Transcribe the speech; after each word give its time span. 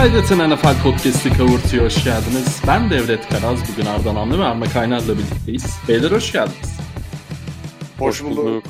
Kaydeten 0.00 0.50
NFL 0.50 0.82
Podcast'i 0.82 1.30
kavurtuya 1.32 1.84
hoş 1.84 2.04
geldiniz. 2.04 2.62
Ben 2.66 2.90
Devlet 2.90 3.28
Karaz, 3.28 3.72
bugün 3.72 3.86
Ardan 3.86 4.16
Amlı 4.16 4.38
ve 4.38 4.44
Arma 4.44 4.66
Kaynar'la 4.66 5.18
birlikteyiz. 5.18 5.78
Beyler 5.88 6.10
hoş 6.10 6.32
geldiniz. 6.32 6.80
Hoş 7.98 8.24
bulduk. 8.24 8.64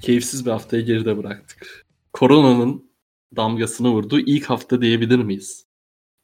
Keyifsiz 0.00 0.46
bir 0.46 0.50
haftayı 0.50 0.84
geride 0.84 1.18
bıraktık. 1.18 1.86
Koronanın 2.12 2.90
damgasını 3.36 3.90
vurduğu 3.90 4.20
ilk 4.20 4.44
hafta 4.44 4.82
diyebilir 4.82 5.18
miyiz? 5.18 5.66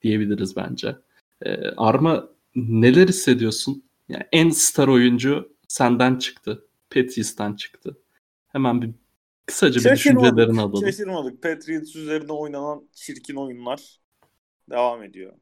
Diyebiliriz 0.03 0.57
bence. 0.57 0.97
Ee, 1.43 1.57
Arma 1.77 2.29
neler 2.55 3.09
hissediyorsun? 3.09 3.85
Yani 4.09 4.25
en 4.33 4.51
star 4.51 4.89
oyuncu 4.89 5.57
senden 5.69 6.17
çıktı. 6.19 6.67
Patriots'tan 6.91 7.55
çıktı. 7.55 7.99
Hemen 8.49 8.83
bir 8.83 8.91
kısaca 9.47 9.91
bir 9.91 9.97
düşüncelerini 9.97 10.61
alalım. 10.61 10.87
Şaşırmadık. 10.87 11.43
Patriots 11.43 11.97
üzerinde 11.97 12.33
oynanan 12.33 12.89
çirkin 12.93 13.37
oyunlar 13.37 14.01
devam 14.71 15.03
ediyor. 15.03 15.33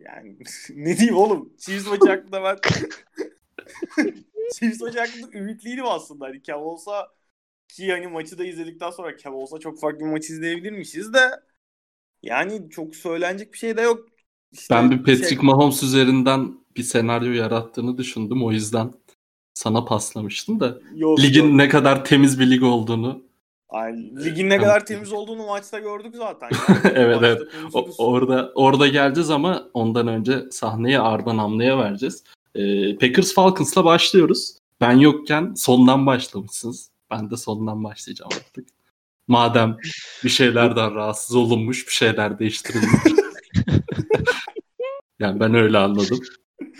Yani 0.00 0.38
ne 0.74 0.96
diyeyim 0.96 1.16
oğlum? 1.16 1.52
Chiefs 1.58 1.86
maçı 1.86 2.08
hakkında 2.08 2.42
ben 2.42 2.56
Chiefs 4.54 4.80
maçı 4.80 4.98
hakkında 4.98 5.38
ümitliydim 5.38 5.86
aslında. 5.86 6.24
Hani 6.24 6.42
Kev 6.42 6.56
olsa 6.56 7.08
ki 7.68 7.92
hani 7.92 8.06
maçı 8.06 8.38
da 8.38 8.44
izledikten 8.44 8.90
sonra 8.90 9.16
Kev 9.16 9.32
olsa 9.32 9.58
çok 9.58 9.80
farklı 9.80 10.00
bir 10.00 10.10
maç 10.10 10.30
izleyebilirmişiz 10.30 11.14
de 11.14 11.30
yani 12.22 12.70
çok 12.70 12.96
söylenecek 12.96 13.52
bir 13.52 13.58
şey 13.58 13.76
de 13.76 13.80
yok. 13.80 14.08
İşte 14.52 14.74
ben 14.74 14.90
bir 14.90 14.98
Patrick 14.98 15.28
şey... 15.28 15.38
Mahomes 15.42 15.82
üzerinden 15.82 16.54
bir 16.76 16.82
senaryo 16.82 17.32
yarattığını 17.32 17.98
düşündüm. 17.98 18.44
O 18.44 18.52
yüzden 18.52 18.92
sana 19.54 19.84
paslamıştım 19.84 20.60
da 20.60 20.78
yok, 20.94 21.20
ligin 21.20 21.44
yok. 21.44 21.54
ne 21.54 21.68
kadar 21.68 22.04
temiz 22.04 22.40
bir 22.40 22.50
lig 22.50 22.62
olduğunu. 22.62 23.27
Yani, 23.74 24.24
ligin 24.24 24.50
ne 24.50 24.58
kadar 24.58 24.86
temiz 24.86 25.12
olduğunu 25.12 25.46
maçta 25.46 25.78
gördük 25.78 26.14
zaten. 26.16 26.48
Yani. 26.68 26.80
evet 26.94 27.18
evet. 27.22 27.42
O, 27.74 27.88
orada 27.98 28.52
orada 28.54 28.86
geleceğiz 28.86 29.30
ama 29.30 29.68
ondan 29.74 30.08
önce 30.08 30.50
sahneyi 30.50 30.98
Arda 30.98 31.36
Namlı'ya 31.36 31.78
vereceğiz. 31.78 32.24
Ee, 32.54 32.96
Packers 32.98 33.34
Falcons'la 33.34 33.84
başlıyoruz. 33.84 34.58
Ben 34.80 34.92
yokken 34.92 35.54
sondan 35.56 36.06
başlamışsınız. 36.06 36.90
Ben 37.10 37.30
de 37.30 37.36
sondan 37.36 37.84
başlayacağım 37.84 38.30
artık. 38.36 38.68
Madem 39.28 39.76
bir 40.24 40.28
şeylerden 40.28 40.94
rahatsız 40.94 41.36
olunmuş, 41.36 41.86
bir 41.86 41.92
şeyler 41.92 42.38
değiştirilmiş. 42.38 43.02
yani 45.18 45.40
ben 45.40 45.54
öyle 45.54 45.78
anladım. 45.78 46.20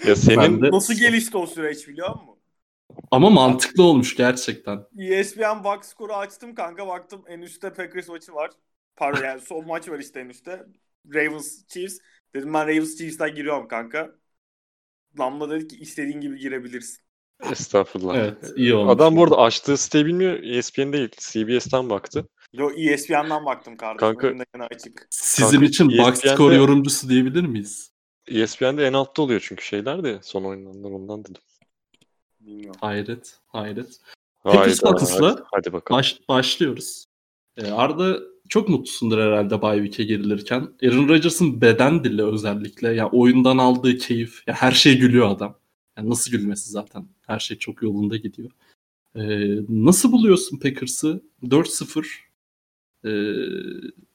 Ya 0.06 0.16
senin 0.16 0.62
de... 0.62 0.70
nasıl 0.70 0.94
gelişti 0.94 1.36
o 1.36 1.46
süreç 1.46 1.88
biliyor 1.88 2.10
musun? 2.10 2.37
Ama 3.10 3.30
mantıklı 3.30 3.82
olmuş 3.82 4.16
gerçekten. 4.16 4.84
ESPN 4.98 5.64
box 5.64 5.86
score'u 5.86 6.16
açtım 6.16 6.54
kanka 6.54 6.86
baktım 6.86 7.24
en 7.28 7.40
üstte 7.40 7.72
Packers 7.72 8.08
maçı 8.08 8.34
var. 8.34 8.50
Pardon 8.96 9.24
yani 9.24 9.40
son 9.40 9.66
maç 9.66 9.88
var 9.88 9.98
işte 9.98 10.20
en 10.20 10.28
üstte. 10.28 10.66
Ravens 11.14 11.66
Chiefs. 11.68 11.98
Dedim 12.34 12.54
ben 12.54 12.66
Ravens 12.66 12.98
Chiefs'ten 12.98 13.34
giriyorum 13.34 13.68
kanka. 13.68 14.10
Lamla 15.18 15.50
dedi 15.50 15.68
ki 15.68 15.76
istediğin 15.76 16.20
gibi 16.20 16.38
girebilirsin. 16.38 16.98
Estağfurullah. 17.50 18.16
Evet 18.16 18.52
iyi 18.56 18.74
olmuş. 18.74 18.92
Adam 18.92 19.16
bu 19.16 19.24
arada 19.24 19.36
açtığı 19.36 19.76
siteyi 19.76 20.06
bilmiyor. 20.06 20.42
ESPN 20.42 20.92
değil. 20.92 21.08
CBS'ten 21.18 21.90
baktı. 21.90 22.28
Yo 22.52 22.70
ESPN'den 22.76 23.44
baktım 23.46 23.76
kardeşim. 23.76 24.18
Kanka, 24.18 24.66
açık. 24.70 25.06
Sizin 25.10 25.50
Kanka, 25.50 25.66
için 25.66 25.90
ESPN'de, 25.90 26.06
box 26.06 26.18
score 26.18 26.54
yorumcusu 26.54 27.08
diyebilir 27.08 27.42
miyiz? 27.42 27.92
ESPN'de 28.28 28.86
en 28.86 28.92
altta 28.92 29.22
oluyor 29.22 29.40
çünkü 29.44 29.64
şeyler 29.64 30.04
de 30.04 30.18
son 30.22 30.44
oynananlar 30.44 30.90
ondan 30.90 31.24
dedim. 31.24 31.42
Bilmiyorum. 32.48 32.80
Hayret, 32.80 33.38
hayret. 33.46 34.00
Packers 34.42 34.80
Falcons'la 34.80 35.44
hadi 35.52 35.72
bakalım. 35.72 35.98
Baş, 35.98 36.20
başlıyoruz. 36.28 37.04
Ee, 37.56 37.70
Arda 37.70 38.18
çok 38.48 38.68
mutlusundur 38.68 39.18
herhalde 39.18 39.62
Bay 39.62 39.76
Week'e 39.78 40.04
girilirken. 40.04 40.68
Aaron 40.82 41.08
Rodgers'ın 41.08 41.60
beden 41.60 42.04
dili 42.04 42.24
özellikle. 42.24 42.88
Yani 42.88 43.08
oyundan 43.12 43.58
aldığı 43.58 43.98
keyif. 43.98 44.42
Ya 44.46 44.54
her 44.54 44.72
şey 44.72 44.98
gülüyor 44.98 45.30
adam. 45.30 45.58
Yani 45.96 46.10
nasıl 46.10 46.30
gülmesi 46.30 46.70
zaten. 46.70 47.08
Her 47.26 47.38
şey 47.38 47.58
çok 47.58 47.82
yolunda 47.82 48.16
gidiyor. 48.16 48.50
Ee, 49.14 49.56
nasıl 49.68 50.12
buluyorsun 50.12 50.58
Packers'ı? 50.58 51.22
4-0. 51.42 52.06
Ee, 53.04 53.08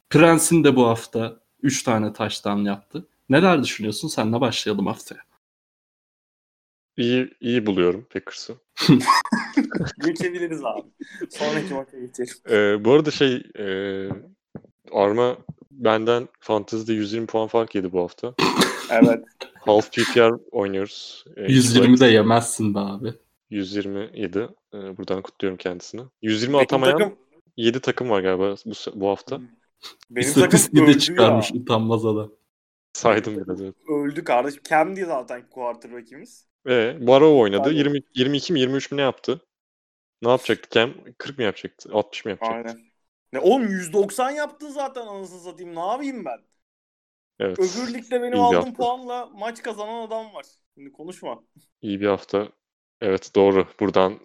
Prens'in 0.09 0.63
de 0.63 0.75
bu 0.75 0.87
hafta 0.87 1.39
3 1.61 1.83
tane 1.83 2.13
taştan 2.13 2.57
yaptı. 2.57 3.07
Neler 3.29 3.63
düşünüyorsun? 3.63 4.07
Senle 4.07 4.41
başlayalım 4.41 4.87
haftaya. 4.87 5.21
İyi, 6.97 7.33
iyi 7.41 7.65
buluyorum 7.65 8.07
Packers'ı. 8.13 8.55
Geçebiliriz 10.05 10.65
abi. 10.65 10.87
Sonraki 11.29 11.73
maça 11.73 11.99
geçelim. 11.99 12.33
Ee, 12.49 12.85
bu 12.85 12.91
arada 12.91 13.11
şey 13.11 13.43
e, 13.59 13.65
Arma 14.91 15.37
benden 15.71 16.27
Fantasy'de 16.39 16.93
120 16.93 17.27
puan 17.27 17.47
fark 17.47 17.75
yedi 17.75 17.91
bu 17.91 18.01
hafta. 18.01 18.33
evet. 18.89 19.23
Half 19.53 19.91
PPR 19.91 20.31
oynuyoruz. 20.51 21.25
Ee, 21.37 21.41
120 21.51 21.99
de 21.99 22.05
yemezsin 22.05 22.75
be 22.75 22.79
abi. 22.79 23.13
127. 23.49 24.39
Ee, 24.73 24.97
buradan 24.97 25.21
kutluyorum 25.21 25.57
kendisini. 25.57 26.01
120 26.21 26.51
Peki, 26.53 26.63
atamayan 26.63 26.97
takım... 26.97 27.17
7 27.57 27.79
takım 27.79 28.09
var 28.09 28.21
galiba 28.21 28.55
bu, 28.65 28.71
bu 28.95 29.09
hafta. 29.09 29.41
Benim 30.09 30.33
takım 30.33 30.87
de 30.87 30.97
çıkarmış 30.97 31.51
ya. 31.51 31.61
utanmaz 31.61 32.05
adam. 32.05 32.31
Saydım 32.93 33.35
biraz 33.37 33.61
evet. 33.61 33.75
Öldü 33.89 34.23
kardeşim. 34.23 34.95
Diye 34.95 35.05
zaten 35.05 35.49
quarterback'imiz. 35.49 36.52
Ve 36.65 37.07
Barrow 37.07 37.39
oynadı. 37.39 37.67
Aynen. 37.69 37.77
20, 37.77 38.01
22 38.15 38.53
mi 38.53 38.59
23 38.59 38.91
mi 38.91 38.97
ne 38.97 39.01
yaptı? 39.01 39.41
Ne 40.21 40.29
yapacaktı 40.29 40.69
Cam? 40.71 40.93
40 41.17 41.37
mı 41.37 41.43
yapacaktı? 41.43 41.89
60 41.93 42.25
mı 42.25 42.31
yapacaktı? 42.31 42.69
Aynen. 42.69 42.93
Ne 43.33 43.39
oğlum 43.39 43.67
190 43.67 44.31
yaptı 44.31 44.71
zaten 44.71 45.01
anasını 45.01 45.39
satayım. 45.39 45.75
Ne 45.75 45.79
yapayım 45.79 46.25
ben? 46.25 46.39
Evet. 47.39 47.59
Öbür 47.59 47.93
ligde 47.93 48.21
benim 48.21 48.33
İyi 48.33 48.41
aldığım 48.41 48.73
puanla 48.73 49.25
maç 49.25 49.63
kazanan 49.63 50.07
adam 50.07 50.33
var. 50.33 50.45
Şimdi 50.73 50.91
konuşma. 50.91 51.43
İyi 51.81 52.01
bir 52.01 52.07
hafta. 52.07 52.47
Evet 53.01 53.31
doğru. 53.35 53.67
Buradan 53.79 54.19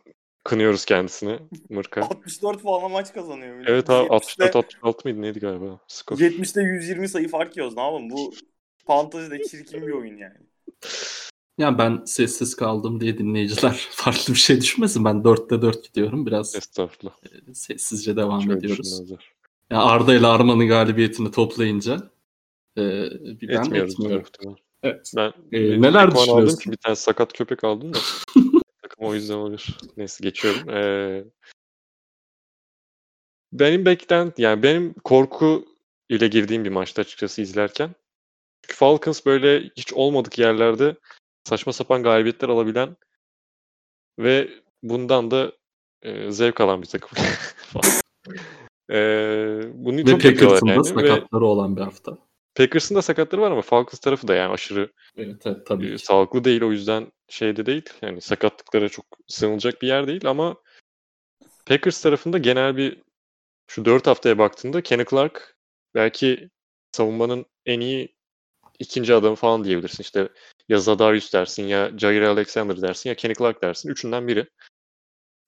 kınıyoruz 0.44 0.84
kendisini 0.84 1.38
Mırka. 1.70 2.00
64 2.10 2.62
puanla 2.62 2.88
maç 2.88 3.12
kazanıyor. 3.12 3.64
Evet 3.66 3.90
abi 3.90 4.08
64 4.08 4.56
66 4.56 5.08
mıydı 5.08 5.22
neydi 5.22 5.40
galiba? 5.40 5.80
Skor. 5.88 6.18
70'te 6.18 6.62
120 6.62 7.08
sayı 7.08 7.28
fark 7.28 7.56
yiyoruz 7.56 7.76
ne 7.76 7.82
yapalım 7.82 8.10
bu 8.10 8.34
fantazide 8.86 9.44
çirkin 9.44 9.86
bir 9.86 9.92
oyun 9.92 10.16
yani. 10.16 10.36
Ya 11.58 11.78
ben 11.78 12.02
sessiz 12.04 12.56
kaldım 12.56 13.00
diye 13.00 13.18
dinleyiciler 13.18 13.88
farklı 13.90 14.34
bir 14.34 14.38
şey 14.38 14.60
düşünmesin. 14.60 15.04
Ben 15.04 15.16
4'te 15.16 15.62
4 15.62 15.84
gidiyorum. 15.84 16.26
Biraz 16.26 16.54
Estağfurullah. 16.54 17.14
E, 17.50 17.54
sessizce 17.54 18.16
devam 18.16 18.42
Şöyle 18.42 18.58
ediyoruz. 18.58 19.02
Ya 19.70 19.82
Arda 19.82 20.14
ile 20.14 20.26
Arman'ın 20.26 20.68
galibiyetini 20.68 21.30
toplayınca 21.30 22.10
e, 22.78 22.82
bir 23.40 23.48
ben 23.48 23.60
etmiyoruz. 23.62 23.92
etmiyorum. 23.92 24.26
Evet. 24.82 25.12
Ben 25.16 25.32
e, 25.52 25.82
neler 25.82 26.14
düşünüyorsun? 26.14 26.58
Ki 26.58 26.72
bir 26.72 26.76
tane 26.76 26.96
sakat 26.96 27.32
köpek 27.32 27.64
aldım 27.64 27.94
da. 27.94 27.98
Takım 28.82 29.06
o 29.06 29.14
yüzden 29.14 29.34
olur. 29.34 29.66
Neyse 29.96 30.22
geçiyorum. 30.22 30.70
Ee, 30.70 31.24
benim 33.52 33.84
beklent 33.84 34.38
yani 34.38 34.62
benim 34.62 34.94
korku 34.94 35.64
ile 36.08 36.28
girdiğim 36.28 36.64
bir 36.64 36.70
maçta 36.70 37.02
açıkçası 37.02 37.42
izlerken. 37.42 37.94
Çünkü 38.62 38.76
Falcons 38.76 39.26
böyle 39.26 39.70
hiç 39.76 39.92
olmadık 39.92 40.38
yerlerde 40.38 40.96
saçma 41.44 41.72
sapan 41.72 42.02
galibiyetler 42.02 42.48
alabilen 42.48 42.96
ve 44.18 44.48
bundan 44.82 45.30
da 45.30 45.52
e, 46.02 46.30
zevk 46.30 46.60
alan 46.60 46.82
bir 46.82 46.86
takım. 46.86 47.10
e, 48.90 48.96
bunu 49.74 49.96
ve 49.96 50.04
çok 50.04 50.22
Packers'ın 50.22 50.66
yani. 50.66 50.78
da 50.78 50.84
sakatları 50.84 51.42
ve 51.42 51.44
olan 51.44 51.76
bir 51.76 51.80
hafta. 51.80 52.18
Packers'ın 52.54 52.94
da 52.94 53.02
sakatları 53.02 53.40
var 53.40 53.50
ama 53.50 53.62
Falcons 53.62 53.98
tarafı 53.98 54.28
da 54.28 54.34
yani 54.34 54.52
aşırı 54.52 54.92
evet, 55.16 55.46
evet, 55.46 55.66
tabii 55.66 55.92
e, 55.92 55.98
sağlıklı 55.98 56.44
değil. 56.44 56.62
O 56.62 56.72
yüzden 56.72 57.12
şeyde 57.28 57.66
değil. 57.66 57.84
Yani 58.02 58.20
sakatlıklara 58.20 58.88
çok 58.88 59.06
sığınılacak 59.26 59.82
bir 59.82 59.88
yer 59.88 60.06
değil 60.06 60.26
ama 60.26 60.56
Packers 61.66 62.02
tarafında 62.02 62.38
genel 62.38 62.76
bir 62.76 63.02
şu 63.66 63.84
dört 63.84 64.06
haftaya 64.06 64.38
baktığında 64.38 64.82
Kenny 64.82 65.04
Clark 65.04 65.56
belki 65.94 66.50
savunmanın 66.92 67.46
en 67.66 67.80
iyi 67.80 68.14
ikinci 68.78 69.14
adamı 69.14 69.36
falan 69.36 69.64
diyebilirsin. 69.64 70.02
İşte 70.02 70.28
ya 70.68 70.78
Zadarius 70.78 71.32
dersin 71.32 71.66
ya 71.66 71.98
Jair 71.98 72.22
Alexander 72.22 72.82
dersin 72.82 73.10
ya 73.10 73.16
Kenny 73.16 73.34
Clark 73.34 73.62
dersin. 73.62 73.88
Üçünden 73.88 74.28
biri. 74.28 74.48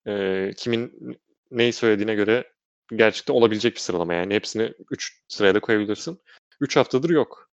Ee, 0.06 0.50
kimin 0.56 1.18
neyi 1.50 1.72
söylediğine 1.72 2.14
göre 2.14 2.52
gerçekten 2.96 3.34
olabilecek 3.34 3.74
bir 3.74 3.80
sıralama. 3.80 4.14
Yani 4.14 4.34
hepsini 4.34 4.72
3 4.90 5.22
sıraya 5.28 5.54
da 5.54 5.60
koyabilirsin. 5.60 6.20
3 6.60 6.76
haftadır 6.76 7.10
yok. 7.10 7.50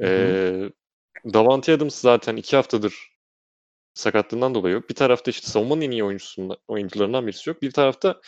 Ee, 0.00 0.70
Davante 1.32 1.72
Adams 1.72 2.00
zaten 2.00 2.36
2 2.36 2.56
haftadır 2.56 3.14
sakatlığından 3.94 4.54
dolayı 4.54 4.74
yok. 4.74 4.90
Bir 4.90 4.94
tarafta 4.94 5.30
işte 5.30 5.46
savunmanın 5.46 5.80
en 5.80 5.90
iyi 5.90 6.04
oyuncusundan, 6.04 6.56
oyuncularından 6.68 7.26
birisi 7.26 7.50
yok. 7.50 7.62
Bir 7.62 7.70
tarafta 7.70 8.20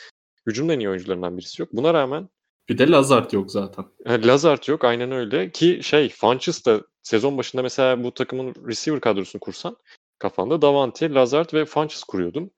hücumun 0.46 0.72
en 0.72 0.80
iyi 0.80 0.88
oyuncularından 0.88 1.38
birisi 1.38 1.62
yok. 1.62 1.72
Buna 1.72 1.94
rağmen 1.94 2.28
bir 2.68 2.78
de 2.78 2.90
Lazard 2.90 3.32
yok 3.32 3.50
zaten. 3.50 3.84
Lazard 4.06 4.68
yok 4.68 4.84
aynen 4.84 5.12
öyle 5.12 5.50
ki 5.50 5.80
şey 5.82 6.08
Funches 6.08 6.66
da 6.66 6.82
sezon 7.02 7.38
başında 7.38 7.62
mesela 7.62 8.04
bu 8.04 8.14
takımın 8.14 8.54
receiver 8.68 9.00
kadrosunu 9.00 9.40
kursan 9.40 9.76
kafanda 10.18 10.62
Davante, 10.62 11.14
Lazard 11.14 11.52
ve 11.54 11.64
Funches 11.64 12.04
kuruyordun. 12.04 12.50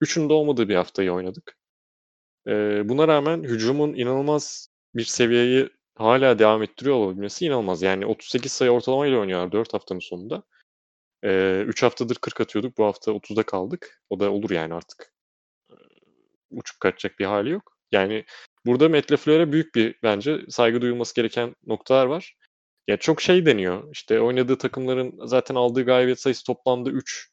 Üçünün 0.00 0.28
de 0.28 0.32
olmadığı 0.32 0.68
bir 0.68 0.74
haftayı 0.74 1.12
oynadık. 1.12 1.56
Ee, 2.46 2.88
buna 2.88 3.08
rağmen 3.08 3.42
hücumun 3.42 3.94
inanılmaz 3.94 4.68
bir 4.94 5.04
seviyeyi 5.04 5.68
hala 5.94 6.38
devam 6.38 6.62
ettiriyor 6.62 6.96
olabilmesi 6.96 7.46
inanılmaz. 7.46 7.82
Yani 7.82 8.06
38 8.06 8.52
sayı 8.52 8.70
ortalamayla 8.70 9.18
oynuyorlar 9.18 9.52
4 9.52 9.74
haftanın 9.74 10.00
sonunda. 10.00 10.42
Ee, 11.24 11.64
3 11.66 11.82
haftadır 11.82 12.16
40 12.16 12.40
atıyorduk. 12.40 12.78
Bu 12.78 12.84
hafta 12.84 13.12
30'da 13.12 13.42
kaldık. 13.42 14.02
O 14.10 14.20
da 14.20 14.32
olur 14.32 14.50
yani 14.50 14.74
artık. 14.74 15.12
Ee, 15.70 15.74
uçup 16.50 16.80
kaçacak 16.80 17.18
bir 17.18 17.24
hali 17.24 17.50
yok. 17.50 17.76
Yani 17.92 18.24
burada 18.66 18.88
Matt 18.88 19.12
LaFleur'e 19.12 19.52
büyük 19.52 19.74
bir 19.74 19.94
bence 20.02 20.40
saygı 20.48 20.80
duyulması 20.80 21.14
gereken 21.14 21.56
noktalar 21.66 22.06
var. 22.06 22.36
Ya 22.88 22.96
çok 22.96 23.22
şey 23.22 23.46
deniyor. 23.46 23.92
İşte 23.92 24.20
oynadığı 24.20 24.58
takımların 24.58 25.26
zaten 25.26 25.54
aldığı 25.54 25.82
galibiyet 25.84 26.20
sayısı 26.20 26.44
toplamda 26.44 26.90
3. 26.90 27.30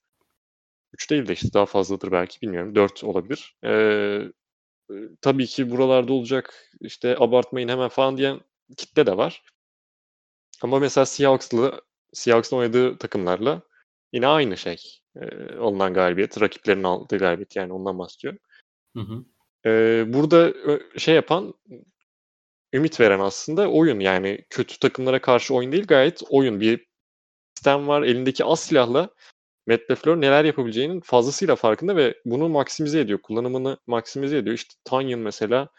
3 0.94 1.10
değil 1.10 1.28
de 1.28 1.34
işte 1.34 1.54
daha 1.54 1.66
fazladır 1.66 2.12
belki 2.12 2.42
bilmiyorum. 2.42 2.76
4 2.76 3.04
olabilir. 3.04 3.56
Ee, 3.66 4.22
tabii 5.22 5.46
ki 5.46 5.72
buralarda 5.72 6.14
olacak 6.14 6.54
işte 6.82 7.16
abartmayın 7.20 7.68
hemen 7.68 7.90
falan 7.90 8.18
diyen 8.18 8.42
kitle 8.78 9.06
de 9.06 9.18
var. 9.18 9.44
Ama 10.62 10.80
mesela 10.80 11.06
Seahawks'la 11.06 11.82
Seahawks'la 12.14 12.58
oynadığı 12.58 12.98
takımlarla 12.98 13.62
yine 14.14 14.28
aynı 14.28 14.58
şey. 14.58 14.78
Ee, 15.16 15.56
alınan 15.56 15.94
galibiyet, 15.94 16.42
rakiplerin 16.42 16.84
aldığı 16.84 17.18
galibiyet 17.18 17.56
yani 17.56 17.74
ondan 17.74 18.00
bahsediyorum. 18.00 18.40
Hı 18.96 19.02
hı. 19.02 19.26
Ee, 19.66 20.04
burada 20.08 20.54
şey 20.98 21.16
yapan 21.16 21.54
ümit 22.74 23.00
veren 23.00 23.20
aslında 23.20 23.72
oyun 23.72 24.00
yani 24.00 24.46
kötü 24.50 24.80
takımlara 24.80 25.22
karşı 25.22 25.56
oyun 25.56 25.72
değil 25.72 25.88
gayet 25.88 26.22
oyun 26.30 26.62
bir 26.62 26.86
sistem 27.56 27.88
var 27.88 28.04
elindeki 28.04 28.46
az 28.46 28.60
silahla 28.60 29.10
Matt 29.68 29.92
LaFleur 29.92 30.22
neler 30.22 30.46
yapabileceğinin 30.46 31.02
fazlasıyla 31.02 31.56
farkında 31.56 31.96
ve 31.96 32.16
bunu 32.26 32.50
maksimize 32.50 33.00
ediyor. 33.00 33.22
Kullanımını 33.22 33.78
maksimize 33.88 34.38
ediyor. 34.38 34.56
İşte 34.56 34.74
Tanyan 34.84 35.20
mesela 35.20 35.70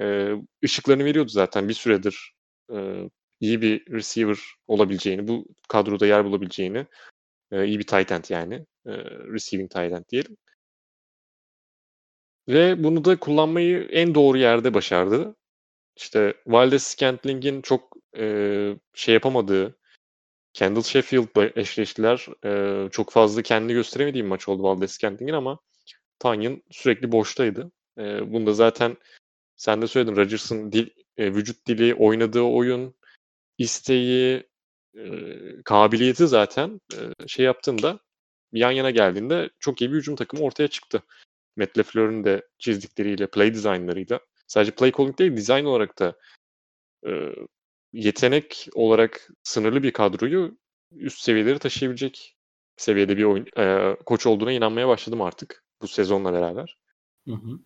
e, 0.00 0.32
ışıklarını 0.64 1.04
veriyordu 1.04 1.28
zaten 1.28 1.68
bir 1.68 1.74
süredir 1.74 2.34
e, 2.72 3.08
iyi 3.40 3.62
bir 3.62 3.92
receiver 3.92 4.38
olabileceğini, 4.66 5.28
bu 5.28 5.46
kadroda 5.68 6.06
yer 6.06 6.24
bulabileceğini, 6.24 6.86
e, 7.52 7.66
iyi 7.66 7.78
bir 7.78 7.86
tight 7.86 8.12
end 8.12 8.24
yani, 8.28 8.54
e, 8.86 8.92
receiving 9.32 9.70
tight 9.70 9.92
end 9.92 10.04
diyelim. 10.08 10.36
Ve 12.48 12.84
bunu 12.84 13.04
da 13.04 13.18
kullanmayı 13.18 13.88
en 13.90 14.14
doğru 14.14 14.38
yerde 14.38 14.74
başardı. 14.74 15.36
İşte 15.96 16.34
Valdez 16.46 16.82
Scantling'in 16.82 17.62
çok 17.62 17.96
e, 18.18 18.24
şey 18.94 19.14
yapamadığı, 19.14 19.76
Kendall 20.52 20.82
Sheffield'la 20.82 21.50
eşleştiler. 21.56 22.26
Ee, 22.44 22.88
çok 22.90 23.10
fazla 23.10 23.42
kendini 23.42 23.72
gösteremediği 23.72 24.24
bir 24.24 24.28
maç 24.28 24.48
oldu 24.48 24.62
Valdez 24.62 24.90
Scantling'in 24.90 25.34
ama 25.34 25.58
Tanyan 26.18 26.62
sürekli 26.70 27.12
boştaydı. 27.12 27.72
Ee, 27.98 28.32
bunu 28.32 28.46
da 28.46 28.52
zaten 28.52 28.96
sen 29.56 29.82
de 29.82 29.86
söyledin. 29.86 30.16
Rodgers'ın 30.16 30.72
dil, 30.72 30.90
e, 31.16 31.34
vücut 31.34 31.66
dili, 31.66 31.94
oynadığı 31.94 32.40
oyun, 32.42 32.94
isteği, 33.58 34.48
e, 34.96 35.02
kabiliyeti 35.64 36.26
zaten 36.26 36.80
e, 36.94 37.28
şey 37.28 37.44
yaptığında 37.44 38.00
yan 38.52 38.70
yana 38.70 38.90
geldiğinde 38.90 39.50
çok 39.60 39.80
iyi 39.80 39.92
bir 39.92 39.96
hücum 39.96 40.16
takımı 40.16 40.42
ortaya 40.42 40.68
çıktı. 40.68 41.02
Matt 41.56 41.78
LaFleur'ün 41.78 42.24
de 42.24 42.42
çizdikleriyle, 42.58 43.26
play 43.26 43.54
designlarıyla 43.54 44.20
sadece 44.46 44.70
play 44.70 44.92
calling 44.92 45.18
değil, 45.18 45.36
design 45.36 45.64
olarak 45.64 45.98
da 45.98 46.18
e, 47.06 47.10
yetenek 47.92 48.68
olarak 48.74 49.28
sınırlı 49.42 49.82
bir 49.82 49.92
kadroyu 49.92 50.58
üst 50.92 51.20
seviyeleri 51.20 51.58
taşıyabilecek 51.58 52.36
seviyede 52.76 53.16
bir 53.16 53.24
oyun 53.24 53.46
e, 53.58 53.96
koç 54.06 54.26
olduğuna 54.26 54.52
inanmaya 54.52 54.88
başladım 54.88 55.22
artık 55.22 55.64
bu 55.82 55.88
sezonla 55.88 56.32
beraber. 56.32 56.78
Hı 57.28 57.34
hı. 57.34 57.58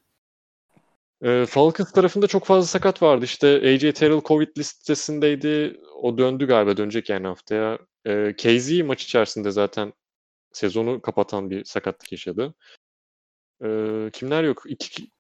E, 1.23 1.47
Falcons 1.47 1.93
tarafında 1.93 2.27
çok 2.27 2.45
fazla 2.45 2.67
sakat 2.67 3.03
vardı. 3.03 3.25
İşte 3.25 3.49
AJ 3.49 3.93
Terrell 3.93 4.21
Covid 4.21 4.49
listesindeydi. 4.59 5.81
O 6.03 6.19
döndü 6.19 6.47
galiba 6.47 6.77
dönecek 6.77 7.11
yani 7.11 7.27
haftaya. 7.27 7.79
E, 8.05 8.37
KZ 8.37 8.81
maç 8.81 9.05
içerisinde 9.05 9.51
zaten 9.51 9.93
sezonu 10.53 11.03
kapatan 11.03 11.51
bir 11.51 11.65
sakatlık 11.65 12.13
yaşadı. 12.13 12.55
E, 13.65 14.11
kimler 14.13 14.45
yok? 14.45 14.63
İki, 14.67 15.11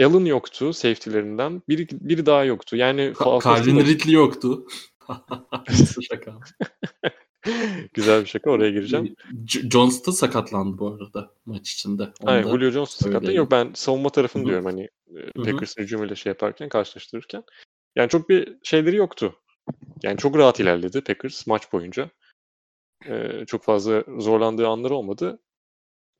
Allen 0.00 0.24
yoktu 0.24 0.72
safety'lerinden. 0.72 1.62
Biri, 1.68 1.88
biri 1.90 2.26
daha 2.26 2.44
yoktu. 2.44 2.76
Yani 2.76 3.00
Ka- 3.00 3.44
Calvin 3.44 3.86
Ridley 3.86 4.14
yoktu. 4.14 4.66
şaka. 6.10 6.38
Güzel 7.94 8.20
bir 8.20 8.26
şaka 8.26 8.50
oraya 8.50 8.70
gireceğim. 8.70 9.14
J- 9.46 9.70
Jones 9.70 10.06
da 10.06 10.12
sakatlandı 10.12 10.78
bu 10.78 10.88
arada 10.88 11.34
maç 11.46 11.72
içinde. 11.72 12.02
Onu 12.02 12.30
Aynen, 12.30 12.50
Julio 12.50 12.70
Jones 12.70 12.90
sakatlandı. 12.90 13.34
Yok 13.34 13.50
ben 13.50 13.70
savunma 13.74 14.10
tarafını 14.10 14.42
Hı-hı. 14.42 14.48
diyorum 14.48 14.64
hani. 14.64 14.88
Packers'ın 15.44 15.82
hücumuyla 15.82 16.14
şey 16.14 16.30
yaparken 16.30 16.68
karşılaştırırken. 16.68 17.44
Yani 17.96 18.08
çok 18.08 18.28
bir 18.28 18.56
şeyleri 18.62 18.96
yoktu. 18.96 19.36
Yani 20.02 20.18
çok 20.18 20.38
rahat 20.38 20.60
ilerledi 20.60 21.00
Packers 21.00 21.46
maç 21.46 21.72
boyunca. 21.72 22.10
Ee, 23.06 23.44
çok 23.46 23.64
fazla 23.64 24.04
zorlandığı 24.18 24.68
anları 24.68 24.94
olmadı. 24.94 25.38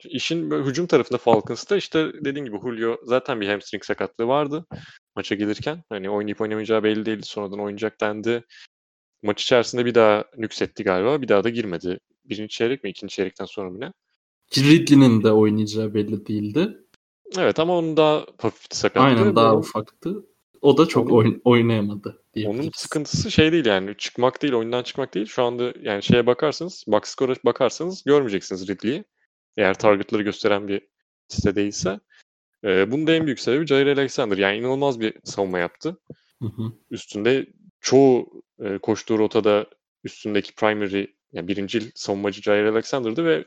İşin 0.05 0.51
böyle 0.51 0.65
hücum 0.65 0.87
tarafında 0.87 1.19
Falcons'ta 1.19 1.77
işte 1.77 2.13
dediğim 2.25 2.47
gibi 2.47 2.61
Julio 2.61 2.97
zaten 3.05 3.41
bir 3.41 3.49
hamstring 3.49 3.85
sakatlığı 3.85 4.27
vardı 4.27 4.67
maça 5.17 5.35
gelirken. 5.35 5.83
Hani 5.89 6.11
oynayıp 6.11 6.41
oynamayacağı 6.41 6.83
belli 6.83 7.07
değildi. 7.07 7.27
Sonradan 7.27 7.61
oynayacak 7.61 8.01
dendi. 8.01 8.45
Maç 9.23 9.43
içerisinde 9.43 9.85
bir 9.85 9.95
daha 9.95 10.25
nüksetti 10.37 10.85
galiba. 10.85 11.23
Bir 11.23 11.29
daha 11.29 11.45
da 11.45 11.49
girmedi. 11.49 11.99
Birinci 12.25 12.49
çeyrek 12.49 12.85
mi? 12.85 12.91
ikinci 12.91 13.15
çeyrekten 13.15 13.45
sonra 13.45 13.71
mı 13.71 13.81
ne? 13.81 13.93
Ridley'nin 14.57 15.23
de 15.23 15.33
oynayacağı 15.33 15.95
belli 15.95 16.27
değildi. 16.27 16.79
Evet 17.39 17.59
ama 17.59 17.79
onun 17.79 17.97
daha 17.97 18.27
hafif 18.39 18.67
sakattı. 18.71 19.07
Aynen 19.07 19.37
daha 19.37 19.53
onun... 19.53 19.61
ufaktı. 19.61 20.27
O 20.63 20.79
da 20.79 20.87
çok 20.87 21.13
onun, 21.13 21.25
oyn- 21.25 21.41
oynayamadı. 21.45 22.23
Onun 22.45 22.71
sıkıntısı 22.75 23.31
şey 23.31 23.53
değil 23.53 23.67
yani 23.67 23.95
çıkmak 23.99 24.43
değil 24.43 24.55
oyundan 24.55 24.83
çıkmak 24.83 25.15
değil. 25.15 25.27
Şu 25.27 25.43
anda 25.43 25.73
yani 25.83 26.03
şeye 26.03 26.27
bakarsanız 26.27 26.85
box 26.87 27.03
score'a 27.05 27.35
bakarsanız 27.45 28.05
görmeyeceksiniz 28.05 28.69
Ridley'i. 28.69 29.05
Eğer 29.57 29.75
targetları 29.75 30.23
gösteren 30.23 30.69
bir 30.69 30.89
site 31.29 31.55
değilse. 31.55 32.01
E, 32.65 32.91
bunun 32.91 33.07
da 33.07 33.13
en 33.13 33.27
büyük 33.27 33.41
sebebi 33.41 33.67
Jair 33.67 33.87
Alexander. 33.87 34.39
Yani 34.39 34.59
inanılmaz 34.59 35.01
bir 35.01 35.15
savunma 35.25 35.59
yaptı. 35.59 36.01
Hı 36.43 36.49
hı. 36.49 36.73
Üstünde 36.91 37.47
çoğu 37.81 38.43
e, 38.61 38.79
koştuğu 38.79 39.19
rotada 39.19 39.67
üstündeki 40.05 40.55
primary 40.55 41.07
yani 41.33 41.49
birincil 41.49 41.91
savunmacı 41.95 42.43
Jair 42.43 42.65
Alexander'dı 42.65 43.25
ve 43.25 43.45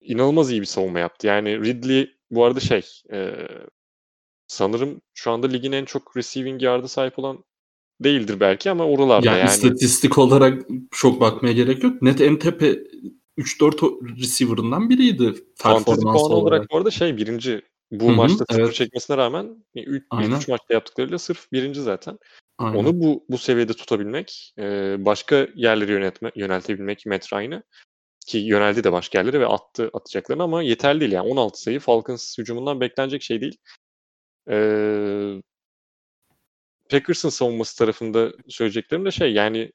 inanılmaz 0.00 0.50
iyi 0.50 0.60
bir 0.60 0.66
savunma 0.66 0.98
yaptı. 0.98 1.26
Yani 1.26 1.64
Ridley 1.64 2.10
bu 2.30 2.44
arada 2.44 2.60
şey 2.60 2.86
e, 3.12 3.48
sanırım 4.46 5.00
şu 5.14 5.30
anda 5.30 5.46
ligin 5.46 5.72
en 5.72 5.84
çok 5.84 6.16
receiving 6.16 6.62
yard'a 6.62 6.88
sahip 6.88 7.18
olan 7.18 7.44
değildir 8.00 8.40
belki 8.40 8.70
ama 8.70 8.86
oralarda 8.86 9.26
yani. 9.26 9.38
Yani 9.38 9.50
istatistik 9.50 10.18
olarak 10.18 10.62
çok 10.90 11.20
bakmaya 11.20 11.52
gerek 11.52 11.84
yok. 11.84 12.02
Net 12.02 12.20
en 12.20 12.38
tepe 12.38 12.78
3-4 13.38 14.18
receiver'ından 14.20 14.90
biriydi 14.90 15.34
performans 15.62 16.22
olarak. 16.22 16.42
olarak 16.42 16.70
bu 16.70 16.76
arada 16.76 16.90
şey 16.90 17.16
birinci 17.16 17.62
bu 17.90 18.04
Hı-hı, 18.04 18.12
maçta 18.12 18.44
sıfır 18.50 18.62
evet. 18.62 18.74
çekmesine 18.74 19.16
rağmen 19.16 19.64
3 19.74 20.04
maçta 20.48 20.74
yaptıklarıyla 20.74 21.18
sırf 21.18 21.52
birinci 21.52 21.82
zaten. 21.82 22.18
Aynen. 22.58 22.78
Onu 22.78 23.00
bu 23.00 23.24
bu 23.28 23.38
seviyede 23.38 23.72
tutabilmek, 23.72 24.54
e, 24.58 24.96
başka 25.04 25.48
yerleri 25.54 25.92
yönetme 25.92 26.32
yöneltebilmek 26.36 27.06
Matt 27.06 27.32
Ryan'ı 27.32 27.62
ki 28.26 28.38
yöneldi 28.38 28.84
de 28.84 28.92
başka 28.92 29.18
yerlere 29.18 29.40
ve 29.40 29.46
attı 29.46 29.90
atacaklarını 29.92 30.42
ama 30.42 30.62
yeterli 30.62 31.00
değil 31.00 31.12
yani 31.12 31.28
16 31.28 31.62
sayı 31.62 31.80
Falcons 31.80 32.38
hücumundan 32.38 32.80
beklenecek 32.80 33.22
şey 33.22 33.40
değil. 33.40 33.56
Ee, 34.50 35.42
Packers'ın 36.90 37.28
savunması 37.28 37.78
tarafında 37.78 38.32
söyleyeceklerim 38.48 39.04
de 39.04 39.10
şey 39.10 39.32
yani 39.32 39.72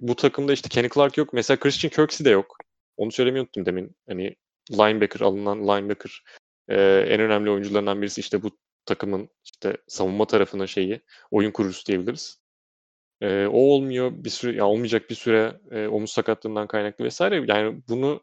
bu 0.00 0.16
takımda 0.16 0.52
işte 0.52 0.68
Kenny 0.68 0.88
Clark 0.88 1.16
yok. 1.16 1.32
Mesela 1.32 1.58
Christian 1.58 1.90
Kirksey 1.90 2.24
de 2.24 2.30
yok. 2.30 2.56
Onu 2.96 3.12
söylemeyi 3.12 3.42
unuttum 3.42 3.66
demin. 3.66 3.96
Hani 4.08 4.36
linebacker 4.70 5.20
alınan 5.20 5.62
linebacker 5.62 6.22
e, 6.68 6.76
en 7.08 7.20
önemli 7.20 7.50
oyuncularından 7.50 8.02
birisi 8.02 8.20
işte 8.20 8.42
bu 8.42 8.50
takımın 8.86 9.28
işte 9.44 9.76
savunma 9.88 10.26
tarafının 10.26 10.66
şeyi 10.66 11.00
oyun 11.30 11.50
kurucusu 11.50 11.86
diyebiliriz. 11.86 12.40
E, 13.20 13.46
o 13.46 13.58
olmuyor 13.58 14.12
bir 14.14 14.30
süre 14.30 14.56
ya 14.56 14.66
olmayacak 14.66 15.10
bir 15.10 15.14
süre 15.14 15.60
e, 15.70 15.86
omuz 15.86 16.10
sakatlığından 16.10 16.66
kaynaklı 16.66 17.04
vesaire. 17.04 17.44
Yani 17.48 17.82
bunu 17.88 18.22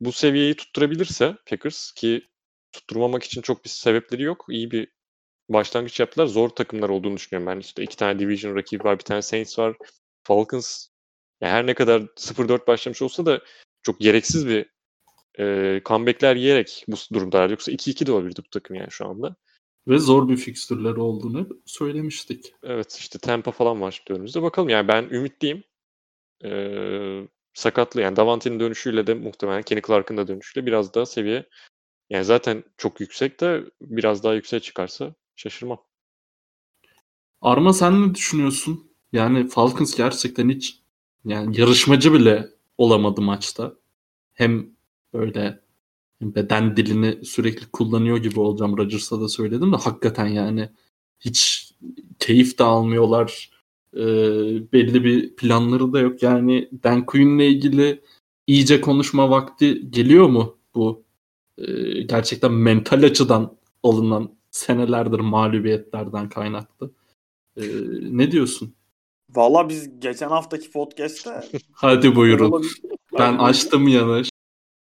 bu 0.00 0.12
seviyeyi 0.12 0.56
tutturabilirse 0.56 1.36
Packers 1.50 1.92
ki 1.92 2.22
tutturmamak 2.72 3.22
için 3.24 3.42
çok 3.42 3.64
bir 3.64 3.70
sebepleri 3.70 4.22
yok. 4.22 4.46
İyi 4.50 4.70
bir 4.70 4.88
başlangıç 5.48 6.00
yaptılar. 6.00 6.26
Zor 6.26 6.48
takımlar 6.48 6.88
olduğunu 6.88 7.16
düşünüyorum 7.16 7.54
ben. 7.54 7.60
İşte 7.60 7.82
iki 7.82 7.96
tane 7.96 8.18
division 8.18 8.56
rakibi 8.56 8.84
var, 8.84 8.98
bir 8.98 9.04
tane 9.04 9.22
Saints 9.22 9.58
var. 9.58 9.76
Falcons 10.22 10.88
yani 11.40 11.52
her 11.52 11.66
ne 11.66 11.74
kadar 11.74 12.00
0-4 12.00 12.66
başlamış 12.66 13.02
olsa 13.02 13.26
da 13.26 13.40
çok 13.82 14.00
gereksiz 14.00 14.46
bir 14.48 14.66
e, 15.38 15.80
comebackler 15.84 16.36
yiyerek 16.36 16.84
bu 16.88 16.96
durumdalar. 17.12 17.50
Yoksa 17.50 17.72
2-2 17.72 18.06
de 18.06 18.12
olabilirdi 18.12 18.40
bu 18.46 18.50
takım 18.50 18.76
yani 18.76 18.90
şu 18.90 19.08
anda. 19.08 19.36
Ve 19.88 19.98
zor 19.98 20.28
bir 20.28 20.36
fikstürleri 20.36 21.00
olduğunu 21.00 21.48
söylemiştik. 21.66 22.54
Evet 22.62 22.96
işte 22.98 23.18
Tampa 23.18 23.50
falan 23.50 23.80
var 23.80 23.90
şimdi 23.90 24.12
önümüzde. 24.12 24.42
Bakalım 24.42 24.68
yani 24.68 24.88
ben 24.88 25.02
ümitliyim. 25.10 25.64
Ee, 26.44 27.28
sakatlı 27.54 28.00
yani 28.00 28.16
Davante'nin 28.16 28.60
dönüşüyle 28.60 29.06
de 29.06 29.14
muhtemelen 29.14 29.62
Kenny 29.62 29.82
Clark'ın 29.86 30.16
da 30.16 30.28
dönüşüyle 30.28 30.66
biraz 30.66 30.94
daha 30.94 31.06
seviye 31.06 31.46
yani 32.10 32.24
zaten 32.24 32.64
çok 32.76 33.00
yüksek 33.00 33.40
de 33.40 33.64
biraz 33.80 34.22
daha 34.22 34.34
yükseğe 34.34 34.60
çıkarsa 34.60 35.14
şaşırmam. 35.36 35.78
Arma 37.40 37.72
sen 37.72 38.08
ne 38.08 38.14
düşünüyorsun? 38.14 38.92
Yani 39.12 39.48
Falcons 39.48 39.96
gerçekten 39.96 40.48
hiç 40.48 40.82
yani 41.26 41.60
yarışmacı 41.60 42.12
bile 42.14 42.48
olamadı 42.78 43.20
maçta. 43.22 43.74
Hem 44.34 44.66
böyle 45.14 45.60
beden 46.22 46.76
dilini 46.76 47.24
sürekli 47.24 47.66
kullanıyor 47.66 48.16
gibi 48.16 48.40
olacağım. 48.40 48.76
Rodgers'a 48.78 49.20
da 49.20 49.28
söyledim 49.28 49.72
de 49.72 49.76
hakikaten 49.76 50.26
yani 50.26 50.70
hiç 51.20 51.72
keyif 52.18 52.58
de 52.58 52.64
almıyorlar. 52.64 53.50
Ee, 53.94 54.00
belli 54.72 55.04
bir 55.04 55.36
planları 55.36 55.92
da 55.92 56.00
yok. 56.00 56.22
Yani 56.22 56.70
Dan 56.84 57.06
Quinn'le 57.06 57.40
ilgili 57.40 58.02
iyice 58.46 58.80
konuşma 58.80 59.30
vakti 59.30 59.90
geliyor 59.90 60.28
mu 60.28 60.58
bu? 60.74 61.04
Ee, 61.58 62.02
gerçekten 62.02 62.52
mental 62.52 63.02
açıdan 63.02 63.56
alınan 63.82 64.36
senelerdir 64.50 65.20
mağlubiyetlerden 65.20 66.28
kaynaklı. 66.28 66.90
Ee, 67.56 67.62
ne 68.00 68.32
diyorsun? 68.32 68.74
Valla 69.30 69.68
biz 69.68 70.00
geçen 70.00 70.28
haftaki 70.28 70.70
podcast'te 70.70 71.44
Hadi 71.72 72.16
buyurun. 72.16 72.66
ben 73.18 73.38
açtım 73.38 73.88
yana 73.88 74.22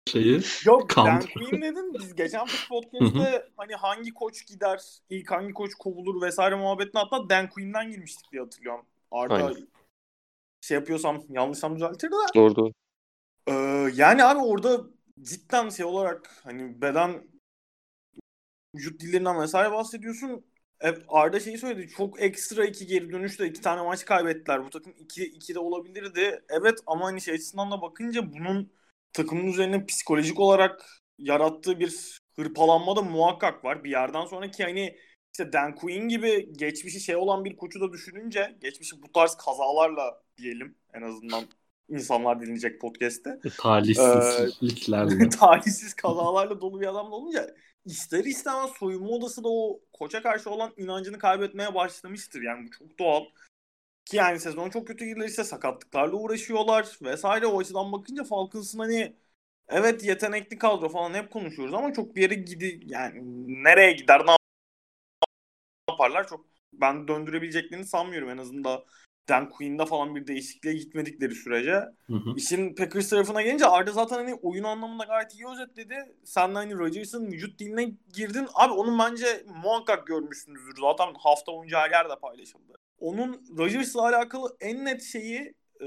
şeyi. 0.08 0.42
Yok. 0.66 0.98
Dan 0.98 1.22
Quinn 1.34 1.62
dedin. 1.62 1.94
Biz 1.94 2.16
geçen 2.16 2.40
haftaki 2.40 2.68
podcast'te 2.70 3.50
hani 3.58 3.76
hangi 3.76 4.14
koç 4.14 4.48
gider, 4.48 4.82
ilk 5.10 5.32
hangi 5.32 5.54
koç 5.54 5.74
kovulur 5.76 6.22
vesaire 6.22 6.56
muhabbetine 6.56 7.02
hatta 7.02 7.30
Dan 7.30 7.50
Quinn'den 7.50 7.92
girmiştik 7.92 8.32
diye 8.32 8.42
hatırlıyorum. 8.42 8.86
Arda 9.12 9.34
Aynen. 9.34 9.68
şey 10.62 10.76
yapıyorsam 10.76 11.24
yanlışsam 11.30 11.76
düzeltir 11.76 12.12
de. 12.12 12.16
Doğru 12.36 12.56
doğru. 12.56 12.72
Ee, 13.48 13.54
yani 13.94 14.24
abi 14.24 14.40
orada 14.40 14.82
cidden 15.22 15.70
şey 15.70 15.86
olarak 15.86 16.42
hani 16.44 16.82
beden 16.82 17.28
vücut 18.76 19.00
dillerinden 19.02 19.42
vesaire 19.42 19.72
bahsediyorsun. 19.72 20.46
Arda 21.08 21.40
şeyi 21.40 21.58
söyledi. 21.58 21.90
Çok 21.98 22.22
ekstra 22.22 22.66
iki 22.66 22.88
geri 22.88 23.12
dönüşte 23.12 23.48
iki 23.48 23.62
tane 23.62 23.82
maç 23.82 24.06
kaybettiler. 24.06 24.66
Bu 24.66 24.70
takım 24.70 24.94
2 25.00 25.24
2 25.24 25.56
de 25.56 25.60
olabilirdi. 25.60 26.44
Evet 26.50 26.80
ama 26.86 27.06
hani 27.06 27.22
şey 27.22 27.34
açısından 27.34 27.72
da 27.72 27.82
bakınca 27.82 28.34
bunun 28.34 28.72
takımın 29.14 29.48
üzerine 29.48 29.86
psikolojik 29.86 30.40
olarak 30.40 30.86
yarattığı 31.18 31.80
bir 31.80 32.22
hırpalanma 32.36 32.96
da 32.96 33.02
muhakkak 33.02 33.66
var. 33.66 33.84
Bir 33.84 33.90
yerden 33.90 34.26
sonra 34.26 34.52
ki 34.52 34.64
hani 34.64 34.98
işte 35.34 35.54
Dan 35.54 35.76
Quinn 35.76 36.10
gibi 36.10 36.54
geçmişi 36.54 37.00
şey 37.00 37.16
olan 37.16 37.46
bir 37.46 37.58
koçu 37.58 37.82
da 37.82 37.94
düşününce 37.94 38.58
geçmişi 38.62 39.02
bu 39.02 39.12
tarz 39.12 39.36
kazalarla 39.36 40.22
diyelim 40.38 40.76
en 40.94 41.02
azından 41.02 41.44
insanlar 41.90 42.42
dinleyecek 42.42 42.82
podcast'te. 42.82 43.40
Talihsizliklerle. 43.58 45.26
Ee, 45.26 45.30
talihsiz 45.40 45.94
kazalarla 45.94 46.62
dolu 46.62 46.82
bir 46.82 46.88
adam 46.88 47.12
olunca 47.12 47.56
ister 47.88 48.26
istemez 48.26 48.72
soyunma 48.80 49.10
odası 49.10 49.44
da 49.44 49.48
o 49.50 49.80
koça 49.94 50.22
karşı 50.22 50.50
olan 50.50 50.74
inancını 50.78 51.20
kaybetmeye 51.20 51.76
başlamıştır. 51.76 52.42
Yani 52.42 52.68
bu 52.68 52.72
çok 52.72 53.00
doğal. 53.00 53.26
Ki 54.06 54.18
yani 54.18 54.40
sezon 54.40 54.70
çok 54.70 54.88
kötü 54.88 55.06
giderse 55.06 55.44
sakatlıklarla 55.44 56.16
uğraşıyorlar 56.16 56.98
vesaire. 57.02 57.48
O 57.48 57.60
açıdan 57.60 57.92
bakınca 57.92 58.24
Falcons'ın 58.24 58.80
hani 58.80 59.16
evet 59.68 60.04
yetenekli 60.04 60.58
kadro 60.58 60.90
falan 60.90 61.14
hep 61.14 61.32
konuşuyoruz 61.32 61.74
ama 61.74 61.94
çok 61.94 62.16
bir 62.16 62.22
yere 62.22 62.34
gidi 62.34 62.80
yani 62.86 63.22
nereye 63.64 63.92
gider 63.92 64.26
ne 64.26 64.32
yaparlar 65.90 66.28
çok 66.28 66.46
ben 66.74 67.08
döndürebileceklerini 67.08 67.86
sanmıyorum 67.86 68.30
en 68.30 68.38
azından 68.38 68.84
Dan 69.30 69.50
Quinn'da 69.50 69.86
falan 69.86 70.16
bir 70.16 70.28
değişikliğe 70.28 70.76
gitmedikleri 70.76 71.36
sürece. 71.36 71.72
Hı 72.08 72.14
hı. 72.14 72.34
İşin 72.36 72.76
Packers 72.76 73.10
tarafına 73.10 73.42
gelince 73.42 73.66
Arda 73.66 73.92
zaten 73.92 74.16
hani 74.16 74.34
oyun 74.34 74.64
anlamında 74.64 75.04
gayet 75.04 75.36
iyi 75.36 75.48
özetledi. 75.48 75.96
Sen 76.24 76.50
de 76.50 76.54
hani 76.54 76.78
Rodgers'ın 76.78 77.32
vücut 77.32 77.60
diline 77.60 77.92
girdin. 78.14 78.48
Abi 78.54 78.74
onun 78.74 79.00
bence 79.00 79.44
muhakkak 79.64 80.08
görmüşsünüzdür. 80.08 80.82
Zaten 80.82 81.14
hafta 81.18 81.54
boyunca 81.54 81.80
her 81.80 81.92
yerde 81.92 82.16
paylaşıldı. 82.22 82.74
Onun 83.00 83.42
Rodgers'la 83.58 84.02
alakalı 84.02 84.58
en 84.60 84.86
net 84.86 85.04
şeyi 85.04 85.54
e, 85.82 85.86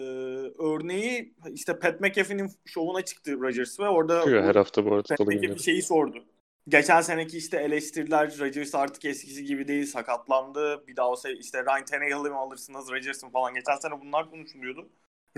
örneği 0.59 1.35
işte 1.52 1.78
Pat 1.78 2.00
McAfee'nin 2.00 2.50
şovuna 2.64 3.02
çıktı 3.02 3.40
Rodgers 3.40 3.80
ve 3.80 3.88
orada 3.88 4.26
her 4.26 4.54
hafta 4.54 4.85
bu 4.85 4.94
arada 4.94 5.14
Pat 5.16 5.26
McAfee 5.26 5.59
şeyi 5.59 5.82
sordu 5.82 6.25
geçen 6.71 7.00
seneki 7.00 7.39
işte 7.39 7.57
eleştiriler 7.57 8.39
Rodgers 8.39 8.75
artık 8.75 9.05
eskisi 9.05 9.45
gibi 9.45 9.69
değil 9.69 9.87
sakatlandı. 9.87 10.87
Bir 10.87 10.97
daha 10.97 11.11
olsa 11.11 11.31
işte 11.31 11.65
Ryan 11.65 11.85
Tannehill'i 11.85 12.31
mi 12.31 12.37
alırsınız 12.37 12.91
Rodgers'ın 12.91 13.31
falan. 13.31 13.55
Geçen 13.55 13.77
sene 13.77 14.00
bunlar 14.00 14.31
konuşuluyordu. 14.31 14.91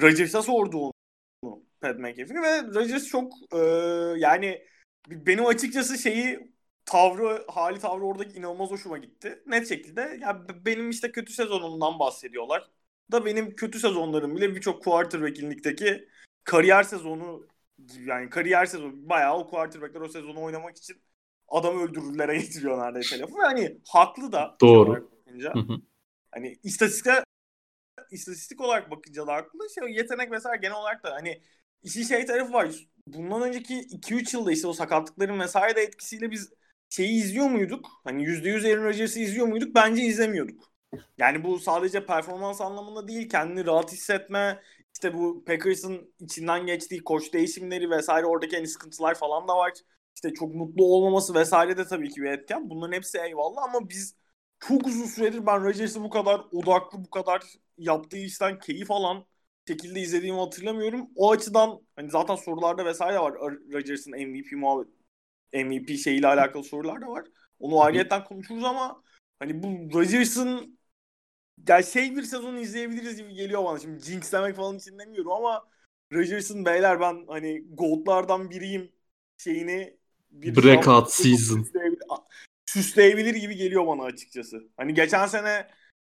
Rodgers'a 0.02 0.42
sordu 0.42 0.92
onu 1.42 1.62
Pat 1.80 1.98
McAfee 1.98 2.42
ve 2.42 2.62
Rodgers 2.62 3.06
çok 3.06 3.32
e, 3.52 3.58
yani 4.18 4.66
benim 5.08 5.46
açıkçası 5.46 5.98
şeyi 5.98 6.52
tavrı, 6.84 7.44
hali 7.48 7.78
tavrı 7.78 8.04
oradaki 8.04 8.38
inanılmaz 8.38 8.70
hoşuma 8.70 8.98
gitti. 8.98 9.42
Net 9.46 9.68
şekilde 9.68 10.18
ya 10.20 10.46
benim 10.66 10.90
işte 10.90 11.12
kötü 11.12 11.32
sezonumdan 11.32 11.98
bahsediyorlar. 11.98 12.70
Da 13.12 13.24
benim 13.24 13.56
kötü 13.56 13.78
sezonlarım 13.78 14.36
bile 14.36 14.54
birçok 14.56 14.84
quarterback'inlikteki 14.84 16.08
kariyer 16.44 16.82
sezonu 16.82 17.46
yani 18.00 18.30
kariyer 18.30 18.66
sezonu 18.66 18.92
bayağı 19.08 19.38
o 19.38 19.50
quarterback'ler 19.50 20.00
o 20.00 20.08
sezonu 20.08 20.42
oynamak 20.42 20.76
için 20.76 21.02
adam 21.52 21.78
öldürürlere 21.78 22.36
getiriyor 22.40 22.78
neredeyse 22.78 23.18
lafı. 23.18 23.34
Ve 23.34 23.42
hani 23.42 23.78
haklı 23.88 24.32
da. 24.32 24.56
Doğru. 24.60 25.10
hani 26.30 26.58
istatistik 26.62 27.12
istatistik 28.10 28.60
olarak 28.60 28.90
bakınca 28.90 29.26
da 29.26 29.34
haklı. 29.34 29.58
Şey, 29.74 29.92
yetenek 29.92 30.30
vesaire 30.30 30.60
genel 30.60 30.76
olarak 30.76 31.04
da 31.04 31.14
hani 31.14 31.42
işin 31.82 32.02
şey 32.02 32.26
tarafı 32.26 32.52
var. 32.52 32.68
Bundan 33.06 33.42
önceki 33.42 33.74
2-3 33.74 34.36
yılda 34.36 34.52
işte 34.52 34.66
o 34.66 34.72
sakatlıkların 34.72 35.40
vesaire 35.40 35.76
de 35.76 35.82
etkisiyle 35.82 36.30
biz 36.30 36.52
şeyi 36.88 37.22
izliyor 37.22 37.50
muyduk? 37.50 37.86
Hani 38.04 38.24
%100 38.24 38.72
Aaron 38.72 38.84
Rodgers'ı 38.84 39.20
izliyor 39.20 39.46
muyduk? 39.46 39.74
Bence 39.74 40.02
izlemiyorduk. 40.02 40.72
Yani 41.18 41.44
bu 41.44 41.58
sadece 41.58 42.06
performans 42.06 42.60
anlamında 42.60 43.08
değil, 43.08 43.28
kendini 43.28 43.66
rahat 43.66 43.92
hissetme, 43.92 44.62
işte 44.94 45.14
bu 45.14 45.44
Packers'ın 45.44 46.14
içinden 46.20 46.66
geçtiği 46.66 47.04
koç 47.04 47.32
değişimleri 47.32 47.90
vesaire 47.90 48.26
oradaki 48.26 48.56
hani 48.56 48.68
sıkıntılar 48.68 49.14
falan 49.14 49.48
da 49.48 49.56
var 49.56 49.72
işte 50.14 50.34
çok 50.34 50.54
mutlu 50.54 50.84
olmaması 50.84 51.34
vesaire 51.34 51.76
de 51.76 51.86
tabii 51.86 52.08
ki 52.10 52.22
bir 52.22 52.30
etken. 52.30 52.70
Bunların 52.70 52.92
hepsi 52.92 53.18
eyvallah 53.18 53.62
ama 53.62 53.88
biz 53.88 54.16
çok 54.60 54.86
uzun 54.86 55.04
süredir 55.06 55.46
ben 55.46 55.64
Rodgers'ı 55.64 56.02
bu 56.02 56.10
kadar 56.10 56.40
odaklı, 56.52 57.04
bu 57.04 57.10
kadar 57.10 57.42
yaptığı 57.78 58.16
işten 58.18 58.58
keyif 58.58 58.90
alan 58.90 59.26
şekilde 59.68 60.00
izlediğimi 60.00 60.38
hatırlamıyorum. 60.38 61.08
O 61.16 61.30
açıdan 61.30 61.80
hani 61.96 62.10
zaten 62.10 62.36
sorularda 62.36 62.84
vesaire 62.84 63.18
var. 63.18 63.34
Rodgers'ın 63.72 64.12
MVP 64.12 64.56
muhabbet 64.56 64.88
MVP 65.52 65.96
şeyiyle 65.96 66.26
alakalı 66.26 66.64
sorular 66.64 67.00
da 67.02 67.06
var. 67.08 67.24
Onu 67.60 67.80
ayrıyetten 67.82 68.24
konuşuruz 68.24 68.64
ama 68.64 69.02
hani 69.38 69.62
bu 69.62 69.68
Rodgers'ın 69.98 70.78
yani 71.68 71.84
şey 71.84 72.16
bir 72.16 72.22
sezon 72.22 72.56
izleyebiliriz 72.56 73.16
gibi 73.16 73.34
geliyor 73.34 73.64
bana. 73.64 73.78
Şimdi 73.78 74.00
jinx 74.04 74.32
demek 74.32 74.56
falan 74.56 74.76
için 74.78 74.98
demiyorum 74.98 75.32
ama 75.32 75.68
Rodgers'ın 76.12 76.64
beyler 76.64 77.00
ben 77.00 77.24
hani 77.28 77.64
goldlardan 77.74 78.50
biriyim 78.50 78.92
şeyini 79.36 79.98
bir 80.32 80.56
breakout 80.56 81.10
season 81.10 81.66
süsleyebilir, 82.66 83.34
gibi 83.34 83.56
geliyor 83.56 83.86
bana 83.86 84.02
açıkçası. 84.02 84.68
Hani 84.76 84.94
geçen 84.94 85.26
sene 85.26 85.66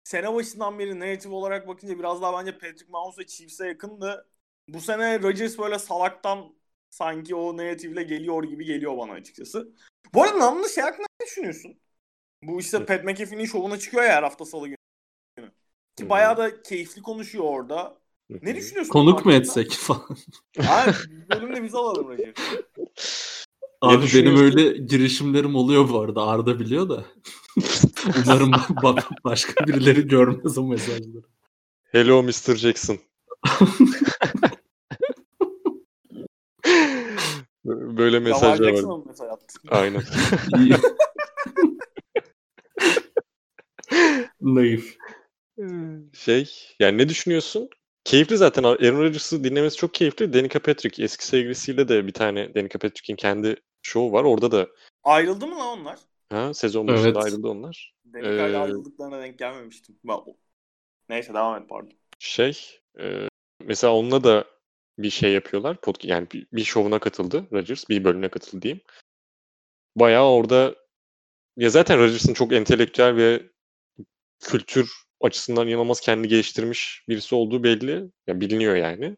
sene 0.04 0.34
başından 0.34 0.80
beri 0.80 1.00
narratif 1.00 1.32
olarak 1.32 1.68
bakınca 1.68 2.00
biraz 2.00 2.22
daha 2.22 2.40
bence 2.40 2.52
Patrick 2.52 2.86
Mahomes 2.90 3.20
ve 3.20 3.26
Chiefs'e 3.26 3.68
yakındı. 3.68 4.28
Bu 4.68 4.82
sene 4.82 5.22
Rodgers 5.22 5.58
böyle 5.58 5.80
salaktan 5.80 6.56
sanki 6.90 7.36
o 7.36 7.58
narratifle 7.58 8.04
geliyor 8.04 8.44
gibi 8.44 8.66
geliyor 8.66 8.98
bana 8.98 9.12
açıkçası. 9.12 9.74
Bu 10.14 10.24
arada 10.24 10.40
namlı 10.40 10.70
şey 10.70 10.84
hakkında 10.84 11.06
ne 11.22 11.26
düşünüyorsun? 11.26 11.80
Bu 12.44 12.60
işte 12.60 12.86
Pat 12.86 13.04
McAfee'nin 13.04 13.46
şovuna 13.46 13.80
çıkıyor 13.80 14.04
ya 14.04 14.14
her 14.14 14.24
hafta 14.24 14.46
salı 14.46 14.68
günü. 14.68 14.78
Ki 15.98 16.10
bayağı 16.10 16.38
da 16.38 16.62
keyifli 16.62 17.02
konuşuyor 17.02 17.44
orada. 17.44 17.98
Ne 18.30 18.56
düşünüyorsun? 18.56 18.92
Konuk 18.92 19.26
mu 19.26 19.34
etsek 19.34 19.72
falan? 19.72 20.18
Hayır, 20.62 21.10
bölümde 21.30 21.64
biz 21.64 21.76
alalım 21.76 22.12
Recep. 22.12 22.40
Abi 23.84 24.06
benim 24.16 24.38
öyle 24.38 24.78
girişimlerim 24.78 25.56
oluyor 25.56 25.90
bu 25.90 26.00
arada. 26.00 26.28
Arda 26.28 26.60
biliyor 26.60 26.90
da. 26.90 27.06
Umarım 28.26 28.52
başka 29.24 29.68
birileri 29.68 30.08
görmez 30.08 30.58
o 30.58 30.68
mesajları. 30.68 31.24
Hello 31.92 32.24
Mr. 32.24 32.56
Jackson. 32.56 33.00
Böyle 37.66 38.20
mesajlar 38.20 38.74
var. 38.74 39.00
Mesaj 39.06 39.30
Aynen. 39.70 40.04
Naif. 44.42 44.98
Şey, 46.14 46.52
yani 46.80 46.98
ne 46.98 47.10
düşünüyorsun? 47.10 47.70
Keyifli 48.04 48.38
zaten. 48.38 48.64
Aaron 48.64 49.00
Rodgers'ı 49.00 49.44
dinlemesi 49.44 49.78
çok 49.78 49.94
keyifli. 49.94 50.34
Danica 50.34 50.60
Patrick 50.60 51.04
eski 51.04 51.26
sevgilisiyle 51.26 51.88
de 51.88 52.08
bir 52.08 52.14
tane 52.14 52.56
Danica 52.56 52.80
Patrick'in 52.80 53.16
kendi 53.16 53.56
show 53.84 54.18
var. 54.18 54.24
Orada 54.24 54.52
da 54.52 54.68
Ayrıldı 55.04 55.48
mı 55.48 55.56
lan 55.60 55.80
onlar? 55.80 56.00
ha, 56.30 56.54
sezon 56.54 56.88
başında 56.88 57.08
Evet. 57.08 57.18
ayrıldı 57.18 57.48
onlar. 57.48 57.94
Denikay'la 58.06 58.60
Ee, 58.60 58.62
ayrıldıklarına 58.62 59.22
denk 59.22 59.40
gelmemiştim. 59.40 60.00
Neyse 61.10 61.34
devam 61.34 61.62
et 61.62 61.70
pardon. 61.70 61.92
Şey, 62.20 62.80
e, 63.00 63.30
mesela 63.60 63.94
onunla 63.94 64.24
da 64.24 64.46
bir 65.00 65.10
şey 65.10 65.34
yapıyorlar. 65.34 65.82
Podcast, 65.82 66.10
yani 66.10 66.28
bir, 66.32 66.48
bir 66.54 66.64
şovuna 66.64 67.00
katıldı 67.00 67.48
Rodgers. 67.52 67.90
Bir 67.90 68.04
bölümüne 68.04 68.30
katıldı 68.30 68.62
diyeyim. 68.62 68.82
Bayağı 69.96 70.30
orada 70.32 70.76
ya 71.58 71.70
zaten 71.70 72.00
Rodgers'ın 72.00 72.34
çok 72.34 72.54
entelektüel 72.54 73.16
ve 73.16 73.50
kültür 74.40 74.92
açısından 75.22 75.68
inanılmaz 75.68 76.00
kendi 76.00 76.28
geliştirmiş 76.28 77.04
birisi 77.10 77.36
olduğu 77.36 77.64
belli. 77.64 78.12
Yani 78.28 78.42
biliniyor 78.42 78.76
yani. 78.76 79.18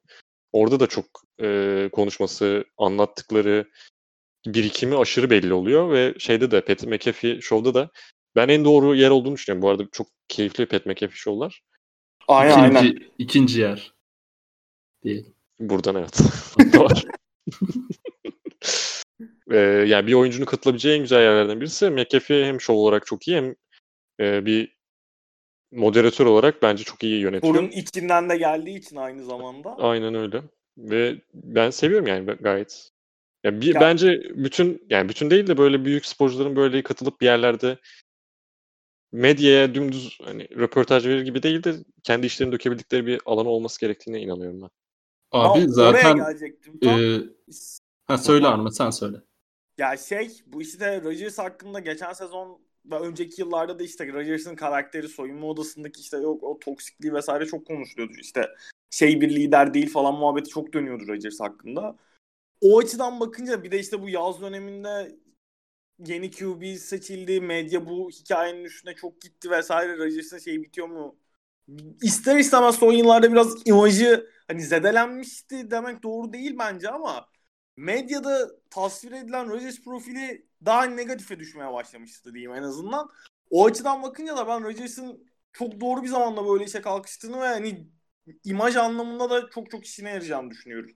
Orada 0.52 0.80
da 0.80 0.88
çok 0.88 1.06
e, 1.42 1.90
konuşması, 1.92 2.66
anlattıkları 2.78 3.72
birikimi 4.46 4.98
aşırı 4.98 5.30
belli 5.30 5.54
oluyor 5.54 5.92
ve 5.92 6.14
şeyde 6.20 6.52
de 6.52 6.62
Pat 6.62 6.84
McAfee 6.84 7.42
Show'da 7.42 7.74
da 7.74 7.90
ben 8.36 8.48
en 8.48 8.66
doğru 8.66 8.96
yer 8.96 9.10
olduğunu 9.10 9.34
düşünüyorum. 9.34 9.62
Bu 9.62 9.70
arada 9.70 9.88
çok 9.92 10.08
keyifli 10.28 10.66
Pat 10.66 10.86
McAfee 10.86 11.16
Show'lar. 11.16 11.62
Aynen 12.28 12.52
ikinci, 12.52 12.78
aynen. 12.78 13.00
İkinci 13.18 13.62
yer. 13.62 13.94
Diyelim. 15.04 15.34
Buradan 15.60 15.96
evet. 15.96 16.20
ee, 19.52 19.58
yani 19.88 20.08
bir 20.08 20.14
oyuncunun 20.14 20.46
katılabileceği 20.46 20.96
en 20.96 21.02
güzel 21.02 21.22
yerlerden 21.22 21.62
birisi. 21.62 21.90
McAfee 21.90 22.46
hem 22.46 22.62
show 22.62 22.80
olarak 22.80 23.06
çok 23.06 23.28
iyi 23.28 23.38
hem 23.38 23.56
e, 24.20 24.46
bir 24.46 24.76
moderatör 25.72 26.26
olarak 26.26 26.62
bence 26.62 26.84
çok 26.84 27.04
iyi 27.04 27.22
yönetiyor. 27.22 27.54
Bunun 27.54 27.68
içinden 27.68 28.30
de 28.30 28.38
geldiği 28.38 28.78
için 28.78 28.96
aynı 28.96 29.24
zamanda. 29.24 29.76
Aynen 29.78 30.16
öyle. 30.16 30.42
Ve 30.78 31.22
ben 31.34 31.70
seviyorum 31.70 32.08
yani 32.08 32.26
gayet. 32.26 32.92
Ya 33.46 33.62
bir, 33.62 33.76
ya. 33.76 33.82
bence 33.82 34.24
bütün 34.36 34.88
yani 34.90 35.10
bütün 35.10 35.30
değil 35.30 35.48
de 35.48 35.58
böyle 35.58 35.86
büyük 35.86 36.06
sporcuların 36.06 36.56
böyle 36.56 36.84
katılıp 36.84 37.22
bir 37.22 37.26
yerlerde 37.26 37.78
medyaya 39.12 39.76
dümdüz 39.76 40.18
hani 40.24 40.50
röportaj 40.50 41.06
verir 41.08 41.22
gibi 41.22 41.44
değil 41.44 41.64
de 41.64 41.76
kendi 42.04 42.26
işlerini 42.26 42.54
dökebildikleri 42.54 43.06
bir 43.06 43.22
alan 43.26 43.46
olması 43.46 43.80
gerektiğine 43.80 44.22
inanıyorum 44.22 44.62
ben. 44.62 44.70
Abi 45.32 45.60
Aa, 45.60 45.68
zaten 45.68 46.18
e, 46.86 47.20
ha 48.06 48.18
söyle 48.18 48.48
Arma 48.48 48.72
sen 48.72 48.90
söyle. 48.90 49.18
Ya 49.78 49.98
şey 49.98 50.42
bu 50.48 50.62
işte 50.62 51.02
Rodgers 51.02 51.38
hakkında 51.38 51.80
geçen 51.80 52.14
sezon 52.14 52.62
ve 52.86 53.00
önceki 53.00 53.42
yıllarda 53.42 53.80
da 53.80 53.84
işte 53.84 54.14
Rodgers'ın 54.14 54.56
karakteri 54.56 55.08
soyunma 55.08 55.48
odasındaki 55.48 56.02
işte 56.02 56.18
yok 56.18 56.44
o 56.44 56.60
toksikliği 56.60 57.14
vesaire 57.14 57.46
çok 57.46 57.68
konuşuluyordu. 57.68 58.14
İşte 58.22 58.50
şey 58.90 59.22
bir 59.22 59.30
lider 59.30 59.74
değil 59.74 59.90
falan 59.90 60.14
muhabbeti 60.14 60.50
çok 60.50 60.74
dönüyordu 60.74 61.08
Rodgers 61.08 61.40
hakkında. 61.40 61.98
O 62.62 62.80
açıdan 62.80 63.20
bakınca 63.20 63.64
bir 63.64 63.72
de 63.72 63.80
işte 63.80 64.02
bu 64.02 64.10
yaz 64.10 64.42
döneminde 64.42 65.16
yeni 66.00 66.32
QB 66.32 66.78
seçildi. 66.78 67.42
Medya 67.42 67.86
bu 67.88 68.10
hikayenin 68.10 68.64
üstüne 68.64 68.96
çok 68.96 69.22
gitti 69.22 69.52
vesaire. 69.52 69.98
Rodgers'ın 69.98 70.40
şey 70.40 70.62
bitiyor 70.62 70.88
mu? 70.88 71.16
İster 72.02 72.36
istemez 72.38 72.76
son 72.76 72.92
yıllarda 72.92 73.32
biraz 73.32 73.68
imajı 73.68 74.30
hani 74.48 74.62
zedelenmişti 74.62 75.72
demek 75.72 76.04
doğru 76.04 76.34
değil 76.34 76.56
bence 76.60 76.90
ama 76.90 77.30
medyada 77.78 78.52
tasvir 78.70 79.12
edilen 79.12 79.50
Rodgers 79.50 79.82
profili 79.84 80.48
daha 80.66 80.84
negatife 80.86 81.40
düşmeye 81.40 81.74
başlamıştı 81.74 82.34
diyeyim 82.34 82.54
en 82.56 82.64
azından. 82.64 83.10
O 83.50 83.66
açıdan 83.66 84.04
bakınca 84.04 84.38
da 84.38 84.48
ben 84.48 84.64
Rodgers'ın 84.64 85.28
çok 85.54 85.82
doğru 85.82 86.04
bir 86.04 86.08
zamanda 86.08 86.48
böyle 86.48 86.64
işe 86.66 86.82
kalkıştığını 86.82 87.42
ve 87.42 87.48
hani 87.48 87.88
imaj 88.44 88.76
anlamında 88.76 89.30
da 89.30 89.50
çok 89.50 89.72
çok 89.72 89.86
işine 89.86 90.10
yarayacağını 90.10 90.52
düşünüyorum. 90.52 90.92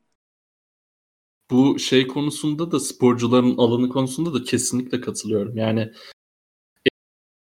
Bu 1.52 1.80
şey 1.80 2.08
konusunda 2.08 2.72
da 2.72 2.80
sporcuların 2.80 3.58
alanı 3.58 3.90
konusunda 3.90 4.34
da 4.34 4.44
kesinlikle 4.44 5.02
katılıyorum. 5.02 5.58
Yani 5.58 5.92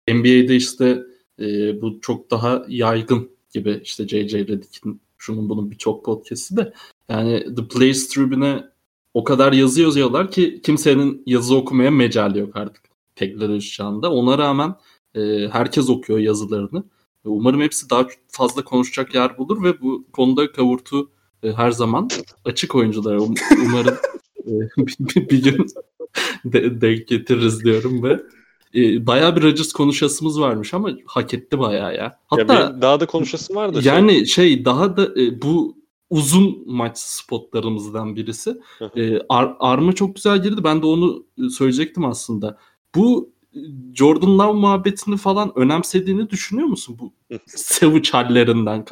NBA'de 0.09 0.57
işte 0.57 1.03
e, 1.41 1.81
bu 1.83 2.01
çok 2.01 2.31
daha 2.31 2.65
yaygın 2.69 3.31
gibi 3.55 3.81
işte 3.85 4.09
J.J. 4.09 4.39
Redick'in 4.39 5.01
şunun 5.19 5.49
bunun 5.49 5.71
birçok 5.71 6.05
podcast'i 6.05 6.57
de 6.57 6.73
yani 7.09 7.55
The 7.57 7.69
Players 7.69 8.09
Tribune'e 8.09 8.65
o 9.15 9.25
kadar 9.25 9.53
yazı 9.53 9.83
yazıyorlar 9.83 10.31
ki 10.31 10.61
kimsenin 10.65 11.23
yazı 11.27 11.57
okumaya 11.57 11.91
mecali 11.91 12.39
yok 12.39 12.57
artık 12.57 12.83
teknoloji 13.17 13.71
çağında. 13.71 14.13
Ona 14.13 14.39
rağmen 14.39 14.75
e, 15.15 15.49
herkes 15.53 15.91
okuyor 15.91 16.19
yazılarını. 16.19 16.85
Umarım 17.25 17.61
hepsi 17.61 17.91
daha 17.91 18.07
fazla 18.29 18.65
konuşacak 18.65 19.15
yer 19.15 19.39
bulur 19.39 19.63
ve 19.65 19.81
bu 19.81 20.07
konuda 20.13 20.53
kavurtu 20.53 21.11
e, 21.47 21.53
her 21.53 21.71
zaman 21.71 22.09
açık 22.45 22.75
oyunculara. 22.75 23.21
Um, 23.23 23.35
umarım 23.67 23.95
e, 24.39 24.53
bir, 24.99 25.31
bir 25.31 25.43
gün 25.43 25.67
de, 26.45 26.81
denk 26.81 27.09
getiririz 27.09 27.65
diyorum 27.65 28.03
ve 28.03 28.21
e, 28.75 29.07
bayağı 29.07 29.37
bir 29.37 29.43
Rodgers 29.43 29.73
konuşasımız 29.73 30.41
varmış 30.41 30.75
ama 30.75 30.91
hak 31.07 31.35
etti 31.35 31.59
bayağı 31.59 31.95
ya. 31.95 32.19
Hatta 32.27 32.55
ya 32.55 32.83
daha 32.83 33.01
da 33.01 33.07
konuşasım 33.07 33.57
vardı. 33.57 33.81
Yani 33.83 34.13
şey, 34.13 34.27
şey 34.27 34.65
daha 34.65 34.97
da 34.97 35.21
e, 35.21 35.43
bu 35.43 35.77
uzun 36.11 36.63
maç 36.67 36.99
spotlarımızdan 36.99 38.17
birisi. 38.17 38.57
e, 38.97 39.19
Ar- 39.29 39.57
Arma 39.61 39.93
çok 39.93 40.15
güzel 40.15 40.43
girdi. 40.43 40.65
Ben 40.65 40.83
de 40.83 40.87
onu 40.87 41.25
söyleyecektim 41.51 42.05
aslında. 42.05 42.59
Bu 42.95 43.37
Jordan 43.95 44.39
Love 44.39 44.53
muhabbetini 44.53 45.17
falan 45.17 45.53
önemsediğini 45.57 46.31
düşünüyor 46.31 46.69
musun? 46.69 46.97
Bu 47.01 47.13
Savage 47.47 48.11
hallerinden 48.13 48.85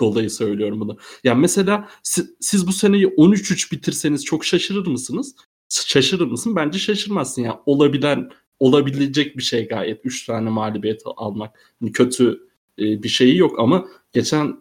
dolayı 0.00 0.30
söylüyorum 0.30 0.80
bunu. 0.80 0.96
Yani 1.24 1.40
mesela 1.40 1.88
siz, 2.02 2.34
siz 2.40 2.66
bu 2.66 2.72
seneyi 2.72 3.06
13-3 3.06 3.72
bitirseniz 3.72 4.24
çok 4.24 4.44
şaşırır 4.44 4.86
mısınız? 4.86 5.34
Şaşırır 5.68 6.26
mısın? 6.26 6.56
Bence 6.56 6.78
şaşırmazsın. 6.78 7.42
Yani 7.42 7.58
olabilen 7.66 8.30
olabilecek 8.60 9.36
bir 9.36 9.42
şey 9.42 9.68
gayet 9.68 10.00
3 10.04 10.26
tane 10.26 10.50
mağlubiyet 10.50 11.02
almak. 11.16 11.58
Yani 11.82 11.92
kötü 11.92 12.48
e, 12.78 13.02
bir 13.02 13.08
şeyi 13.08 13.36
yok 13.36 13.58
ama 13.58 13.88
geçen 14.12 14.56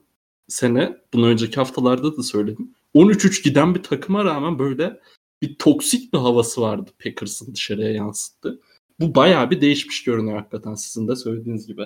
sene 0.48 0.98
bunu 1.14 1.28
önceki 1.28 1.56
haftalarda 1.56 2.18
da 2.18 2.24
söyledim. 2.24 2.76
13-3 2.96 3.44
giden 3.44 3.76
bir 3.76 3.84
takıma 3.84 4.26
rağmen 4.26 4.60
böyle 4.60 5.00
bir 5.42 5.56
toksik 5.56 6.14
bir 6.14 6.18
havası 6.18 6.62
vardı 6.62 6.92
Packers'ın 7.04 7.56
dışarıya 7.56 7.92
yansıttı. 7.92 8.62
Bu 9.00 9.16
bayağı 9.16 9.52
bir 9.52 9.62
değişmiş 9.62 10.04
görünüyor 10.04 10.38
hakikaten 10.38 10.74
sizin 10.74 11.08
de 11.08 11.16
söylediğiniz 11.16 11.68
gibi. 11.68 11.86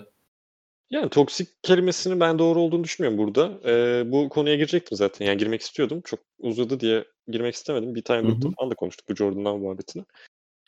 Yani 0.90 1.10
toksik 1.10 1.64
kelimesinin 1.64 2.20
ben 2.20 2.40
doğru 2.40 2.60
olduğunu 2.60 2.84
düşünmüyorum 2.84 3.26
burada. 3.26 3.60
Ee, 3.66 4.12
bu 4.12 4.30
konuya 4.30 4.56
girecektim 4.56 4.98
zaten. 4.98 5.26
Yani 5.26 5.38
girmek 5.38 5.62
istiyordum. 5.62 6.02
Çok 6.06 6.20
uzadı 6.40 6.80
diye 6.80 7.06
girmek 7.28 7.56
istemedim. 7.56 7.96
Bir 7.96 8.02
tane 8.02 8.22
grupta 8.22 8.50
falan 8.58 8.72
da 8.72 8.76
konuştuk 8.76 9.10
bu 9.10 9.16
Jordan'dan 9.16 9.60
muhabbetini. 9.60 10.04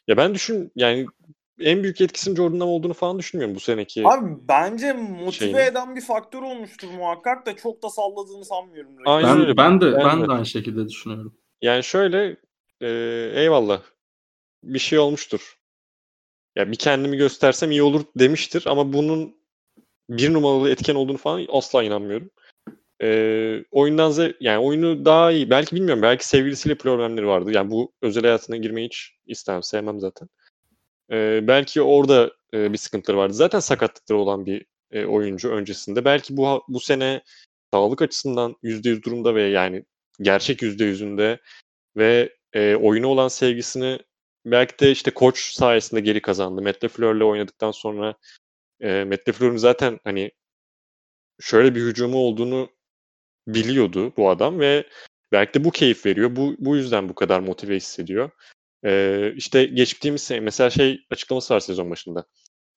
Ya 0.08 0.18
ben 0.18 0.36
düşün 0.36 0.72
yani 0.76 1.06
en 1.60 1.84
büyük 1.84 2.02
etkisinin 2.02 2.36
Jordan'dan 2.36 2.68
olduğunu 2.68 2.94
falan 2.94 3.20
düşünmüyorum 3.20 3.56
bu 3.56 3.60
seneki. 3.60 4.08
Abi 4.08 4.30
bence 4.48 4.94
motive 4.94 5.34
şeyini. 5.34 5.60
eden 5.60 5.96
bir 5.96 6.02
faktör 6.02 6.42
olmuştur 6.42 6.88
muhakkak 6.98 7.46
da 7.46 7.56
çok 7.56 7.84
da 7.84 7.90
salladığını 7.90 8.46
sanmıyorum. 8.46 8.92
Aynen 9.06 9.36
ben, 9.36 9.42
öyle. 9.42 9.58
Ben 9.58 9.82
de 9.82 9.94
ben, 9.94 10.06
ben 10.06 10.28
de 10.28 10.34
aynı 10.34 10.46
şekilde 10.46 10.88
düşünüyorum. 10.88 11.38
Yani 11.62 11.84
şöyle 11.84 12.38
e, 12.82 12.88
eyvallah 13.36 13.82
bir 14.64 14.80
şey 14.80 15.00
olmuştur. 15.00 15.58
Ya 16.56 16.72
bir 16.72 16.78
kendimi 16.78 17.18
göstersem 17.18 17.72
iyi 17.72 17.84
olur 17.84 18.06
demiştir 18.16 18.64
ama 18.68 18.94
bunun 18.94 19.36
bir 20.10 20.34
numaralı 20.34 20.70
etken 20.70 20.96
olduğunu 20.96 21.18
falan 21.18 21.46
asla 21.50 21.84
inanmıyorum. 21.84 22.30
E, 23.02 23.64
oyundan 23.72 24.12
ze 24.12 24.34
yani 24.40 24.60
oyunu 24.60 25.06
daha 25.06 25.32
iyi. 25.32 25.50
Belki 25.50 25.76
bilmiyorum. 25.76 26.02
Belki 26.02 26.28
sevgilisiyle 26.28 26.76
problemleri 26.76 27.28
vardı. 27.28 27.52
Yani 27.54 27.72
bu 27.72 27.92
özel 28.02 28.24
hayatına 28.24 28.58
girmeyi 28.58 28.86
hiç 28.88 29.12
istemem. 29.26 29.64
Sevmem 29.64 30.00
zaten. 30.00 30.30
E, 31.12 31.40
belki 31.48 31.82
orada 31.82 32.32
e, 32.54 32.74
bir 32.74 32.78
sıkıntıları 32.78 33.18
vardı. 33.18 33.34
Zaten 33.34 33.60
sakatlıkları 33.60 34.20
olan 34.20 34.46
bir 34.46 34.66
e, 34.92 35.06
oyuncu 35.06 35.50
öncesinde. 35.50 36.06
Belki 36.06 36.38
bu 36.38 36.64
bu 36.68 36.80
sene 36.80 37.22
sağlık 37.74 38.02
açısından 38.02 38.56
%100 38.64 39.04
durumda 39.04 39.36
ve 39.36 39.44
yani 39.44 39.86
gerçek 40.22 40.62
%100'ünde 40.62 41.40
ve 41.98 42.36
e, 42.54 42.76
oyuna 42.76 43.08
olan 43.08 43.28
sevgisini 43.28 44.00
belki 44.46 44.80
de 44.80 44.92
işte 44.92 45.12
koç 45.12 45.54
sayesinde 45.54 46.02
geri 46.02 46.22
kazandı. 46.22 46.62
Matt 46.62 46.84
LaFleur'le 46.84 47.22
oynadıktan 47.22 47.72
sonra 47.72 48.16
e, 48.82 49.04
Matt 49.04 49.30
LaFleur'un 49.30 49.58
zaten 49.58 50.00
hani 50.04 50.32
şöyle 51.40 51.76
bir 51.76 51.82
hücumu 51.82 52.18
olduğunu 52.18 52.70
biliyordu 53.48 54.14
bu 54.18 54.30
adam 54.30 54.60
ve 54.60 54.86
belki 55.32 55.54
de 55.54 55.64
bu 55.64 55.72
keyif 55.72 56.06
veriyor. 56.06 56.36
Bu, 56.36 56.56
bu 56.60 56.76
yüzden 56.76 57.10
bu 57.10 57.16
kadar 57.16 57.40
motive 57.40 57.76
hissediyor. 57.76 58.30
Ee, 58.86 59.34
işte 59.36 59.66
geçtiğimiz 59.66 60.32
mesela 60.42 60.70
şey 60.70 61.06
açıklaması 61.12 61.54
var 61.54 61.60
sezon 61.60 61.92
başında. 61.92 62.26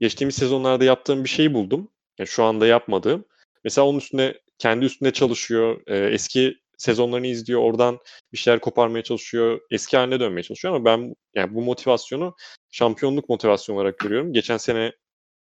Geçtiğimiz 0.01 0.35
sezonlarda 0.35 0.85
yaptığım 0.85 1.25
bir 1.25 1.29
şeyi 1.29 1.55
buldum. 1.55 1.91
Yani 2.19 2.29
şu 2.29 2.45
anda 2.45 2.67
yapmadığım. 2.67 3.25
Mesela 3.65 3.87
onun 3.87 3.99
üstüne 3.99 4.35
kendi 4.59 4.85
üstünde 4.85 5.13
çalışıyor. 5.13 5.83
E, 5.87 5.97
eski 5.99 6.57
sezonlarını 6.79 7.27
izliyor. 7.27 7.61
Oradan 7.61 7.99
bir 8.33 8.39
şeyler 8.39 8.61
koparmaya 8.61 9.03
çalışıyor. 9.03 9.61
Eski 9.71 9.97
haline 9.97 10.21
dönmeye 10.21 10.43
çalışıyor 10.43 10.75
ama 10.75 10.85
ben 10.85 11.15
yani 11.35 11.55
bu 11.55 11.63
motivasyonu 11.63 12.35
şampiyonluk 12.71 13.29
motivasyonu 13.29 13.79
olarak 13.79 13.99
görüyorum. 13.99 14.33
Geçen 14.33 14.57
sene 14.57 14.93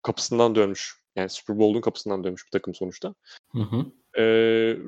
kapısından 0.03 0.55
dönmüş. 0.55 0.99
Yani 1.17 1.29
Super 1.29 1.59
Bowl'un 1.59 1.81
kapısından 1.81 2.25
dönmüş 2.25 2.47
bir 2.47 2.51
takım 2.51 2.75
sonuçta. 2.75 3.15
Hı 3.53 3.59
hı. 3.59 3.87
Ee, 4.15 4.23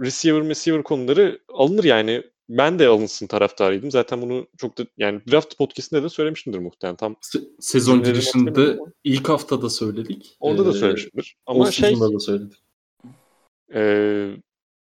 receiver, 0.01 0.49
receiver 0.49 0.83
konuları 0.83 1.41
alınır 1.49 1.85
yani 1.85 2.23
ben 2.51 2.79
de 2.79 2.89
alınsın 2.89 3.27
taraftarıydım. 3.27 3.91
Zaten 3.91 4.23
bunu 4.23 4.47
çok 4.59 4.79
da 4.79 4.87
yani 4.99 5.21
draft 5.31 5.59
podcast'inde 5.59 6.03
de 6.03 6.09
söylemişimdir 6.09 6.59
muhtemelen. 6.59 6.97
Tam 6.97 7.13
Se- 7.13 7.49
sezon 7.61 8.03
girişinde 8.03 8.79
ilk 9.05 9.29
haftada 9.29 9.71
söyledik. 9.71 10.37
Orada 10.41 10.63
ee, 10.63 10.67
da 10.67 10.73
söylemişimdir. 10.73 11.37
Ama 11.47 11.71
şey 11.71 12.01
da 12.01 12.21
söyledik. 12.21 12.59
E, 13.75 14.31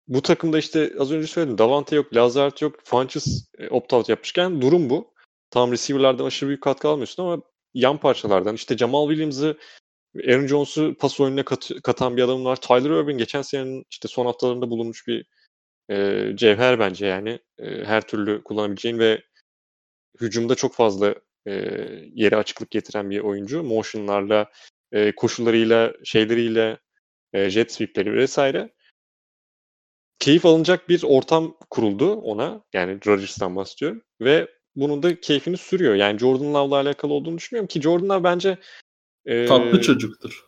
bu 0.07 0.21
takımda 0.21 0.59
işte 0.59 0.93
az 0.99 1.11
önce 1.11 1.27
söyledim. 1.27 1.57
Davante 1.57 1.95
yok, 1.95 2.15
Lazard 2.15 2.61
yok, 2.61 2.75
Funches 2.83 3.47
e, 3.57 3.67
opt-out 3.67 4.11
yapmışken 4.11 4.61
durum 4.61 4.89
bu. 4.89 5.13
Tam 5.49 5.71
receiver'lardan 5.71 6.25
aşırı 6.25 6.47
büyük 6.47 6.63
katkı 6.63 6.87
almıyorsun 6.87 7.23
ama 7.23 7.41
yan 7.73 7.97
parçalardan 7.97 8.55
işte 8.55 8.77
Jamal 8.77 9.07
Williams'ı 9.07 9.57
Aaron 10.15 10.47
Jones'u 10.47 10.95
pas 10.99 11.19
oyununa 11.19 11.45
kat, 11.45 11.71
katan 11.83 12.17
bir 12.17 12.21
adam 12.21 12.45
var. 12.45 12.55
Tyler 12.55 12.89
Irving 12.89 13.19
geçen 13.19 13.41
senenin 13.41 13.85
işte 13.89 14.07
son 14.07 14.25
haftalarında 14.25 14.69
bulunmuş 14.69 15.07
bir 15.07 15.25
e, 15.89 16.27
cevher 16.35 16.79
bence 16.79 17.05
yani. 17.05 17.39
E, 17.59 17.65
her 17.85 18.01
türlü 18.01 18.43
kullanabileceğin 18.43 18.99
ve 18.99 19.21
hücumda 20.21 20.55
çok 20.55 20.75
fazla 20.75 21.15
e, 21.47 21.51
yere 22.13 22.35
açıklık 22.35 22.71
getiren 22.71 23.09
bir 23.09 23.19
oyuncu. 23.19 23.63
Motion'larla, 23.63 24.51
e, 24.91 25.15
koşullarıyla, 25.15 25.93
şeyleriyle, 26.03 26.77
e, 27.33 27.49
jet 27.49 27.71
sweep'leri 27.71 28.13
vesaire. 28.13 28.69
Keyif 30.19 30.45
alınacak 30.45 30.89
bir 30.89 31.03
ortam 31.03 31.57
kuruldu 31.69 32.13
ona. 32.13 32.63
Yani 32.73 32.99
Rodgers'tan 33.07 33.55
bahsediyorum. 33.55 34.01
Ve 34.21 34.47
bunun 34.75 35.03
da 35.03 35.19
keyfini 35.19 35.57
sürüyor. 35.57 35.95
Yani 35.95 36.19
Jordan 36.19 36.53
Love'la 36.53 36.75
alakalı 36.75 37.13
olduğunu 37.13 37.37
düşünüyorum 37.37 37.67
ki 37.67 37.81
Jordan 37.81 38.09
Love 38.09 38.23
bence 38.23 38.57
e, 39.25 39.45
tatlı 39.45 39.81
çocuktur. 39.81 40.45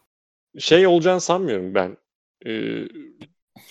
Şey 0.60 0.88
olacağını 0.88 1.22
sanmıyorum 1.22 1.76
ben. 1.76 1.98
E, 2.46 2.52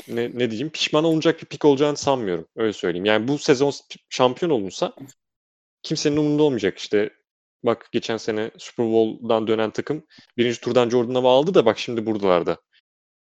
ne, 0.08 0.30
ne 0.34 0.50
diyeyim? 0.50 0.70
Pişman 0.70 1.04
olacak 1.04 1.42
bir 1.42 1.46
pik 1.46 1.64
olacağını 1.64 1.96
sanmıyorum. 1.96 2.46
Öyle 2.56 2.72
söyleyeyim. 2.72 3.04
Yani 3.04 3.28
bu 3.28 3.38
sezon 3.38 3.72
şampiyon 4.10 4.50
olunsa 4.50 4.94
kimsenin 5.82 6.16
umurunda 6.16 6.42
olmayacak 6.42 6.78
işte. 6.78 7.10
Bak 7.62 7.88
geçen 7.92 8.16
sene 8.16 8.50
Super 8.58 8.86
Bowl'dan 8.86 9.46
dönen 9.46 9.70
takım 9.70 10.06
birinci 10.38 10.60
turdan 10.60 10.90
Jordan 10.90 11.14
aldı 11.14 11.54
da 11.54 11.66
bak 11.66 11.78
şimdi 11.78 12.06
buradalarda. 12.06 12.56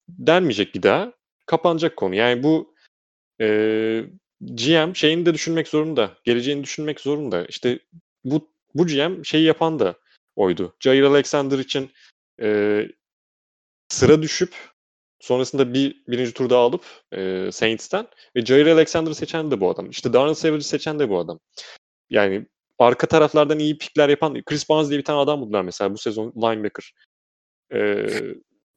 Denmeyecek 0.10 0.76
bir 0.76 0.84
daha. 0.84 1.14
Kapanacak 1.46 1.98
konu. 1.98 2.16
Yani 2.16 2.44
bu 2.44 2.76
e, 3.42 3.48
GM 4.42 4.96
şeyini 4.96 5.26
de 5.26 5.34
düşünmek 5.34 5.68
zorunda. 5.68 6.18
Geleceğini 6.24 6.64
düşünmek 6.64 7.00
zorunda. 7.00 7.46
İşte 7.46 7.80
bu 8.24 8.50
bu 8.76 8.88
GM 8.88 9.24
şeyi 9.24 9.46
yapan 9.46 9.80
da 9.80 9.96
oydu. 10.36 10.76
Jair 10.80 11.04
Alexander 11.04 11.60
için 11.60 11.92
e, 12.42 12.80
sıra 13.90 14.22
düşüp 14.22 14.56
sonrasında 15.20 15.74
bir 15.74 16.04
birinci 16.08 16.34
turda 16.34 16.58
alıp 16.58 16.86
e, 17.12 17.50
Saints'ten 17.52 18.08
ve 18.36 18.46
Jair 18.46 18.68
Alexander'ı 18.68 19.16
seçen 19.16 19.52
de 19.52 19.62
bu 19.62 19.70
adam. 19.70 19.90
İşte 19.90 20.14
Darnell 20.14 20.34
Savage'ı 20.34 20.64
seçen 20.64 21.00
de 21.00 21.10
bu 21.10 21.20
adam. 21.20 21.40
Yani 22.10 22.46
arka 22.80 23.08
taraflardan 23.08 23.60
iyi 23.60 23.78
pikler 23.78 24.10
yapan 24.10 24.44
Chris 24.46 24.70
Barnes 24.70 24.90
diye 24.90 25.00
bir 25.00 25.06
tane 25.06 25.20
adam 25.20 25.42
buldular 25.42 25.62
mesela 25.62 25.94
bu 25.94 25.98
sezon 25.98 26.34
linebacker. 26.36 26.94
E, 27.74 28.08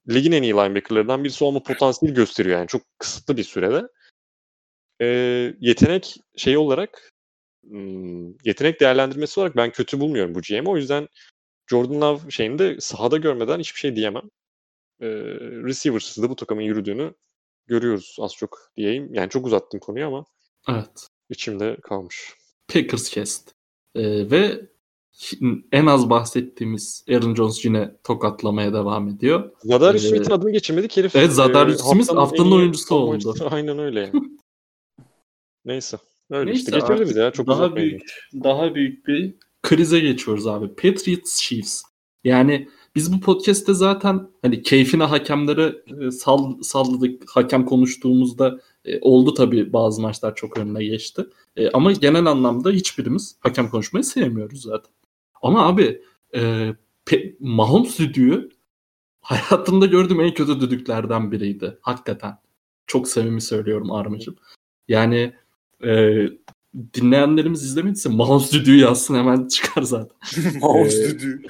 ligin 0.09 0.33
en 0.33 0.43
iyi 0.43 0.53
linebackerlarından 0.53 1.25
birisi 1.25 1.45
olma 1.45 1.63
potansiyeli 1.63 2.15
gösteriyor 2.17 2.59
yani 2.59 2.69
çok 2.69 2.83
kısıtlı 2.99 3.37
bir 3.37 3.45
sürede. 3.45 3.89
E, 5.01 5.07
yetenek 5.61 6.17
şey 6.37 6.57
olarak 6.57 7.13
yetenek 8.45 8.81
değerlendirmesi 8.81 9.41
olarak 9.41 9.57
ben 9.57 9.71
kötü 9.71 10.01
bulmuyorum 10.01 10.35
bu 10.35 10.41
GM'i. 10.41 10.69
O 10.69 10.77
yüzden 10.77 11.09
Jordan 11.67 12.01
Love 12.01 12.31
şeyinde 12.31 12.77
sahada 12.81 13.17
görmeden 13.17 13.59
hiçbir 13.59 13.81
şey 13.81 13.97
diyemem. 13.97 14.31
E, 15.01 15.07
receiver'sız 15.41 16.25
da 16.25 16.31
bu 16.31 16.37
takımın 16.37 16.63
yürüdüğünü 16.63 17.15
görüyoruz 17.67 18.17
az 18.21 18.35
çok 18.35 18.59
diyeyim. 18.77 19.15
Yani 19.15 19.31
çok 19.31 19.47
uzattım 19.47 19.81
konuyu 19.81 20.07
ama 20.07 20.25
evet. 20.69 21.09
içimde 21.31 21.77
kalmış. 21.83 22.35
Packers 22.69 23.15
Cast. 23.15 23.55
Ee, 23.95 24.31
ve 24.31 24.61
en 25.73 25.87
az 25.87 26.11
bahsettiğimiz 26.11 27.05
Aaron 27.09 27.35
Jones 27.35 27.65
yine 27.65 27.97
tokatlamaya 28.05 28.73
devam 28.73 29.09
ediyor. 29.09 29.51
Zadarius 29.63 30.05
ee, 30.05 30.09
Smith'in 30.09 30.31
adını 30.31 30.51
geçirmedik 30.51 30.97
herif. 30.97 31.17
Evet 31.17 31.33
Zadarius 31.33 31.81
e, 31.81 31.85
Smith 31.85 32.15
haftanın, 32.15 32.53
oyuncusu 32.53 32.95
oldu. 32.95 33.11
Oyuncusu. 33.11 33.49
Aynen 33.51 33.79
öyle. 33.79 34.13
Neyse. 35.65 35.97
Öyle 36.31 36.51
Neyse, 36.51 36.59
işte 36.61 36.79
geçebiliriz 36.79 37.17
ya. 37.17 37.31
Çok 37.31 37.47
daha 37.47 37.77
büyük, 37.77 38.03
daha 38.35 38.75
büyük 38.75 39.07
bir 39.07 39.35
krize 39.67 40.01
geçiyoruz 40.01 40.47
abi. 40.47 40.69
Patriots 40.69 41.41
Chiefs. 41.41 41.83
Yani 42.25 42.69
biz 42.95 43.13
bu 43.13 43.21
podcast'te 43.21 43.75
zaten 43.75 44.29
hani 44.43 44.63
keyfine 44.63 45.05
hakemlere 45.05 45.83
e, 46.01 46.11
sall 46.11 46.63
salladık. 46.63 47.23
Hakem 47.31 47.65
konuştuğumuzda 47.65 48.61
e, 48.85 49.01
oldu 49.01 49.35
tabii 49.35 49.73
bazı 49.73 50.03
maçlar 50.03 50.35
çok 50.35 50.59
önüne 50.59 50.85
geçti. 50.85 51.27
E, 51.57 51.71
ama 51.71 51.93
genel 51.93 52.27
anlamda 52.27 52.71
hiçbirimiz 52.71 53.37
hakem 53.41 53.71
konuşmayı 53.71 54.05
sevmiyoruz 54.05 54.63
zaten. 54.63 54.93
Ama 55.43 55.67
abi 55.67 56.03
e, 56.35 56.73
Mahomes 57.41 57.99
düdüğü 57.99 58.49
hayatımda 59.21 59.87
gördüğüm 59.87 60.21
en 60.21 60.35
kötü 60.35 60.61
düdüklerden 60.61 61.33
biriydi. 61.33 61.79
Hakikaten. 61.81 62.39
Çok 62.87 63.09
sevimi 63.09 63.41
söylüyorum 63.41 63.93
Armacığım. 63.93 64.37
Yani 64.89 65.35
e, 65.85 66.25
dinleyenlerimiz 66.95 67.65
izlemediyse 67.65 68.09
Mahomes 68.09 68.53
düdüğü 68.53 68.77
yazsın 68.77 69.15
hemen 69.15 69.49
çıkar 69.49 69.83
zaten. 69.83 70.17
Mahomes 70.61 70.95
e, 70.95 71.11
düdüğü. 71.11 71.43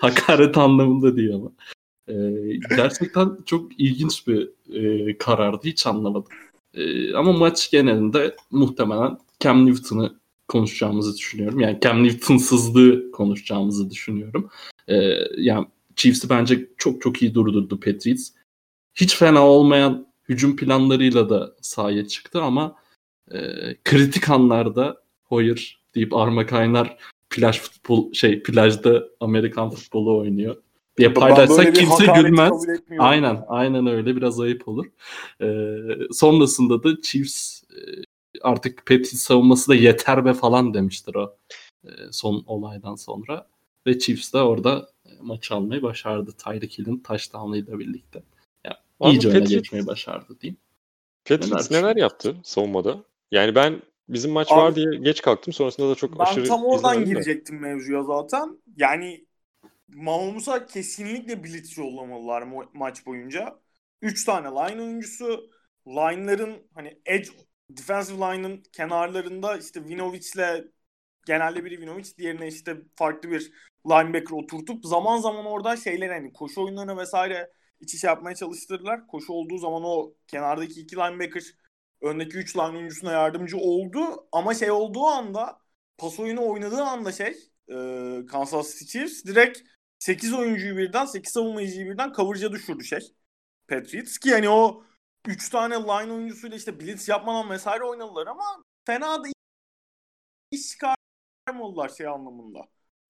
Hakaret 0.00 0.58
anlamında 0.58 1.16
değil 1.16 1.34
ama. 1.34 1.52
E, 2.08 2.14
gerçekten 2.76 3.36
çok 3.46 3.80
ilginç 3.80 4.26
bir 4.26 4.50
e, 4.72 5.18
karardı. 5.18 5.60
Hiç 5.64 5.86
anlamadım. 5.86 6.30
E, 6.74 7.14
ama 7.14 7.32
maç 7.32 7.70
genelinde 7.70 8.36
muhtemelen 8.50 9.18
Cam 9.40 9.66
Newton'ı 9.66 10.16
konuşacağımızı 10.48 11.16
düşünüyorum. 11.16 11.60
Yani 11.60 11.78
Cam 11.82 12.04
Newton'sızlığı 12.04 13.10
konuşacağımızı 13.12 13.90
düşünüyorum. 13.90 14.50
E, 14.88 14.96
yani 15.36 15.66
Chiefs'i 15.96 16.30
bence 16.30 16.68
çok 16.78 17.02
çok 17.02 17.22
iyi 17.22 17.34
durdurdu 17.34 17.80
Patriots. 17.80 18.30
Hiç 18.94 19.16
fena 19.16 19.46
olmayan 19.46 20.06
hücum 20.28 20.56
planlarıyla 20.56 21.30
da 21.30 21.54
sahaya 21.60 22.08
çıktı 22.08 22.42
ama 22.42 22.76
e, 23.32 23.38
kritik 23.84 24.30
anlarda 24.30 25.02
Hoyer 25.24 25.80
deyip 25.94 26.14
Arma 26.14 26.46
Kaynar 26.46 26.96
plaj 27.30 27.58
futbol 27.58 28.12
şey 28.12 28.42
plajda 28.42 29.04
Amerikan 29.20 29.70
futbolu 29.70 30.18
oynuyor 30.18 30.56
diye 30.98 31.12
paylaşsak 31.12 31.74
kimse 31.74 32.06
gülmez. 32.06 32.52
Aynen, 32.98 33.44
aynen 33.48 33.86
öyle 33.86 34.16
biraz 34.16 34.40
ayıp 34.40 34.68
olur. 34.68 34.86
Ee, 35.40 35.76
sonrasında 36.12 36.82
da 36.82 37.00
Chiefs 37.02 37.62
e, 37.62 37.80
artık 38.42 38.86
Patriots 38.86 39.16
savunması 39.16 39.68
da 39.70 39.74
yeter 39.74 40.24
be 40.24 40.34
falan 40.34 40.74
demiştir 40.74 41.14
o 41.14 41.36
e, 41.84 41.90
son 42.10 42.44
olaydan 42.46 42.94
sonra. 42.94 43.46
Ve 43.86 43.98
Chiefs 43.98 44.32
de 44.32 44.38
orada 44.38 44.88
e, 45.06 45.10
maçı 45.20 45.54
almayı 45.54 45.82
başardı 45.82 46.32
Tyreek 46.32 46.78
Hill'in 46.78 46.98
touchdown'ıyla 46.98 47.78
birlikte. 47.78 48.22
Yani 48.64 48.76
Abi 49.00 49.10
iyice 49.10 49.28
Patriots, 49.28 49.50
öne 49.50 49.58
geçmeyi 49.58 49.86
başardı 49.86 50.40
diyeyim. 50.40 50.58
Patriots 51.24 51.70
neler, 51.70 51.82
neler 51.82 51.96
yaptı 51.96 52.36
savunmada? 52.42 53.04
Yani 53.30 53.54
ben 53.54 53.82
bizim 54.08 54.30
maç 54.30 54.52
Abi, 54.52 54.60
var 54.60 54.74
diye 54.74 54.86
geç 55.02 55.22
kalktım. 55.22 55.52
Sonrasında 55.52 55.90
da 55.90 55.94
çok 55.94 56.18
ben 56.18 56.24
aşırı 56.24 56.42
Ben 56.42 56.48
tam 56.48 56.64
oradan 56.64 57.04
girecektim 57.04 57.56
de. 57.56 57.60
mevzuya 57.60 58.02
zaten. 58.02 58.58
Yani 58.76 59.26
Mahomes'a 59.88 60.66
kesinlikle 60.66 61.44
blitz 61.44 61.78
yollamalılar 61.78 62.42
ma- 62.42 62.68
maç 62.74 63.06
boyunca. 63.06 63.60
3 64.02 64.24
tane 64.24 64.48
line 64.48 64.82
oyuncusu. 64.82 65.50
Line'ların 65.86 66.68
hani 66.74 66.98
edge 67.06 67.28
defensive 67.70 68.16
line'ın 68.18 68.62
kenarlarında 68.72 69.56
işte 69.56 69.84
Vinovic'le 69.84 70.64
genelde 71.26 71.64
biri 71.64 71.80
Vinovic 71.80 72.16
diğerine 72.18 72.48
işte 72.48 72.76
farklı 72.96 73.30
bir 73.30 73.52
linebacker 73.86 74.36
oturtup 74.36 74.84
zaman 74.86 75.18
zaman 75.18 75.46
orada 75.46 75.76
şeyler 75.76 76.08
hani 76.08 76.32
koşu 76.32 76.64
oyunlarına 76.64 76.96
vesaire 76.96 77.50
iç 77.80 77.94
içe 77.94 78.06
yapmaya 78.06 78.34
çalıştırdılar. 78.34 79.06
Koşu 79.06 79.32
olduğu 79.32 79.58
zaman 79.58 79.82
o 79.84 80.14
kenardaki 80.28 80.80
iki 80.80 80.96
linebacker 80.96 81.42
öndeki 82.02 82.36
üç 82.36 82.56
line 82.56 82.76
oyuncusuna 82.78 83.12
yardımcı 83.12 83.58
oldu 83.58 84.28
ama 84.32 84.54
şey 84.54 84.70
olduğu 84.70 85.06
anda 85.06 85.60
pas 85.98 86.20
oyunu 86.20 86.48
oynadığı 86.48 86.82
anda 86.82 87.12
şey 87.12 87.36
e, 87.68 87.74
Kansas 88.26 88.78
City 88.78 88.98
Chiefs 88.98 89.24
direkt 89.24 89.60
8 89.98 90.34
oyuncuyu 90.34 90.76
birden 90.76 91.04
8 91.04 91.32
savunmacıyı 91.32 91.86
birden 91.86 92.12
coverage'a 92.12 92.52
düşürdü 92.52 92.84
şey. 92.84 93.14
Patriots 93.68 94.18
ki 94.18 94.28
yani 94.28 94.48
o 94.48 94.84
3 95.26 95.48
tane 95.48 95.74
line 95.74 96.12
oyuncusuyla 96.12 96.56
işte 96.56 96.80
blitz 96.80 97.08
yapmadan 97.08 97.50
vesaire 97.50 97.84
oynadılar 97.84 98.26
ama 98.26 98.44
fena 98.86 99.24
da 99.24 99.28
iş 100.50 100.68
çıkarmadılar 100.68 101.88
şey 101.88 102.06
anlamında. 102.06 102.60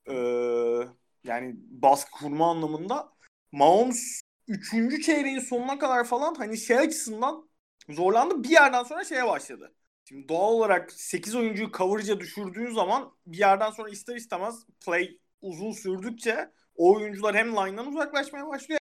Ee, 0.09 0.89
yani 1.25 1.55
baskı 1.57 2.11
kurma 2.11 2.51
anlamında. 2.51 3.13
Mahomes 3.53 4.21
3. 4.49 5.03
çeyreğin 5.03 5.41
sonuna 5.41 5.79
kadar 5.79 6.05
falan 6.05 6.35
hani 6.35 6.59
şey 6.59 6.79
açısından 6.79 7.46
zorlandı. 7.89 8.43
Bir 8.45 8.49
yerden 8.49 8.83
sonra 8.83 9.05
şeye 9.05 9.27
başladı. 9.27 9.75
Şimdi 10.05 10.29
doğal 10.29 10.53
olarak 10.53 10.93
8 10.93 11.35
oyuncuyu 11.35 11.73
coverage'a 11.73 12.21
düşürdüğün 12.21 12.75
zaman 12.75 13.13
bir 13.27 13.39
yerden 13.39 13.71
sonra 13.71 13.89
ister 13.89 14.17
istemez 14.17 14.67
play 14.87 15.19
uzun 15.43 15.73
sürdükçe 15.73 16.53
o 16.77 16.95
oyuncular 16.95 17.37
hem 17.37 17.57
line'dan 17.57 17.87
uzaklaşmaya 17.87 18.47
başlıyor 18.47 18.81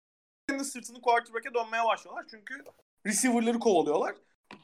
hem 0.50 0.60
de 0.60 0.64
sırtını 0.64 1.02
quarterback'e 1.02 1.54
dönmeye 1.54 1.86
başlıyorlar. 1.86 2.26
Çünkü 2.30 2.64
receiver'ları 3.06 3.60
kovalıyorlar. 3.60 4.16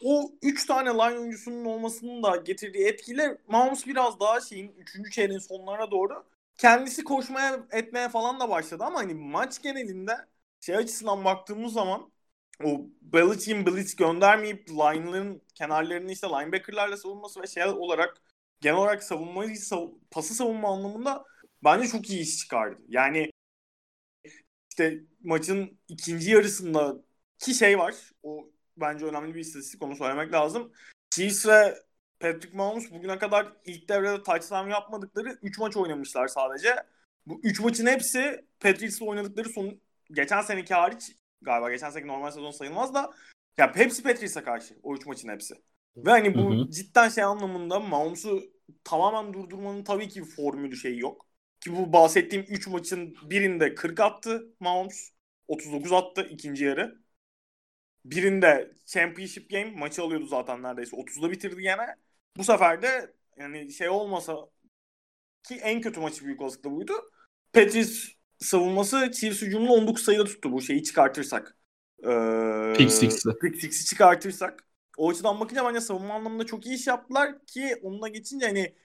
O 0.03 0.31
3 0.41 0.65
tane 0.65 0.89
line 0.89 1.19
oyuncusunun 1.19 1.65
olmasının 1.65 2.23
da 2.23 2.35
getirdiği 2.35 2.87
etkiyle 2.87 3.37
Mahomes 3.47 3.87
biraz 3.87 4.19
daha 4.19 4.41
şeyin 4.41 4.75
3. 4.77 5.11
çeyreğin 5.11 5.39
sonlarına 5.39 5.91
doğru 5.91 6.25
kendisi 6.57 7.03
koşmaya 7.03 7.65
etmeye 7.71 8.09
falan 8.09 8.39
da 8.39 8.49
başladı 8.49 8.83
ama 8.83 8.99
hani 8.99 9.13
maç 9.13 9.61
genelinde 9.61 10.11
şey 10.59 10.75
açısından 10.75 11.25
baktığımız 11.25 11.73
zaman 11.73 12.11
o 12.65 12.87
Belichick'in 13.01 13.65
blitz 13.65 13.95
göndermeyip 13.95 14.69
line'ların 14.69 15.41
kenarlarını 15.55 16.11
işte 16.11 16.27
linebacker'larla 16.27 16.97
savunması 16.97 17.41
ve 17.41 17.47
şey 17.47 17.63
olarak 17.63 18.21
genel 18.61 18.77
olarak 18.77 19.03
savunmayı 19.03 19.49
sav- 19.57 19.93
pası 20.11 20.33
savunma 20.33 20.73
anlamında 20.73 21.25
bence 21.63 21.87
çok 21.87 22.09
iyi 22.09 22.21
iş 22.21 22.37
çıkardı. 22.37 22.81
Yani 22.87 23.31
işte 24.71 24.99
maçın 25.23 25.79
ikinci 25.87 26.31
yarısında 26.31 26.95
ki 27.39 27.53
şey 27.53 27.79
var. 27.79 27.95
O 28.23 28.51
bence 28.77 29.05
önemli 29.05 29.35
bir 29.35 29.39
istatistik 29.39 29.83
onu 29.83 29.95
söylemek 29.95 30.33
lazım. 30.33 30.73
Chiefs 31.09 31.47
ve 31.47 31.79
Patrick 32.19 32.57
Mahomes 32.57 32.91
bugüne 32.91 33.17
kadar 33.19 33.53
ilk 33.65 33.89
devrede 33.89 34.23
touchdown 34.23 34.69
yapmadıkları 34.69 35.39
3 35.41 35.59
maç 35.59 35.77
oynamışlar 35.77 36.27
sadece. 36.27 36.75
Bu 37.25 37.39
3 37.43 37.59
maçın 37.59 37.87
hepsi 37.87 38.45
Patriots'la 38.59 39.05
oynadıkları 39.05 39.49
son 39.49 39.81
geçen 40.11 40.41
seneki 40.41 40.73
hariç 40.73 41.11
galiba 41.41 41.71
geçen 41.71 41.89
seneki 41.89 42.07
normal 42.07 42.31
sezon 42.31 42.51
sayılmaz 42.51 42.93
da 42.93 43.13
ya 43.57 43.75
hepsi 43.75 44.03
Patriots'a 44.03 44.43
karşı 44.43 44.75
o 44.83 44.95
3 44.95 45.05
maçın 45.05 45.29
hepsi. 45.29 45.55
Ve 45.97 46.09
hani 46.09 46.35
bu 46.35 46.51
hı 46.51 46.55
hı. 46.55 46.71
cidden 46.71 47.09
şey 47.09 47.23
anlamında 47.23 47.79
Mahomes'u 47.79 48.43
tamamen 48.83 49.33
durdurmanın 49.33 49.83
tabii 49.83 50.09
ki 50.09 50.23
formülü 50.23 50.77
şeyi 50.77 50.99
yok. 50.99 51.27
Ki 51.59 51.75
bu 51.75 51.93
bahsettiğim 51.93 52.45
3 52.49 52.67
maçın 52.67 53.15
birinde 53.29 53.75
40 53.75 53.99
attı 53.99 54.55
Mahomes. 54.59 55.11
39 55.47 55.91
attı 55.91 56.27
ikinci 56.31 56.63
yarı. 56.63 57.01
Birinde 58.05 58.71
Championship 58.85 59.49
Game 59.49 59.71
maçı 59.71 60.01
alıyordu 60.01 60.25
zaten 60.25 60.63
neredeyse. 60.63 60.95
30'da 60.95 61.31
bitirdi 61.31 61.61
gene. 61.61 61.95
Bu 62.37 62.43
sefer 62.43 62.81
de 62.81 63.13
yani 63.37 63.71
şey 63.71 63.89
olmasa 63.89 64.35
ki 65.43 65.55
en 65.55 65.81
kötü 65.81 65.99
maçı 65.99 66.25
büyük 66.25 66.41
olasılıkla 66.41 66.71
buydu. 66.71 66.93
Patriots 67.53 68.07
savunması 68.41 69.11
Chiefs 69.11 69.41
hücumunu 69.41 69.73
19 69.73 70.03
sayıda 70.03 70.23
tuttu 70.23 70.51
bu 70.51 70.61
şeyi 70.61 70.83
çıkartırsak. 70.83 71.57
Ee, 72.03 72.73
Pick 72.77 72.91
Six'i. 72.91 73.29
Pick 73.41 73.61
Six'i 73.61 73.85
çıkartırsak. 73.85 74.63
O 74.97 75.09
açıdan 75.09 75.39
bakınca 75.39 75.65
bence 75.65 75.81
savunma 75.81 76.13
anlamında 76.13 76.45
çok 76.45 76.65
iyi 76.65 76.75
iş 76.75 76.87
yaptılar 76.87 77.45
ki 77.45 77.75
onunla 77.83 78.07
geçince 78.07 78.45
hani 78.45 78.75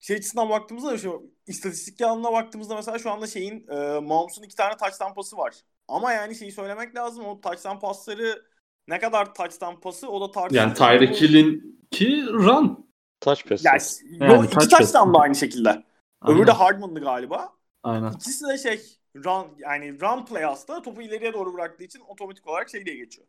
şey 0.00 0.16
açısından 0.16 0.50
baktığımızda 0.50 0.98
şu 0.98 1.30
istatistik 1.46 2.00
yanına 2.00 2.32
baktığımızda 2.32 2.74
mesela 2.74 2.98
şu 2.98 3.10
anda 3.10 3.26
şeyin 3.26 3.68
e, 3.68 4.00
Mahomes'un 4.00 4.42
iki 4.42 4.56
tane 4.56 4.76
touchdown 4.76 5.14
pası 5.14 5.36
var. 5.36 5.54
Ama 5.88 6.12
yani 6.12 6.34
şeyi 6.34 6.52
söylemek 6.52 6.96
lazım 6.96 7.24
o 7.24 7.40
touchdown 7.40 7.78
pasları 7.78 8.42
ne 8.88 8.98
kadar 8.98 9.34
touchdown 9.34 9.80
pası 9.80 10.08
o 10.08 10.20
da 10.20 10.30
tartışılır. 10.30 10.60
Yani 10.60 10.74
Tyreek 10.74 11.20
Hill'in 11.20 11.80
ki 11.90 12.26
run. 12.26 12.86
Touch 13.20 13.48
pass. 13.48 13.64
Yani, 13.64 13.80
yani, 14.24 14.34
yo, 14.34 14.44
iki 14.44 14.68
touchdown 14.68 15.14
da 15.14 15.18
aynı 15.18 15.34
şekilde. 15.34 15.68
Aynen. 15.68 16.36
Öbürü 16.36 16.46
de 16.46 16.52
Hardman'dı 16.52 17.00
galiba. 17.00 17.55
Aynen. 17.86 18.12
İkisi 18.12 18.48
de 18.48 18.58
şey 18.58 18.80
run 19.16 19.54
yani 19.58 20.00
run 20.00 20.24
play 20.24 20.44
aslında 20.44 20.82
topu 20.82 21.02
ileriye 21.02 21.32
doğru 21.32 21.54
bıraktığı 21.54 21.84
için 21.84 22.00
otomatik 22.00 22.48
olarak 22.48 22.70
şey 22.70 22.86
diye 22.86 22.96
geçiyor. 22.96 23.26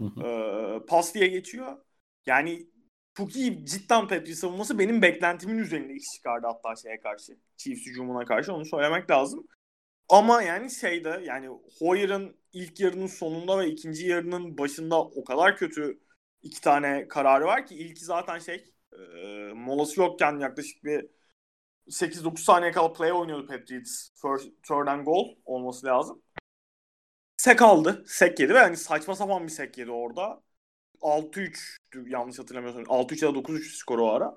Ee, 0.00 0.86
pas 0.88 1.14
diye 1.14 1.26
geçiyor. 1.26 1.76
Yani 2.26 2.66
iyi 3.34 3.66
cidden 3.66 4.08
Petri 4.08 4.36
savunması 4.36 4.78
benim 4.78 5.02
beklentimin 5.02 5.58
üzerinde 5.58 5.94
iş 5.94 6.04
çıkardı 6.16 6.46
hatta 6.46 6.76
şeye 6.76 7.00
karşı. 7.00 7.36
Chiefs 7.56 7.86
hücumuna 7.86 8.24
karşı 8.24 8.52
onu 8.52 8.64
söylemek 8.64 9.10
lazım. 9.10 9.46
Ama 10.08 10.42
yani 10.42 10.70
şeyde 10.70 11.22
yani 11.24 11.48
Hoyer'ın 11.78 12.36
ilk 12.52 12.80
yarının 12.80 13.06
sonunda 13.06 13.58
ve 13.58 13.68
ikinci 13.68 14.06
yarının 14.06 14.58
başında 14.58 15.02
o 15.02 15.24
kadar 15.24 15.56
kötü 15.56 16.00
iki 16.42 16.60
tane 16.60 17.08
kararı 17.08 17.44
var 17.44 17.66
ki 17.66 17.74
ilki 17.74 18.04
zaten 18.04 18.38
şey 18.38 18.64
e, 18.92 18.96
molası 19.54 20.00
yokken 20.00 20.38
yaklaşık 20.38 20.84
bir 20.84 21.06
8-9 21.88 22.44
saniye 22.44 22.72
kala 22.72 22.92
play 22.92 23.12
oynuyordu 23.12 23.46
Patriots. 23.46 24.10
First, 24.22 24.62
third 24.62 24.86
and 24.86 25.04
goal 25.04 25.34
olması 25.44 25.86
lazım. 25.86 26.22
Sek 27.36 27.62
aldı. 27.62 28.04
Sek 28.06 28.40
yedi 28.40 28.54
ve 28.54 28.58
hani 28.58 28.76
saçma 28.76 29.16
sapan 29.16 29.44
bir 29.44 29.52
sek 29.52 29.78
yedi 29.78 29.90
orada. 29.90 30.42
6-3 31.00 31.78
yanlış 32.06 32.38
hatırlamıyorsam. 32.38 32.82
6-3 32.82 33.24
ya 33.24 33.34
da 33.34 33.38
9-3 33.38 33.76
skoru 33.76 34.04
o 34.04 34.10
ara. 34.10 34.36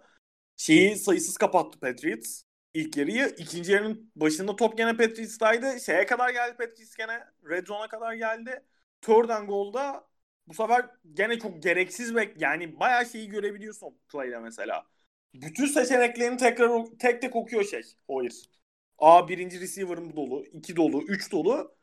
Şeyi 0.57 0.95
sayısız 0.95 1.37
kapattı 1.37 1.79
Patriots 1.79 2.43
ilk 2.73 2.97
yarıyı. 2.97 3.35
İkinci 3.37 3.71
yarının 3.71 4.11
başında 4.15 4.55
top 4.55 4.77
gene 4.77 4.97
Patriots'taydı. 4.97 5.79
Şeye 5.79 6.05
kadar 6.05 6.29
geldi 6.29 6.57
Patriots 6.57 6.95
gene. 6.95 7.23
Red 7.49 7.67
Zone'a 7.67 7.87
kadar 7.87 8.13
geldi. 8.13 8.63
Third 9.01 9.29
and 9.29 9.47
goal'da 9.47 10.07
bu 10.47 10.53
sefer 10.53 10.85
gene 11.13 11.39
çok 11.39 11.63
gereksiz 11.63 12.15
ve 12.15 12.33
yani 12.37 12.79
bayağı 12.79 13.05
şeyi 13.05 13.29
görebiliyorsun 13.29 13.99
play'de 14.11 14.39
mesela. 14.39 14.85
Bütün 15.33 15.65
seçeneklerini 15.65 16.37
tekrar 16.37 16.85
tek 16.99 17.21
tek 17.21 17.35
okuyor 17.35 17.63
şey. 17.63 17.83
Hayır. 18.07 18.49
A 18.97 19.27
birinci 19.27 19.61
receiver'ın 19.61 20.15
dolu, 20.15 20.45
iki 20.45 20.75
dolu, 20.75 21.03
üç 21.03 21.31
dolu. 21.31 21.77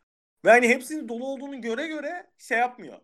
Ve 0.44 0.50
hani 0.50 0.68
hepsinin 0.68 1.08
dolu 1.08 1.26
olduğunu 1.26 1.60
göre 1.60 1.86
göre 1.88 2.30
şey 2.38 2.58
yapmıyor. 2.58 3.00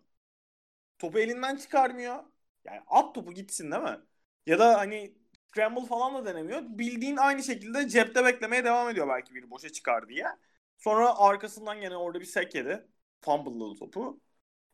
Topu 0.98 1.18
elinden 1.18 1.56
çıkarmıyor. 1.56 2.24
Yani 2.64 2.80
at 2.86 3.14
topu 3.14 3.32
gitsin 3.34 3.70
değil 3.72 3.82
mi? 3.82 4.00
Ya 4.46 4.58
da 4.58 4.78
hani 4.78 5.14
scramble 5.50 5.86
falan 5.86 6.14
da 6.14 6.24
denemiyor. 6.30 6.62
Bildiğin 6.68 7.16
aynı 7.16 7.42
şekilde 7.42 7.88
cepte 7.88 8.24
beklemeye 8.24 8.64
devam 8.64 8.88
ediyor 8.90 9.08
belki 9.08 9.34
biri 9.34 9.50
boşa 9.50 9.68
çıkar 9.72 10.08
diye. 10.08 10.26
Sonra 10.78 11.18
arkasından 11.18 11.80
gene 11.80 11.96
orada 11.96 12.20
bir 12.20 12.24
sek 12.24 12.54
yedi. 12.54 12.86
Fumble'ladı 13.20 13.74
topu. 13.78 14.20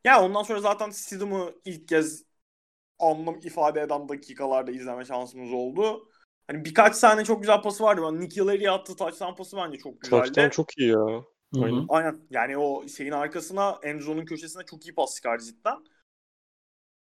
Yani 0.04 0.24
ondan 0.26 0.42
sonra 0.42 0.60
zaten 0.60 0.90
Stidham'ı 0.90 1.54
ilk 1.64 1.88
kez 1.88 2.24
anlam 2.98 3.38
ifade 3.42 3.80
eden 3.80 4.08
dakikalarda 4.08 4.70
izleme 4.70 5.04
şansımız 5.04 5.52
oldu. 5.52 6.08
Hani 6.46 6.64
birkaç 6.64 6.98
tane 6.98 7.24
çok 7.24 7.40
güzel 7.40 7.62
pası 7.62 7.84
vardı. 7.84 8.02
Ben 8.04 8.20
Nick 8.20 8.40
Hillary 8.40 8.68
attığı 8.68 8.96
touchdown 8.96 9.34
pası 9.34 9.56
bence 9.56 9.78
çok 9.78 10.00
güzeldi. 10.00 10.22
Touchdown 10.22 10.48
çok 10.48 10.78
iyi 10.78 10.90
ya. 10.90 11.24
Aynen. 11.56 11.86
Aynen. 11.88 12.20
Yani 12.30 12.58
o 12.58 12.88
şeyin 12.88 13.12
arkasına 13.12 13.78
Enzo'nun 13.82 14.24
köşesine 14.24 14.62
çok 14.70 14.86
iyi 14.86 14.94
pas 14.94 15.14
çıkardı 15.16 15.44
cidden. 15.44 15.76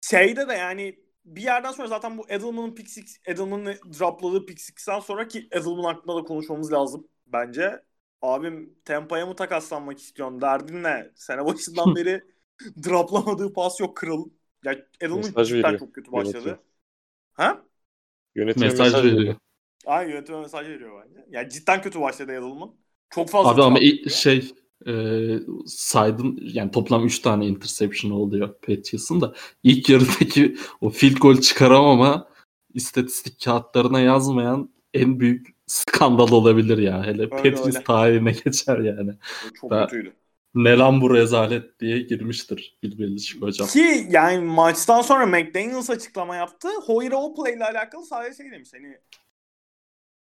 Şeyde 0.02 0.47
de 0.47 0.54
yani 0.54 0.99
bir 1.25 1.41
yerden 1.41 1.71
sonra 1.71 1.88
zaten 1.88 2.17
bu 2.17 2.30
Edelman'ın 2.30 2.75
pick 2.75 2.89
six, 2.89 3.17
Edelman'ın 3.25 3.75
dropladığı 3.99 4.45
pick 4.45 4.62
six'ten 4.62 4.99
sonra 4.99 5.28
ki 5.28 5.47
Edelman 5.52 5.84
hakkında 5.84 6.15
da 6.15 6.23
konuşmamız 6.23 6.71
lazım 6.71 7.08
bence. 7.28 7.84
Abim 8.21 8.80
Tampa'ya 8.86 9.25
mı 9.25 9.36
takaslanmak 9.36 9.99
istiyorsun? 9.99 10.41
Derdin 10.41 10.84
ne? 10.84 11.12
Sene 11.15 11.45
başından 11.45 11.95
beri 11.95 12.23
droplamadığı 12.84 13.54
pas 13.54 13.80
yok 13.80 13.97
kralın. 13.97 14.38
Ya 14.65 14.76
Edelman 15.02 15.43
cidden 15.43 15.78
çok 15.78 15.93
kötü 15.93 16.12
başladı. 16.12 16.36
Yönetiyor. 16.36 16.58
Ha? 17.34 17.62
Yönetime 18.36 18.65
mesaj, 18.65 18.93
mesaj 18.93 19.06
veriyor. 19.06 19.36
Aynen 19.86 20.12
yönetime 20.12 20.41
mesaj 20.41 20.67
veriyor 20.67 21.04
bence. 21.06 21.26
Yani 21.30 21.50
cidden 21.50 21.82
kötü 21.82 22.02
başladı 22.02 22.32
Edelman. 22.32 22.76
Çok 23.10 23.30
fazla 23.30 23.50
Abi 23.50 23.62
ama 23.63 23.80
şey 24.10 24.54
e, 24.88 24.91
saydın 25.65 26.39
yani 26.41 26.72
toplam 26.72 27.06
3 27.06 27.19
tane 27.19 27.48
interception 27.48 28.12
oluyor 28.12 28.54
Patriots'ın 28.54 29.22
da 29.22 29.34
ilk 29.63 29.89
yarıdaki 29.89 30.58
o 30.82 30.89
field 30.89 31.17
goal 31.17 31.36
çıkaramama 31.36 32.30
istatistik 32.74 33.43
kağıtlarına 33.45 34.00
yazmayan 34.00 34.69
en 34.93 35.19
büyük 35.19 35.48
skandal 35.67 36.32
olabilir 36.32 36.78
ya. 36.78 37.06
Hele 37.06 37.30
Patriots 37.30 37.84
tarihine 37.84 38.32
geçer 38.45 38.80
yani. 38.80 39.12
Çok 39.62 39.72
da, 39.72 39.88
kötüydü. 39.88 40.13
Ne 40.55 40.77
lan 40.77 41.01
bu 41.01 41.15
rezalet 41.15 41.79
diye 41.79 41.99
girmiştir 41.99 42.77
Bill 42.83 43.41
hocam. 43.41 43.67
Ki 43.67 44.07
yani 44.09 44.45
maçtan 44.45 45.01
sonra 45.01 45.25
McDaniels 45.25 45.89
açıklama 45.89 46.35
yaptı. 46.35 46.67
Hoyer 46.85 47.12
o 47.12 47.33
play 47.33 47.53
ile 47.53 47.65
alakalı 47.65 48.05
sadece 48.05 48.43
şey 48.43 48.51
demiş. 48.51 48.69
Hani 48.73 48.97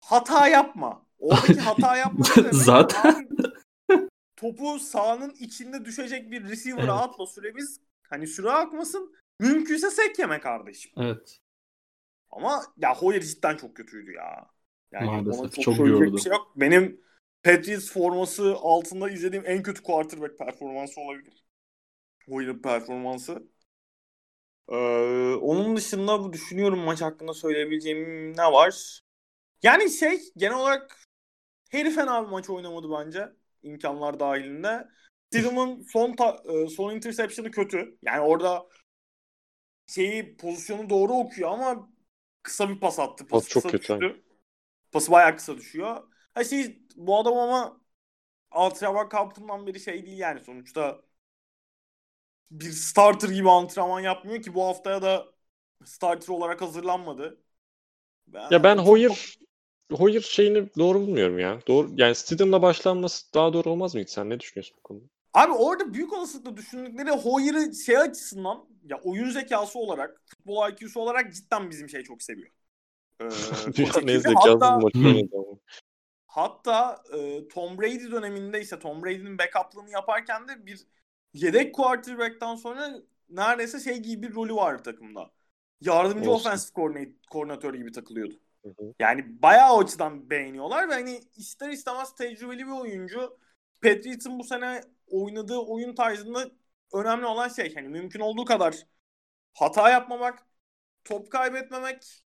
hata 0.01 0.49
yapma. 0.49 1.07
Oradaki 1.18 1.61
hata 1.61 1.96
yapma 1.96 2.25
Zaten 2.53 3.29
topu 4.37 4.79
sahanın 4.79 5.31
içinde 5.31 5.85
düşecek 5.85 6.31
bir 6.31 6.44
receiver'a 6.44 6.83
evet. 6.83 6.90
atma 6.90 7.27
süremiz 7.27 7.81
hani 8.09 8.27
süre 8.27 8.51
akmasın. 8.51 9.14
Mümkünse 9.40 9.90
sek 9.90 10.18
yeme 10.18 10.40
kardeşim. 10.40 10.92
Evet. 10.96 11.40
Ama 12.31 12.62
ya 12.77 12.94
Hoyer 12.94 13.20
cidden 13.20 13.57
çok 13.57 13.77
kötüydü 13.77 14.12
ya. 14.12 14.51
Yani 14.92 15.07
Maalesef 15.07 15.53
çok, 15.53 15.77
çok 15.77 15.79
yordu. 15.79 16.18
Şey 16.18 16.33
yok. 16.33 16.53
Benim 16.57 17.01
Patriots 17.42 17.92
forması 17.92 18.55
altında 18.61 19.11
izlediğim 19.11 19.44
en 19.46 19.62
kötü 19.62 19.83
quarterback 19.83 20.38
performansı 20.38 21.00
olabilir. 21.00 21.44
Hoyer'ın 22.29 22.62
performansı. 22.62 23.42
Ee, 24.68 24.74
onun 25.35 25.76
dışında 25.76 26.33
düşünüyorum 26.33 26.79
maç 26.79 27.03
hakkında 27.03 27.35
söyleyebileceğim 27.35 28.33
ne 28.37 28.53
var? 28.53 29.00
Yani 29.62 29.90
şey 29.90 30.20
genel 30.37 30.57
olarak 30.57 30.98
herif 31.70 31.94
fena 31.94 32.24
bir 32.24 32.31
maç 32.31 32.50
oynamadı 32.50 32.87
bence 32.90 33.29
imkanlar 33.62 34.20
dahilinde. 34.20 34.88
Stidham'ın 35.26 35.83
son 35.83 36.16
ta, 36.16 36.42
e, 36.44 36.68
son 36.68 36.94
interception'ı 36.94 37.50
kötü. 37.50 37.98
Yani 38.03 38.20
orada 38.20 38.66
şeyi 39.87 40.37
pozisyonu 40.37 40.90
doğru 40.90 41.12
okuyor 41.12 41.50
ama 41.50 41.90
kısa 42.42 42.68
bir 42.68 42.81
pas 42.81 42.98
attı. 42.98 43.26
Pas, 43.26 43.44
pas 43.44 43.48
çok 43.48 43.62
kötü. 43.62 44.00
Düştü. 44.00 44.22
Pası 44.92 45.12
bayağı 45.12 45.37
kısa 45.37 45.57
düşüyor. 45.57 46.03
Ha 46.35 46.45
şey 46.45 46.83
bu 46.97 47.19
adam 47.19 47.38
ama 47.38 47.81
antrenman 48.51 49.09
kampından 49.09 49.66
beri 49.66 49.81
şey 49.81 50.07
değil 50.07 50.19
yani 50.19 50.40
sonuçta 50.40 51.03
bir 52.51 52.71
starter 52.71 53.29
gibi 53.29 53.51
antrenman 53.51 54.01
yapmıyor 54.01 54.43
ki 54.43 54.55
bu 54.55 54.64
haftaya 54.64 55.03
da 55.03 55.27
starter 55.85 56.29
olarak 56.29 56.62
hazırlanmadı. 56.62 57.40
Ben 58.27 58.51
ya 58.51 58.62
ben 58.62 58.79
Hoyer 58.79 59.37
Hoyer 59.93 60.21
şeyini 60.21 60.75
doğru 60.79 61.01
bulmuyorum 61.01 61.38
ya. 61.38 61.61
Doğru 61.69 61.90
yani 61.97 62.14
Stidham'la 62.14 62.62
başlanması 62.62 63.35
daha 63.35 63.53
doğru 63.53 63.71
olmaz 63.71 63.95
mıydı? 63.95 64.11
Sen 64.11 64.31
ne 64.31 64.40
düşünüyorsun 64.40 64.77
bu 64.79 64.83
konuda? 64.83 65.05
Abi 65.35 65.53
orada 65.53 65.95
büyük 65.95 66.12
olasılıkla 66.12 66.57
düşündükleri 66.57 67.11
Hoyer'ı 67.11 67.75
şey 67.75 67.99
açısından 67.99 68.64
ya 68.85 69.01
oyun 69.05 69.31
zekası 69.31 69.79
olarak, 69.79 70.21
futbol 70.27 70.71
IQ'su 70.71 71.01
olarak 71.01 71.35
cidden 71.35 71.71
bizim 71.71 71.88
şey 71.88 72.03
çok 72.03 72.23
seviyor. 72.23 72.51
Ee, 73.21 73.25
ne 74.07 74.19
zekası 74.19 74.51
hatta, 74.51 74.81
Hatta 76.31 77.03
e, 77.12 77.49
Tom 77.49 77.79
Brady 77.79 78.11
döneminde 78.11 78.61
ise 78.61 78.79
Tom 78.79 79.05
Brady'nin 79.05 79.38
backuplığını 79.38 79.90
yaparken 79.90 80.49
de 80.49 80.66
bir 80.66 80.87
yedek 81.35 81.75
quarterback'tan 81.75 82.57
sonra 82.57 82.90
neredeyse 83.29 83.81
şey 83.81 83.99
gibi 83.99 84.29
bir 84.29 84.35
rolü 84.35 84.55
vardı 84.55 84.83
takımda. 84.83 85.31
Yardımcı 85.81 86.31
Olsun. 86.31 86.51
offensive 86.51 87.12
koordinatör 87.31 87.75
gibi 87.75 87.93
takılıyordu. 87.93 88.35
Hı 88.64 88.69
hı. 88.69 88.95
Yani 89.01 89.43
bayağı 89.43 89.75
o 89.75 89.81
açıdan 89.81 90.31
beğeniyorlar 90.31 90.88
ve 90.88 90.95
hani 90.95 91.21
ister 91.37 91.69
istemez 91.69 92.14
tecrübeli 92.14 92.66
bir 92.66 92.81
oyuncu. 92.81 93.38
Patriots'ın 93.83 94.38
bu 94.38 94.45
sene 94.45 94.81
oynadığı 95.07 95.59
oyun 95.59 95.95
tarzında 95.95 96.51
önemli 96.95 97.27
olan 97.27 97.49
şey 97.49 97.75
hani 97.75 97.88
mümkün 97.88 98.21
olduğu 98.21 98.45
kadar 98.45 98.77
hata 99.55 99.90
yapmamak, 99.90 100.47
top 101.05 101.33
kaybetmemek, 101.33 102.23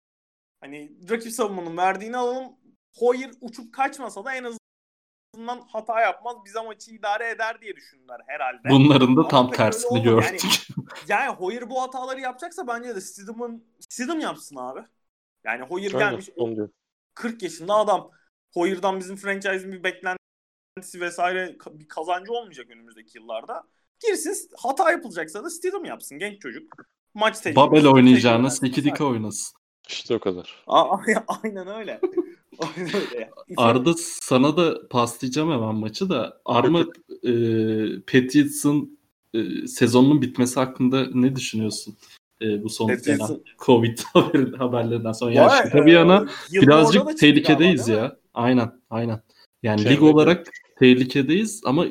hani 0.61 1.09
rakip 1.09 1.31
savunmanın 1.31 1.77
verdiğini 1.77 2.17
alalım. 2.17 2.62
Hoyer 2.97 3.31
uçup 3.41 3.73
kaçmasa 3.73 4.25
da 4.25 4.35
en 4.35 4.43
azından 4.43 5.67
hata 5.67 6.01
yapmaz. 6.01 6.35
Bize 6.45 6.61
maçı 6.61 6.91
idare 6.91 7.29
eder 7.29 7.61
diye 7.61 7.75
düşündüler 7.75 8.21
herhalde. 8.27 8.69
Bunların 8.69 9.17
da 9.17 9.19
Ama 9.19 9.29
tam 9.29 9.51
tersini 9.51 10.03
gördük. 10.03 10.43
Yani, 10.43 10.53
yani 11.07 11.35
Hoyer 11.35 11.69
bu 11.69 11.81
hataları 11.81 12.19
yapacaksa 12.19 12.67
bence 12.67 12.95
de 12.95 13.01
Stidham'ın 13.01 13.65
Stidham 13.79 14.19
yapsın 14.19 14.55
abi. 14.55 14.79
Yani 15.43 15.63
Hoyer 15.63 15.91
gelmiş 15.91 16.29
Aynen, 16.39 16.69
40 17.13 17.43
yaşında 17.43 17.73
adam. 17.73 18.11
Hoyer'dan 18.53 18.99
bizim 18.99 19.15
franchise'in 19.15 19.71
bir 19.71 19.83
beklentisi 19.83 21.01
vesaire 21.01 21.57
bir 21.71 21.87
kazancı 21.87 22.31
olmayacak 22.31 22.69
önümüzdeki 22.69 23.17
yıllarda. 23.17 23.63
Girsin 23.99 24.49
hata 24.57 24.91
yapılacaksa 24.91 25.43
da 25.43 25.49
Stidham 25.49 25.85
yapsın 25.85 26.19
genç 26.19 26.41
çocuk. 26.41 26.75
Maç 27.13 27.39
tecrübesi. 27.39 27.67
Babel 27.67 27.85
oynayacağına 27.85 28.49
Sekidika 28.49 29.05
oynasın. 29.05 29.57
İşte 29.89 30.15
o 30.15 30.19
kadar. 30.19 30.63
A- 30.67 30.97
aynen 31.43 31.67
öyle. 31.67 31.99
Arda 33.57 33.93
sana 33.97 34.57
da 34.57 34.87
paslayacağım 34.87 35.51
hemen 35.51 35.75
maçı 35.75 36.09
da. 36.09 36.41
Arma 36.45 36.79
e, 37.23 37.33
Patriots'ın 38.01 38.99
e, 39.33 39.67
sezonunun 39.67 40.21
bitmesi 40.21 40.59
hakkında 40.59 41.07
ne 41.13 41.35
düşünüyorsun? 41.35 41.97
E, 42.41 42.63
bu 42.63 42.69
son 42.69 42.87
gelen 42.87 43.39
Covid 43.59 43.99
haberlerinden 44.57 45.11
sonra. 45.11 45.33
Yani 45.33 45.51
şaka 45.51 45.85
bir 45.85 45.91
yana 45.91 46.27
birazcık 46.51 47.17
tehlikedeyiz 47.17 47.87
ya. 47.87 48.17
Aynen 48.33 48.71
aynen. 48.89 49.21
Yani 49.63 49.81
Çevrede. 49.81 49.95
lig 49.95 50.03
olarak 50.03 50.47
tehlikedeyiz 50.79 51.61
ama 51.65 51.85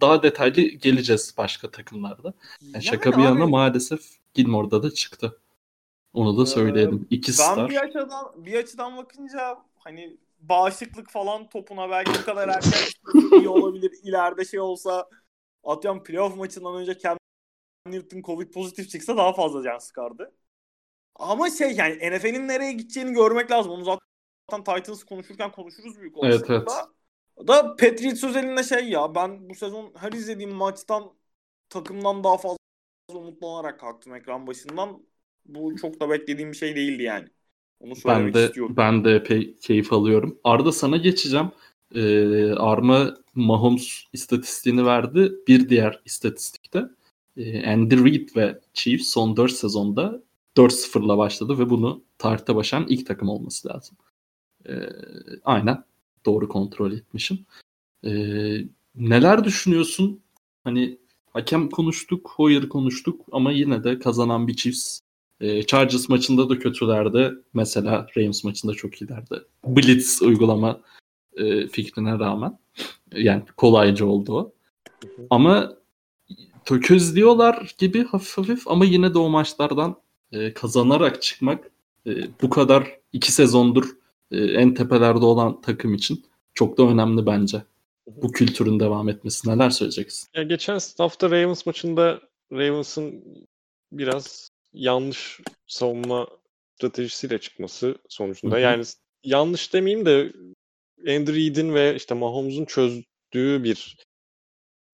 daha 0.00 0.22
detaylı 0.22 0.60
geleceğiz 0.60 1.34
başka 1.38 1.70
takımlarda. 1.70 2.34
Yani, 2.60 2.72
yani 2.72 2.84
şaka 2.84 3.12
bir 3.12 3.22
yana 3.22 3.46
maalesef 3.46 4.00
Gilmore'da 4.34 4.82
da 4.82 4.90
çıktı. 4.90 5.38
Onu 6.12 6.38
da 6.38 6.46
söyleyelim. 6.46 7.06
İki 7.10 7.28
ben 7.28 7.32
star. 7.32 7.58
Ben 7.58 7.68
bir 7.68 7.76
açıdan, 7.76 8.32
bir 8.36 8.54
açıdan 8.54 8.96
bakınca 8.96 9.58
hani 9.84 10.16
bağışıklık 10.38 11.10
falan 11.10 11.48
topuna 11.48 11.90
belki 11.90 12.10
bu 12.20 12.24
kadar 12.24 12.48
erken 12.48 13.10
iyi 13.38 13.48
olabilir. 13.48 13.92
İleride 14.02 14.44
şey 14.44 14.60
olsa 14.60 15.08
atıyorum 15.64 16.02
playoff 16.02 16.36
maçından 16.36 16.74
önce 16.74 16.98
Cam 16.98 17.16
Newton 17.86 18.22
Covid 18.22 18.52
pozitif 18.52 18.90
çıksa 18.90 19.16
daha 19.16 19.32
fazla 19.32 19.62
can 19.62 19.78
sıkardı. 19.78 20.34
Ama 21.14 21.50
şey 21.50 21.72
yani 21.72 21.94
NFL'in 21.94 22.48
nereye 22.48 22.72
gideceğini 22.72 23.12
görmek 23.12 23.50
lazım. 23.50 23.72
Onu 23.72 23.84
zaten 23.84 24.64
Titans 24.64 25.04
konuşurken 25.04 25.52
konuşuruz 25.52 26.00
büyük 26.00 26.16
olasılıkla. 26.16 26.54
Evet, 26.54 26.66
evet. 27.36 27.48
Da 27.48 27.76
Patriots 27.76 28.24
özelinde 28.24 28.62
şey 28.62 28.88
ya 28.88 29.14
ben 29.14 29.50
bu 29.50 29.54
sezon 29.54 29.92
her 29.96 30.12
izlediğim 30.12 30.54
maçtan 30.54 31.12
takımdan 31.68 32.24
daha 32.24 32.36
fazla 32.36 32.58
umutlanarak 33.08 33.80
kalktım 33.80 34.14
ekran 34.14 34.46
başından. 34.46 35.06
Bu 35.44 35.76
çok 35.76 36.00
da 36.00 36.10
beklediğim 36.10 36.52
bir 36.52 36.56
şey 36.56 36.76
değildi 36.76 37.02
yani. 37.02 37.28
Onu 37.82 37.96
söylemek 37.96 38.34
ben 38.34 38.42
de, 38.42 38.46
istiyorum. 38.46 38.74
Ben 38.76 39.04
de 39.04 39.14
epey 39.14 39.56
keyif 39.60 39.92
alıyorum. 39.92 40.38
Arda 40.44 40.72
sana 40.72 40.96
geçeceğim. 40.96 41.50
Ee, 41.94 42.52
Arma 42.52 43.16
Mahomes 43.34 44.04
istatistiğini 44.12 44.86
verdi. 44.86 45.32
Bir 45.48 45.68
diğer 45.68 46.02
istatistikte 46.04 46.84
e, 47.36 47.72
Andy 47.72 48.04
Reid 48.04 48.28
ve 48.36 48.60
Chiefs 48.74 49.08
son 49.08 49.36
4 49.36 49.52
sezonda 49.52 50.22
4-0'la 50.56 51.18
başladı 51.18 51.58
ve 51.58 51.70
bunu 51.70 52.02
tarihte 52.18 52.54
başlayan 52.54 52.86
ilk 52.88 53.06
takım 53.06 53.28
olması 53.28 53.68
lazım. 53.68 53.96
Ee, 54.68 54.72
aynen. 55.44 55.84
Doğru 56.26 56.48
kontrol 56.48 56.92
etmişim. 56.92 57.46
Ee, 58.04 58.64
neler 58.94 59.44
düşünüyorsun? 59.44 60.20
Hani 60.64 60.98
hakem 61.32 61.70
konuştuk, 61.70 62.30
Hoyer 62.36 62.68
konuştuk 62.68 63.20
ama 63.32 63.52
yine 63.52 63.84
de 63.84 63.98
kazanan 63.98 64.48
bir 64.48 64.54
Chiefs 64.54 65.00
e, 65.42 65.62
Chargers 65.66 66.08
maçında 66.08 66.48
da 66.48 66.58
kötülerdi. 66.58 67.34
Mesela 67.54 68.06
Rams 68.16 68.44
maçında 68.44 68.74
çok 68.74 69.02
iyilerdi. 69.02 69.42
Blitz 69.66 70.22
uygulama 70.22 70.80
e, 71.36 71.66
fikrine 71.66 72.18
rağmen. 72.18 72.58
Yani 73.12 73.42
kolayca 73.56 74.06
oldu 74.06 74.34
o. 74.38 74.52
Ama 75.30 75.76
tökezliyorlar 76.64 77.74
gibi 77.78 78.04
hafif 78.04 78.38
hafif 78.38 78.68
ama 78.68 78.84
yine 78.84 79.14
de 79.14 79.18
o 79.18 79.28
maçlardan 79.28 79.96
e, 80.32 80.54
kazanarak 80.54 81.22
çıkmak 81.22 81.70
e, 82.06 82.10
bu 82.42 82.50
kadar 82.50 83.00
iki 83.12 83.32
sezondur 83.32 83.84
e, 84.30 84.44
en 84.44 84.74
tepelerde 84.74 85.24
olan 85.24 85.60
takım 85.60 85.94
için 85.94 86.24
çok 86.54 86.78
da 86.78 86.82
önemli 86.82 87.26
bence. 87.26 87.62
Bu 88.06 88.32
kültürün 88.32 88.80
devam 88.80 89.08
etmesi. 89.08 89.48
Neler 89.48 89.70
söyleyeceksin? 89.70 90.28
Ya 90.34 90.42
geçen 90.42 90.78
hafta 90.98 91.30
Ravens 91.30 91.66
maçında 91.66 92.20
Ravens'ın 92.52 93.24
biraz 93.92 94.51
yanlış 94.72 95.40
savunma 95.66 96.28
stratejisiyle 96.76 97.38
çıkması 97.38 97.98
sonucunda. 98.08 98.54
Hı 98.54 98.58
hı. 98.58 98.62
Yani 98.62 98.84
yanlış 99.24 99.72
demeyeyim 99.74 100.06
de 100.06 100.32
Andrew 101.00 101.34
Reid'in 101.34 101.74
ve 101.74 101.96
işte 101.96 102.14
Mahomes'un 102.14 102.64
çözdüğü 102.64 103.64
bir 103.64 103.96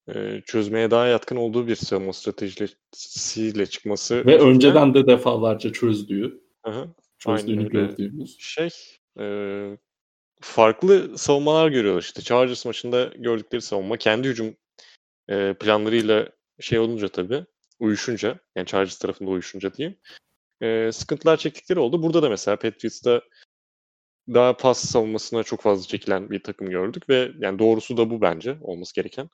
e, 0.08 0.42
çözmeye 0.46 0.90
daha 0.90 1.06
yatkın 1.06 1.36
olduğu 1.36 1.66
bir 1.66 1.76
savunma 1.76 2.12
stratejisiyle 2.12 3.66
çıkması. 3.66 4.26
Ve 4.26 4.38
önceden 4.38 4.94
de 4.94 5.06
defalarca 5.06 5.72
çözdüğü. 5.72 6.40
Aha, 6.62 6.86
çözdüğünü 7.18 7.68
gördüğümüz. 7.68 8.36
Şey 8.38 8.68
e, 9.20 9.24
farklı 10.40 11.18
savunmalar 11.18 11.68
görüyorlar 11.68 12.02
işte. 12.02 12.22
Chargers 12.22 12.66
maçında 12.66 13.04
gördükleri 13.04 13.62
savunma 13.62 13.96
kendi 13.96 14.28
hücum 14.28 14.56
e, 15.28 15.54
planlarıyla 15.54 16.28
şey 16.60 16.78
olunca 16.78 17.08
tabii 17.08 17.44
uyuşunca 17.80 18.38
yani 18.56 18.66
Chargers 18.66 18.98
tarafında 18.98 19.30
uyuşunca 19.30 19.74
diyeyim 19.74 19.98
e, 20.60 20.92
sıkıntılar 20.92 21.36
çektikleri 21.36 21.80
oldu. 21.80 22.02
Burada 22.02 22.22
da 22.22 22.28
mesela 22.28 22.56
Patriots'ta 22.56 23.22
daha 24.28 24.56
pas 24.56 24.78
savunmasına 24.78 25.42
çok 25.42 25.60
fazla 25.60 25.88
çekilen 25.88 26.30
bir 26.30 26.42
takım 26.42 26.70
gördük 26.70 27.08
ve 27.08 27.30
yani 27.38 27.58
doğrusu 27.58 27.96
da 27.96 28.10
bu 28.10 28.20
bence 28.20 28.56
olması 28.60 28.94
gereken. 28.94 29.28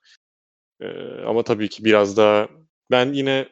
E, 0.80 0.86
ama 1.26 1.42
tabii 1.42 1.68
ki 1.68 1.84
biraz 1.84 2.16
daha 2.16 2.48
ben 2.90 3.12
yine 3.12 3.48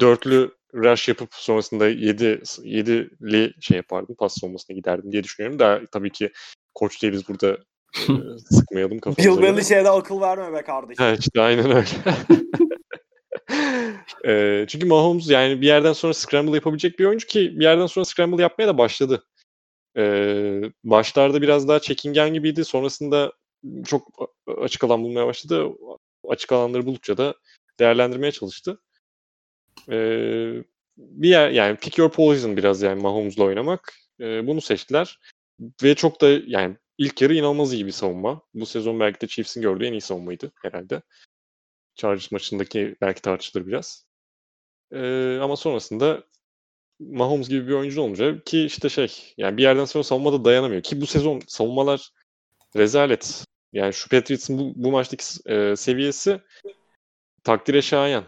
dörtlü 0.00 0.50
rush 0.74 1.08
yapıp 1.08 1.34
sonrasında 1.34 1.88
7 1.88 2.24
7'li 2.24 3.54
şey 3.60 3.76
yapardım. 3.76 4.14
Pas 4.18 4.40
savunmasına 4.40 4.76
giderdim 4.76 5.12
diye 5.12 5.24
düşünüyorum. 5.24 5.58
Daha 5.58 5.80
tabii 5.92 6.10
ki 6.10 6.32
koç 6.74 7.02
değiliz 7.02 7.28
burada. 7.28 7.58
sıkmayalım 8.50 8.98
kafamıza. 8.98 9.42
Bill 9.42 9.42
Belichick'e 9.42 9.88
akıl 9.88 10.20
verme 10.20 10.52
be 10.52 10.62
kardeşim. 10.62 11.04
Evet 11.04 11.20
işte 11.20 11.40
aynen 11.40 11.70
öyle. 11.70 11.88
e, 14.26 14.64
çünkü 14.68 14.86
Mahomes 14.86 15.30
yani 15.30 15.60
bir 15.60 15.66
yerden 15.66 15.92
sonra 15.92 16.14
scramble 16.14 16.54
yapabilecek 16.54 16.98
bir 16.98 17.04
oyuncu 17.04 17.26
ki 17.26 17.52
bir 17.58 17.64
yerden 17.64 17.86
sonra 17.86 18.04
scramble 18.04 18.42
yapmaya 18.42 18.66
da 18.66 18.78
başladı. 18.78 19.26
E, 19.96 20.02
başlarda 20.84 21.42
biraz 21.42 21.68
daha 21.68 21.80
çekingen 21.80 22.34
gibiydi. 22.34 22.64
Sonrasında 22.64 23.32
çok 23.86 24.08
açık 24.58 24.84
alan 24.84 25.02
bulmaya 25.02 25.26
başladı. 25.26 25.68
Açık 26.28 26.52
alanları 26.52 26.86
buldukça 26.86 27.16
da 27.16 27.34
değerlendirmeye 27.78 28.32
çalıştı. 28.32 28.80
E, 29.90 29.96
bir 30.96 31.28
yer 31.28 31.50
yani 31.50 31.76
pick 31.76 31.98
your 31.98 32.10
poison 32.10 32.56
biraz 32.56 32.82
yani 32.82 33.02
Mahomes'la 33.02 33.44
oynamak. 33.44 33.94
E, 34.20 34.46
bunu 34.46 34.60
seçtiler. 34.60 35.18
Ve 35.82 35.94
çok 35.94 36.20
da 36.20 36.28
yani 36.46 36.76
ilk 36.98 37.22
yarı 37.22 37.34
inanılmaz 37.34 37.72
iyi 37.72 37.86
bir 37.86 37.92
savunma. 37.92 38.42
Bu 38.54 38.66
sezon 38.66 39.00
belki 39.00 39.20
de 39.20 39.26
Chiefs'in 39.26 39.62
gördüğü 39.62 39.86
en 39.86 39.92
iyi 39.92 40.00
savunmaydı 40.00 40.52
herhalde. 40.62 41.02
Chargers 41.96 42.32
maçındaki 42.32 42.96
belki 43.00 43.22
tartışılır 43.22 43.66
biraz. 43.66 44.06
Ee, 44.92 45.38
ama 45.42 45.56
sonrasında 45.56 46.24
Mahomes 47.00 47.48
gibi 47.48 47.68
bir 47.68 47.72
oyuncu 47.72 48.00
olunca 48.02 48.44
ki 48.44 48.64
işte 48.64 48.88
şey 48.88 49.34
yani 49.36 49.56
bir 49.56 49.62
yerden 49.62 49.84
sonra 49.84 50.04
savunmada 50.04 50.44
dayanamıyor. 50.44 50.82
Ki 50.82 51.00
bu 51.00 51.06
sezon 51.06 51.40
savunmalar 51.46 52.10
rezalet. 52.76 53.44
Yani 53.72 53.92
şu 53.92 54.08
Patriots'ın 54.08 54.58
bu, 54.58 54.72
bu 54.76 54.90
maçtaki 54.90 55.24
e, 55.46 55.76
seviyesi 55.76 56.40
takdire 57.44 57.82
şayan. 57.82 58.24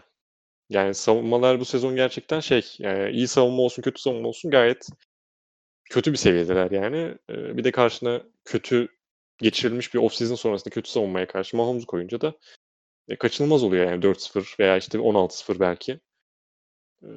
Yani 0.69 0.93
savunmalar 0.93 1.59
bu 1.59 1.65
sezon 1.65 1.95
gerçekten 1.95 2.39
şey 2.39 2.75
yani 2.79 3.11
iyi 3.11 3.27
savunma 3.27 3.61
olsun 3.61 3.81
kötü 3.81 4.01
savunma 4.01 4.27
olsun 4.27 4.51
gayet 4.51 4.89
kötü 5.89 6.11
bir 6.11 6.17
seviyedeler 6.17 6.71
yani. 6.71 7.17
E, 7.29 7.57
bir 7.57 7.63
de 7.63 7.71
karşına 7.71 8.21
kötü 8.45 8.87
geçirilmiş 9.37 9.93
bir 9.93 9.99
off-season 9.99 10.35
sonrasında 10.35 10.73
kötü 10.73 10.89
savunmaya 10.89 11.27
karşı 11.27 11.57
Mahomes 11.57 11.85
koyunca 11.85 12.21
da 12.21 12.33
e, 13.07 13.15
kaçınılmaz 13.15 13.63
oluyor 13.63 13.91
yani 13.91 14.03
4-0 14.03 14.59
veya 14.59 14.77
işte 14.77 14.97
16-0 14.97 15.59
belki. 15.59 15.99
E, 17.03 17.07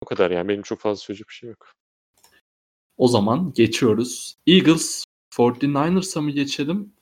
o 0.00 0.06
kadar 0.06 0.30
yani 0.30 0.48
benim 0.48 0.62
çok 0.62 0.80
fazla 0.80 0.96
söyleyecek 0.96 1.28
bir 1.28 1.34
şey 1.34 1.50
yok. 1.50 1.72
O 2.96 3.08
zaman 3.08 3.52
geçiyoruz. 3.52 4.36
Eagles 4.46 5.04
49ers'a 5.30 6.20
mı 6.20 6.30
geçelim? 6.30 6.92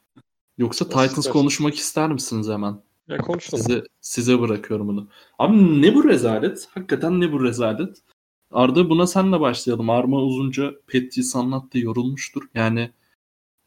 Yoksa 0.59 0.84
Nasıl 0.84 0.90
Titans 0.90 1.11
istersin? 1.11 1.32
konuşmak 1.32 1.74
ister 1.74 2.12
misiniz 2.12 2.48
hemen? 2.48 2.82
Ya 3.09 3.18
konuşalım. 3.18 3.64
Size, 3.64 3.84
size 4.01 4.40
bırakıyorum 4.40 4.88
bunu. 4.88 5.09
Abi 5.38 5.82
ne 5.82 5.94
bu 5.94 6.09
rezalet? 6.09 6.68
Hakikaten 6.74 7.20
ne 7.20 7.32
bu 7.32 7.44
rezalet? 7.44 8.03
Arda 8.51 8.90
buna 8.90 9.07
senle 9.07 9.40
başlayalım. 9.40 9.90
Arma 9.90 10.22
uzunca 10.22 10.74
Pettis 10.86 11.36
anlattı 11.36 11.78
yorulmuştur. 11.78 12.42
Yani 12.55 12.90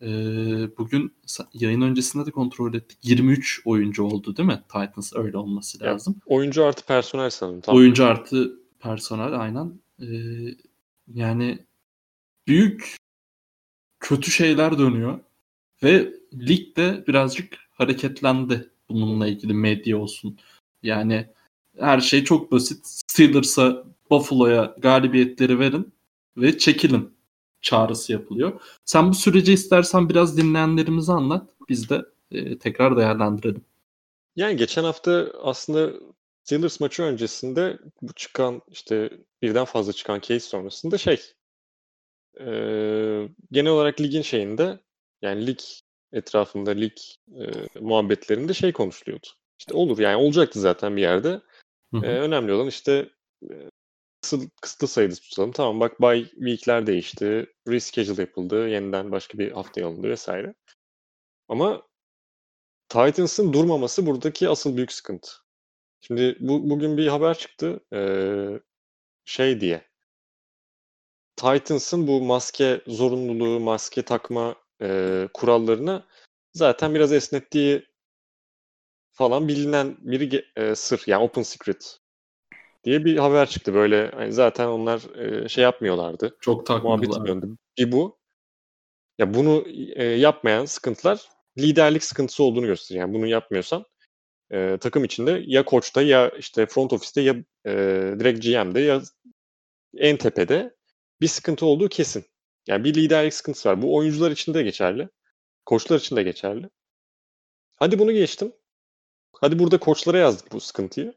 e, 0.03 0.07
bugün 0.77 1.13
yayın 1.53 1.81
öncesinde 1.81 2.25
de 2.25 2.31
kontrol 2.31 2.73
ettik. 2.73 2.97
23 3.03 3.61
oyuncu 3.65 4.03
oldu 4.03 4.37
değil 4.37 4.47
mi? 4.47 4.61
Titans 4.67 5.13
öyle 5.15 5.37
olması 5.37 5.83
lazım. 5.83 6.15
Ya, 6.15 6.35
oyuncu 6.35 6.65
artı 6.65 6.85
personel 6.85 7.29
sanırım. 7.29 7.61
Tamam. 7.61 7.79
Oyuncu 7.79 8.05
artı 8.05 8.59
personel 8.79 9.39
aynen. 9.39 9.79
E, 10.01 10.07
yani 11.13 11.59
büyük 12.47 12.95
kötü 13.99 14.31
şeyler 14.31 14.77
dönüyor. 14.79 15.19
Ve 15.83 16.13
lig 16.33 16.77
de 16.77 17.03
birazcık 17.07 17.57
hareketlendi 17.71 18.69
bununla 18.89 19.27
ilgili 19.27 19.53
medya 19.53 19.97
olsun. 19.97 20.39
Yani 20.83 21.29
her 21.79 21.99
şey 21.99 22.23
çok 22.23 22.51
basit. 22.51 22.79
Steelers'a, 22.83 23.83
Buffalo'ya 24.09 24.75
galibiyetleri 24.79 25.59
verin 25.59 25.93
ve 26.37 26.57
çekilin 26.57 27.12
çağrısı 27.63 28.11
yapılıyor. 28.11 28.61
Sen 28.85 29.09
bu 29.09 29.13
süreci 29.13 29.53
istersen 29.53 30.09
biraz 30.09 30.37
dinleyenlerimize 30.37 31.11
anlat. 31.11 31.49
Biz 31.69 31.89
de 31.89 32.05
e, 32.31 32.57
tekrar 32.57 32.97
değerlendirelim. 32.97 33.65
Yani 34.35 34.57
geçen 34.57 34.83
hafta 34.83 35.31
aslında 35.43 35.93
Steelers 36.43 36.79
maçı 36.79 37.03
öncesinde 37.03 37.79
bu 38.01 38.13
çıkan 38.13 38.61
işte 38.71 39.09
birden 39.41 39.65
fazla 39.65 39.93
çıkan 39.93 40.19
case 40.19 40.39
sonrasında 40.39 40.97
şey 40.97 41.21
e, 42.39 42.45
genel 43.51 43.71
olarak 43.71 44.01
ligin 44.01 44.21
şeyinde 44.21 44.79
yani 45.21 45.47
lig 45.47 45.59
etrafında 46.13 46.71
lig 46.71 46.97
e, 47.27 47.43
muhabbetlerinde 47.79 48.53
şey 48.53 48.71
konuşuluyordu. 48.71 49.27
İşte 49.59 49.73
olur 49.73 49.99
yani 49.99 50.15
olacaktı 50.15 50.59
zaten 50.59 50.95
bir 50.95 51.01
yerde. 51.01 51.41
Hı 51.93 51.97
hı. 51.97 52.05
E, 52.05 52.19
önemli 52.19 52.53
olan 52.53 52.67
işte 52.67 53.09
e, 53.43 53.49
kısıtlı, 54.23 54.49
kısıtlı 54.61 54.87
sayıda 54.87 55.15
tutalım. 55.15 55.51
Tamam 55.51 55.79
bak 55.79 56.01
bye 56.01 56.25
week'ler 56.25 56.87
değişti. 56.87 57.53
Reschedule 57.67 58.21
yapıldı. 58.21 58.69
Yeniden 58.69 59.11
başka 59.11 59.37
bir 59.37 59.51
haftaya 59.51 59.87
alındı 59.87 60.09
vesaire. 60.09 60.53
Ama 61.47 61.83
Titans'ın 62.89 63.53
durmaması 63.53 64.05
buradaki 64.05 64.49
asıl 64.49 64.77
büyük 64.77 64.91
sıkıntı. 64.91 65.31
Şimdi 66.01 66.37
bu, 66.39 66.69
bugün 66.69 66.97
bir 66.97 67.07
haber 67.07 67.37
çıktı. 67.37 67.79
Ee, 67.93 68.59
şey 69.25 69.61
diye. 69.61 69.87
Titans'ın 71.35 72.07
bu 72.07 72.21
maske 72.21 72.81
zorunluluğu, 72.87 73.59
maske 73.59 74.01
takma 74.01 74.55
e, 74.81 75.27
kurallarını 75.33 76.03
zaten 76.53 76.95
biraz 76.95 77.13
esnettiği 77.13 77.85
falan 79.11 79.47
bilinen 79.47 79.97
bir 80.01 80.51
e, 80.55 80.75
sır. 80.75 81.03
Yani 81.07 81.23
open 81.23 81.43
secret 81.43 82.02
diye 82.83 83.05
bir 83.05 83.17
haber 83.17 83.49
çıktı. 83.49 83.73
Böyle 83.73 84.11
hani 84.11 84.33
zaten 84.33 84.67
onlar 84.67 85.15
e, 85.17 85.49
şey 85.49 85.63
yapmıyorlardı. 85.63 86.37
Çok 86.41 86.65
takmadılar. 86.65 87.27
döndü. 87.27 87.57
Bir 87.77 87.91
bu. 87.91 88.17
Ya 89.17 89.33
bunu 89.33 89.65
e, 89.95 90.03
yapmayan 90.03 90.65
sıkıntılar 90.65 91.29
liderlik 91.57 92.03
sıkıntısı 92.03 92.43
olduğunu 92.43 92.65
gösteriyor. 92.65 93.07
Yani 93.07 93.13
bunu 93.15 93.27
yapmıyorsan 93.27 93.85
e, 94.51 94.77
takım 94.77 95.03
içinde 95.03 95.43
ya 95.45 95.65
koçta 95.65 96.01
ya 96.01 96.29
işte 96.29 96.65
front 96.65 96.93
ofiste 96.93 97.21
ya 97.21 97.35
e, 97.65 97.71
direkt 98.19 98.45
GM'de 98.45 98.79
ya 98.79 99.01
en 99.97 100.17
tepede 100.17 100.75
bir 101.21 101.27
sıkıntı 101.27 101.65
olduğu 101.65 101.89
kesin. 101.89 102.25
Yani 102.67 102.83
bir 102.83 102.93
liderlik 102.93 103.33
sıkıntısı 103.33 103.69
var. 103.69 103.81
Bu 103.81 103.95
oyuncular 103.95 104.31
için 104.31 104.53
de 104.53 104.63
geçerli. 104.63 105.09
Koçlar 105.65 105.99
için 105.99 106.15
de 106.15 106.23
geçerli. 106.23 106.69
Hadi 107.75 107.99
bunu 107.99 108.11
geçtim. 108.11 108.53
Hadi 109.33 109.59
burada 109.59 109.77
koçlara 109.77 110.17
yazdık 110.17 110.51
bu 110.51 110.59
sıkıntıyı. 110.59 111.13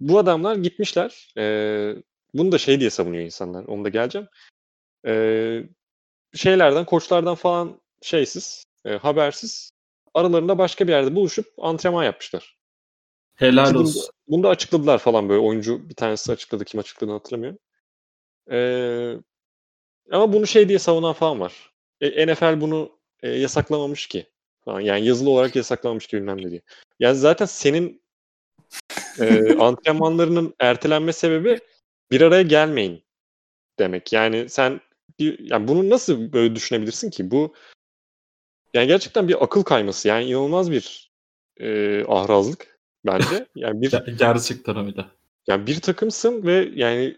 Bu 0.00 0.18
adamlar 0.18 0.56
gitmişler. 0.56 1.32
E, 1.38 1.94
bunu 2.34 2.52
da 2.52 2.58
şey 2.58 2.80
diye 2.80 2.90
savunuyor 2.90 3.24
insanlar. 3.24 3.64
Onu 3.64 3.84
da 3.84 3.88
geleceğim. 3.88 4.28
E, 5.06 5.62
şeylerden, 6.34 6.84
koçlardan 6.84 7.34
falan 7.34 7.80
şeysiz, 8.02 8.64
e, 8.84 8.90
habersiz 8.90 9.70
aralarında 10.14 10.58
başka 10.58 10.86
bir 10.86 10.92
yerde 10.92 11.14
buluşup 11.14 11.46
antrenman 11.58 12.04
yapmışlar. 12.04 12.58
Helal 13.34 13.74
olsun. 13.74 14.02
Bunu, 14.02 14.36
bunu 14.36 14.42
da 14.42 14.48
açıkladılar 14.48 14.98
falan 14.98 15.28
böyle. 15.28 15.40
Oyuncu 15.40 15.88
bir 15.88 15.94
tanesi 15.94 16.32
açıkladı. 16.32 16.64
Kim 16.64 16.80
açıkladığını 16.80 17.12
hatırlamıyorum. 17.12 17.58
Ee, 18.50 19.14
ama 20.10 20.32
bunu 20.32 20.46
şey 20.46 20.68
diye 20.68 20.78
savunan 20.78 21.12
falan 21.12 21.40
var. 21.40 21.72
E, 22.00 22.26
NFL 22.26 22.60
bunu 22.60 22.98
e, 23.22 23.28
yasaklamamış 23.30 24.06
ki. 24.06 24.26
Falan. 24.64 24.80
Yani 24.80 25.06
yazılı 25.06 25.30
olarak 25.30 25.56
yasaklamamış 25.56 26.06
ki 26.06 26.16
bilmem 26.16 26.38
ne 26.38 26.50
diye. 26.50 26.60
Yani 26.98 27.16
zaten 27.16 27.46
senin 27.46 28.02
e, 29.20 29.56
antrenmanlarının 29.58 30.54
ertelenme 30.60 31.12
sebebi 31.12 31.60
bir 32.10 32.20
araya 32.20 32.42
gelmeyin 32.42 33.02
demek. 33.78 34.12
Yani 34.12 34.48
sen 34.48 34.80
yani 35.38 35.68
bunu 35.68 35.90
nasıl 35.90 36.32
böyle 36.32 36.54
düşünebilirsin 36.54 37.10
ki? 37.10 37.30
Bu 37.30 37.54
yani 38.74 38.86
gerçekten 38.86 39.28
bir 39.28 39.44
akıl 39.44 39.62
kayması. 39.62 40.08
Yani 40.08 40.24
inanılmaz 40.24 40.70
bir 40.70 41.10
e, 41.60 42.04
ahrazlık 42.08 42.78
bence. 43.06 43.46
Yani 43.54 43.82
bir 43.82 43.90
gerçekten 44.18 44.86
öyle. 44.86 45.04
Yani 45.46 45.66
bir 45.66 45.80
takımsın 45.80 46.46
ve 46.46 46.70
yani 46.74 47.16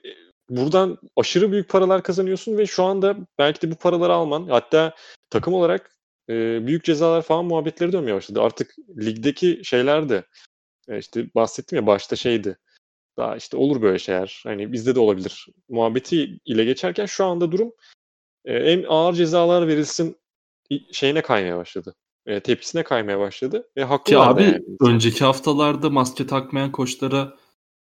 buradan 0.51 0.99
aşırı 1.17 1.53
büyük 1.53 1.69
paralar 1.69 2.03
kazanıyorsun 2.03 2.59
ve 2.59 2.67
şu 2.67 2.85
anda 2.85 3.17
belki 3.39 3.63
de 3.63 3.71
bu 3.71 3.75
paraları 3.75 4.13
alman 4.13 4.49
hatta 4.49 4.95
takım 5.31 5.55
olarak 5.55 5.97
e, 6.29 6.67
büyük 6.67 6.85
cezalar 6.85 7.23
falan 7.23 7.45
muhabbetleri 7.45 7.93
dönmeye 7.93 8.15
başladı. 8.15 8.41
Artık 8.43 8.75
ligdeki 8.99 9.61
şeyler 9.65 10.09
de 10.09 10.17
e, 10.17 10.25
işte 10.99 11.35
bahsettim 11.35 11.77
ya 11.77 11.87
başta 11.87 12.17
şeydi. 12.17 12.59
Daha 13.17 13.37
işte 13.37 13.57
olur 13.57 13.83
böyle 13.83 13.99
şeyler. 13.99 14.41
Hani 14.45 14.73
bizde 14.73 14.95
de 14.95 15.01
olabilir. 15.01 15.47
Muhabbeti 15.69 16.39
ile 16.45 16.65
geçerken 16.65 17.07
şu 17.07 17.25
anda 17.25 17.53
durum 17.53 17.73
e, 18.45 18.55
en 18.55 18.85
ağır 18.89 19.15
cezalar 19.15 19.69
verilsin 19.69 20.17
şeyine 20.93 21.23
kaymaya 21.23 21.57
başladı. 21.57 21.95
E, 22.27 22.41
tepkisine 22.41 22.83
kaymaya 22.83 23.19
başladı. 23.19 23.69
Ve 23.77 23.85
haklı 23.85 24.11
Ki 24.11 24.19
abi 24.19 24.43
yani. 24.43 24.65
önceki 24.81 25.25
haftalarda 25.25 25.91
maske 25.91 26.27
takmayan 26.27 26.73
koçlara 26.73 27.37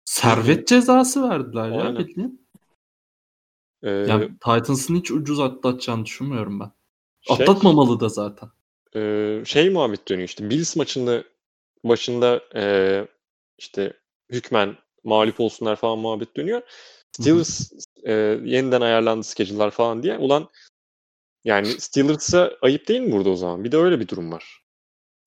servet 0.06 0.68
cezası 0.68 1.30
verdiler 1.30 1.70
ya 1.70 1.97
bildiğin. 1.97 2.50
Ee, 3.84 3.89
yani 3.89 4.28
Titans'ın 4.28 4.95
hiç 4.95 5.12
ucuz 5.12 5.39
atlatacağını 5.39 6.06
düşünmüyorum 6.06 6.60
ben. 6.60 6.72
Şey, 7.22 7.36
Atlatmamalı 7.36 8.00
da 8.00 8.10
zaten. 8.10 8.50
E, 8.95 9.41
şey 9.45 9.70
muhabbet 9.70 10.08
dönüyor 10.08 10.28
işte 10.28 10.50
Bills 10.50 10.76
maçında 10.76 11.24
başında 11.84 12.41
e, 12.55 12.63
işte 13.57 13.93
hükmen 14.32 14.77
mağlup 15.03 15.39
olsunlar 15.39 15.75
falan 15.75 15.99
muhabbet 15.99 16.38
dönüyor. 16.38 16.61
Steelers 17.11 17.71
e, 18.03 18.13
yeniden 18.43 18.82
ayarlandı 18.82 19.23
schedule'lar 19.23 19.71
falan 19.71 20.03
diye. 20.03 20.17
Ulan 20.17 20.49
yani 21.43 21.67
Steelers'a 21.67 22.57
ayıp 22.61 22.88
değil 22.88 23.01
mi 23.01 23.11
burada 23.11 23.30
o 23.30 23.36
zaman? 23.36 23.63
Bir 23.63 23.71
de 23.71 23.77
öyle 23.77 23.99
bir 23.99 24.07
durum 24.07 24.32
var. 24.32 24.63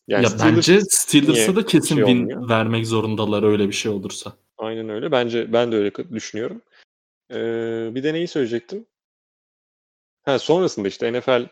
Yani 0.08 0.24
ya 0.24 0.30
Steelers 0.30 0.56
bence 0.56 0.80
Steelers'a 0.88 1.56
da 1.56 1.66
kesin 1.66 1.96
şey 1.96 2.04
win 2.04 2.20
olmuyor? 2.20 2.48
vermek 2.48 2.86
zorundalar 2.86 3.42
öyle 3.42 3.68
bir 3.68 3.72
şey 3.72 3.92
olursa. 3.92 4.32
Aynen 4.58 4.88
öyle. 4.88 5.12
Bence 5.12 5.52
ben 5.52 5.72
de 5.72 5.76
öyle 5.76 5.92
düşünüyorum. 6.12 6.62
Ee, 7.30 7.90
bir 7.94 8.02
de 8.02 8.14
neyi 8.14 8.28
söyleyecektim? 8.28 8.86
Ha, 10.22 10.38
sonrasında 10.38 10.88
işte 10.88 11.12
NFL 11.12 11.48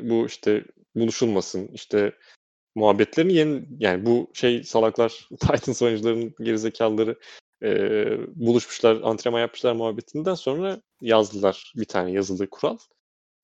bu 0.00 0.26
işte 0.26 0.64
buluşulmasın 0.94 1.68
işte 1.72 2.12
muhabbetlerini 2.76 3.32
yeni 3.32 3.66
yani 3.78 4.06
bu 4.06 4.30
şey 4.34 4.64
salaklar 4.64 5.28
Titans 5.40 5.82
oyuncularının 5.82 6.34
gerizekalıları 6.40 7.18
e, 7.62 7.68
buluşmuşlar 8.36 9.00
antrenman 9.02 9.40
yapmışlar 9.40 9.72
muhabbetinden 9.72 10.34
sonra 10.34 10.80
yazdılar 11.00 11.72
bir 11.76 11.84
tane 11.84 12.12
yazılı 12.12 12.50
kural. 12.50 12.78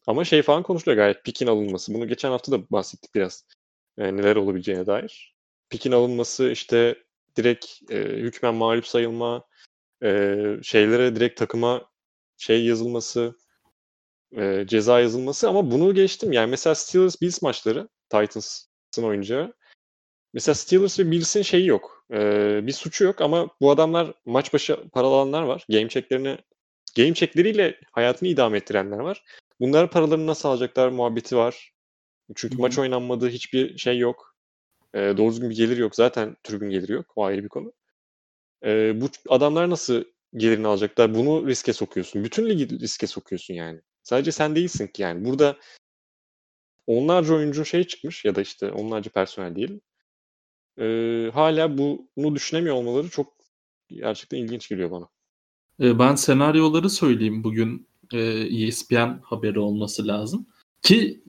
Ama 0.06 0.24
şey 0.24 0.42
falan 0.42 0.62
konuşuluyor 0.62 0.96
gayet 0.96 1.24
pikin 1.24 1.46
alınması. 1.46 1.94
Bunu 1.94 2.08
geçen 2.08 2.30
hafta 2.30 2.52
da 2.52 2.70
bahsettik 2.70 3.14
biraz. 3.14 3.44
Yani 3.96 4.16
neler 4.16 4.36
olabileceğine 4.36 4.86
dair. 4.86 5.36
Pikin 5.70 5.92
alınması 5.92 6.50
işte 6.50 6.96
direkt 7.36 7.66
e, 7.90 7.96
hükmen 7.96 8.54
mağlup 8.54 8.86
sayılma, 8.86 9.44
e, 10.02 10.36
şeylere 10.62 11.16
direkt 11.16 11.38
takıma 11.38 11.90
şey 12.36 12.64
yazılması, 12.64 13.36
e, 14.36 14.64
ceza 14.68 15.00
yazılması 15.00 15.48
ama 15.48 15.70
bunu 15.70 15.94
geçtim. 15.94 16.32
Yani 16.32 16.50
mesela 16.50 16.74
Steelers 16.74 17.22
Bills 17.22 17.42
maçları 17.42 17.88
Titans'ın 18.10 18.71
oyuncağı. 19.00 19.52
Mesela 20.34 20.54
Steelers 20.54 20.98
ve 20.98 21.10
Bills'in 21.10 21.42
şeyi 21.42 21.66
yok. 21.66 22.06
E, 22.12 22.60
bir 22.66 22.72
suçu 22.72 23.04
yok 23.04 23.20
ama 23.20 23.48
bu 23.60 23.70
adamlar 23.70 24.14
maç 24.24 24.52
başı 24.52 24.76
para 24.92 25.06
alanlar 25.06 25.42
var. 25.42 25.66
Game 25.68 25.88
checklerini 25.88 26.38
game 26.96 27.14
checkleriyle 27.14 27.80
hayatını 27.92 28.28
idame 28.28 28.58
ettirenler 28.58 28.98
var. 28.98 29.24
Bunlar 29.60 29.90
paralarını 29.90 30.26
nasıl 30.26 30.48
alacaklar 30.48 30.88
muhabbeti 30.88 31.36
var. 31.36 31.72
Çünkü 32.34 32.54
Hı-hı. 32.54 32.62
maç 32.62 32.78
oynanmadığı 32.78 33.28
hiçbir 33.28 33.78
şey 33.78 33.98
yok. 33.98 34.36
E, 34.94 34.98
doğru 34.98 35.30
düzgün 35.30 35.50
bir 35.50 35.56
gelir 35.56 35.76
yok. 35.76 35.96
Zaten 35.96 36.36
tribün 36.42 36.70
geliri 36.70 36.92
yok. 36.92 37.12
O 37.16 37.24
ayrı 37.24 37.44
bir 37.44 37.48
konu. 37.48 37.72
E, 38.64 39.00
bu 39.00 39.08
adamlar 39.28 39.70
nasıl 39.70 40.04
gelirini 40.36 40.66
alacaklar? 40.66 41.14
Bunu 41.14 41.48
riske 41.48 41.72
sokuyorsun. 41.72 42.24
Bütün 42.24 42.48
ligi 42.48 42.80
riske 42.80 43.06
sokuyorsun 43.06 43.54
yani. 43.54 43.80
Sadece 44.02 44.32
sen 44.32 44.56
değilsin 44.56 44.86
ki 44.86 45.02
yani. 45.02 45.24
Burada 45.24 45.56
onlarca 46.86 47.34
oyuncu 47.34 47.64
şey 47.64 47.84
çıkmış 47.84 48.24
ya 48.24 48.34
da 48.34 48.40
işte 48.40 48.70
onlarca 48.72 49.10
personel 49.10 49.56
değil. 49.56 49.80
Ee, 50.78 51.30
hala 51.34 51.78
bunu 51.78 52.34
düşünemiyor 52.34 52.76
olmaları 52.76 53.08
çok 53.08 53.32
gerçekten 53.88 54.38
ilginç 54.38 54.68
geliyor 54.68 54.90
bana. 54.90 55.08
Ben 55.78 56.14
senaryoları 56.14 56.90
söyleyeyim 56.90 57.44
bugün 57.44 57.88
e, 58.12 58.18
ESPN 58.66 59.20
haberi 59.22 59.58
olması 59.58 60.06
lazım. 60.06 60.46
Ki 60.82 61.24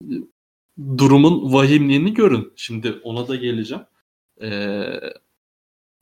durumun 0.98 1.54
vahimliğini 1.54 2.14
görün. 2.14 2.54
Şimdi 2.56 2.92
ona 3.04 3.28
da 3.28 3.36
geleceğim. 3.36 3.84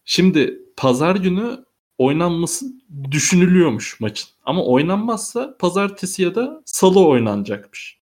Şimdi 0.05 0.65
pazar 0.77 1.15
günü 1.15 1.65
oynanması 1.97 2.65
düşünülüyormuş 3.11 3.99
maçın. 3.99 4.29
Ama 4.43 4.65
oynanmazsa 4.65 5.57
pazartesi 5.57 6.23
ya 6.23 6.35
da 6.35 6.61
salı 6.65 7.07
oynanacakmış. 7.07 8.00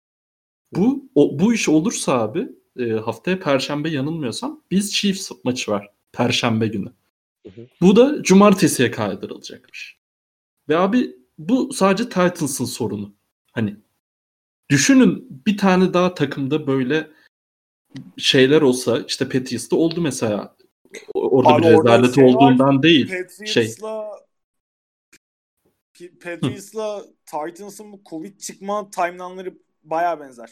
Bu 0.72 1.10
o, 1.16 1.40
bu 1.40 1.54
iş 1.54 1.70
olursa 1.70 2.20
abi 2.20 2.50
e, 2.80 2.92
haftaya 2.92 3.40
perşembe 3.40 3.90
yanılmıyorsam 3.90 4.62
biz 4.72 4.94
Chiefs 4.94 5.32
maçı 5.44 5.72
var 5.72 5.90
perşembe 6.12 6.68
günü. 6.68 6.94
Hı 7.46 7.50
hı. 7.62 7.68
Bu 7.82 7.96
da 7.96 8.24
cumartesiye 8.24 8.92
kaydırılacakmış. 8.92 9.98
Ve 10.70 10.78
abi 10.78 11.16
bu 11.38 11.74
sadece 11.74 12.04
Titans'ın 12.04 12.66
sorunu. 12.66 13.14
Hani 13.52 13.76
düşünün 14.70 15.28
bir 15.48 15.58
tane 15.58 15.94
daha 15.94 16.14
takımda 16.14 16.68
böyle 16.68 17.08
şeyler 18.18 18.62
olsa 18.62 19.00
işte 19.08 19.30
Patriots'ta 19.30 19.76
oldu 19.76 20.02
mesela. 20.02 20.56
Orada 21.14 21.50
Abi 21.50 21.64
bir 21.64 21.70
rezalet 21.70 22.16
şey 22.16 22.24
olduğundan 22.24 22.76
var, 22.76 22.84
değil. 22.84 23.08
Patriots'la 23.08 23.46
şey. 23.46 23.76
Patriots'la 26.24 27.06
Titans'ın 27.26 27.92
bu 27.92 28.02
Covid 28.10 28.40
çıkma 28.40 28.90
timeline'ları 28.90 29.58
baya 29.90 30.20
benzer. 30.20 30.50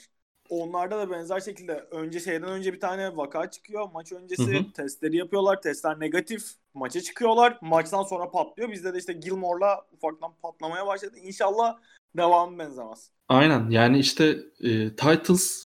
Onlarda 0.49 0.97
da 0.99 1.11
benzer 1.11 1.39
şekilde 1.39 1.73
önce 1.91 2.19
şeyden 2.19 2.49
önce 2.49 2.73
bir 2.73 2.79
tane 2.79 3.17
vaka 3.17 3.51
çıkıyor. 3.51 3.89
Maç 3.93 4.11
öncesi 4.11 4.53
hı 4.53 4.59
hı. 4.59 4.71
testleri 4.73 5.17
yapıyorlar. 5.17 5.61
Testler 5.61 5.99
negatif. 5.99 6.43
Maça 6.73 7.01
çıkıyorlar. 7.01 7.57
Maçtan 7.61 8.03
sonra 8.03 8.31
patlıyor. 8.31 8.71
Bizde 8.71 8.93
de 8.93 8.97
işte 8.97 9.13
Gilmore'la 9.13 9.85
ufaktan 9.91 10.33
patlamaya 10.41 10.87
başladı. 10.87 11.17
İnşallah 11.23 11.77
devamı 12.17 12.59
benzemez. 12.59 13.11
Aynen. 13.29 13.69
Yani 13.69 13.99
işte 13.99 14.37
e, 14.59 14.89
Titans 14.89 15.63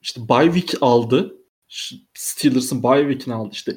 işte 0.00 0.20
bye 0.28 0.52
week 0.52 0.82
aldı. 0.82 1.36
Steelers'ın 2.14 2.82
bye 2.82 3.00
week'ini 3.00 3.34
aldı 3.34 3.50
işte. 3.52 3.76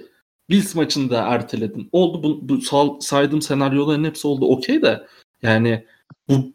Bills 0.50 0.76
maçını 0.76 1.10
da 1.10 1.22
erteledin. 1.22 1.90
Oldu 1.92 2.24
bu, 2.24 2.50
bu 2.50 2.62
saydığım 3.02 3.42
senaryoların 3.42 4.04
hepsi 4.04 4.28
oldu. 4.28 4.46
Okey 4.46 4.82
de 4.82 5.08
yani 5.42 5.86
bu 6.30 6.54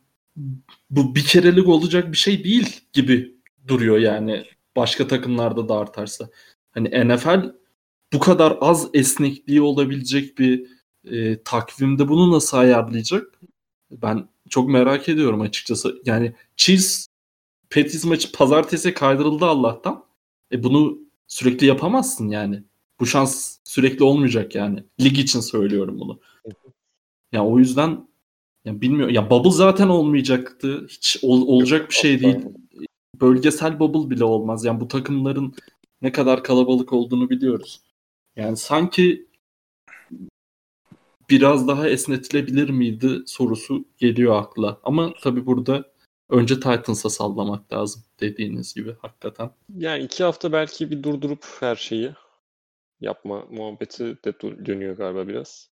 bu 0.91 1.15
bir 1.15 1.25
kerelik 1.25 1.69
olacak 1.69 2.13
bir 2.13 2.17
şey 2.17 2.45
değil 2.45 2.81
gibi 2.93 3.35
duruyor 3.69 3.99
yani 3.99 4.45
başka 4.77 5.09
takımlarda 5.09 5.69
da 5.69 5.79
artarsa. 5.79 6.29
Hani 6.71 7.09
NFL 7.09 7.53
bu 8.13 8.19
kadar 8.19 8.59
az 8.61 8.89
esnekliği 8.95 9.63
olabilecek 9.63 10.39
bir 10.39 10.67
e, 11.05 11.43
takvimde 11.43 12.09
bunu 12.09 12.33
nasıl 12.33 12.57
ayarlayacak? 12.59 13.41
Ben 13.91 14.29
çok 14.51 14.69
merak 14.69 15.09
ediyorum 15.09 15.41
açıkçası. 15.41 16.03
Yani 16.05 16.35
Chiefs 16.57 17.07
Patriots 17.71 18.05
maçı 18.05 18.33
pazartesi 18.33 18.95
kaydırıldı 18.95 19.47
Allah'tan. 19.47 20.05
E 20.53 20.63
bunu 20.63 20.99
sürekli 21.27 21.67
yapamazsın 21.67 22.29
yani. 22.29 22.63
Bu 23.01 23.07
şans 23.07 23.59
sürekli 23.65 24.05
olmayacak 24.05 24.55
yani. 24.55 24.85
Lig 25.01 25.19
için 25.19 25.41
söylüyorum 25.41 26.01
bunu. 26.01 26.21
Ya 26.47 26.53
yani 27.33 27.49
o 27.49 27.59
yüzden 27.59 28.08
ya 28.69 28.81
bilmiyorum. 28.81 29.15
Ya 29.15 29.31
bubble 29.31 29.51
zaten 29.51 29.89
olmayacaktı. 29.89 30.87
Hiç 30.89 31.19
ol, 31.23 31.49
olacak 31.49 31.89
bir 31.89 31.95
şey 31.95 32.21
değil. 32.21 32.37
Bölgesel 33.21 33.79
bubble 33.79 34.11
bile 34.11 34.25
olmaz. 34.25 34.65
Yani 34.65 34.81
bu 34.81 34.89
takımların 34.89 35.55
ne 36.03 36.13
kadar 36.13 36.43
kalabalık 36.43 36.93
olduğunu 36.93 37.31
biliyoruz. 37.31 37.81
Yani 38.37 38.57
sanki 38.57 39.27
biraz 41.31 41.69
daha 41.69 41.89
esnetilebilir 41.89 42.71
miydi 42.71 43.23
sorusu 43.27 43.85
geliyor 43.99 44.37
akla. 44.43 44.81
Ama 44.83 45.15
tabii 45.23 45.47
burada 45.47 45.85
önce 46.31 46.55
Titans'a 46.55 47.11
sallamak 47.11 47.73
lazım 47.73 48.03
dediğiniz 48.21 48.75
gibi 48.75 48.95
hakikaten. 49.03 49.51
Yani 49.77 50.05
iki 50.05 50.25
hafta 50.25 50.53
belki 50.53 50.91
bir 50.91 51.03
durdurup 51.03 51.45
her 51.61 51.77
şeyi 51.77 52.13
yapma 53.01 53.45
muhabbeti 53.51 54.05
de 54.25 54.41
dönüyor 54.67 54.97
galiba 54.97 55.29
biraz. 55.29 55.71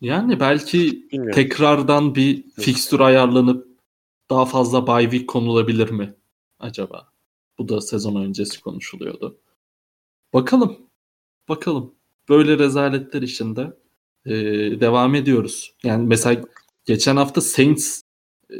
Yani 0.00 0.40
belki 0.40 1.08
Bilmiyorum. 1.12 1.34
tekrardan 1.34 2.14
bir 2.14 2.44
fikstür 2.50 3.00
ayarlanıp 3.00 3.68
daha 4.30 4.44
fazla 4.44 4.86
bye 4.86 5.10
week 5.10 5.28
konulabilir 5.28 5.90
mi 5.90 6.14
acaba? 6.58 7.12
Bu 7.58 7.68
da 7.68 7.80
sezon 7.80 8.24
öncesi 8.24 8.60
konuşuluyordu. 8.60 9.40
Bakalım. 10.32 10.78
Bakalım. 11.48 11.94
Böyle 12.28 12.58
rezaletler 12.58 13.22
içinde 13.22 13.76
e, 14.26 14.32
devam 14.80 15.14
ediyoruz. 15.14 15.74
Yani 15.82 16.06
mesela 16.06 16.44
geçen 16.84 17.16
hafta 17.16 17.40
Saints 17.40 18.02
e, 18.50 18.56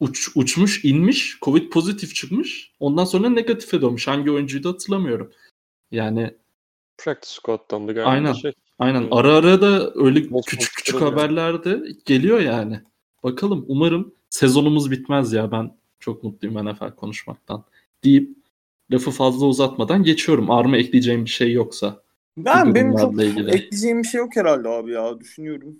uç, 0.00 0.28
uçmuş, 0.34 0.84
inmiş, 0.84 1.38
Covid 1.42 1.70
pozitif 1.70 2.14
çıkmış. 2.14 2.72
Ondan 2.80 3.04
sonra 3.04 3.28
negatife 3.28 3.80
dönmüş. 3.80 4.08
Hangi 4.08 4.30
oyuncuyu 4.30 4.64
da 4.64 4.68
hatırlamıyorum. 4.68 5.32
Yani 5.90 6.34
Practice 6.98 7.34
squad'dan 7.34 7.88
da 7.88 7.92
galiba 7.92 8.10
aynen, 8.10 8.32
şey. 8.32 8.52
Aynen. 8.78 9.08
Ara 9.10 9.32
ara 9.32 9.60
da 9.60 9.92
öyle 9.94 10.28
Most 10.30 10.48
küçük 10.48 10.74
küçük 10.74 11.00
haberler 11.00 11.64
de 11.64 11.82
geliyor 12.04 12.40
yani. 12.40 12.80
Bakalım. 13.22 13.64
Umarım 13.68 14.14
sezonumuz 14.30 14.90
bitmez 14.90 15.32
ya. 15.32 15.52
Ben 15.52 15.76
çok 16.00 16.22
mutluyum 16.22 16.66
NFL 16.66 16.94
konuşmaktan. 16.96 17.64
Deyip 18.04 18.36
lafı 18.90 19.10
fazla 19.10 19.46
uzatmadan 19.46 20.02
geçiyorum. 20.02 20.50
Arma 20.50 20.76
ekleyeceğim 20.76 21.24
bir 21.24 21.30
şey 21.30 21.52
yoksa. 21.52 22.02
Ben 22.36 22.74
benim 22.74 22.96
çok 22.96 23.22
ilgili. 23.22 23.50
ekleyeceğim 23.50 24.02
bir 24.02 24.08
şey 24.08 24.18
yok 24.18 24.36
herhalde 24.36 24.68
abi 24.68 24.92
ya. 24.92 25.20
Düşünüyorum. 25.20 25.76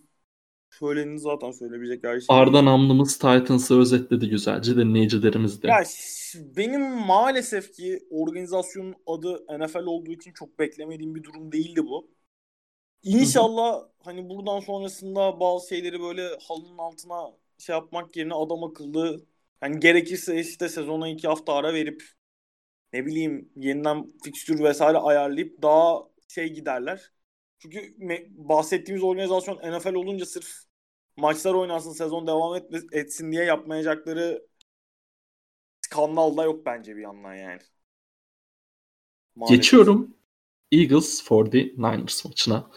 Söylenin 0.71 1.17
zaten 1.17 1.51
söyleyebilecek 1.51 2.05
her 2.05 2.21
şey. 2.21 2.27
Arda 2.29 2.65
Namlımız 2.65 3.19
Titans'ı 3.19 3.79
özetledi 3.81 4.29
güzelce 4.29 4.77
dinleyicilerimiz 4.77 5.63
de. 5.63 5.69
Ya 5.69 5.83
benim 6.57 6.83
maalesef 7.07 7.73
ki 7.73 8.01
organizasyonun 8.11 8.95
adı 9.07 9.45
NFL 9.59 9.85
olduğu 9.87 10.13
için 10.13 10.33
çok 10.33 10.59
beklemediğim 10.59 11.15
bir 11.15 11.23
durum 11.23 11.53
değildi 11.53 11.87
bu. 11.87 12.09
İnşallah 13.07 13.83
hani 14.05 14.29
buradan 14.31 14.61
sonrasında 14.61 15.41
bazı 15.41 15.69
şeyleri 15.69 16.01
böyle 16.01 16.29
halının 16.49 16.79
altına 16.79 17.33
şey 17.59 17.75
yapmak 17.75 18.17
yerine 18.17 18.35
adam 18.35 18.65
akıllı 18.65 19.27
hani 19.61 19.81
gerekirse 19.81 20.41
işte 20.41 20.69
sezona 20.69 21.09
iki 21.09 21.29
hafta 21.29 21.53
ara 21.55 21.75
verip 21.75 22.03
ne 22.93 23.07
bileyim 23.07 23.53
yeniden 23.57 24.13
fikstür 24.25 24.65
vesaire 24.65 24.99
ayarlayıp 24.99 25.63
daha 25.63 26.03
şey 26.29 26.53
giderler. 26.53 27.13
Çünkü 27.59 27.79
me- 27.79 28.27
bahsettiğimiz 28.31 29.05
organizasyon 29.05 29.57
NFL 29.57 29.95
olunca 29.95 30.27
sırf 30.27 30.49
maçlar 31.17 31.55
oynansın 31.55 31.93
sezon 31.93 32.27
devam 32.27 32.57
et- 32.57 32.85
etsin 32.93 33.33
diye 33.33 33.45
yapmayacakları 33.45 34.47
skandal 35.81 36.37
da 36.37 36.45
yok 36.45 36.67
bence 36.67 36.97
bir 36.97 37.03
yandan 37.03 37.35
yani. 37.35 37.61
Maalesef. 39.37 39.57
Geçiyorum 39.57 40.15
Eagles 40.73 41.23
for 41.25 41.51
the 41.51 41.59
Niners 41.77 42.25
maçına. 42.25 42.71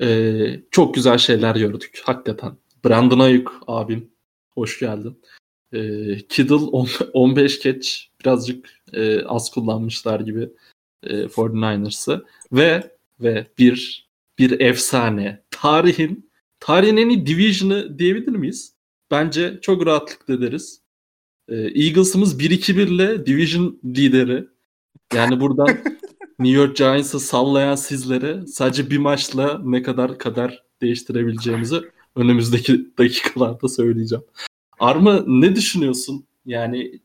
Ee, 0.00 0.60
çok 0.70 0.94
güzel 0.94 1.18
şeyler 1.18 1.56
gördük 1.56 2.02
hakikaten. 2.04 2.52
Brandon 2.84 3.18
Ayuk 3.18 3.62
abim 3.66 4.10
hoş 4.50 4.78
geldin. 4.78 5.20
Ee, 5.72 6.18
Kiddle 6.28 6.54
15 6.54 7.60
catch 7.62 7.88
birazcık 8.20 8.82
e, 8.92 9.24
az 9.24 9.50
kullanmışlar 9.50 10.20
gibi 10.20 10.48
e, 11.02 11.14
49ers'ı 11.28 12.24
ve 12.52 12.96
ve 13.20 13.46
bir 13.58 14.08
bir 14.38 14.60
efsane 14.60 15.42
tarihin 15.50 16.30
tarihin 16.60 16.96
en 16.96 17.08
iyi 17.08 17.26
division'ı 17.26 17.98
diyebilir 17.98 18.32
miyiz? 18.36 18.74
Bence 19.10 19.58
çok 19.62 19.86
rahatlıkla 19.86 20.40
deriz. 20.40 20.82
Ee, 21.48 21.56
Eagles'ımız 21.56 22.40
1-2-1 22.40 22.88
ile 22.88 23.26
division 23.26 23.80
lideri. 23.84 24.44
Yani 25.14 25.40
buradan 25.40 25.68
New 26.42 26.60
York 26.60 26.76
Giants'ı 26.76 27.20
sallayan 27.20 27.74
sizlere 27.74 28.46
sadece 28.46 28.90
bir 28.90 28.98
maçla 28.98 29.60
ne 29.64 29.82
kadar 29.82 30.18
kadar 30.18 30.62
değiştirebileceğimizi 30.82 31.80
önümüzdeki 32.16 32.98
dakikalarda 32.98 33.68
söyleyeceğim. 33.68 34.24
Arma 34.80 35.24
ne 35.26 35.56
düşünüyorsun? 35.56 36.24
Yani 36.46 37.00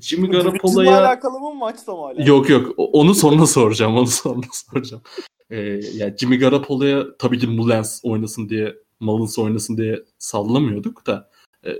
Jimmy 0.00 0.28
Garoppolo'ya... 0.28 1.00
alakalı 1.00 1.40
mı 1.40 1.54
maçta 1.54 1.92
mı 1.96 2.02
hala? 2.02 2.22
Yok 2.24 2.50
yok 2.50 2.74
onu 2.76 3.14
sonra 3.14 3.46
soracağım 3.46 3.96
onu 3.96 4.06
sonra 4.06 4.46
soracağım. 4.52 5.02
Ee, 5.50 5.56
yani 5.94 6.14
Jimmy 6.18 6.38
Garoppolo'ya 6.38 7.16
tabii 7.18 7.38
ki 7.38 7.46
Mullens 7.46 8.00
oynasın 8.04 8.48
diye 8.48 8.74
Mullens 9.00 9.38
oynasın 9.38 9.76
diye 9.76 10.04
sallamıyorduk 10.18 11.06
da 11.06 11.30
e, 11.66 11.78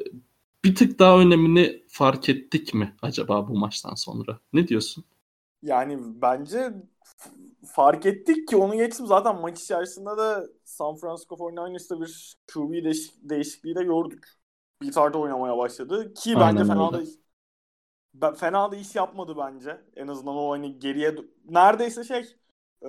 bir 0.64 0.74
tık 0.74 0.98
daha 0.98 1.18
önemini 1.18 1.82
fark 1.88 2.28
ettik 2.28 2.74
mi 2.74 2.94
acaba 3.02 3.48
bu 3.48 3.58
maçtan 3.58 3.94
sonra? 3.94 4.38
Ne 4.52 4.68
diyorsun? 4.68 5.04
Yani 5.64 5.98
bence 6.22 6.72
fark 7.66 8.06
ettik 8.06 8.48
ki 8.48 8.56
onu 8.56 8.76
geçtim 8.76 9.06
zaten 9.06 9.40
maç 9.40 9.60
içerisinde 9.62 10.10
de 10.18 10.46
San 10.64 10.96
Francisco 10.96 11.36
49ers'ta 11.36 12.00
bir 12.00 12.36
QB 12.54 12.84
değiş- 12.84 13.14
değişikliği 13.22 13.74
de 13.76 13.84
gördük. 13.84 14.28
Bir 14.82 14.92
tarda 14.92 15.18
oynamaya 15.18 15.58
başladı 15.58 16.14
ki 16.14 16.40
bence 16.40 16.64
Aynen 16.64 16.64
fena 16.64 16.92
da 16.92 17.02
ben, 18.14 18.34
fena 18.34 18.72
da 18.72 18.76
iş 18.76 18.94
yapmadı 18.94 19.34
bence. 19.38 19.80
En 19.96 20.08
azından 20.08 20.34
o 20.36 20.50
hani 20.52 20.78
geriye 20.78 21.14
neredeyse 21.44 22.04
şey 22.04 22.36
e, 22.82 22.88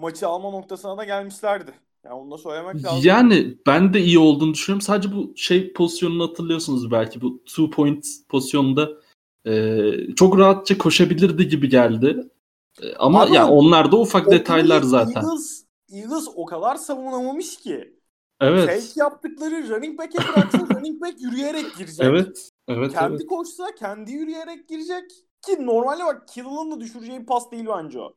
maçı 0.00 0.28
alma 0.28 0.50
noktasına 0.50 0.98
da 0.98 1.04
gelmişlerdi. 1.04 1.74
Yani 2.04 2.14
onu 2.14 2.30
da 2.30 2.38
söylemek 2.38 2.84
lazım. 2.84 3.14
Yani 3.14 3.58
ben 3.66 3.94
de 3.94 4.00
iyi 4.02 4.18
olduğunu 4.18 4.54
düşünüyorum. 4.54 4.80
Sadece 4.80 5.12
bu 5.16 5.32
şey 5.36 5.72
pozisyonunu 5.72 6.28
hatırlıyorsunuz 6.28 6.90
belki. 6.90 7.20
Bu 7.20 7.44
two 7.44 7.70
point 7.70 8.06
pozisyonunda 8.28 8.88
e, 9.46 10.14
çok 10.16 10.38
rahatça 10.38 10.78
koşabilirdi 10.78 11.48
gibi 11.48 11.68
geldi. 11.68 12.30
E, 12.82 12.94
ama, 12.94 13.22
ama 13.22 13.34
yani 13.34 13.50
onlar 13.50 13.92
da 13.92 13.96
ufak 13.96 14.30
detaylar 14.30 14.82
zaten. 14.82 15.20
Eagles, 15.20 15.64
Eagles 15.92 16.28
o 16.34 16.44
kadar 16.44 16.76
savunamamış 16.76 17.56
ki. 17.56 18.00
Evet. 18.40 18.66
Fake 18.66 19.00
yaptıkları 19.00 19.68
running 19.68 19.98
back'e 19.98 20.18
bıraksa 20.18 20.58
running 20.74 21.00
back 21.02 21.20
yürüyerek 21.20 21.76
girecek. 21.76 22.06
Evet. 22.06 22.50
Evet, 22.68 22.92
kendi 22.92 23.14
evet. 23.14 23.26
koşsa 23.26 23.74
kendi 23.78 24.12
yürüyerek 24.12 24.68
girecek. 24.68 25.10
Ki 25.42 25.66
normalde 25.66 26.04
bak 26.04 26.28
Kittle'ın 26.28 26.70
da 26.70 26.80
düşüreceği 26.80 27.26
pas 27.26 27.50
değil 27.50 27.66
bence 27.68 28.00
o. 28.00 28.14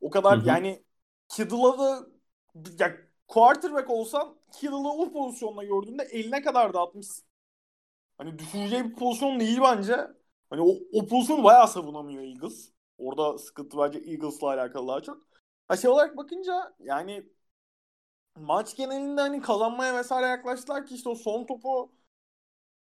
O 0.00 0.10
kadar 0.10 0.38
Hı-hı. 0.38 0.48
yani 0.48 0.82
Kittle'a 1.28 1.78
da 1.78 2.06
ya, 2.78 2.96
quarterback 3.28 3.90
olsan 3.90 4.34
Kittle'ı 4.52 4.88
o 4.88 5.12
pozisyonda 5.12 5.64
gördüğünde 5.64 6.02
eline 6.02 6.42
kadar 6.42 6.74
dağıtmışsın. 6.74 7.24
Hani 8.18 8.38
düşüreceği 8.38 8.84
bir 8.84 8.94
pozisyon 8.94 9.40
değil 9.40 9.58
bence. 9.62 9.96
Hani 10.50 10.60
o, 10.62 10.74
o 10.92 11.06
pozisyonu 11.06 11.44
bayağı 11.44 11.68
savunamıyor 11.68 12.22
Eagles. 12.22 12.72
Orada 12.98 13.38
sıkıntı 13.38 13.78
bence 13.78 13.98
Eagles'la 13.98 14.48
alakalı 14.48 14.88
daha 14.88 15.00
çok. 15.02 15.28
Ha 15.68 15.76
şey 15.76 15.90
olarak 15.90 16.16
bakınca 16.16 16.74
yani 16.80 17.26
maç 18.36 18.76
genelinde 18.76 19.20
hani 19.20 19.40
kazanmaya 19.42 19.94
vesaire 19.96 20.26
yaklaştılar 20.26 20.86
ki 20.86 20.94
işte 20.94 21.08
o 21.08 21.14
son 21.14 21.46
topu 21.46 21.92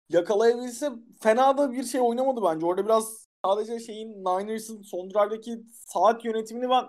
yakalayabilse 0.09 0.91
fena 1.21 1.57
da 1.57 1.71
bir 1.71 1.83
şey 1.83 2.01
oynamadı 2.01 2.41
bence. 2.43 2.65
Orada 2.65 2.85
biraz 2.85 3.27
sadece 3.45 3.79
şeyin 3.79 4.09
Niners'ın 4.25 4.81
son 4.81 5.09
drive'daki 5.09 5.63
saat 5.85 6.25
yönetimini 6.25 6.69
ben 6.69 6.85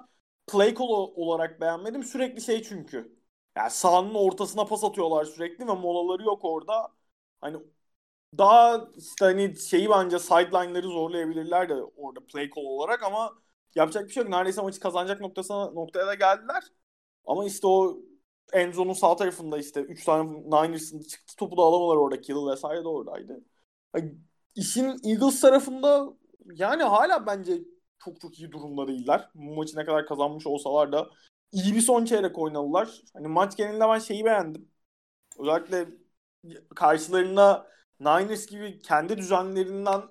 play 0.47 0.74
call 0.74 0.85
olarak 1.16 1.61
beğenmedim. 1.61 2.05
Sürekli 2.05 2.41
şey 2.43 2.62
çünkü. 2.62 3.18
Yani 3.57 3.70
sahanın 3.70 4.14
ortasına 4.14 4.64
pas 4.64 4.85
atıyorlar 4.85 5.24
sürekli 5.24 5.68
ve 5.68 5.72
molaları 5.74 6.22
yok 6.22 6.45
orada. 6.45 6.89
Hani 7.41 7.57
daha 8.39 8.89
işte 8.97 9.24
hani 9.24 9.57
şeyi 9.57 9.91
bence 9.91 10.18
sideline'ları 10.18 10.87
zorlayabilirler 10.89 11.68
de 11.68 11.74
orada 11.74 12.20
play 12.26 12.51
call 12.57 12.62
olarak 12.62 13.03
ama 13.03 13.33
yapacak 13.74 14.05
bir 14.09 14.12
şey 14.12 14.22
yok. 14.22 14.31
Neredeyse 14.33 14.62
maçı 14.62 14.81
kazanacak 14.81 15.20
noktasına 15.20 15.70
noktaya 15.70 16.07
da 16.07 16.14
geldiler. 16.14 16.62
Ama 17.26 17.45
işte 17.47 17.66
o 17.66 17.99
Enzo'nun 18.53 18.93
sağ 18.93 19.16
tarafında 19.16 19.59
işte 19.59 19.81
3 19.81 20.05
tane 20.05 20.31
Niners'ın 20.33 21.01
çıktı 21.03 21.37
topu 21.37 21.57
da 21.57 21.62
alamadılar 21.62 21.97
orada. 21.97 22.20
Kittle 22.20 22.53
vesaire 22.53 22.85
de 22.85 22.89
oradaydı. 22.89 23.41
Yani 23.97 24.14
işin 24.57 24.85
Eagles 25.05 25.41
tarafında 25.41 26.09
yani 26.55 26.83
hala 26.83 27.26
bence 27.26 27.59
çok 28.05 28.20
çok 28.20 28.39
iyi 28.41 28.53
durumda 28.53 28.89
değiller. 28.89 29.31
Bu 29.35 29.55
maçı 29.57 29.76
ne 29.79 29.85
kadar 29.85 30.07
kazanmış 30.07 30.47
olsalar 30.47 30.93
da 30.93 31.11
iyi 31.53 31.74
bir 31.74 31.81
son 31.81 32.05
çeyrek 32.05 32.39
oynadılar. 32.39 33.03
Hani 33.14 33.29
maç 33.29 33.57
genelinde 33.57 33.85
ben 33.89 33.99
şeyi 33.99 34.24
beğendim. 34.24 34.70
Özellikle 35.41 35.89
karşılarında 36.76 37.68
Niners 38.01 38.46
gibi 38.46 38.82
kendi 38.82 39.18
düzenlerinden 39.18 40.03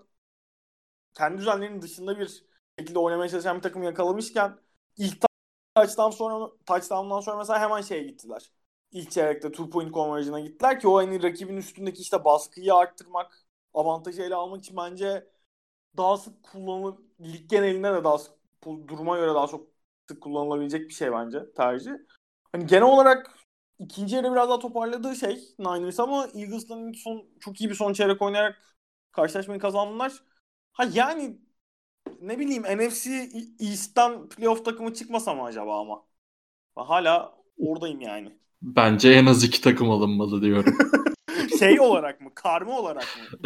kendi 1.13 1.37
düzenlerinin 1.37 1.81
dışında 1.81 2.19
bir 2.19 2.43
şekilde 2.79 2.99
oynamaya 2.99 3.29
çalışan 3.29 3.57
bir 3.57 3.61
takım 3.61 3.83
yakalamışken 3.83 4.57
ilk 4.97 5.25
touchdown 5.75 6.11
sonra 6.11 6.51
touchdown'dan 6.65 7.19
sonra 7.21 7.37
mesela 7.37 7.59
hemen 7.61 7.81
şeye 7.81 8.03
gittiler. 8.03 8.51
İlk 8.91 9.11
çeyrekte 9.11 9.51
two 9.51 9.69
point 9.69 9.93
conversion'a 9.93 10.39
gittiler 10.39 10.79
ki 10.79 10.87
o 10.87 10.97
hani 10.97 11.23
rakibin 11.23 11.57
üstündeki 11.57 12.01
işte 12.01 12.25
baskıyı 12.25 12.73
arttırmak, 12.75 13.47
avantajı 13.73 14.21
ele 14.21 14.35
almak 14.35 14.63
için 14.63 14.77
bence 14.77 15.27
daha 15.97 16.17
sık 16.17 16.43
kullanılır. 16.43 16.95
Lig 17.21 17.49
genelinde 17.49 17.93
de 17.93 18.03
daha 18.03 18.17
sık 18.17 18.33
duruma 18.87 19.17
göre 19.17 19.33
daha 19.35 19.47
çok 19.47 19.67
sık 20.09 20.21
kullanılabilecek 20.23 20.89
bir 20.89 20.93
şey 20.93 21.11
bence 21.11 21.53
tercih. 21.57 21.91
Hani 22.51 22.65
genel 22.67 22.83
olarak 22.83 23.36
ikinci 23.79 24.15
yarı 24.15 24.31
biraz 24.31 24.49
daha 24.49 24.59
toparladığı 24.59 25.15
şey 25.15 25.39
Niners 25.59 25.99
ama 25.99 26.27
Eagles'ın 26.35 26.93
son 26.93 27.25
çok 27.39 27.61
iyi 27.61 27.69
bir 27.69 27.75
son 27.75 27.93
çeyrek 27.93 28.21
oynayarak 28.21 28.61
karşılaşmayı 29.11 29.59
kazandılar. 29.59 30.13
Ha 30.73 30.85
yani 30.93 31.37
ne 32.21 32.39
bileyim 32.39 32.63
NFC 32.63 33.29
East'ten 33.59 34.29
playoff 34.29 34.65
takımı 34.65 34.93
çıkmasa 34.93 35.33
mı 35.33 35.43
acaba 35.43 35.79
ama? 35.81 36.05
Ben 36.77 36.83
hala 36.83 37.37
oradayım 37.57 38.01
yani. 38.01 38.31
Bence 38.61 39.09
en 39.11 39.25
az 39.25 39.43
iki 39.43 39.61
takım 39.61 39.91
alınmalı 39.91 40.41
diyorum. 40.41 40.77
şey 41.59 41.79
olarak 41.79 42.21
mı? 42.21 42.31
Karma 42.35 42.79
olarak 42.79 43.05
mı? 43.17 43.39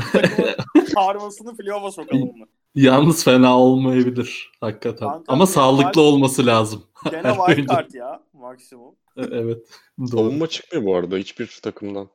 karmasını 0.95 1.57
playoff'a 1.57 1.91
sokalım 1.91 2.37
mı? 2.37 2.45
Yalnız 2.75 3.23
fena 3.23 3.59
olmayabilir 3.59 4.51
hakikaten. 4.61 5.09
Kanka, 5.09 5.33
Ama 5.33 5.45
sağlıklı 5.45 5.83
wild, 5.83 6.01
olması 6.01 6.45
lazım. 6.45 6.83
Gene 7.11 7.35
wild 7.47 7.69
card 7.69 7.93
ya 7.93 8.23
maksimum. 8.33 8.95
E, 9.17 9.21
evet. 9.21 9.67
Savunma 10.11 10.47
çıkmıyor 10.47 10.85
bu 10.85 10.95
arada 10.95 11.17
hiçbir 11.17 11.59
takımdan. 11.63 12.09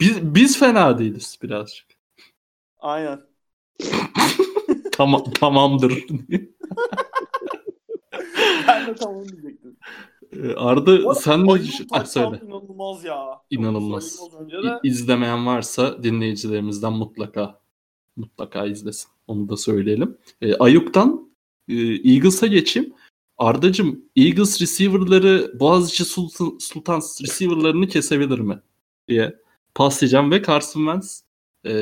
biz, 0.00 0.34
biz 0.34 0.58
fena 0.58 0.98
değiliz 0.98 1.38
birazcık. 1.42 1.86
Aynen. 2.78 3.20
tamam 4.92 5.24
tamamdır. 5.24 5.92
ben 8.68 8.86
de 8.86 8.94
tamam 8.94 9.28
diyecektim. 9.28 9.76
Ee, 10.32 10.54
Arda 10.54 11.14
sen 11.14 11.46
ne 11.46 11.54
düşünüyorsun? 11.54 12.04
söyle. 12.04 12.40
İnanılmaz 12.44 13.04
ya. 13.04 13.42
İnanılmaz. 13.50 14.20
De... 14.62 14.80
İzlemeyen 14.82 15.46
varsa 15.46 16.02
dinleyicilerimizden 16.02 16.92
mutlaka 16.92 17.60
mutlaka 18.18 18.66
izlesin. 18.66 19.10
Onu 19.26 19.48
da 19.48 19.56
söyleyelim. 19.56 20.16
E, 20.40 20.54
Ayuk'tan 20.54 21.30
e, 21.68 21.74
Eagles'a 21.74 22.46
geçeyim. 22.46 22.92
Ardacım 23.38 24.04
Eagles 24.16 24.62
receiver'ları 24.62 25.52
Boğaziçi 25.60 26.04
Sultan, 26.04 26.58
Sultan 26.58 27.02
receiver'larını 27.22 27.88
kesebilir 27.88 28.38
mi? 28.38 28.60
diye 29.08 29.36
paslayacağım 29.74 30.30
ve 30.30 30.42
Carson 30.42 30.80
Wentz 30.80 31.22
e, 31.66 31.72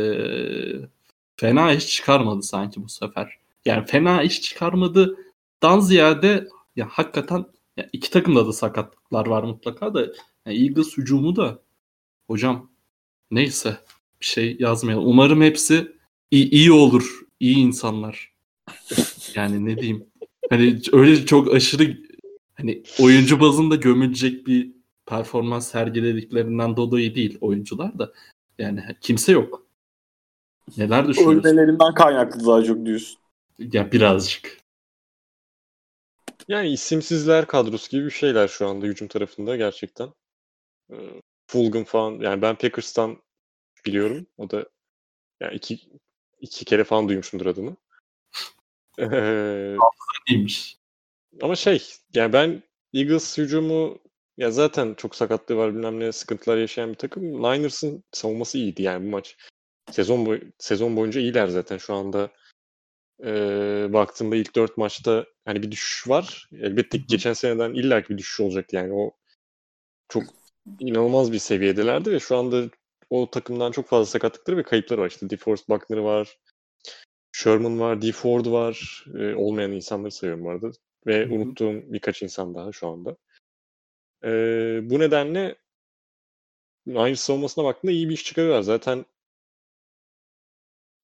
fena 1.37 1.73
iş 1.73 1.87
çıkarmadı 1.87 2.43
sanki 2.43 2.85
bu 2.85 2.89
sefer. 2.89 3.39
Yani 3.65 3.87
fena 3.87 4.23
iş 4.23 4.43
çıkarmadı 4.43 5.17
dan 5.63 5.81
ziyade 5.81 6.49
ya 6.77 6.89
hakikaten 6.91 7.47
ya 7.77 7.89
iki 7.93 8.11
takımda 8.11 8.47
da 8.47 8.53
sakatlıklar 8.53 9.27
var 9.27 9.43
mutlaka 9.43 9.95
da 9.95 10.01
yani 10.47 10.63
Eagles 10.63 10.97
hücumu 10.97 11.37
da 11.37 11.63
hocam 12.27 12.71
neyse 13.31 13.77
bir 14.21 14.27
şey 14.27 14.57
yazmayalım. 14.59 15.07
Umarım 15.07 15.43
hepsi 15.43 15.96
iyi, 16.31 16.51
iyi 16.51 16.73
olur. 16.73 17.21
iyi 17.41 17.57
insanlar. 17.57 18.37
Yani 19.35 19.67
ne 19.67 19.79
diyeyim. 19.79 20.07
Hani 20.51 20.81
öyle 20.93 21.27
çok 21.27 21.55
aşırı 21.55 21.97
hani 22.55 22.83
oyuncu 23.01 23.41
bazında 23.41 23.77
gömülecek 23.77 24.47
bir 24.47 24.73
performans 25.07 25.71
sergilediklerinden 25.71 26.77
dolayı 26.77 27.15
değil 27.15 27.39
oyuncular 27.41 27.99
da. 27.99 28.13
Yani 28.59 28.83
kimse 29.01 29.33
yok. 29.33 29.67
Neler 30.77 31.09
düşünüyorsun? 31.09 31.49
Ölmelerinden 31.49 31.95
kaynaklı 31.95 32.47
daha 32.47 32.65
çok 32.65 32.87
diyorsun. 32.87 33.19
Ya 33.59 33.93
birazcık. 33.93 34.59
Yani 36.49 36.69
isimsizler 36.69 37.47
kadrosu 37.47 37.91
gibi 37.91 38.05
bir 38.05 38.11
şeyler 38.11 38.49
şu 38.49 38.69
anda 38.69 38.87
hücum 38.87 39.09
tarafında 39.09 39.57
gerçekten. 39.57 40.09
Ee, 40.91 40.97
Fulgham 41.47 41.85
falan 41.85 42.13
yani 42.13 42.43
ben 42.43 42.57
Packers'tan 42.57 43.23
biliyorum. 43.87 44.27
O 44.37 44.51
da 44.51 44.69
yani 45.41 45.55
iki, 45.55 45.81
iki 46.41 46.65
kere 46.65 46.85
falan 46.85 47.09
duymuşumdur 47.09 47.47
adını. 47.47 47.77
Ee. 48.99 49.77
Ama 51.43 51.57
şey 51.57 51.83
yani 52.15 52.33
ben 52.33 52.63
Eagles 52.95 53.39
hücumu 53.39 53.99
ya 54.37 54.51
zaten 54.51 54.95
çok 54.95 55.17
sakatlığı 55.17 55.57
var 55.57 55.75
bilmem 55.75 56.01
ne 56.01 56.13
sıkıntılar 56.13 56.57
yaşayan 56.57 56.91
bir 56.91 56.95
takım. 56.95 57.25
Niners'ın 57.25 58.05
savunması 58.13 58.59
iyiydi 58.59 58.83
yani 58.83 59.07
bu 59.07 59.11
maç. 59.11 59.37
Sezon 59.91 60.27
boy 60.27 60.41
sezon 60.59 60.97
boyunca 60.97 61.21
iyiler 61.21 61.49
zaten 61.49 61.79
şu 61.79 61.95
anda. 61.95 62.31
E, 63.25 63.33
baktığımda 63.93 64.37
ilk 64.37 64.57
dört 64.57 64.77
maçta 64.77 65.27
hani 65.45 65.63
bir 65.63 65.71
düşüş 65.71 66.09
var. 66.09 66.49
Elbette 66.53 66.99
ki 66.99 67.05
geçen 67.09 67.33
seneden 67.33 67.75
illaki 67.75 68.09
bir 68.09 68.19
düşüş 68.19 68.41
olacaktı 68.41 68.77
yani 68.77 68.93
o 68.93 69.17
çok 70.09 70.25
inanılmaz 70.81 71.33
bir 71.33 71.39
seviyedelerdi 71.39 72.13
ve 72.13 72.21
şu 72.21 72.37
anda 72.37 72.71
o 73.11 73.31
takımdan 73.31 73.73
çok 73.73 73.87
fazla 73.87 74.07
sakatlıkları 74.07 74.57
ve 74.57 74.63
kayıpları 74.63 75.01
var. 75.01 75.11
İşte 75.11 75.31
DeForest 75.31 75.69
Buckner 75.69 75.99
var, 75.99 76.39
Sherman 77.33 77.81
var, 77.81 78.03
D. 78.03 78.13
Ford 78.13 78.47
var. 78.47 79.05
E, 79.19 79.35
olmayan 79.35 79.73
insanları 79.73 80.13
sayıyorum 80.13 80.45
bu 80.45 80.51
arada. 80.51 80.71
Ve 81.07 81.25
Hı-hı. 81.25 81.35
unuttuğum 81.35 81.93
birkaç 81.93 82.23
insan 82.23 82.55
daha 82.55 82.73
şu 82.73 82.89
anda. 82.89 83.17
E, 84.25 84.31
bu 84.91 84.99
nedenle 84.99 85.57
aynı 86.95 87.17
savunmasına 87.17 87.65
baktığında 87.65 87.93
iyi 87.93 88.09
bir 88.09 88.15
iş 88.15 88.25
çıkarıyorlar. 88.25 88.63
Zaten 88.63 89.05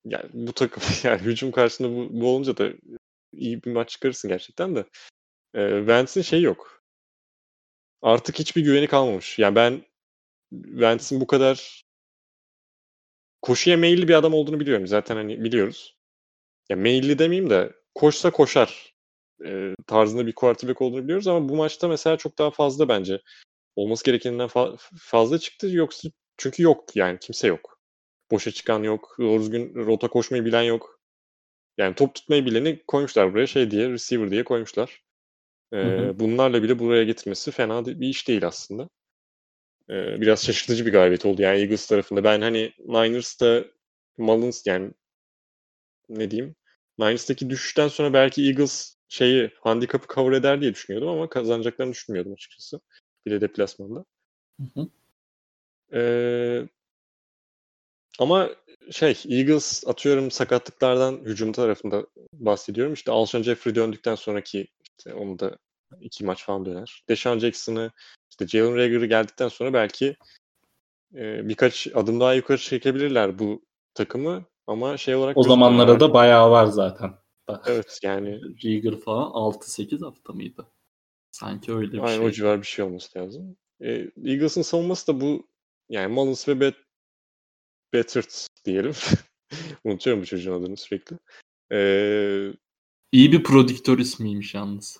yani 0.05 0.29
bu 0.33 0.53
takım 0.53 0.83
yani 1.03 1.21
hücum 1.21 1.51
karşısında 1.51 1.89
bu, 1.89 2.21
bu 2.21 2.27
olunca 2.27 2.57
da 2.57 2.69
iyi 3.33 3.63
bir 3.63 3.71
maç 3.71 3.89
çıkarırsın 3.89 4.29
gerçekten 4.29 4.75
de. 4.75 4.85
E, 5.53 5.87
Vance'in 5.87 6.23
şey 6.23 6.41
yok. 6.41 6.83
Artık 8.01 8.39
hiçbir 8.39 8.61
güveni 8.63 8.87
kalmamış. 8.87 9.39
Yani 9.39 9.55
ben 9.55 9.85
Vance'in 10.53 11.21
bu 11.21 11.27
kadar 11.27 11.85
koşuya 13.43 13.77
meyilli 13.77 14.09
bir 14.09 14.15
adam 14.15 14.35
olduğunu 14.35 14.61
biliyorum. 14.61 14.87
Zaten 14.87 15.17
hani 15.17 15.45
biliyoruz. 15.45 15.97
Ya 16.69 16.77
meyilli 16.77 17.19
demeyeyim 17.19 17.51
de 17.51 17.73
koşsa 17.95 18.31
koşar 18.31 18.95
e, 19.45 19.75
tarzında 19.87 20.27
bir 20.27 20.33
quarterback 20.35 20.81
olduğunu 20.81 21.03
biliyoruz 21.03 21.27
ama 21.27 21.49
bu 21.49 21.57
maçta 21.57 21.89
mesela 21.89 22.17
çok 22.17 22.39
daha 22.39 22.51
fazla 22.51 22.89
bence 22.89 23.21
olması 23.75 24.05
gerekeninden 24.05 24.47
fa- 24.49 24.77
fazla 24.99 25.39
çıktı. 25.39 25.69
Yoksa 25.71 26.09
çünkü 26.37 26.63
yok 26.63 26.95
yani 26.95 27.19
kimse 27.19 27.47
yok. 27.47 27.79
Boşa 28.31 28.51
çıkan 28.51 28.83
yok. 28.83 29.15
Doğru 29.19 29.41
düzgün 29.41 29.75
rota 29.75 30.09
koşmayı 30.09 30.45
bilen 30.45 30.63
yok. 30.63 30.99
Yani 31.77 31.95
top 31.95 32.15
tutmayı 32.15 32.45
bileni 32.45 32.83
koymuşlar 32.87 33.33
buraya 33.33 33.47
şey 33.47 33.71
diye 33.71 33.89
receiver 33.89 34.31
diye 34.31 34.43
koymuşlar. 34.43 35.03
Ee, 35.73 35.77
hı 35.77 35.81
hı. 36.09 36.19
Bunlarla 36.19 36.63
bile 36.63 36.79
buraya 36.79 37.03
getirmesi 37.03 37.51
fena 37.51 37.85
bir 37.85 38.07
iş 38.07 38.27
değil 38.27 38.47
aslında. 38.47 38.89
Ee, 39.89 40.21
biraz 40.21 40.45
şaşırtıcı 40.45 40.85
bir 40.85 40.91
galibiyet 40.91 41.25
oldu 41.25 41.41
yani 41.41 41.59
Eagles 41.59 41.87
tarafında. 41.87 42.23
Ben 42.23 42.41
hani 42.41 42.73
Niners'ta 42.87 43.65
Mullins 44.17 44.67
yani 44.67 44.91
ne 46.09 46.31
diyeyim 46.31 46.55
Niners'taki 46.99 47.49
düşüşten 47.49 47.87
sonra 47.87 48.13
belki 48.13 48.43
Eagles 48.43 48.95
şeyi 49.07 49.51
handikapı 49.61 50.13
cover 50.15 50.31
eder 50.31 50.61
diye 50.61 50.73
düşünüyordum 50.73 51.09
ama 51.09 51.29
kazanacaklarını 51.29 51.91
düşünmüyordum 51.91 52.33
açıkçası. 52.33 52.79
Bir 53.25 53.31
de 53.31 53.41
deplasmanda. 53.41 54.05
Hı 54.59 54.81
hı. 54.81 54.89
Ee, 55.93 56.67
ama 58.19 58.49
şey 58.91 59.23
Eagles 59.29 59.87
atıyorum 59.87 60.31
sakatlıklardan 60.31 61.17
hücum 61.25 61.51
tarafında 61.51 62.07
bahsediyorum. 62.33 62.93
İşte 62.93 63.11
Alshon 63.11 63.43
Jeffrey 63.43 63.75
döndükten 63.75 64.15
sonraki 64.15 64.67
işte 64.97 65.13
onu 65.13 65.39
da 65.39 65.57
iki 66.01 66.25
maç 66.25 66.43
falan 66.43 66.65
döner. 66.65 67.03
Deshaun 67.09 67.39
Jackson'ı 67.39 67.91
işte 68.29 68.47
Jalen 68.47 68.75
Rager'ı 68.75 69.05
geldikten 69.05 69.47
sonra 69.47 69.73
belki 69.73 70.15
e, 71.15 71.49
birkaç 71.49 71.87
adım 71.93 72.19
daha 72.19 72.33
yukarı 72.33 72.57
çekebilirler 72.57 73.39
bu 73.39 73.65
takımı. 73.93 74.45
Ama 74.67 74.97
şey 74.97 75.15
olarak... 75.15 75.37
O 75.37 75.43
zamanlara 75.43 75.99
da 75.99 76.13
bayağı 76.13 76.51
var 76.51 76.65
zaten. 76.65 77.13
Evet 77.67 77.99
yani. 78.03 78.41
Rieger 78.63 78.99
falan 78.99 79.31
6-8 79.31 80.05
hafta 80.05 80.33
mıydı? 80.33 80.67
Sanki 81.31 81.73
öyle 81.73 81.91
bir 81.91 81.99
Aynen, 81.99 82.17
şey. 82.17 82.25
o 82.25 82.31
civar 82.31 82.61
bir 82.61 82.67
şey 82.67 82.85
olması 82.85 83.19
lazım. 83.19 83.57
E, 83.81 83.91
Eagles'ın 84.25 84.61
savunması 84.61 85.07
da 85.07 85.21
bu 85.21 85.47
yani 85.89 86.13
Mullins 86.13 86.47
ve 86.47 86.59
Bet 86.59 86.75
Bettert 87.93 88.47
diyelim. 88.65 88.93
Unutuyorum 89.83 90.21
bu 90.21 90.25
çocuğun 90.25 90.61
adını 90.61 90.77
sürekli. 90.77 91.17
Ee, 91.71 92.53
İyi 93.11 93.31
bir 93.31 93.43
prodüktör 93.43 93.99
ismiymiş 93.99 94.53
yalnız. 94.53 94.99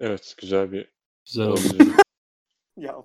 Evet 0.00 0.34
güzel 0.38 0.72
bir 0.72 0.88
Güzel 1.26 1.46
oldu. 1.46 1.60
ya. 2.76 3.02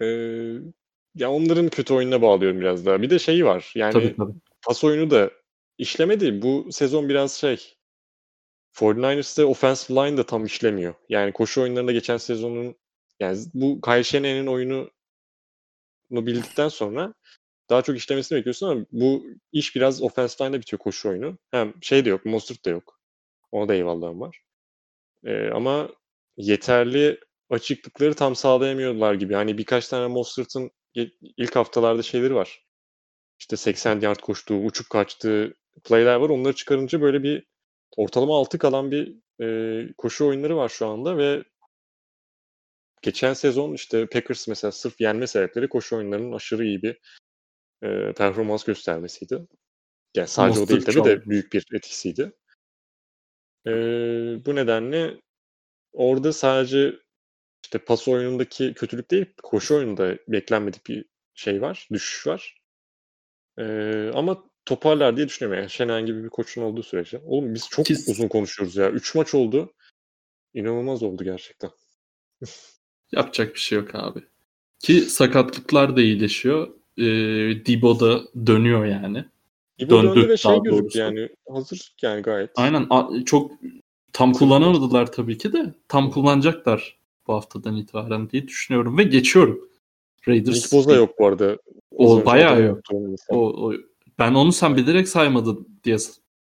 ee, 0.02 0.06
ya 1.14 1.30
onların 1.30 1.68
kötü 1.68 1.94
oyununa 1.94 2.22
bağlıyorum 2.22 2.60
biraz 2.60 2.86
daha. 2.86 3.02
Bir 3.02 3.10
de 3.10 3.18
şeyi 3.18 3.44
var. 3.44 3.72
Yani 3.74 3.92
tabii, 3.92 4.16
tabii. 4.16 4.32
pas 4.66 4.84
oyunu 4.84 5.10
da 5.10 5.30
işlemedi. 5.78 6.42
Bu 6.42 6.72
sezon 6.72 7.08
biraz 7.08 7.32
şey 7.32 7.76
49ers'te 8.74 9.44
offensive 9.44 9.96
line 10.00 10.16
da 10.16 10.26
tam 10.26 10.44
işlemiyor. 10.44 10.94
Yani 11.08 11.32
koşu 11.32 11.62
oyunlarında 11.62 11.92
geçen 11.92 12.16
sezonun 12.16 12.76
yani 13.20 13.38
bu 13.54 13.80
Kyle 13.80 14.04
Shanahan'ın 14.04 14.46
oyunu 14.46 14.90
bildikten 16.10 16.68
sonra 16.68 17.14
daha 17.70 17.82
çok 17.82 17.96
işlemesini 17.96 18.38
bekliyorsun 18.38 18.68
ama 18.68 18.86
bu 18.92 19.26
iş 19.52 19.76
biraz 19.76 20.02
offensive 20.02 20.46
line'da 20.46 20.60
bitiyor 20.60 20.80
koşu 20.80 21.08
oyunu. 21.08 21.38
Hem 21.50 21.74
şey 21.82 22.04
de 22.04 22.08
yok, 22.08 22.24
Mostert 22.24 22.64
da 22.64 22.70
yok. 22.70 22.95
Ona 23.52 23.68
da 23.68 23.74
eyvallahım 23.74 24.20
var. 24.20 24.42
Ee, 25.24 25.50
ama 25.50 25.88
yeterli 26.36 27.20
açıklıkları 27.50 28.14
tam 28.14 28.36
sağlayamıyorlar 28.36 29.14
gibi. 29.14 29.34
Hani 29.34 29.58
birkaç 29.58 29.88
tane 29.88 30.06
Mostert'ın 30.06 30.70
ilk 31.36 31.56
haftalarda 31.56 32.02
şeyleri 32.02 32.34
var. 32.34 32.66
İşte 33.38 33.56
80 33.56 34.00
yard 34.00 34.20
koştuğu, 34.20 34.54
uçup 34.64 34.90
kaçtığı 34.90 35.54
playler 35.84 36.14
var. 36.14 36.28
Onları 36.28 36.54
çıkarınca 36.54 37.00
böyle 37.00 37.22
bir 37.22 37.46
ortalama 37.96 38.36
6 38.36 38.58
kalan 38.58 38.90
bir 38.90 39.16
e, 39.42 39.92
koşu 39.98 40.26
oyunları 40.26 40.56
var 40.56 40.68
şu 40.68 40.86
anda 40.86 41.18
ve 41.18 41.44
geçen 43.02 43.34
sezon 43.34 43.72
işte 43.72 44.06
Packers 44.06 44.48
mesela 44.48 44.72
sırf 44.72 45.00
yenme 45.00 45.26
sebepleri 45.26 45.68
koşu 45.68 45.96
oyunlarının 45.96 46.32
aşırı 46.32 46.64
iyi 46.64 46.82
bir 46.82 47.00
e, 47.82 48.12
performans 48.12 48.64
göstermesiydi. 48.64 49.46
Yani 50.16 50.28
sadece 50.28 50.60
Monster 50.60 50.76
o 50.76 50.78
değil 50.78 51.00
tabii 51.00 51.04
de 51.04 51.30
büyük 51.30 51.52
bir 51.52 51.66
etkisiydi. 51.72 52.32
E, 53.66 53.72
bu 54.46 54.54
nedenle 54.54 55.20
orada 55.92 56.32
sadece 56.32 56.94
işte 57.64 57.78
pas 57.78 58.08
oyunundaki 58.08 58.74
kötülük 58.74 59.10
değil, 59.10 59.26
koşu 59.42 59.76
oyununda 59.76 60.18
beklenmedik 60.28 60.86
bir 60.86 61.04
şey 61.34 61.62
var, 61.62 61.88
düşüş 61.92 62.26
var. 62.26 62.58
E, 63.58 63.64
ama 64.14 64.44
toparlar 64.64 65.16
diye 65.16 65.28
düşünüyorum. 65.28 65.60
Yani 65.60 65.70
Şenen 65.70 66.06
gibi 66.06 66.24
bir 66.24 66.28
koçun 66.28 66.62
olduğu 66.62 66.82
sürece. 66.82 67.20
Oğlum 67.24 67.54
biz 67.54 67.68
çok 67.68 67.86
Kesin. 67.86 68.12
uzun 68.12 68.28
konuşuyoruz 68.28 68.76
ya. 68.76 68.90
Üç 68.90 69.14
maç 69.14 69.34
oldu. 69.34 69.74
İnanılmaz 70.54 71.02
oldu 71.02 71.24
gerçekten. 71.24 71.70
Yapacak 73.12 73.54
bir 73.54 73.60
şey 73.60 73.78
yok 73.78 73.94
abi. 73.94 74.20
Ki 74.78 75.00
sakatlıklar 75.00 75.96
da 75.96 76.00
iyileşiyor. 76.00 76.68
Ee, 76.98 77.66
Dibo 77.66 78.00
da 78.00 78.22
dönüyor 78.46 78.84
yani. 78.84 79.24
Dibo 79.78 79.90
Döndü, 79.90 80.16
döndü 80.16 80.28
ve 80.28 80.36
şey 80.36 80.58
gözüktü 80.64 80.98
yani. 80.98 81.28
Hazır 81.48 81.94
yani 82.02 82.22
gayet. 82.22 82.50
Aynen. 82.56 82.88
Çok 83.24 83.50
tam 84.12 84.32
kullanamadılar 84.32 85.12
tabii 85.12 85.38
ki 85.38 85.52
de. 85.52 85.74
Tam 85.88 86.10
kullanacaklar 86.10 86.96
bu 87.26 87.34
haftadan 87.34 87.76
itibaren 87.76 88.30
diye 88.30 88.48
düşünüyorum 88.48 88.98
ve 88.98 89.02
geçiyorum. 89.02 89.68
Raiders. 90.28 90.56
Nick 90.56 90.76
Boza 90.76 90.94
yok 90.94 91.18
bu 91.18 91.26
arada. 91.26 91.58
O, 91.90 92.24
bayağı 92.24 92.62
yok. 92.62 92.80
O, 93.28 93.66
o, 93.66 93.74
ben 94.18 94.34
onu 94.34 94.52
sen 94.52 94.76
bilerek 94.76 95.08
saymadın 95.08 95.68
diye 95.84 95.96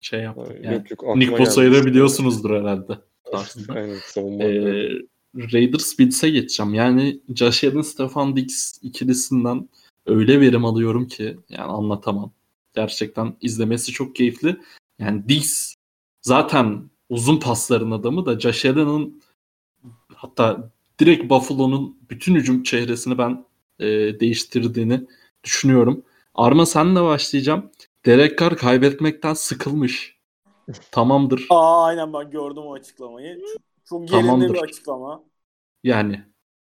şey 0.02 0.20
yaptım. 0.20 0.56
Yani, 0.64 0.76
yok, 0.76 0.92
yok, 0.92 1.16
Nick 1.16 1.40
Bosa'yı 1.40 1.74
da 1.74 1.86
biliyorsunuzdur 1.86 2.50
herhalde. 2.50 2.98
Aynen, 3.70 4.00
ee, 4.40 4.90
Raiders 5.36 6.00
Bills'e 6.00 6.30
geçeceğim. 6.30 6.74
Yani 6.74 7.20
Josh 7.36 7.64
Allen, 7.64 7.82
Stefan 7.82 8.36
Diggs 8.36 8.80
ikilisinden 8.82 9.70
öyle 10.06 10.42
verim 10.42 10.66
alıyorum 10.66 11.08
ki 11.08 11.38
yani 11.50 11.72
anlatamam. 11.72 12.34
Gerçekten 12.74 13.36
izlemesi 13.42 13.92
çok 13.92 14.16
keyifli. 14.16 14.58
Yani 15.00 15.30
Diggs 15.30 15.76
zaten 16.22 16.90
uzun 17.10 17.40
pasların 17.40 17.92
adamı 17.92 18.26
da 18.26 18.40
Josh 18.40 18.66
Allen'ın 18.66 19.22
hatta 20.16 20.72
direkt 21.00 21.30
Buffalo'nun 21.30 21.98
bütün 22.10 22.36
hücum 22.36 22.64
çehresini 22.64 23.18
ben 23.18 23.46
e, 23.80 23.86
değiştirdiğini 24.20 25.08
düşünüyorum. 25.44 26.04
Arma 26.36 26.66
senle 26.66 27.04
başlayacağım. 27.04 27.72
Derek 28.06 28.40
Carr 28.40 28.58
kaybetmekten 28.58 29.34
sıkılmış. 29.34 30.18
Tamamdır. 30.92 31.46
Aa 31.50 31.86
aynen 31.86 32.14
ben 32.14 32.32
gördüm 32.32 32.64
o 32.64 32.74
açıklamayı. 32.74 33.42
Çok, 33.90 34.12
yerinde 34.12 34.54
bir 34.54 34.60
açıklama. 34.60 35.24
Yani. 35.84 36.24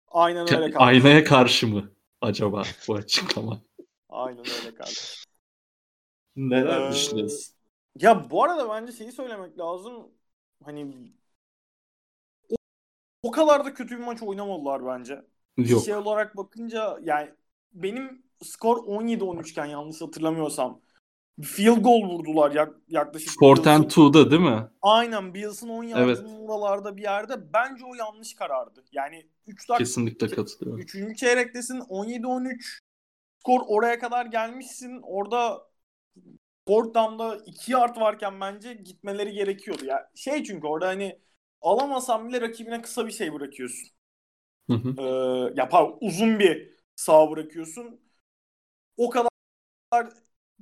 Aynen 0.08 0.54
öyle 0.54 0.70
kaldı. 0.70 0.84
Aynaya 0.84 1.24
karşı 1.24 1.66
mı 1.66 1.90
acaba 2.20 2.62
bu 2.88 2.94
açıklama? 2.94 3.60
aynen 4.08 4.38
öyle 4.38 4.74
kaldı. 4.74 4.90
Neler 6.36 6.88
ee, 6.88 6.92
düşünüyorsun? 6.92 7.54
Ya 8.00 8.30
bu 8.30 8.44
arada 8.44 8.68
bence 8.70 8.92
şeyi 8.92 9.12
söylemek 9.12 9.58
lazım. 9.58 10.08
Hani 10.64 11.12
o, 12.50 12.54
o 13.22 13.30
kadar 13.30 13.64
da 13.64 13.74
kötü 13.74 13.98
bir 13.98 14.04
maç 14.04 14.22
oynamadılar 14.22 14.86
bence. 14.86 15.24
Yok. 15.56 15.84
Şey 15.84 15.94
olarak 15.94 16.36
bakınca 16.36 16.98
yani 17.02 17.30
benim 17.72 18.22
skor 18.42 18.76
17-13 18.76 19.50
iken 19.50 19.64
yanlış 19.64 20.00
hatırlamıyorsam 20.00 20.80
field 21.42 21.82
goal 21.82 22.02
vurdular 22.02 22.50
yak, 22.50 22.74
yaklaşık. 22.88 23.38
Fourth 23.40 23.66
and 23.66 23.84
two'da 23.84 24.30
değil 24.30 24.42
mi? 24.42 24.68
Aynen 24.82 25.34
Bills'ın 25.34 25.68
10 25.68 25.84
yardının 25.84 26.08
evet. 26.08 26.40
oralarda 26.40 26.96
bir 26.96 27.02
yerde. 27.02 27.52
Bence 27.52 27.84
o 27.84 27.94
yanlış 27.94 28.34
karardı. 28.34 28.84
Yani 28.92 29.26
3 29.46 29.68
dakika. 29.68 29.84
Kesinlikle 29.84 30.28
katılıyorum. 30.28 30.80
3. 30.80 31.18
çeyrektesin 31.18 31.80
17-13 31.80 32.78
skor 33.40 33.60
oraya 33.66 33.98
kadar 33.98 34.26
gelmişsin. 34.26 35.00
Orada 35.02 35.68
fourth 36.68 36.94
down'da 36.96 37.38
2 37.46 37.72
yard 37.72 37.96
varken 38.00 38.40
bence 38.42 38.74
gitmeleri 38.74 39.32
gerekiyordu. 39.32 39.86
Ya 39.86 39.94
yani 39.96 40.06
şey 40.14 40.44
çünkü 40.44 40.66
orada 40.66 40.88
hani 40.88 41.20
alamasan 41.62 42.28
bile 42.28 42.42
rakibine 42.42 42.82
kısa 42.82 43.06
bir 43.06 43.12
şey 43.12 43.34
bırakıyorsun. 43.34 43.90
Hı 44.68 44.74
hı. 44.74 44.96
Ee, 44.98 45.02
ya 45.56 45.68
pardon, 45.68 45.98
uzun 46.00 46.38
bir 46.38 46.70
sağ 46.96 47.30
bırakıyorsun. 47.30 48.00
O 48.96 49.10
kadar 49.10 49.30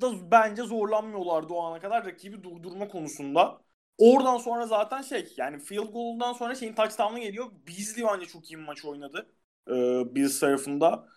da 0.01 0.31
bence 0.31 0.63
zorlanmıyorlardı 0.63 1.53
o 1.55 1.63
ana 1.65 1.81
kadar 1.81 2.07
rakibi 2.07 2.43
durdurma 2.45 2.89
konusunda. 2.89 3.63
Oradan 3.99 4.39
sonra 4.39 4.67
zaten 4.67 5.03
şey 5.03 5.35
yani 5.37 5.59
field 5.59 5.93
goal'dan 5.93 6.33
sonra 6.33 6.55
şeyin 6.55 6.75
touchdown'ı 6.75 7.19
geliyor. 7.21 7.47
Beasley 7.69 8.05
bence 8.15 8.27
çok 8.27 8.51
iyi 8.51 8.59
bir 8.59 8.65
maç 8.65 8.85
oynadı. 8.85 9.35
Ee, 9.71 9.73
Bills 10.15 10.41
tarafında. 10.41 11.09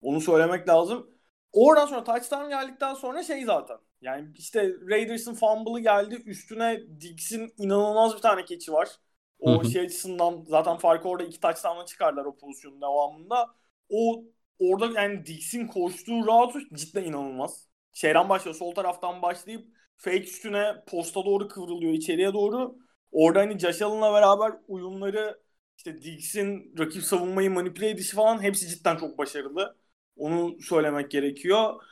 Onu 0.00 0.20
söylemek 0.20 0.68
lazım. 0.68 1.17
Oradan 1.52 1.86
sonra 1.86 2.04
touchdown 2.04 2.48
geldikten 2.48 2.94
sonra 2.94 3.22
şey 3.22 3.44
zaten. 3.44 3.78
Yani 4.00 4.28
işte 4.38 4.74
Raiders'ın 4.90 5.34
fumble'ı 5.34 5.80
geldi. 5.80 6.14
Üstüne 6.26 6.80
Diggs'in 7.00 7.54
inanılmaz 7.58 8.16
bir 8.16 8.20
tane 8.22 8.44
keçi 8.44 8.72
var. 8.72 8.88
O 9.38 9.64
şey 9.64 9.82
açısından 9.82 10.44
zaten 10.48 10.76
farkı 10.76 11.08
orada 11.08 11.24
iki 11.24 11.40
touchdown'la 11.40 11.86
çıkarlar 11.86 12.24
o 12.24 12.36
pozisyonun 12.36 12.80
devamında. 12.82 13.46
o 13.88 14.24
orada 14.58 15.00
yani 15.00 15.26
Dix'in 15.26 15.66
koştuğu 15.66 16.26
route 16.26 16.58
cidden 16.76 17.04
inanılmaz. 17.04 17.68
Şeyden 17.92 18.28
başlıyor. 18.28 18.54
Sol 18.56 18.74
taraftan 18.74 19.22
başlayıp 19.22 19.68
fake 19.96 20.20
üstüne 20.22 20.84
posta 20.88 21.24
doğru 21.24 21.48
kıvrılıyor 21.48 21.92
içeriye 21.92 22.32
doğru. 22.34 22.78
Orada 23.12 23.40
hani 23.40 23.58
Josh 23.58 23.82
Allen'la 23.82 24.12
beraber 24.12 24.52
uyumları 24.68 25.40
işte 25.76 26.02
Diggs'in 26.02 26.74
rakip 26.78 27.02
savunmayı 27.02 27.50
manipüle 27.50 27.90
edişi 27.90 28.16
falan 28.16 28.42
hepsi 28.42 28.68
cidden 28.68 28.96
çok 28.96 29.18
başarılı. 29.18 29.76
Onu 30.18 30.60
söylemek 30.62 31.10
gerekiyor. 31.10 31.84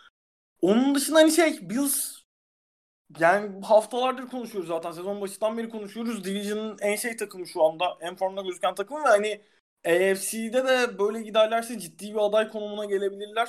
Onun 0.60 0.94
dışında 0.94 1.18
hani 1.18 1.32
şey 1.32 1.70
Bills 1.70 2.16
yani 3.18 3.64
haftalardır 3.66 4.28
konuşuyoruz 4.28 4.68
zaten. 4.68 4.92
Sezon 4.92 5.20
başından 5.20 5.58
beri 5.58 5.68
konuşuyoruz. 5.68 6.24
Division'ın 6.24 6.76
en 6.80 6.96
şey 6.96 7.16
takımı 7.16 7.46
şu 7.46 7.64
anda. 7.64 7.98
En 8.00 8.16
formda 8.16 8.42
gözüken 8.42 8.74
takımı 8.74 9.04
ve 9.04 9.08
hani 9.08 9.42
AFC'de 9.86 10.64
de 10.66 10.98
böyle 10.98 11.22
giderlerse 11.22 11.78
ciddi 11.78 12.14
bir 12.14 12.26
aday 12.26 12.48
konumuna 12.48 12.84
gelebilirler. 12.84 13.48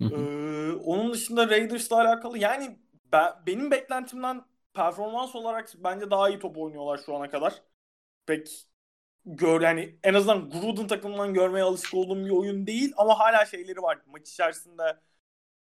Ee, 0.00 0.72
onun 0.72 1.12
dışında 1.12 1.50
Raiders'la 1.50 1.96
alakalı 2.00 2.38
yani 2.38 2.78
ben, 3.12 3.32
benim 3.46 3.70
beklentimden 3.70 4.42
performans 4.74 5.34
olarak 5.34 5.72
bence 5.78 6.10
daha 6.10 6.28
iyi 6.28 6.38
top 6.38 6.58
oynuyorlar 6.58 6.98
şu 7.06 7.16
ana 7.16 7.30
kadar. 7.30 7.62
Pek 8.26 8.66
gör 9.26 9.60
yani 9.60 9.96
en 10.02 10.14
azından 10.14 10.50
Gruden 10.50 10.86
takımından 10.86 11.34
görmeye 11.34 11.62
alışık 11.62 11.94
olduğum 11.94 12.24
bir 12.24 12.30
oyun 12.30 12.66
değil 12.66 12.92
ama 12.96 13.18
hala 13.18 13.46
şeyleri 13.46 13.82
var. 13.82 13.98
Maç 14.06 14.28
içerisinde 14.30 14.96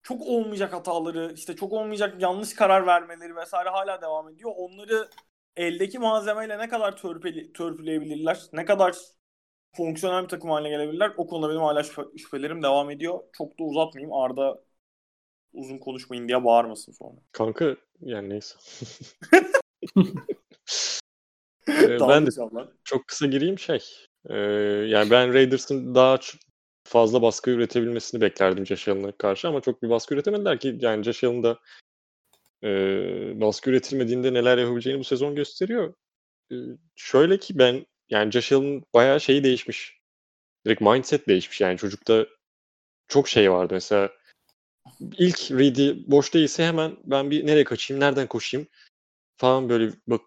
çok 0.02 0.22
olmayacak 0.22 0.72
hataları, 0.72 1.32
işte 1.34 1.56
çok 1.56 1.72
olmayacak 1.72 2.22
yanlış 2.22 2.54
karar 2.54 2.86
vermeleri 2.86 3.36
vesaire 3.36 3.68
hala 3.68 4.02
devam 4.02 4.28
ediyor. 4.28 4.52
Onları 4.56 5.08
eldeki 5.56 5.98
malzemeyle 5.98 6.58
ne 6.58 6.68
kadar 6.68 6.96
törpeli, 6.96 7.52
törpüleyebilirler, 7.52 8.40
ne 8.52 8.64
kadar 8.64 8.96
fonksiyonel 9.76 10.22
bir 10.24 10.28
takım 10.28 10.50
haline 10.50 10.68
gelebilirler. 10.68 11.12
O 11.16 11.26
konuda 11.26 11.48
benim 11.50 11.60
hala 11.60 11.82
şüphe, 11.82 12.02
şüphelerim 12.18 12.62
devam 12.62 12.90
ediyor. 12.90 13.20
Çok 13.32 13.58
da 13.58 13.64
uzatmayayım. 13.64 14.12
Arda 14.12 14.60
uzun 15.52 15.78
konuşmayın 15.78 16.28
diye 16.28 16.44
bağırmasın 16.44 16.92
sonra. 16.92 17.16
Kanka 17.32 17.76
yani 18.00 18.28
neyse. 18.28 18.54
ee, 21.68 22.00
ben 22.08 22.26
de 22.26 22.30
çok 22.84 23.08
kısa 23.08 23.26
gireyim 23.26 23.58
şey. 23.58 23.84
Ee, 24.30 24.36
yani 24.88 25.10
ben 25.10 25.34
Raiders'ın 25.34 25.94
daha 25.94 26.18
fazla 26.84 27.22
baskı 27.22 27.50
üretebilmesini 27.50 28.20
beklerdim 28.20 28.66
Josh 28.66 28.88
Allen'a 28.88 29.12
karşı 29.12 29.48
ama 29.48 29.60
çok 29.60 29.82
bir 29.82 29.90
baskı 29.90 30.14
üretemediler 30.14 30.60
ki 30.60 30.78
yani 30.80 31.04
Josh 31.04 31.24
Allen 31.24 31.42
da 31.42 31.58
e, 32.64 32.70
baskı 33.40 33.70
üretilmediğinde 33.70 34.34
neler 34.34 34.58
yapabileceğini 34.58 35.00
bu 35.00 35.04
sezon 35.04 35.34
gösteriyor. 35.34 35.94
E, 36.52 36.56
şöyle 36.96 37.38
ki 37.38 37.58
ben 37.58 37.86
yani 38.10 38.32
Josh 38.32 38.52
Allen 38.52 38.82
bayağı 38.94 39.20
şeyi 39.20 39.44
değişmiş. 39.44 39.98
Direkt 40.66 40.80
mindset 40.80 41.28
değişmiş 41.28 41.60
yani 41.60 41.78
çocukta 41.78 42.26
çok 43.08 43.28
şey 43.28 43.52
vardı 43.52 43.74
mesela 43.74 44.10
ilk 45.00 45.50
read'i 45.50 46.10
boş 46.10 46.34
değilse 46.34 46.64
hemen 46.64 46.96
ben 47.04 47.30
bir 47.30 47.46
nereye 47.46 47.64
kaçayım, 47.64 48.00
nereden 48.00 48.26
koşayım 48.26 48.66
falan 49.36 49.68
böyle 49.68 49.92
bak 50.06 50.20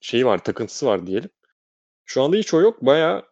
şeyi 0.00 0.26
var, 0.26 0.44
takıntısı 0.44 0.86
var 0.86 1.06
diyelim. 1.06 1.30
Şu 2.04 2.22
anda 2.22 2.36
hiç 2.36 2.54
o 2.54 2.60
yok. 2.60 2.86
Bayağı 2.86 3.24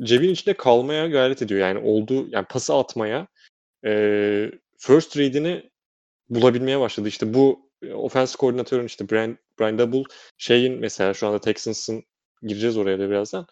cebin 0.00 0.30
içinde 0.30 0.56
kalmaya 0.56 1.08
gayret 1.08 1.42
ediyor. 1.42 1.60
Yani 1.60 1.78
olduğu 1.78 2.28
yani 2.28 2.46
pası 2.46 2.74
atmaya 2.74 3.26
e, 3.84 4.50
first 4.78 5.16
read'ini 5.16 5.70
bulabilmeye 6.28 6.80
başladı. 6.80 7.08
İşte 7.08 7.34
bu 7.34 7.70
ofens 7.94 8.34
koordinatörün 8.34 8.86
işte 8.86 9.10
Brian, 9.10 9.38
Brian 9.60 9.78
Double 9.78 10.02
şeyin 10.38 10.80
mesela 10.80 11.14
şu 11.14 11.26
anda 11.26 11.40
Texans'ın 11.40 12.04
gireceğiz 12.42 12.76
oraya 12.76 12.98
da 12.98 13.10
birazdan. 13.10 13.46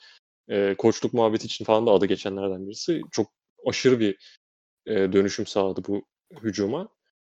E, 0.49 0.75
koçluk 0.79 1.13
muhabbeti 1.15 1.47
için 1.47 1.65
falan 1.65 1.87
da 1.87 1.91
adı 1.91 2.07
geçenlerden 2.07 2.67
birisi. 2.67 3.01
Çok 3.11 3.33
aşırı 3.67 4.01
bir 4.01 4.39
e, 4.87 5.13
dönüşüm 5.13 5.47
sağladı 5.47 5.83
bu 5.89 6.03
hücuma. 6.43 6.89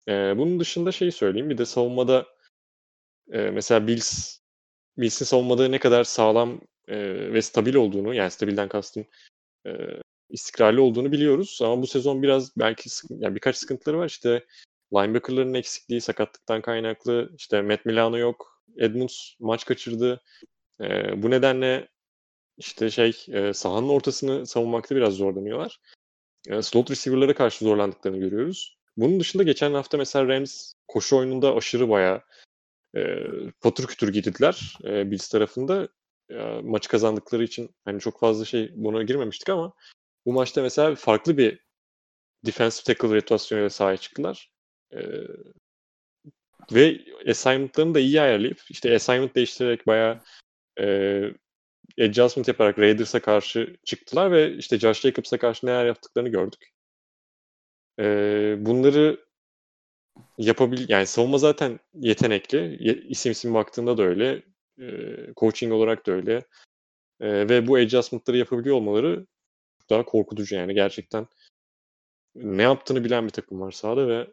E, 0.09 0.13
bunun 0.39 0.61
dışında 0.61 0.93
şey 0.93 1.11
söyleyeyim. 1.11 1.51
Bir 1.51 1.59
de 1.59 1.67
savunmada 1.67 2.27
e, 3.33 3.39
mesela 3.39 3.87
Bills 3.87 4.39
Bills'in 4.99 5.25
savunmada 5.25 5.69
ne 5.69 5.79
kadar 5.79 6.05
sağlam 6.05 6.61
e, 6.89 6.99
ve 7.33 7.43
stabil 7.43 7.75
olduğunu 7.75 8.15
yani 8.15 8.31
stabilden 8.31 8.69
kastım 8.69 9.05
e, 9.67 9.71
istikrarlı 10.31 10.83
olduğunu 10.83 11.13
biliyoruz. 11.13 11.59
Ama 11.63 11.83
bu 11.83 11.87
sezon 11.87 12.23
biraz 12.23 12.57
belki 12.57 12.91
yani 13.11 13.35
birkaç 13.35 13.57
sıkıntıları 13.57 13.99
var. 13.99 14.07
İşte 14.07 14.45
linebacker'ların 14.95 15.55
eksikliği 15.55 16.01
sakatlıktan 16.01 16.63
kaynaklı. 16.63 17.31
İşte 17.39 17.63
Matt 17.63 17.87
Milano 17.87 18.19
yok. 18.19 18.63
Edmunds 18.77 19.35
maç 19.41 19.65
kaçırdı. 19.65 20.23
E, 20.81 21.23
bu 21.23 21.31
nedenle 21.31 21.89
işte 22.57 22.91
şey 22.91 23.25
e, 23.29 23.53
sahanın 23.53 23.89
ortasını 23.89 24.47
savunmakta 24.47 24.97
biraz 24.97 25.15
zorlanıyorlar. 25.15 25.81
E, 26.49 26.63
slot 26.63 26.91
receiver'lara 26.91 27.35
karşı 27.35 27.65
zorlandıklarını 27.65 28.19
görüyoruz. 28.19 28.79
Bunun 28.97 29.21
dışında 29.21 29.43
geçen 29.43 29.75
hafta 29.75 29.99
mesela 29.99 30.29
Rams 30.29 30.73
koşu 30.89 31.17
oyununda 31.17 31.55
aşırı 31.55 31.89
bayağı 31.89 32.23
e, 32.97 33.27
patır 33.61 33.87
kütür 33.87 34.13
gittiler 34.13 34.79
e, 34.85 35.11
Bills 35.11 35.29
tarafında. 35.29 35.89
E, 36.31 36.37
maçı 36.63 36.89
kazandıkları 36.89 37.45
için 37.45 37.75
hani 37.85 38.01
çok 38.01 38.21
fazla 38.21 38.45
şey 38.45 38.73
buna 38.75 39.03
girmemiştik 39.03 39.49
ama 39.49 39.73
bu 40.27 40.33
maçta 40.33 40.63
mesela 40.63 40.95
farklı 40.95 41.39
bir 41.39 41.61
defensive 42.47 42.95
tackle 42.95 43.17
rotasyonuyla 43.17 43.71
sahaya 43.71 43.97
çıktılar. 43.97 44.51
E, 44.93 45.01
ve 46.73 47.01
assignment'larını 47.31 47.95
da 47.95 48.01
iyi 48.01 48.21
ayarlayıp 48.21 48.61
işte 48.69 48.95
assignment 48.95 49.35
değiştirerek 49.35 49.87
bayağı 49.87 50.21
e, 50.81 50.85
adjustment 52.01 52.49
yaparak 52.49 52.79
Raiders'a 52.79 53.21
karşı 53.21 53.77
çıktılar 53.85 54.33
ve 54.33 54.55
işte 54.55 54.79
Josh 54.79 55.01
Jacobs'a 55.01 55.39
karşı 55.39 55.67
neler 55.67 55.87
yaptıklarını 55.87 56.29
gördük. 56.29 56.73
Ee, 58.01 58.57
bunları 58.59 59.26
yapabil 60.39 60.89
yani 60.89 61.07
savunma 61.07 61.39
zaten 61.39 61.81
yetenekli. 61.95 62.77
Ye, 62.81 62.95
isim 62.95 63.33
isim 63.33 63.55
baktığında 63.55 63.99
da 63.99 64.03
öyle. 64.03 64.43
E, 64.81 64.87
coaching 65.37 65.73
olarak 65.73 66.07
da 66.07 66.13
öyle. 66.13 66.43
E, 67.21 67.49
ve 67.49 67.67
bu 67.67 67.77
adjustment'ları 67.77 68.37
yapabiliyor 68.37 68.77
olmaları 68.77 69.27
daha 69.91 70.05
korkutucu 70.05 70.55
yani 70.55 70.75
gerçekten 70.75 71.27
ne 72.35 72.63
yaptığını 72.63 73.05
bilen 73.05 73.25
bir 73.25 73.31
takım 73.31 73.61
var 73.61 73.73
sahada 73.73 74.09
ve 74.09 74.33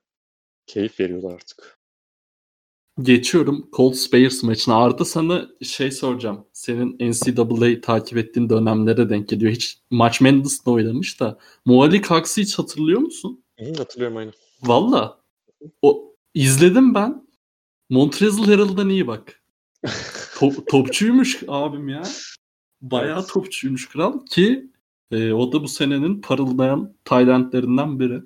keyif 0.67 0.99
veriyorlar 0.99 1.33
artık. 1.33 1.77
Geçiyorum 3.01 3.69
Colts 3.73 4.13
Bears 4.13 4.43
maçına. 4.43 4.75
Arda 4.75 5.05
sana 5.05 5.49
şey 5.61 5.91
soracağım. 5.91 6.45
Senin 6.53 6.97
NCAA 6.99 7.81
takip 7.81 8.17
ettiğin 8.17 8.49
dönemlere 8.49 9.09
denk 9.09 9.29
geliyor. 9.29 9.51
Hiç 9.51 9.77
March 9.91 10.21
Madness'da 10.21 10.71
oynamış 10.71 11.19
da. 11.19 11.37
Muali 11.65 12.01
Cox'ı 12.01 12.41
hiç 12.41 12.59
hatırlıyor 12.59 12.99
musun? 12.99 13.43
Hı, 13.59 13.73
hatırlıyorum 13.77 14.17
aynen. 14.17 14.33
Valla. 14.61 15.22
O 15.81 16.15
izledim 16.33 16.95
ben. 16.95 17.27
Montrezl 17.89 18.43
Harrell'dan 18.43 18.89
iyi 18.89 19.07
bak. 19.07 19.43
Top, 20.35 20.67
topçuymuş 20.67 21.43
abim 21.47 21.89
ya. 21.89 22.03
Bayağı 22.81 23.19
evet. 23.19 23.29
topçuymuş 23.29 23.89
kral 23.89 24.25
ki 24.25 24.69
e, 25.11 25.33
o 25.33 25.51
da 25.51 25.63
bu 25.63 25.67
senenin 25.67 26.21
parıldayan 26.21 26.93
Taylandlerinden 27.05 27.99
biri. 27.99 28.21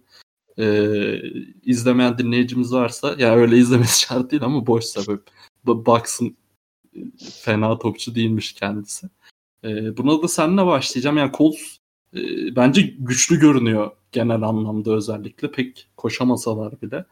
E, 0.59 0.67
izlemeyen 1.63 2.17
dinleyicimiz 2.17 2.73
varsa 2.73 3.09
ya 3.09 3.15
yani 3.17 3.41
öyle 3.41 3.57
izlemesi 3.57 3.99
şart 4.07 4.31
değil 4.31 4.43
ama 4.43 4.67
boş 4.67 4.85
sebep. 4.85 5.21
Baksın 5.65 6.38
fena 7.41 7.79
topçu 7.79 8.15
değilmiş 8.15 8.53
kendisi. 8.53 9.09
E, 9.63 9.97
buna 9.97 10.21
da 10.23 10.27
seninle 10.27 10.65
başlayacağım. 10.65 11.17
Yani 11.17 11.31
Colts 11.38 11.77
e, 12.18 12.55
bence 12.55 12.82
güçlü 12.82 13.39
görünüyor 13.39 13.91
genel 14.11 14.41
anlamda 14.41 14.91
özellikle. 14.91 15.51
Pek 15.51 15.88
koşamasalar 15.97 16.82
bile. 16.82 17.05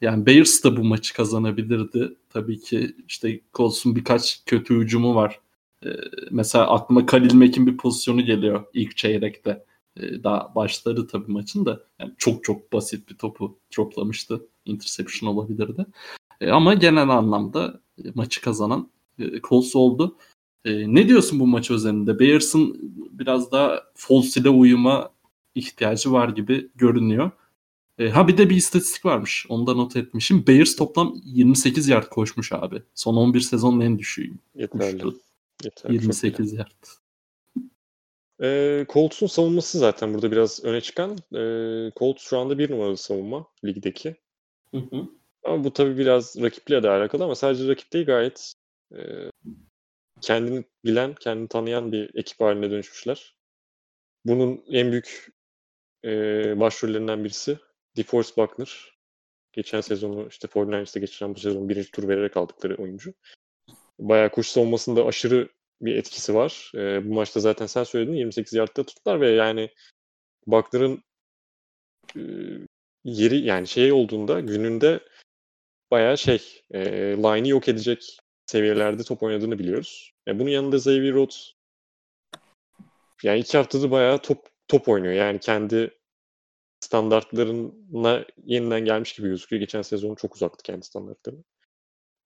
Yani 0.00 0.26
Bears 0.26 0.64
da 0.64 0.76
bu 0.76 0.84
maçı 0.84 1.14
kazanabilirdi. 1.14 2.16
Tabii 2.30 2.60
ki 2.60 2.96
işte 3.08 3.40
Colts'un 3.54 3.96
birkaç 3.96 4.44
kötü 4.46 4.74
hücumu 4.80 5.14
var. 5.14 5.40
Ee, 5.86 5.88
mesela 6.30 6.70
aklıma 6.70 7.06
Khalil 7.06 7.34
Mack'in 7.34 7.66
bir 7.66 7.76
pozisyonu 7.76 8.24
geliyor 8.24 8.64
ilk 8.74 8.96
çeyrekte. 8.96 9.64
Ee, 9.96 10.24
daha 10.24 10.54
başları 10.54 11.06
tabii 11.06 11.32
maçın 11.32 11.66
da 11.66 11.84
yani 12.00 12.12
çok 12.18 12.44
çok 12.44 12.72
basit 12.72 13.10
bir 13.10 13.16
topu 13.16 13.58
droplamıştı. 13.76 14.46
Interception 14.64 15.30
olabilirdi. 15.30 15.86
Ee, 16.40 16.50
ama 16.50 16.74
genel 16.74 17.08
anlamda 17.08 17.80
maçı 18.14 18.40
kazanan 18.40 18.90
e, 19.18 19.40
Colts 19.40 19.76
oldu. 19.76 20.16
Ee, 20.64 20.94
ne 20.94 21.08
diyorsun 21.08 21.40
bu 21.40 21.46
maç 21.46 21.70
özelinde? 21.70 22.18
Bears'ın 22.18 22.94
biraz 23.10 23.52
daha 23.52 23.82
false 23.94 24.40
ile 24.40 24.48
uyuma 24.48 25.10
ihtiyacı 25.54 26.12
var 26.12 26.28
gibi 26.28 26.68
görünüyor. 26.74 27.30
E, 27.98 28.08
ha 28.08 28.28
bir 28.28 28.38
de 28.38 28.50
bir 28.50 28.56
istatistik 28.56 29.04
varmış. 29.04 29.46
Onu 29.48 29.66
da 29.66 29.74
not 29.74 29.96
etmişim. 29.96 30.46
Bears 30.46 30.76
toplam 30.76 31.14
28 31.24 31.88
yard 31.88 32.08
koşmuş 32.08 32.52
abi. 32.52 32.82
Son 32.94 33.16
11 33.16 33.40
sezonun 33.40 33.80
en 33.80 33.98
düşüğü. 33.98 34.32
Yeterli. 34.54 35.02
Yeterli 35.64 35.94
28 35.94 36.52
yard. 36.52 36.84
E, 38.42 38.86
Colts'un 38.88 39.26
savunması 39.26 39.78
zaten 39.78 40.14
burada 40.14 40.32
biraz 40.32 40.64
öne 40.64 40.80
çıkan. 40.80 41.10
E, 41.34 41.40
Colts 41.96 42.22
şu 42.22 42.38
anda 42.38 42.58
bir 42.58 42.70
numaralı 42.70 42.96
savunma 42.96 43.46
ligdeki. 43.64 44.16
Hı 44.70 44.76
hı. 44.76 45.08
Ama 45.44 45.64
bu 45.64 45.72
tabii 45.72 45.98
biraz 45.98 46.42
rakiple 46.42 46.82
de 46.82 46.90
alakalı 46.90 47.24
ama 47.24 47.34
sadece 47.34 47.68
rakip 47.68 47.92
değil 47.92 48.06
gayet 48.06 48.52
e, 48.92 48.98
kendini 50.24 50.64
bilen, 50.84 51.14
kendini 51.14 51.48
tanıyan 51.48 51.92
bir 51.92 52.10
ekip 52.14 52.40
haline 52.40 52.70
dönüşmüşler. 52.70 53.36
Bunun 54.24 54.64
en 54.68 54.90
büyük 54.90 55.32
e, 56.04 56.10
başrollerinden 56.60 57.24
birisi. 57.24 57.58
DeForest 57.96 58.36
Buckner. 58.36 58.94
Geçen 59.52 59.80
sezonu 59.80 60.26
işte 60.28 60.48
49ers'te 60.48 61.00
geçiren 61.00 61.34
bu 61.34 61.38
sezon 61.38 61.68
birinci 61.68 61.90
tur 61.90 62.08
vererek 62.08 62.36
aldıkları 62.36 62.74
oyuncu. 62.74 63.14
Bayağı 63.98 64.30
koşu 64.30 64.50
savunmasında 64.50 65.06
aşırı 65.06 65.48
bir 65.80 65.96
etkisi 65.96 66.34
var. 66.34 66.72
E, 66.74 67.08
bu 67.08 67.14
maçta 67.14 67.40
zaten 67.40 67.66
sen 67.66 67.84
söyledin 67.84 68.12
28 68.12 68.52
yardta 68.52 68.82
tuttular 68.84 69.20
ve 69.20 69.30
yani 69.30 69.70
Buckner'ın 70.46 71.02
e, 72.16 72.22
yeri 73.04 73.36
yani 73.36 73.66
şey 73.66 73.92
olduğunda 73.92 74.40
gününde 74.40 75.00
bayağı 75.90 76.18
şey 76.18 76.62
e, 76.70 76.80
line'ı 77.16 77.48
yok 77.48 77.68
edecek 77.68 78.18
seviyelerde 78.46 79.02
top 79.02 79.22
oynadığını 79.22 79.58
biliyoruz. 79.58 80.13
E, 80.28 80.38
bunun 80.38 80.50
yanında 80.50 80.76
Xavier 80.76 81.12
Rhodes 81.12 81.52
yani 83.22 83.38
iki 83.38 83.56
haftada 83.56 83.90
bayağı 83.90 84.18
top 84.18 84.48
top 84.68 84.88
oynuyor. 84.88 85.14
Yani 85.14 85.40
kendi 85.40 85.90
standartlarına 86.80 88.24
yeniden 88.44 88.84
gelmiş 88.84 89.12
gibi 89.12 89.28
gözüküyor. 89.28 89.60
Geçen 89.60 89.82
sezon 89.82 90.14
çok 90.14 90.34
uzaktı 90.34 90.62
kendi 90.62 90.86
standartlarına. 90.86 91.42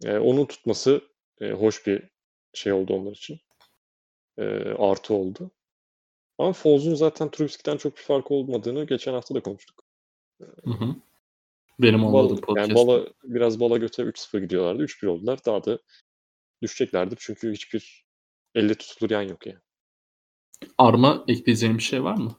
E, 0.04 0.18
onun 0.18 0.46
tutması 0.46 1.00
e, 1.40 1.50
hoş 1.50 1.86
bir 1.86 2.02
şey 2.54 2.72
oldu 2.72 2.94
onlar 2.94 3.12
için. 3.12 3.40
E, 4.38 4.44
artı 4.78 5.14
oldu. 5.14 5.50
Ama 6.38 6.52
Foz'un 6.52 6.94
zaten 6.94 7.30
Trubisky'den 7.30 7.76
çok 7.76 7.96
bir 7.96 8.02
fark 8.02 8.30
olmadığını 8.30 8.84
geçen 8.84 9.12
hafta 9.12 9.34
da 9.34 9.40
konuştuk. 9.42 9.84
Hı 10.40 10.70
hı. 10.70 10.94
Benim 11.78 12.04
olmadığım 12.04 12.40
podcast. 12.40 12.68
Yani 12.68 12.74
bala, 12.74 13.06
biraz 13.24 13.60
bala 13.60 13.76
göte 13.76 14.02
3-0 14.02 14.40
gidiyorlardı. 14.40 14.82
3-1 14.82 15.06
oldular. 15.06 15.44
Daha 15.44 15.64
da 15.64 15.78
düşeceklerdi. 16.62 17.14
Çünkü 17.18 17.52
hiçbir 17.52 18.04
elle 18.54 18.74
tutulur 18.74 19.10
yan 19.10 19.22
yok 19.22 19.46
yani. 19.46 19.58
Arma 20.78 21.24
ekleyeceğim 21.28 21.78
bir 21.78 21.82
şey 21.82 22.04
var 22.04 22.16
mı? 22.16 22.36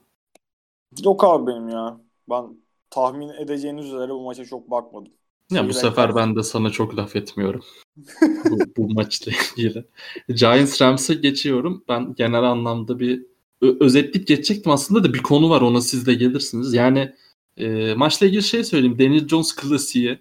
Yok 1.04 1.24
abi 1.24 1.46
benim 1.46 1.68
ya. 1.68 2.00
Ben 2.30 2.56
tahmin 2.90 3.28
edeceğiniz 3.28 3.86
üzere 3.86 4.08
bu 4.08 4.24
maça 4.24 4.44
çok 4.44 4.70
bakmadım. 4.70 5.12
Ya 5.50 5.68
bu 5.68 5.72
sefer 5.72 6.16
ben 6.16 6.36
de 6.36 6.42
sana 6.42 6.70
çok 6.70 6.96
laf 6.96 7.16
etmiyorum. 7.16 7.64
bu, 8.50 8.58
bu 8.76 8.94
maçla 8.94 9.32
ilgili. 9.32 9.84
Giants 10.28 10.82
Rams'e 10.82 11.14
geçiyorum. 11.14 11.84
Ben 11.88 12.14
genel 12.14 12.42
anlamda 12.42 12.98
bir 12.98 13.26
özetleyip 13.60 14.28
geçecektim 14.28 14.72
aslında 14.72 15.04
da 15.04 15.14
bir 15.14 15.22
konu 15.22 15.50
var 15.50 15.60
ona 15.60 15.80
siz 15.80 16.06
de 16.06 16.14
gelirsiniz. 16.14 16.74
Yani 16.74 17.14
e, 17.56 17.94
maçla 17.94 18.26
ilgili 18.26 18.42
şey 18.42 18.64
söyleyeyim. 18.64 18.98
Daniel 18.98 19.28
Jones 19.28 19.54
klasiği. 19.54 20.18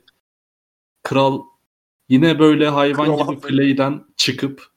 Kral 1.03 1.41
yine 2.09 2.39
böyle 2.39 2.69
hayvan 2.69 3.05
Kral 3.05 3.31
gibi 3.31 3.41
play'den 3.41 4.03
çıkıp 4.17 4.67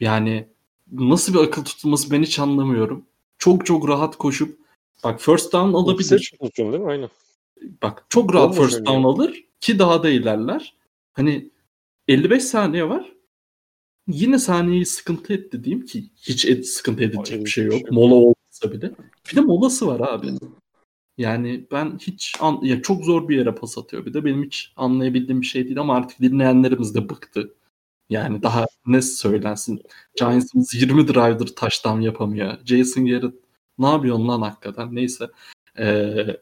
yani 0.00 0.48
nasıl 0.92 1.34
bir 1.34 1.38
akıl 1.38 1.64
tutulması 1.64 2.10
ben 2.10 2.22
hiç 2.22 2.38
anlamıyorum. 2.38 3.06
Çok 3.38 3.66
çok 3.66 3.88
rahat 3.88 4.16
koşup 4.16 4.58
bak 5.04 5.20
first 5.20 5.52
down 5.52 5.74
alabilir. 5.74 6.32
Pozisyon 6.40 6.72
değil 6.72 6.82
mi? 6.84 6.90
Aynen. 6.90 7.08
Bak 7.82 8.04
çok 8.08 8.34
rahat 8.34 8.58
Olmuş 8.58 8.58
first 8.72 8.86
down 8.86 9.02
alır 9.02 9.44
ki 9.60 9.78
daha 9.78 10.02
da 10.02 10.10
ilerler. 10.10 10.74
Hani 11.12 11.50
55 12.08 12.44
saniye 12.44 12.88
var. 12.88 13.12
Yine 14.08 14.38
saniyeyi 14.38 14.86
sıkıntı 14.86 15.32
etti 15.32 15.64
diyeyim 15.64 15.86
ki 15.86 16.04
hiç 16.16 16.44
ed- 16.44 16.62
sıkıntı 16.62 17.02
edecek 17.04 17.44
bir 17.44 17.50
şey 17.50 17.64
yok. 17.64 17.74
Şey 17.74 17.84
Mola 17.90 18.14
olmasa 18.14 18.72
bile. 18.72 18.92
Bir 19.30 19.36
de 19.36 19.40
molası 19.40 19.86
var 19.86 20.00
abi. 20.00 20.26
Yani 21.20 21.66
ben 21.72 21.98
hiç 21.98 22.34
an 22.40 22.58
ya 22.62 22.82
çok 22.82 23.04
zor 23.04 23.28
bir 23.28 23.36
yere 23.36 23.54
pas 23.54 23.78
atıyor. 23.78 24.06
Bir 24.06 24.14
de 24.14 24.24
benim 24.24 24.44
hiç 24.44 24.72
anlayabildiğim 24.76 25.40
bir 25.40 25.46
şey 25.46 25.64
değil 25.64 25.80
ama 25.80 25.96
artık 25.96 26.20
dinleyenlerimiz 26.20 26.94
de 26.94 27.08
bıktı. 27.08 27.54
Yani 28.10 28.42
daha 28.42 28.66
ne 28.86 29.02
söylensin? 29.02 29.82
Giants'ımız 30.16 30.74
20 30.74 31.08
driver 31.08 31.46
taştan 31.56 32.00
yapamıyor. 32.00 32.58
Jason 32.64 33.06
Garrett 33.06 33.34
ne 33.78 33.86
yapıyorsun 33.86 34.28
lan 34.28 34.40
hakikaten? 34.42 34.94
Neyse. 34.94 35.30
Ee... 35.78 36.36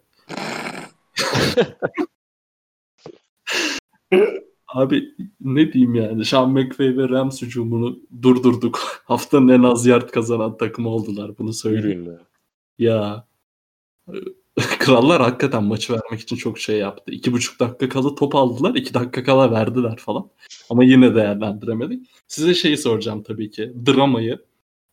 Abi 4.69 5.15
ne 5.41 5.73
diyeyim 5.73 5.95
yani? 5.95 6.25
Sean 6.25 6.51
McVay 6.51 6.97
ve 6.97 7.09
Rams 7.09 7.43
hücumunu 7.43 7.99
durdurduk. 8.23 9.03
Haftanın 9.05 9.49
en 9.49 9.63
az 9.63 9.87
yard 9.87 10.11
kazanan 10.11 10.57
takımı 10.57 10.89
oldular. 10.89 11.39
Bunu 11.39 11.53
söyleyeyim. 11.53 12.19
Ya 12.79 13.29
Krallar 14.79 15.23
hakikaten 15.23 15.65
maçı 15.65 15.93
vermek 15.93 16.21
için 16.21 16.37
çok 16.37 16.59
şey 16.59 16.79
yaptı. 16.79 17.13
İki 17.13 17.33
buçuk 17.33 17.61
dakika 17.61 17.89
kala 17.89 18.15
top 18.15 18.35
aldılar. 18.35 18.75
iki 18.75 18.95
dakika 18.95 19.25
kala 19.25 19.51
verdiler 19.51 19.97
falan. 19.97 20.31
Ama 20.71 20.85
yine 20.85 21.15
değerlendiremedik. 21.15 22.07
Size 22.29 22.55
şeyi 22.55 22.77
soracağım 22.77 23.23
tabii 23.23 23.51
ki. 23.51 23.73
Dramayı 23.87 24.39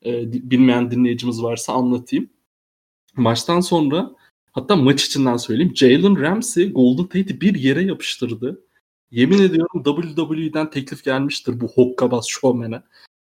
e, 0.05 0.33
bilmeyen 0.51 0.91
dinleyicimiz 0.91 1.43
varsa 1.43 1.73
anlatayım. 1.73 2.29
Maçtan 3.15 3.59
sonra 3.59 4.11
hatta 4.51 4.75
maç 4.75 5.05
içinden 5.05 5.37
söyleyeyim. 5.37 5.75
Jalen 5.75 6.21
Ramsey 6.21 6.71
Golden 6.71 7.03
Tate'i 7.03 7.41
bir 7.41 7.55
yere 7.55 7.83
yapıştırdı. 7.83 8.61
Yemin 9.11 9.41
ediyorum 9.41 9.83
WWE'den 10.15 10.69
teklif 10.69 11.03
gelmiştir 11.03 11.61
bu 11.61 11.67
hokkabaz 11.67 12.25
showman'e. 12.27 12.83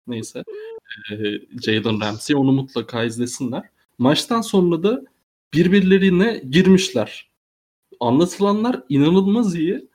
Neyse. 0.06 0.44
E, 1.10 1.14
Jalen 1.62 2.00
Ramsey 2.00 2.36
onu 2.36 2.52
mutlaka 2.52 3.04
izlesinler. 3.04 3.62
Maçtan 3.98 4.40
sonra 4.40 4.82
da 4.82 5.02
birbirlerine 5.54 6.42
girmişler. 6.50 7.30
Anlatılanlar 8.00 8.82
inanılmaz 8.88 9.54
iyi. 9.54 9.88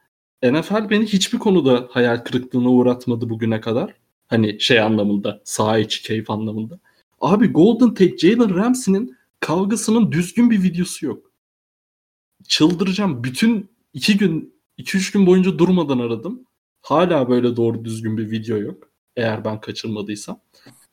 NFL 0.44 0.90
beni 0.90 1.06
hiçbir 1.06 1.40
konuda 1.40 1.88
hayal 1.92 2.18
kırıklığına 2.18 2.70
uğratmadı 2.70 3.30
bugüne 3.30 3.62
kadar. 3.62 3.94
Hani 4.28 4.60
şey 4.60 4.80
anlamında, 4.80 5.42
saha 5.44 5.78
içi 5.78 6.04
keyif 6.04 6.30
anlamında. 6.30 6.80
Abi 7.22 7.48
Golden 7.48 7.94
Tate, 7.94 8.18
Jalen 8.18 8.56
Ramsey'nin 8.56 9.18
kavgasının 9.40 10.12
düzgün 10.12 10.52
bir 10.52 10.64
videosu 10.64 11.06
yok. 11.06 11.32
Çıldıracağım. 12.48 13.24
Bütün 13.24 13.70
iki 13.94 14.18
gün, 14.18 14.56
iki 14.78 14.98
üç 14.98 15.12
gün 15.12 15.26
boyunca 15.26 15.60
durmadan 15.60 16.00
aradım. 16.00 16.46
Hala 16.82 17.30
böyle 17.30 17.56
doğru 17.56 17.86
düzgün 17.86 18.18
bir 18.18 18.32
video 18.32 18.58
yok. 18.58 18.90
Eğer 19.16 19.46
ben 19.46 19.62
kaçırmadıysam. 19.62 20.40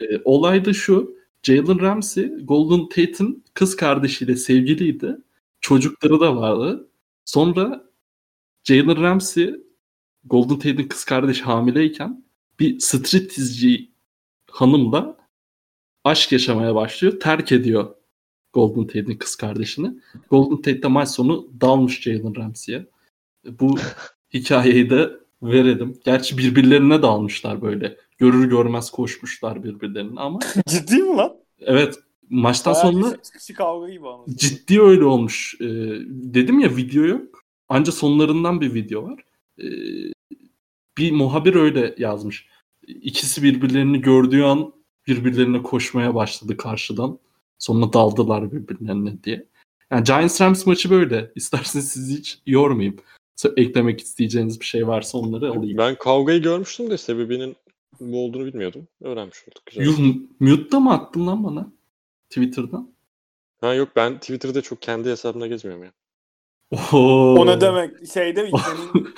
E, 0.01 0.05
olay 0.25 0.65
da 0.65 0.73
şu. 0.73 1.20
Jalen 1.43 1.81
Ramsey 1.81 2.29
Golden 2.29 2.89
Tate'in 2.89 3.45
kız 3.55 3.77
kardeşiyle 3.77 4.37
sevgiliydi. 4.37 5.17
Çocukları 5.61 6.21
da 6.21 6.37
vardı. 6.37 6.89
Sonra 7.25 7.85
Jalen 8.65 9.03
Ramsey 9.03 9.55
Golden 10.25 10.59
Tate'in 10.59 10.89
kız 10.89 11.05
kardeşi 11.05 11.43
hamileyken 11.43 12.25
bir 12.61 12.81
striptizci 12.81 13.91
hanımla 14.51 15.17
aşk 16.05 16.33
yaşamaya 16.33 16.75
başlıyor. 16.75 17.21
Terk 17.21 17.53
ediyor 17.53 17.95
Golden 18.53 18.87
Tate'in 18.87 19.19
kız 19.19 19.37
kardeşini. 19.37 19.95
Golden 20.31 20.57
Tate 20.57 20.83
de 20.83 20.89
maç 20.89 21.09
sonu 21.09 21.49
dalmış 21.61 22.01
Jalen 22.03 22.37
Ramsey'e. 22.37 22.87
Bu 23.45 23.79
hikayeyi 24.35 24.91
de 24.91 25.11
verelim. 25.43 26.01
Gerçi 26.05 26.39
birbirlerine 26.39 27.03
dalmışlar 27.03 27.63
böyle. 27.63 27.97
Görür 28.21 28.49
görmez 28.49 28.91
koşmuşlar 28.91 29.65
birbirlerine 29.65 30.21
ama. 30.21 30.39
Ciddi 30.69 30.97
mi 30.97 31.17
lan? 31.17 31.37
Evet. 31.61 31.99
Maçtan 32.31 32.75
Bayağı 32.75 32.93
sonra 32.93 33.17
kavga 33.57 33.89
gibi 33.89 34.09
anladım. 34.09 34.35
Ciddi 34.37 34.83
öyle 34.83 35.05
olmuş. 35.05 35.57
Ee, 35.61 35.67
dedim 36.09 36.61
ya 36.61 36.77
video 36.77 37.05
yok. 37.05 37.45
Anca 37.69 37.93
sonlarından 37.93 38.61
bir 38.61 38.75
video 38.75 39.03
var. 39.03 39.25
Ee, 39.59 39.65
bir 40.99 41.13
muhabir 41.13 41.55
öyle 41.55 41.95
yazmış. 41.99 42.47
İkisi 42.87 43.43
birbirlerini 43.43 44.01
gördüğü 44.01 44.43
an 44.43 44.73
birbirlerine 45.07 45.63
koşmaya 45.63 46.15
başladı 46.15 46.57
karşıdan. 46.57 47.19
Sonra 47.59 47.93
daldılar 47.93 48.53
birbirlerine 48.53 49.23
diye. 49.25 49.47
Yani 49.91 50.05
Giants 50.05 50.41
Rams 50.41 50.67
maçı 50.67 50.91
böyle. 50.91 51.33
İsterseniz 51.37 51.89
sizi 51.89 52.19
hiç 52.19 52.39
yormayayım. 52.47 52.97
Eklemek 53.57 54.01
isteyeceğiniz 54.01 54.61
bir 54.61 54.65
şey 54.65 54.87
varsa 54.87 55.19
onları 55.19 55.51
alayım. 55.51 55.79
Ben 55.79 55.95
kavgayı 55.95 56.43
görmüştüm 56.43 56.91
de 56.91 56.99
sebebinin 56.99 57.57
bu 58.01 58.25
olduğunu 58.25 58.47
bilmiyordum. 58.47 58.89
Öğrenmiş 59.01 59.43
olduk. 59.49 59.63
Güzel. 59.67 59.85
Yuh, 59.85 60.15
mute'da 60.41 60.81
mı 60.81 60.93
attın 60.93 61.27
lan 61.27 61.45
bana? 61.45 61.73
Twitter'dan? 62.29 62.95
Ha 63.61 63.75
yok 63.75 63.89
ben 63.97 64.19
Twitter'da 64.19 64.63
çok 64.63 64.83
kendi 64.83 65.11
hesabına 65.11 65.47
gezmiyorum 65.47 65.85
ya. 65.85 65.93
Oo. 66.71 67.35
O 67.39 67.47
ne 67.47 67.61
demek? 67.61 68.13
Şeyde 68.13 68.43
mi? 68.43 68.51
Senin 68.65 69.15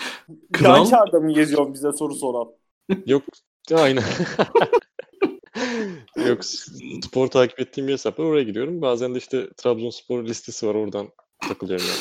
Kral... 0.53 1.20
mı 1.20 1.33
geziyorsun 1.33 1.74
bize 1.74 1.93
soru 1.93 2.14
soran? 2.14 2.49
yok 3.07 3.22
aynen. 3.74 4.05
yok 6.28 6.45
spor 7.05 7.26
takip 7.26 7.61
ettiğim 7.61 7.89
bir 7.89 7.93
hesap 7.93 8.18
var 8.18 8.24
oraya 8.24 8.43
gidiyorum. 8.43 8.83
Bazen 8.83 9.14
de 9.14 9.18
işte 9.18 9.49
Trabzonspor 9.57 10.24
listesi 10.24 10.66
var 10.66 10.74
oradan 10.74 11.09
takılıyorum 11.49 11.87
yani. 11.87 12.01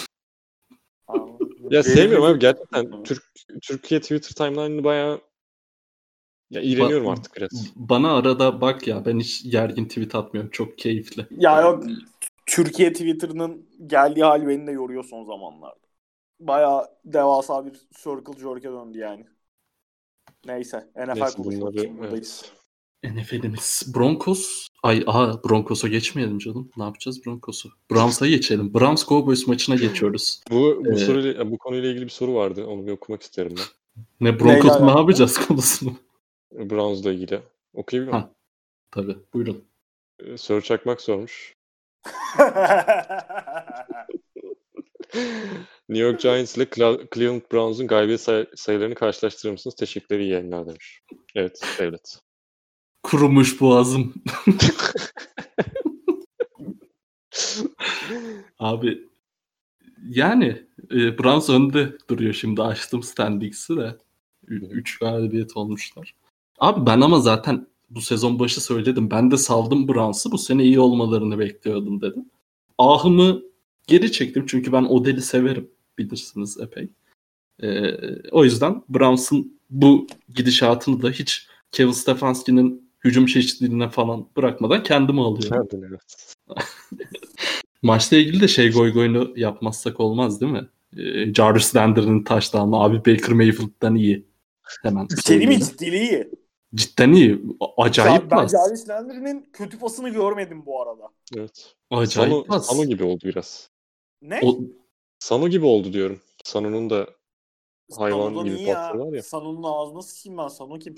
ya 1.70 1.84
sevmiyorum 1.84 2.26
abi 2.26 2.40
gerçekten. 2.40 3.04
Türk 3.04 3.24
Türkiye 3.62 4.02
Twitter 4.02 4.36
timeline'ını 4.36 4.84
bayağı 4.84 5.22
ya 6.52 6.62
iğreniyorum 6.62 7.08
ba- 7.08 7.12
artık 7.12 7.36
biraz. 7.36 7.72
Bana 7.76 8.16
arada 8.16 8.62
bak 8.62 8.88
ya 8.88 9.06
ben 9.06 9.20
hiç 9.20 9.52
gergin 9.52 9.86
tweet 9.86 10.16
atmıyorum. 10.16 10.52
Çok 10.52 10.78
keyifli. 10.78 11.26
Ya 11.38 11.62
yok 11.62 11.84
Türkiye 12.45 12.93
Twitter'ının 12.93 13.66
geldiği 13.88 14.24
hal 14.24 14.47
beni 14.47 14.68
de 14.68 14.72
yoruyor 14.72 15.04
son 15.04 15.26
zamanlarda. 15.26 15.82
Baya 16.39 16.88
devasa 17.06 17.66
bir 17.66 17.74
circle 18.04 18.41
jerk'e 18.41 18.72
döndü 18.72 18.97
yani. 18.97 19.26
Neyse. 20.45 20.89
NFL 20.95 21.20
Neyse, 21.20 21.38
bunları, 21.38 21.89
evet. 22.10 22.52
NFL'imiz 23.04 23.93
Broncos. 23.95 24.68
Ay 24.84 25.04
aha 25.08 25.43
Broncos'a 25.49 25.88
geçmeyelim 25.88 26.39
canım. 26.39 26.72
Ne 26.78 26.84
yapacağız 26.84 27.26
Broncos'u? 27.26 27.70
Browns'a 27.91 28.28
geçelim. 28.28 28.74
Browns 28.74 29.06
Cowboys 29.06 29.47
maçına 29.47 29.76
geçiyoruz. 29.76 30.41
Bu 30.52 30.82
bu 30.86 30.91
ee, 30.91 30.95
soruyla 30.95 31.52
bu 31.52 31.58
konuyla 31.58 31.89
ilgili 31.89 32.06
bir 32.06 32.10
soru 32.10 32.34
vardı. 32.34 32.66
Onu 32.66 32.88
bir 32.88 32.91
okumak 32.91 33.22
isterim 33.22 33.56
ben. 33.58 34.06
Ne 34.22 34.39
Broncos 34.39 34.82
ne 34.82 34.99
yapacağız 34.99 35.47
konusunu? 35.47 35.93
Browns'la 36.52 37.12
ilgili. 37.12 37.41
Okuyabiliyor 37.74 38.18
muyum? 38.18 38.30
Tabii. 38.91 39.18
Buyurun. 39.34 39.64
Ee, 40.20 40.38
soru 40.38 40.62
çakmak 40.62 41.02
sormuş. 41.02 41.56
New 45.89 46.06
York 46.08 46.20
Giants 46.20 46.58
ile 46.58 46.70
Cleveland 47.14 47.41
Browns'un 47.52 47.88
galibiyet 47.88 48.22
say- 48.22 48.47
sayılarını 48.56 48.95
karşılaştırır 48.95 49.52
mısınız? 49.52 49.76
Teşekkürler 49.76 50.20
iyi 50.20 50.30
yayınlar 50.30 50.68
demiş. 50.68 51.02
Evet, 51.36 51.62
evet. 51.80 52.20
Kurumuş 53.04 53.62
boğazım. 53.62 54.14
Abi 58.60 59.08
yani 60.10 60.66
e, 60.91 61.18
Browns 61.18 61.49
önde 61.49 61.97
duruyor 62.10 62.34
şimdi 62.34 62.62
açtım 62.62 63.04
standings'i 63.04 63.78
de. 63.78 63.97
3 64.47 64.97
galibiyet 64.99 65.58
olmuşlar. 65.58 66.16
Abi 66.62 66.86
ben 66.86 67.01
ama 67.01 67.20
zaten 67.20 67.68
bu 67.89 68.01
sezon 68.01 68.39
başı 68.39 68.62
söyledim. 68.64 69.12
Ben 69.12 69.32
de 69.32 69.38
saldım 69.38 69.88
Browns'ı. 69.88 70.32
Bu 70.32 70.38
sene 70.38 70.64
iyi 70.64 70.80
olmalarını 70.80 71.39
bekliyordum 71.39 72.01
dedim. 72.01 72.26
Ahımı 72.78 73.41
geri 73.88 74.12
çektim 74.12 74.45
çünkü 74.47 74.72
ben 74.72 74.84
Odell'i 74.84 75.22
severim. 75.22 75.72
Bilirsiniz 75.97 76.59
epey. 76.59 76.89
Ee, 77.64 77.91
o 78.32 78.43
yüzden 78.43 78.84
Browns'ın 78.89 79.59
bu 79.70 80.07
gidişatını 80.36 81.01
da 81.01 81.09
hiç 81.09 81.47
Kevin 81.72 81.91
Stefanski'nin 81.91 82.89
hücum 83.03 83.26
çeşitliliğine 83.26 83.89
falan 83.89 84.28
bırakmadan 84.38 84.84
kendimi 84.84 85.22
alıyorum. 85.22 85.68
Kendin 85.70 85.88
evet. 85.88 86.36
Maçla 87.82 88.18
ilgili 88.18 88.41
de 88.41 88.47
şey 88.47 88.72
goy 88.72 88.93
goyunu 88.93 89.34
yapmazsak 89.36 89.99
olmaz 89.99 90.41
değil 90.41 90.51
mi? 90.51 90.68
Ee, 90.97 91.34
Jarvis 91.34 91.76
Landry'nin 91.76 92.24
taştanı 92.24 92.76
abi 92.76 92.97
Baker 92.97 93.32
Mayfield'dan 93.32 93.95
iyi. 93.95 94.26
Hemen. 94.82 95.07
Seni 95.24 95.47
mi 95.47 95.59
ciddiliği 95.59 96.09
iyi? 96.09 96.41
Cidden 96.76 97.11
iyi. 97.13 97.41
Acayip 97.78 98.30
pas. 98.30 98.53
Ben 98.53 98.57
Jarvis 98.57 98.89
Landry'nin 98.89 99.49
kötü 99.53 99.80
pasını 99.80 100.09
görmedim 100.09 100.65
bu 100.65 100.82
arada. 100.82 101.09
Evet. 101.38 101.76
Acayip 101.89 102.32
Sano, 102.32 102.43
pas. 102.43 102.65
Sano 102.65 102.86
gibi 102.86 103.03
oldu 103.03 103.19
biraz. 103.24 103.69
Ne? 104.22 104.39
O... 104.43 104.59
Sano 105.19 105.47
gibi 105.47 105.65
oldu 105.65 105.93
diyorum. 105.93 106.22
Sano'nun 106.43 106.89
da 106.89 107.07
hayvan 107.97 108.19
Sano'dan 108.19 108.45
gibi 108.45 108.65
pasları 108.65 108.99
var 108.99 109.13
ya. 109.13 109.24
Sano'nun 109.24 109.63
ağzına 109.63 110.01
sıçayım 110.01 110.38
ben. 110.38 110.47
Sano 110.47 110.80
kim? 110.80 110.95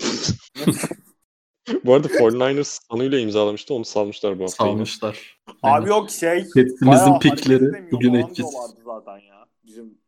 bu 1.84 1.94
arada 1.94 2.08
49ers 2.08 2.78
Sano 2.90 3.02
ile 3.02 3.20
imzalamıştı. 3.20 3.74
Onu 3.74 3.84
salmışlar 3.84 4.38
bu 4.38 4.42
hafta. 4.42 4.64
Salmışlar. 4.64 5.40
Abi 5.62 5.88
yok 5.88 6.10
şey. 6.10 6.44
Petsimizin 6.54 7.18
pikleri 7.18 7.90
bugün 7.92 8.14
etkisiz. 8.14 8.56
zaten 8.84 9.18
ya. 9.18 9.46
Bizim 9.64 9.98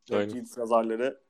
yazarları. 0.56 1.25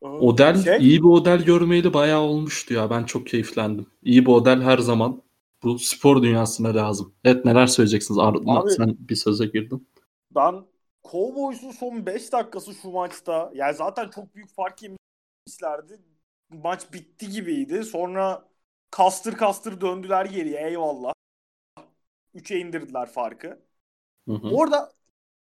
Odel 0.00 0.62
şey... 0.62 0.78
iyi 0.78 0.98
bir 0.98 1.08
Odel 1.08 1.44
görmeyeli 1.44 1.94
bayağı 1.94 2.20
olmuştu 2.20 2.74
ya. 2.74 2.90
Ben 2.90 3.04
çok 3.04 3.26
keyiflendim. 3.26 3.86
İyi 4.02 4.26
bir 4.26 4.30
Odel 4.30 4.62
her 4.62 4.78
zaman 4.78 5.22
bu 5.62 5.78
spor 5.78 6.22
dünyasına 6.22 6.74
lazım. 6.74 7.14
Evet 7.24 7.44
neler 7.44 7.66
söyleyeceksiniz? 7.66 8.18
Arda 8.18 8.50
Abi, 8.50 8.70
sen 8.70 8.96
bir 8.98 9.16
söze 9.16 9.46
girdin. 9.46 9.88
Ben 10.30 10.64
Cowboys'un 11.10 11.70
son 11.70 12.06
5 12.06 12.32
dakikası 12.32 12.74
şu 12.74 12.90
maçta 12.90 13.50
yani 13.54 13.74
zaten 13.74 14.10
çok 14.14 14.34
büyük 14.34 14.54
fark 14.54 14.82
yemişlerdi. 14.82 16.00
Maç 16.50 16.92
bitti 16.92 17.28
gibiydi. 17.28 17.84
Sonra 17.84 18.48
kastır 18.90 19.32
kastır 19.32 19.80
döndüler 19.80 20.24
geriye 20.24 20.68
eyvallah. 20.68 21.12
3'e 22.34 22.58
indirdiler 22.58 23.06
farkı. 23.06 23.58
Hı 24.28 24.34
hı. 24.34 24.48
Orada 24.48 24.92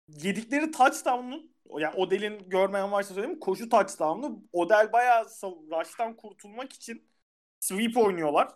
yedikleri 0.07 0.71
touchdown'un 0.71 1.54
yani 1.69 1.95
Odell'in 1.95 2.49
görmeyen 2.49 2.91
varsa 2.91 3.13
söyleyeyim 3.13 3.39
koşu 3.39 3.69
touchdown'u 3.69 4.43
Odell 4.53 4.93
bayağı 4.93 5.25
rush'tan 5.25 6.15
kurtulmak 6.15 6.73
için 6.73 7.09
sweep 7.59 7.97
oynuyorlar. 7.97 8.49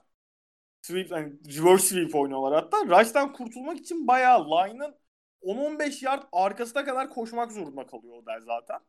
Sweep, 0.82 1.12
yani 1.12 1.34
reverse 1.58 1.88
sweep 1.88 2.16
oynuyorlar 2.16 2.54
hatta. 2.54 3.00
Rush'tan 3.00 3.34
kurtulmak 3.34 3.78
için 3.78 4.08
bayağı 4.08 4.46
line'ın 4.46 4.96
10-15 5.42 6.04
yard 6.04 6.24
arkasına 6.32 6.86
kadar 6.86 7.10
koşmak 7.10 7.52
zorunda 7.52 7.88
kalıyor 7.88 8.18
Odell 8.18 8.42
zaten. 8.46 8.80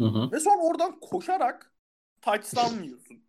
Hı 0.00 0.04
hı. 0.04 0.32
Ve 0.32 0.40
sonra 0.40 0.62
oradan 0.62 1.00
koşarak 1.00 1.72
touchdown 2.20 2.82
yiyorsun. 2.82 3.24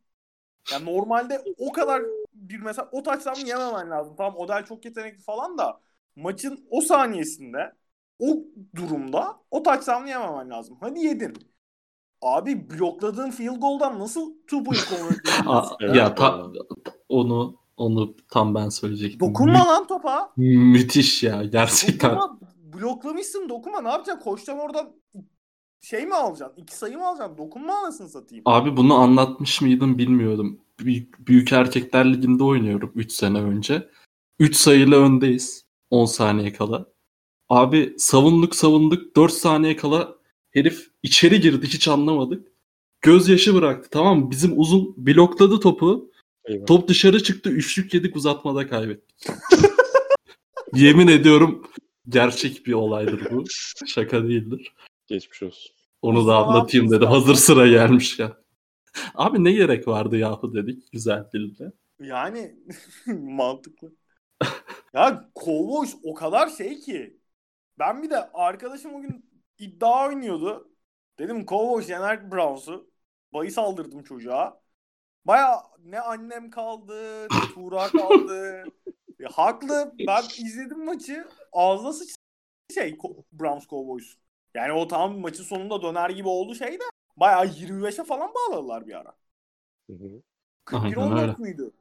Yani 0.71 0.85
normalde 0.85 1.41
o 1.57 1.71
kadar 1.71 2.01
bir 2.33 2.59
mesela 2.59 2.89
o 2.91 3.03
touchdown'ı 3.03 3.47
yememen 3.47 3.89
lazım. 3.89 4.15
Tamam 4.15 4.37
Odell 4.37 4.65
çok 4.65 4.85
yetenekli 4.85 5.23
falan 5.23 5.57
da 5.57 5.81
maçın 6.15 6.67
o 6.69 6.81
saniyesinde 6.81 7.73
o 8.21 8.37
durumda 8.75 9.39
o 9.51 9.63
touchdown'ı 9.63 10.09
yememen 10.09 10.49
lazım. 10.49 10.77
Hadi 10.79 10.99
yedin. 10.99 11.33
Abi 12.21 12.69
blokladığın 12.69 13.31
field 13.31 13.57
goal'dan 13.61 13.99
nasıl 13.99 14.33
two 14.33 14.63
point 14.63 14.89
convert 14.89 15.95
Ya 15.95 16.15
ta, 16.15 16.47
onu 17.09 17.55
onu 17.77 18.15
tam 18.29 18.55
ben 18.55 18.69
söyleyecektim. 18.69 19.19
Dokunma 19.19 19.59
Mü- 19.59 19.65
lan 19.65 19.87
topa. 19.87 20.31
Müthiş 20.37 21.23
ya 21.23 21.43
gerçekten. 21.43 22.15
Dokunma, 22.15 22.39
bloklamışsın 22.73 23.49
dokunma 23.49 23.81
ne 23.81 23.89
yapacaksın? 23.89 24.23
Koşacaksın 24.23 24.65
oradan 24.65 24.93
şey 25.81 26.05
mi 26.05 26.15
alacaksın? 26.15 26.61
İki 26.61 26.75
sayı 26.75 26.97
mı 26.97 27.07
alacaksın? 27.07 27.37
Dokunma 27.37 27.73
anasını 27.73 28.09
satayım. 28.09 28.43
Abi 28.47 28.77
bunu 28.77 28.95
anlatmış 28.95 29.61
mıydım 29.61 29.97
bilmiyorum. 29.97 30.61
Büyük, 30.79 31.27
büyük 31.27 31.51
Erkekler 31.51 32.13
Ligi'nde 32.13 32.43
oynuyorum 32.43 32.91
3 32.95 33.11
sene 33.11 33.41
önce. 33.41 33.89
3 34.39 34.55
sayıyla 34.55 34.97
öndeyiz. 34.97 35.65
10 35.89 36.05
saniye 36.05 36.53
kala. 36.53 36.90
Abi 37.51 37.93
savunduk 37.97 38.55
savunduk 38.55 39.15
4 39.15 39.31
saniye 39.31 39.75
kala 39.75 40.15
herif 40.51 40.91
içeri 41.03 41.41
girdi 41.41 41.67
hiç 41.67 41.87
anlamadık. 41.87 42.47
Gözyaşı 43.01 43.55
bıraktı 43.55 43.89
tamam 43.89 44.19
mı? 44.19 44.31
Bizim 44.31 44.59
uzun 44.59 44.93
blokladı 44.97 45.59
topu. 45.59 46.11
Eyvallah. 46.45 46.65
Top 46.65 46.87
dışarı 46.87 47.23
çıktı. 47.23 47.49
Üçlük 47.49 47.93
yedik 47.93 48.15
uzatmada 48.15 48.67
kaybettik. 48.67 49.27
Yemin 50.73 51.07
ediyorum 51.07 51.67
gerçek 52.09 52.65
bir 52.65 52.73
olaydır 52.73 53.31
bu. 53.31 53.43
Şaka 53.87 54.23
değildir. 54.23 54.73
Geçmiş 55.07 55.43
olsun. 55.43 55.71
Onu 56.01 56.27
da 56.27 56.35
anlatayım 56.35 56.91
dedi. 56.91 57.05
Hazır 57.05 57.35
sıra 57.35 57.67
gelmiş 57.67 58.19
ya. 58.19 58.37
Abi 59.15 59.43
ne 59.43 59.51
gerek 59.51 59.87
vardı 59.87 60.17
yahu 60.17 60.53
dedik 60.53 60.91
güzel 60.91 61.25
dilde. 61.33 61.71
Yani 61.99 62.55
mantıklı. 63.19 63.91
ya 64.93 65.29
Cowboys 65.45 65.95
o 66.03 66.13
kadar 66.13 66.49
şey 66.49 66.79
ki 66.79 67.20
ben 67.81 68.03
bir 68.03 68.09
de 68.09 68.31
arkadaşım 68.33 68.95
o 68.95 69.01
gün 69.01 69.25
iddia 69.57 70.07
oynuyordu. 70.07 70.71
Dedim 71.19 71.45
Cowboys 71.45 71.89
yener 71.89 72.31
Browns'u. 72.31 72.91
Bayı 73.33 73.51
saldırdım 73.51 74.03
çocuğa. 74.03 74.61
Baya 75.25 75.63
ne 75.79 75.99
annem 75.99 76.49
kaldı, 76.49 77.23
ne 77.23 77.27
Tuğra 77.53 77.87
kaldı. 77.87 78.63
ya, 79.19 79.29
haklı. 79.33 79.93
Ben 80.07 80.23
izledim 80.23 80.85
maçı. 80.85 81.27
Ağzına 81.53 81.93
sıç 81.93 82.15
şey 82.73 82.97
Browns 83.31 83.67
Cowboys. 83.67 84.15
Yani 84.53 84.73
o 84.73 84.87
tam 84.87 85.19
maçın 85.19 85.43
sonunda 85.43 85.81
döner 85.81 86.09
gibi 86.09 86.27
oldu 86.27 86.55
şey 86.55 86.79
de 86.79 86.83
bayağı 87.17 87.45
25'e 87.45 88.03
falan 88.03 88.31
bağladılar 88.33 88.87
bir 88.87 88.93
ara. 88.93 89.13
41-14 90.65 91.41
müydü? 91.41 91.71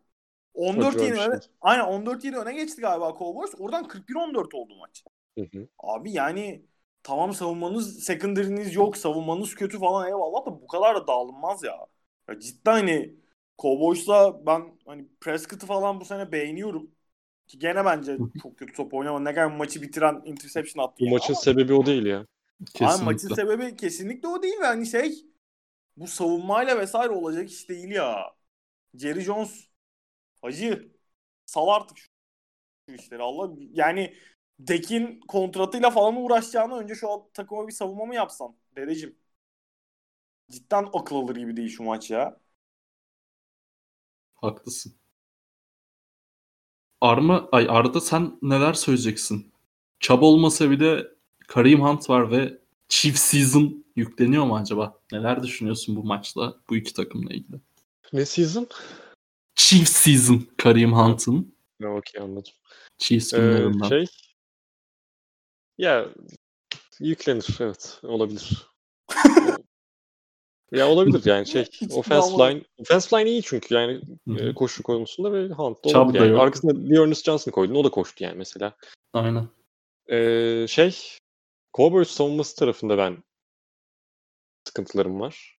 14 0.54 1.02
yeni 1.02 1.20
öne, 1.20 1.40
aynen 1.60 1.84
14 1.84 2.24
yeni 2.24 2.36
öne 2.36 2.54
geçti 2.54 2.80
galiba 2.80 3.14
Cowboys. 3.18 3.54
Oradan 3.58 3.88
41-14 3.88 4.56
oldu 4.56 4.76
maç. 4.78 5.04
Hı 5.38 5.44
hı. 5.52 5.68
Abi 5.78 6.12
yani 6.12 6.62
tamam 7.02 7.34
savunmanız 7.34 8.04
secondary'niz 8.04 8.74
yok, 8.74 8.96
savunmanız 8.96 9.54
kötü 9.54 9.78
falan 9.78 10.08
eyvallah 10.08 10.46
da 10.46 10.62
bu 10.62 10.66
kadar 10.66 10.96
da 10.96 11.06
dağılınmaz 11.06 11.64
ya. 11.64 11.86
ya 12.28 12.40
cidden 12.40 12.72
hani 12.72 13.14
Cowboys'la 13.58 14.46
ben 14.46 14.78
hani 14.86 15.08
Prescott'ı 15.20 15.66
falan 15.66 16.00
bu 16.00 16.04
sene 16.04 16.32
beğeniyorum. 16.32 16.90
Ki 17.46 17.58
gene 17.58 17.84
bence 17.84 18.18
çok 18.42 18.58
kötü 18.58 18.72
top 18.72 18.94
oynama. 18.94 19.20
Ne 19.20 19.34
kadar 19.34 19.46
maçı 19.46 19.82
bitiren 19.82 20.22
interception 20.24 20.84
attı. 20.84 20.96
Bu 21.00 21.04
ya. 21.04 21.10
maçın 21.10 21.32
ama... 21.32 21.40
sebebi 21.40 21.74
o 21.74 21.86
değil 21.86 22.06
ya. 22.06 22.26
Kesinlikle. 22.74 22.96
Abi 22.96 23.04
maçın 23.04 23.34
sebebi 23.34 23.76
kesinlikle 23.76 24.28
o 24.28 24.42
değil 24.42 24.60
ve 24.60 24.66
hani 24.66 24.86
şey 24.86 25.26
bu 25.96 26.06
savunmayla 26.06 26.78
vesaire 26.78 27.12
olacak 27.12 27.50
iş 27.50 27.68
değil 27.68 27.90
ya. 27.90 28.34
Jerry 28.94 29.20
Jones 29.20 29.68
hacı 30.42 30.92
sal 31.46 31.68
artık 31.68 31.98
şu 32.88 32.94
işleri 32.94 33.22
Allah 33.22 33.50
yani 33.72 34.14
Dekin 34.68 35.20
kontratıyla 35.28 35.90
falan 35.90 36.16
uğraşacağını 36.16 36.74
önce 36.74 36.94
şu 36.94 37.06
takıma 37.34 37.68
bir 37.68 37.72
savunma 37.72 38.04
mı 38.04 38.14
yapsan 38.14 38.56
dedeciğim. 38.76 39.16
Cidden 40.50 40.88
akıl 40.92 41.16
alır 41.16 41.36
gibi 41.36 41.56
değil 41.56 41.68
şu 41.68 41.82
maç 41.82 42.10
ya. 42.10 42.36
Haklısın. 44.34 44.92
Arma, 47.00 47.48
ay 47.52 47.66
Arda 47.68 48.00
sen 48.00 48.38
neler 48.42 48.72
söyleyeceksin? 48.72 49.52
Çab 50.00 50.22
olmasa 50.22 50.70
bile 50.70 51.06
Kareem 51.48 51.80
Hunt 51.80 52.10
var 52.10 52.30
ve 52.30 52.58
Chief 52.88 53.18
Season 53.18 53.84
yükleniyor 53.96 54.44
mu 54.44 54.56
acaba? 54.56 54.98
Neler 55.12 55.42
düşünüyorsun 55.42 55.96
bu 55.96 56.04
maçla, 56.04 56.56
bu 56.70 56.76
iki 56.76 56.94
takımla 56.94 57.34
ilgili? 57.34 57.60
Ne 58.12 58.26
season? 58.26 58.68
Chief 59.54 59.88
Season 59.88 60.46
Kareem 60.56 60.92
Hunt'ın. 60.92 61.54
Ne 61.80 61.88
okey 61.88 62.22
anladım. 62.22 62.52
Chiefs 62.98 63.32
günlerinden. 63.32 63.86
Ee, 63.86 63.88
şey 63.88 64.06
ya 65.80 66.08
yüklenir 67.00 67.56
evet 67.60 67.98
olabilir. 68.02 68.66
ya 70.72 70.88
olabilir 70.88 71.22
yani 71.24 71.46
şey 71.46 71.64
offense 71.90 72.32
line 72.32 72.62
offense 72.78 73.16
line 73.16 73.30
iyi 73.30 73.42
çünkü 73.42 73.74
yani 73.74 74.00
Hı-hı. 74.28 74.54
koşu 74.54 74.82
konusunda 74.82 75.32
ve 75.32 75.48
Hunt 75.48 75.84
da 75.84 76.00
olabilir. 76.00 76.20
Yani. 76.20 76.38
Arkasında 76.38 76.90
Dearness 76.90 77.24
Johnson 77.24 77.52
koydun 77.52 77.74
o 77.74 77.84
da 77.84 77.90
koştu 77.90 78.24
yani 78.24 78.36
mesela. 78.36 78.76
Aynen. 79.12 79.48
Ee, 80.08 80.66
şey 80.68 80.98
Cowboys 81.76 82.10
savunması 82.10 82.56
tarafında 82.56 82.98
ben 82.98 83.22
sıkıntılarım 84.64 85.20
var. 85.20 85.58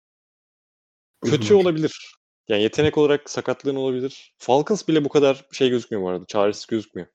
Kötü 1.25 1.55
olabilir. 1.55 2.15
Yani 2.49 2.63
yetenek 2.63 2.99
olarak 2.99 3.31
sakatlığın 3.31 3.77
olabilir. 3.77 4.35
Falcons 4.39 4.89
bile 4.89 5.05
bu 5.05 5.09
kadar 5.09 5.47
şey 5.53 5.71
gözükmüyor 5.71 6.05
bu 6.05 6.09
arada. 6.09 6.25
Çaresiz 6.27 6.67
gözükmüyor. 6.67 7.09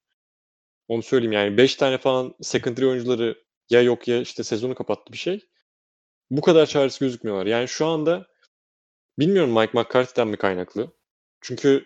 Onu 0.87 1.03
söyleyeyim 1.03 1.31
yani 1.31 1.57
5 1.57 1.75
tane 1.75 1.97
falan 1.97 2.35
secondary 2.41 2.85
oyuncuları 2.85 3.43
ya 3.69 3.81
yok 3.81 4.07
ya 4.07 4.21
işte 4.21 4.43
sezonu 4.43 4.75
kapattı 4.75 5.13
bir 5.13 5.17
şey. 5.17 5.49
Bu 6.31 6.41
kadar 6.41 6.65
çaresiz 6.65 6.99
gözükmüyorlar. 6.99 7.45
Yani 7.45 7.67
şu 7.67 7.85
anda 7.85 8.27
bilmiyorum 9.19 9.59
Mike 9.59 9.71
McCarthy'den 9.73 10.27
mi 10.27 10.37
kaynaklı. 10.37 10.91
Çünkü 11.41 11.85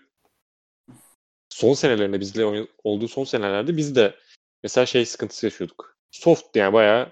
son 1.49 1.73
senelerinde 1.73 2.19
bizle 2.19 2.67
olduğu 2.83 3.07
son 3.07 3.23
senelerde 3.23 3.77
biz 3.77 3.95
de 3.95 4.15
mesela 4.63 4.85
şey 4.85 5.05
sıkıntısı 5.05 5.45
yaşıyorduk. 5.45 5.97
Soft 6.11 6.55
yani 6.55 6.73
bayağı 6.73 7.11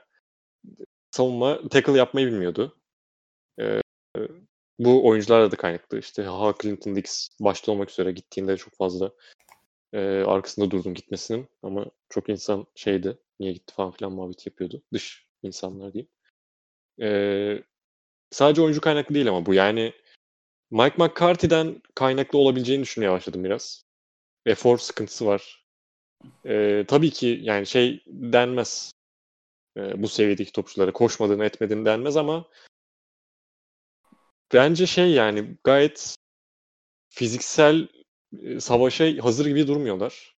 savunma 1.12 1.70
tackle 1.70 1.98
yapmayı 1.98 2.28
bilmiyordu. 2.28 2.78
Ee, 3.60 3.82
bu 4.80 5.08
oyuncularla 5.08 5.52
da 5.52 5.56
kaynaklı. 5.56 6.00
İşte 6.00 6.24
Ha 6.24 6.54
Clinton 6.62 6.96
Dix 6.96 7.30
başta 7.40 7.72
olmak 7.72 7.90
üzere 7.92 8.12
gittiğinde 8.12 8.58
çok 8.58 8.78
fazla 8.78 9.12
e, 9.98 10.24
arkasında 10.26 10.72
durdum 10.72 10.94
gitmesinin. 10.94 11.48
Ama 11.64 11.86
çok 12.10 12.30
insan 12.30 12.68
şeydi. 12.76 13.18
Niye 13.40 13.54
gitti 13.54 13.74
falan 13.74 13.92
filan 13.92 14.12
muhabbet 14.12 14.46
yapıyordu. 14.46 14.84
Dış 14.94 15.28
insanlar 15.44 15.94
diyeyim. 15.94 16.10
E, 17.02 17.64
sadece 18.32 18.62
oyuncu 18.62 18.82
kaynaklı 18.82 19.16
değil 19.16 19.30
ama 19.30 19.46
bu. 19.46 19.54
Yani 19.54 19.94
Mike 20.72 20.96
McCarthy'den 20.98 21.82
kaynaklı 21.96 22.40
olabileceğini 22.40 22.84
düşünmeye 22.84 23.12
başladım 23.12 23.44
biraz. 23.44 23.86
Efor 24.46 24.78
sıkıntısı 24.78 25.26
var. 25.26 25.66
E, 26.46 26.86
tabii 26.88 27.12
ki 27.12 27.40
yani 27.42 27.66
şey 27.66 28.04
denmez. 28.08 28.92
E, 29.78 30.04
bu 30.04 30.08
seviyedeki 30.08 30.52
topçulara 30.52 30.94
koşmadığını 30.94 31.46
etmediğini 31.46 31.86
denmez 31.86 32.18
ama 32.18 32.50
bence 34.54 34.86
şey 34.86 35.12
yani 35.12 35.58
gayet 35.64 36.16
fiziksel 37.10 37.88
savaşa 38.60 39.06
hazır 39.24 39.46
gibi 39.46 39.68
durmuyorlar. 39.68 40.36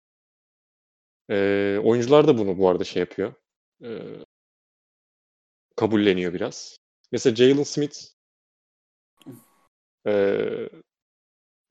Eee, 1.30 1.78
oyuncular 1.84 2.28
da 2.28 2.38
bunu 2.38 2.58
bu 2.58 2.68
arada 2.68 2.84
şey 2.84 3.00
yapıyor. 3.00 3.34
Eee 3.80 4.24
kabulleniyor 5.76 6.32
biraz. 6.34 6.76
Mesela 7.12 7.36
Jalen 7.36 7.62
Smith 7.62 7.98
eee, 10.06 10.68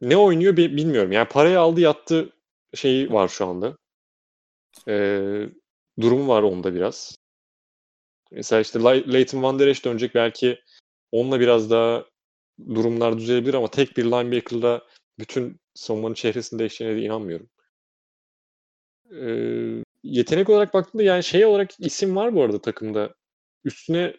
ne 0.01 0.17
oynuyor 0.17 0.57
bilmiyorum. 0.57 1.11
Yani 1.11 1.27
parayı 1.27 1.59
aldı 1.59 1.81
yattı 1.81 2.29
şeyi 2.75 3.13
var 3.13 3.27
şu 3.27 3.45
anda. 3.45 3.77
Eee, 4.87 5.49
durumu 6.01 6.27
var 6.27 6.43
onda 6.43 6.75
biraz. 6.75 7.15
Mesela 8.31 8.61
işte 8.61 8.79
Leighton 8.83 9.43
Van 9.43 9.59
Der 9.59 9.67
Esch 9.67 9.85
dönecek 9.85 10.15
belki 10.15 10.59
onunla 11.11 11.39
biraz 11.39 11.69
daha 11.71 12.05
durumlar 12.75 13.17
düzelebilir 13.17 13.53
ama 13.53 13.67
tek 13.71 13.97
bir 13.97 14.05
linebacker'la 14.05 14.81
bütün 15.19 15.59
savunmanın 15.77 16.13
çehresini 16.13 16.59
değişeceğine 16.59 16.95
de 16.95 17.01
inanmıyorum. 17.01 17.49
Ee, 19.11 19.83
yetenek 20.03 20.49
olarak 20.49 20.73
baktığımda 20.73 21.03
yani 21.03 21.23
şey 21.23 21.45
olarak 21.45 21.79
isim 21.79 22.15
var 22.15 22.35
bu 22.35 22.43
arada 22.43 22.61
takımda. 22.61 23.15
Üstüne 23.63 24.13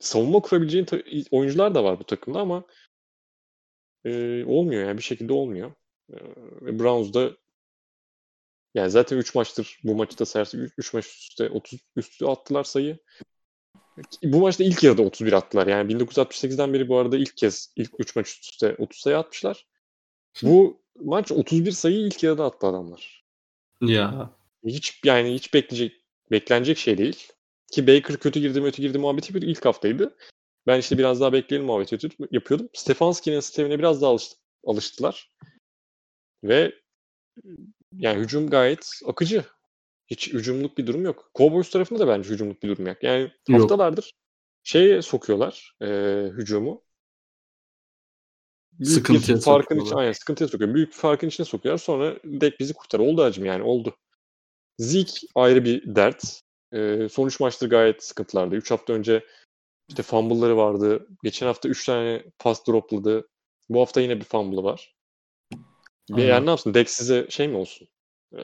savunma 0.00 0.40
kurabileceğin 0.40 0.86
oyuncular 1.30 1.74
da 1.74 1.84
var 1.84 1.98
bu 2.00 2.04
takımda 2.04 2.40
ama 2.40 2.64
e, 4.04 4.44
olmuyor 4.44 4.86
yani 4.86 4.98
bir 4.98 5.02
şekilde 5.02 5.32
olmuyor. 5.32 5.72
Ve 6.62 6.78
Browns'da 6.78 7.36
yani 8.74 8.90
zaten 8.90 9.16
3 9.16 9.34
maçtır 9.34 9.80
bu 9.84 9.94
maçı 9.94 10.18
da 10.18 10.24
sayarsak 10.24 10.60
3 10.78 10.94
maç 10.94 11.06
üstte 11.06 11.48
30 11.48 11.80
üstü 11.96 12.26
attılar 12.26 12.64
sayı. 12.64 12.98
Bu 14.22 14.40
maçta 14.40 14.64
ilk 14.64 14.82
yarıda 14.82 15.02
31 15.02 15.32
attılar. 15.32 15.66
Yani 15.66 15.92
1968'den 15.92 16.72
beri 16.72 16.88
bu 16.88 16.98
arada 16.98 17.16
ilk 17.16 17.36
kez 17.36 17.72
ilk 17.76 17.90
3 17.98 18.16
maç 18.16 18.28
üstte 18.28 18.76
30 18.78 19.00
sayı 19.00 19.18
atmışlar. 19.18 19.66
Bu 20.42 20.80
maç 21.00 21.32
31 21.32 21.72
sayı 21.72 21.96
ilk 21.96 22.22
yarıda 22.22 22.44
attı 22.44 22.66
adamlar. 22.66 23.24
Ya. 23.80 24.30
Hiç 24.64 25.00
yani 25.04 25.34
hiç 25.34 25.54
bekleyecek 25.54 26.00
beklenecek 26.30 26.78
şey 26.78 26.98
değil. 26.98 27.28
Ki 27.72 27.86
Baker 27.86 28.16
kötü 28.16 28.40
girdi 28.40 28.62
kötü 28.62 28.82
girdi 28.82 28.98
muhabbeti 28.98 29.34
bir 29.34 29.42
ilk 29.42 29.64
haftaydı. 29.64 30.16
Ben 30.66 30.78
işte 30.78 30.98
biraz 30.98 31.20
daha 31.20 31.32
bekleyelim 31.32 31.66
muhabbeti 31.66 32.08
yapıyordum. 32.30 32.68
Stefanski'nin 32.72 33.40
sistemine 33.40 33.78
biraz 33.78 34.02
daha 34.02 34.10
alıştı, 34.10 34.36
alıştılar. 34.64 35.30
Ve 36.44 36.74
yani 37.92 38.20
hücum 38.20 38.50
gayet 38.50 38.90
akıcı. 39.06 39.44
Hiç 40.06 40.32
hücumluk 40.32 40.78
bir 40.78 40.86
durum 40.86 41.04
yok. 41.04 41.30
Cowboys 41.34 41.70
tarafında 41.70 42.00
da 42.00 42.08
bence 42.08 42.30
hücumluk 42.30 42.62
bir 42.62 42.68
durum 42.68 42.86
yok. 42.86 43.02
Yani 43.02 43.32
yok. 43.48 43.60
haftalardır 43.60 44.12
şeye 44.62 45.02
sokuyorlar 45.02 45.76
e, 45.82 45.86
hücumu. 46.36 46.82
Büyük 48.84 48.94
sıkıntıya 48.94 49.36
bir 49.36 49.42
farkın 49.42 49.80
içine, 49.80 49.98
aynen 49.98 50.12
sıkıntıya 50.12 50.48
sokuyor. 50.48 50.74
Büyük 50.74 50.88
bir 50.88 50.96
farkın 50.96 51.28
içine 51.28 51.46
sokuyorlar. 51.46 51.78
Sonra 51.78 52.16
dek 52.24 52.60
bizi 52.60 52.74
kurtar. 52.74 52.98
Oldu 52.98 53.22
acım 53.22 53.44
yani 53.44 53.62
oldu. 53.62 53.96
Zeke 54.78 55.12
ayrı 55.34 55.64
bir 55.64 55.96
dert. 55.96 56.40
E, 56.72 57.08
son 57.08 57.26
3 57.26 57.40
maçtır 57.40 57.70
gayet 57.70 58.04
sıkıntılardı. 58.04 58.56
3 58.56 58.70
hafta 58.70 58.92
önce 58.92 59.24
işte 59.88 60.02
fumble'ları 60.02 60.56
vardı. 60.56 61.06
Geçen 61.22 61.46
hafta 61.46 61.68
3 61.68 61.86
tane 61.86 62.24
pas 62.38 62.66
dropladı. 62.66 63.28
Bu 63.68 63.80
hafta 63.80 64.00
yine 64.00 64.20
bir 64.20 64.24
fumble 64.24 64.62
var. 64.62 64.94
Bir 66.10 66.24
yani 66.24 66.46
ne 66.46 66.50
yapsın? 66.50 66.74
Deck 66.74 66.90
size 66.90 67.26
şey 67.30 67.48
mi 67.48 67.56
olsun? 67.56 67.88
Ee, 68.36 68.38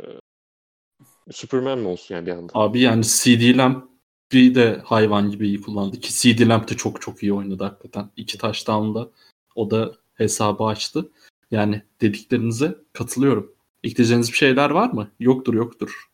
Superman 1.31 1.79
mi 1.79 1.89
olsun 1.89 2.15
yani 2.15 2.27
bir 2.27 2.33
anda? 2.33 2.53
Abi 2.55 2.81
yani 2.81 3.05
CD 3.05 3.59
Lamp'i 3.59 4.55
de 4.55 4.81
hayvan 4.85 5.31
gibi 5.31 5.47
iyi 5.47 5.61
kullandı 5.61 6.01
ki 6.01 6.13
CD 6.13 6.49
Lamp 6.49 6.69
de 6.69 6.77
çok 6.77 7.03
çok 7.03 7.23
iyi 7.23 7.33
oynadı 7.33 7.65
hakikaten. 7.65 8.11
İki 8.17 8.39
touchdown'da 8.39 9.11
o 9.55 9.71
da 9.71 9.95
hesabı 10.19 10.65
açtı. 10.65 11.09
Yani 11.51 11.83
dediklerinize 12.01 12.75
katılıyorum. 12.93 13.53
Ekleyeceğiniz 13.85 14.33
bir 14.33 14.37
şeyler 14.37 14.71
var 14.71 14.91
mı? 14.91 15.11
Yoktur 15.21 15.55
yoktur. 15.55 16.09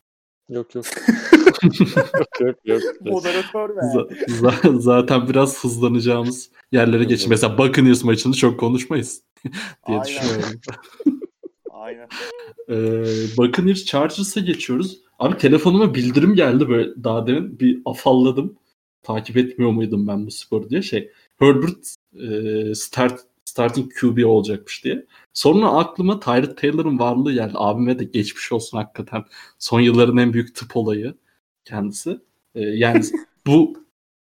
Yok 0.49 0.75
yok. 0.75 0.85
yok 2.41 2.57
yok 2.65 2.83
yok. 2.83 2.83
Moderatör 3.01 3.77
be. 3.77 3.81
Z- 4.29 4.81
zaten 4.81 5.29
biraz 5.29 5.65
hızlanacağımız 5.65 6.51
yerlere 6.73 7.05
geçin. 7.05 7.31
Mesela 7.31 7.59
Buccaneers 7.59 8.05
maçını 8.05 8.35
çok 8.35 8.61
konuşmayız 8.61 9.23
diye 9.87 9.99
Aynen. 9.99 10.05
düşünüyorum. 10.05 10.61
Aynen. 11.71 12.09
Ee, 12.69 13.05
Buccaneers 13.37 13.85
Chargers'a 13.85 14.41
geçiyoruz. 14.41 15.01
Abi 15.19 15.37
telefonuma 15.39 15.95
bildirim 15.95 16.35
geldi 16.35 16.69
böyle 16.69 17.05
daha 17.05 17.27
demin 17.27 17.61
bir 17.61 17.83
afalladım. 17.85 18.57
Takip 19.03 19.37
etmiyor 19.37 19.71
muydum 19.71 20.09
ben 20.09 20.27
bu 20.27 20.31
sporu 20.31 20.71
diye 20.71 20.83
şey. 20.83 21.11
Herbert 21.39 21.95
e, 22.21 22.75
start 22.75 23.21
starting 23.55 23.93
QB 24.01 24.27
olacakmış 24.27 24.85
diye. 24.85 25.07
Sonra 25.35 25.69
aklıma 25.69 26.21
Tyrod 26.21 26.57
Taylor'ın 26.57 26.99
varlığı 26.99 27.33
geldi. 27.33 27.53
Abime 27.55 27.99
de 27.99 28.05
geçmiş 28.05 28.53
olsun 28.53 28.79
hakikaten. 28.79 29.25
Son 29.59 29.81
yılların 29.81 30.17
en 30.17 30.33
büyük 30.33 30.55
tıp 30.55 30.77
olayı 30.77 31.15
kendisi. 31.65 32.21
Ee, 32.55 32.61
yani 32.61 33.05
bu 33.47 33.77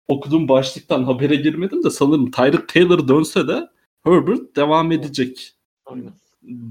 okuduğum 0.08 0.48
başlıktan 0.48 1.04
habere 1.04 1.36
girmedim 1.36 1.84
de 1.84 1.90
sanırım 1.90 2.32
Tyrod 2.32 2.68
Taylor 2.68 3.08
dönse 3.08 3.48
de 3.48 3.70
Herbert 4.04 4.56
devam 4.56 4.92
edecek. 4.92 5.54
Aynen. 5.86 6.14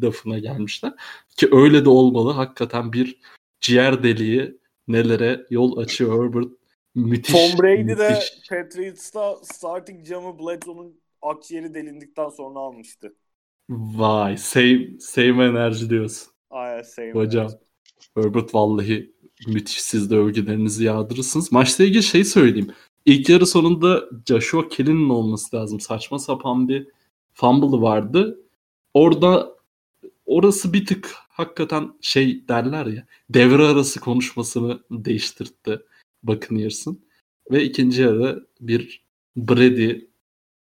Lafına 0.02 0.38
gelmişler. 0.38 0.92
Ki 1.36 1.48
öyle 1.52 1.84
de 1.84 1.88
olmalı. 1.88 2.32
Hakikaten 2.32 2.92
bir 2.92 3.20
ciğer 3.60 4.02
deliği 4.02 4.58
nelere 4.88 5.46
yol 5.50 5.76
açıyor 5.76 6.24
Herbert. 6.24 6.52
Müthiş. 6.94 7.32
Tom 7.32 7.62
Brady 7.62 7.82
müthiş. 7.82 7.98
de 7.98 8.20
Patriots'ta 8.50 9.36
starting 9.42 10.06
camı 10.06 10.38
Bledsoe'nun 10.38 11.03
akciğeri 11.24 11.74
delindikten 11.74 12.28
sonra 12.28 12.58
almıştı. 12.58 13.14
Vay 13.70 14.36
same, 14.36 14.88
same 15.00 15.44
enerji 15.44 15.90
diyorsun. 15.90 16.32
Aynen 16.50 16.82
same 16.82 17.12
Hocam 17.12 17.46
enerji. 17.46 17.58
Herbert 18.16 18.54
vallahi 18.54 19.14
müthiş 19.46 19.82
siz 19.82 20.10
de 20.10 20.16
övgülerinizi 20.16 20.84
yağdırırsınız. 20.84 21.52
Maçla 21.52 21.84
ilgili 21.84 22.02
şey 22.02 22.24
söyleyeyim. 22.24 22.70
İlk 23.06 23.28
yarı 23.28 23.46
sonunda 23.46 24.04
Joshua 24.28 24.68
Kelly'nin 24.68 25.08
olması 25.08 25.56
lazım. 25.56 25.80
Saçma 25.80 26.18
sapan 26.18 26.68
bir 26.68 26.88
fumble'ı 27.34 27.82
vardı. 27.82 28.40
Orada 28.94 29.56
orası 30.26 30.72
bir 30.72 30.86
tık 30.86 31.10
hakikaten 31.28 31.92
şey 32.00 32.48
derler 32.48 32.86
ya 32.86 33.06
devre 33.30 33.62
arası 33.62 34.00
konuşmasını 34.00 34.82
değiştirdi 34.90 35.82
Buccaneers'ın. 36.22 37.04
Ve 37.50 37.64
ikinci 37.64 38.02
yarı 38.02 38.46
bir 38.60 39.04
Brady 39.36 40.00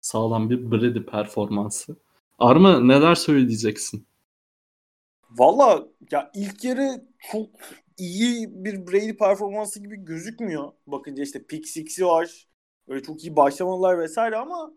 sağlam 0.05 0.49
bir 0.49 0.71
Brady 0.71 1.05
performansı. 1.05 1.95
Arma 2.39 2.79
neler 2.79 3.15
söyleyeceksin? 3.15 4.07
Valla 5.29 5.87
ya 6.11 6.31
ilk 6.35 6.63
yarı 6.63 7.05
çok 7.31 7.49
iyi 7.97 8.65
bir 8.65 8.87
Brady 8.87 9.17
performansı 9.17 9.79
gibi 9.79 9.95
gözükmüyor. 10.05 10.71
Bakınca 10.87 11.23
işte 11.23 11.43
pick 11.45 11.67
six'i 11.67 12.05
var. 12.05 12.47
Böyle 12.87 13.03
çok 13.03 13.23
iyi 13.23 13.35
başlamalar 13.35 13.99
vesaire 13.99 14.37
ama 14.37 14.71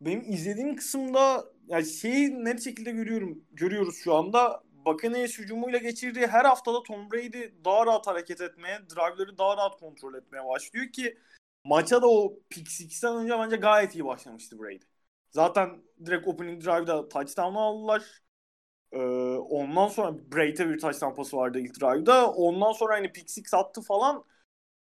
benim 0.00 0.32
izlediğim 0.32 0.76
kısımda 0.76 1.44
yani 1.66 1.86
şeyi 1.86 2.44
net 2.44 2.64
şekilde 2.64 2.90
görüyorum 2.90 3.44
görüyoruz 3.50 3.96
şu 4.04 4.14
anda. 4.14 4.62
Buccaneers 4.86 5.38
hücumuyla 5.38 5.78
geçirdiği 5.78 6.26
her 6.26 6.44
haftada 6.44 6.82
Tom 6.82 7.10
Brady 7.10 7.42
daha 7.64 7.86
rahat 7.86 8.06
hareket 8.06 8.40
etmeye, 8.40 8.78
drive'ları 8.78 9.38
daha 9.38 9.56
rahat 9.56 9.80
kontrol 9.80 10.14
etmeye 10.14 10.44
başlıyor 10.44 10.92
ki 10.92 11.18
maça 11.64 12.02
da 12.02 12.10
o 12.10 12.38
pick 12.50 13.04
önce 13.04 13.38
bence 13.38 13.56
gayet 13.56 13.94
iyi 13.94 14.04
başlamıştı 14.04 14.58
Brady. 14.58 14.84
Zaten 15.30 15.82
direkt 16.06 16.28
opening 16.28 16.64
drive'da 16.64 17.08
touchdown 17.08 17.54
aldılar. 17.54 18.22
Ee, 18.92 18.98
ondan 19.36 19.88
sonra 19.88 20.18
Braid'e 20.32 20.68
bir 20.68 20.78
touchdown 20.78 21.14
pası 21.14 21.36
vardı 21.36 21.58
ilk 21.58 21.80
drive'da. 21.80 22.30
Ondan 22.32 22.72
sonra 22.72 22.94
hani 22.94 23.12
pick 23.12 23.30
six 23.30 23.54
attı 23.54 23.82
falan. 23.82 24.24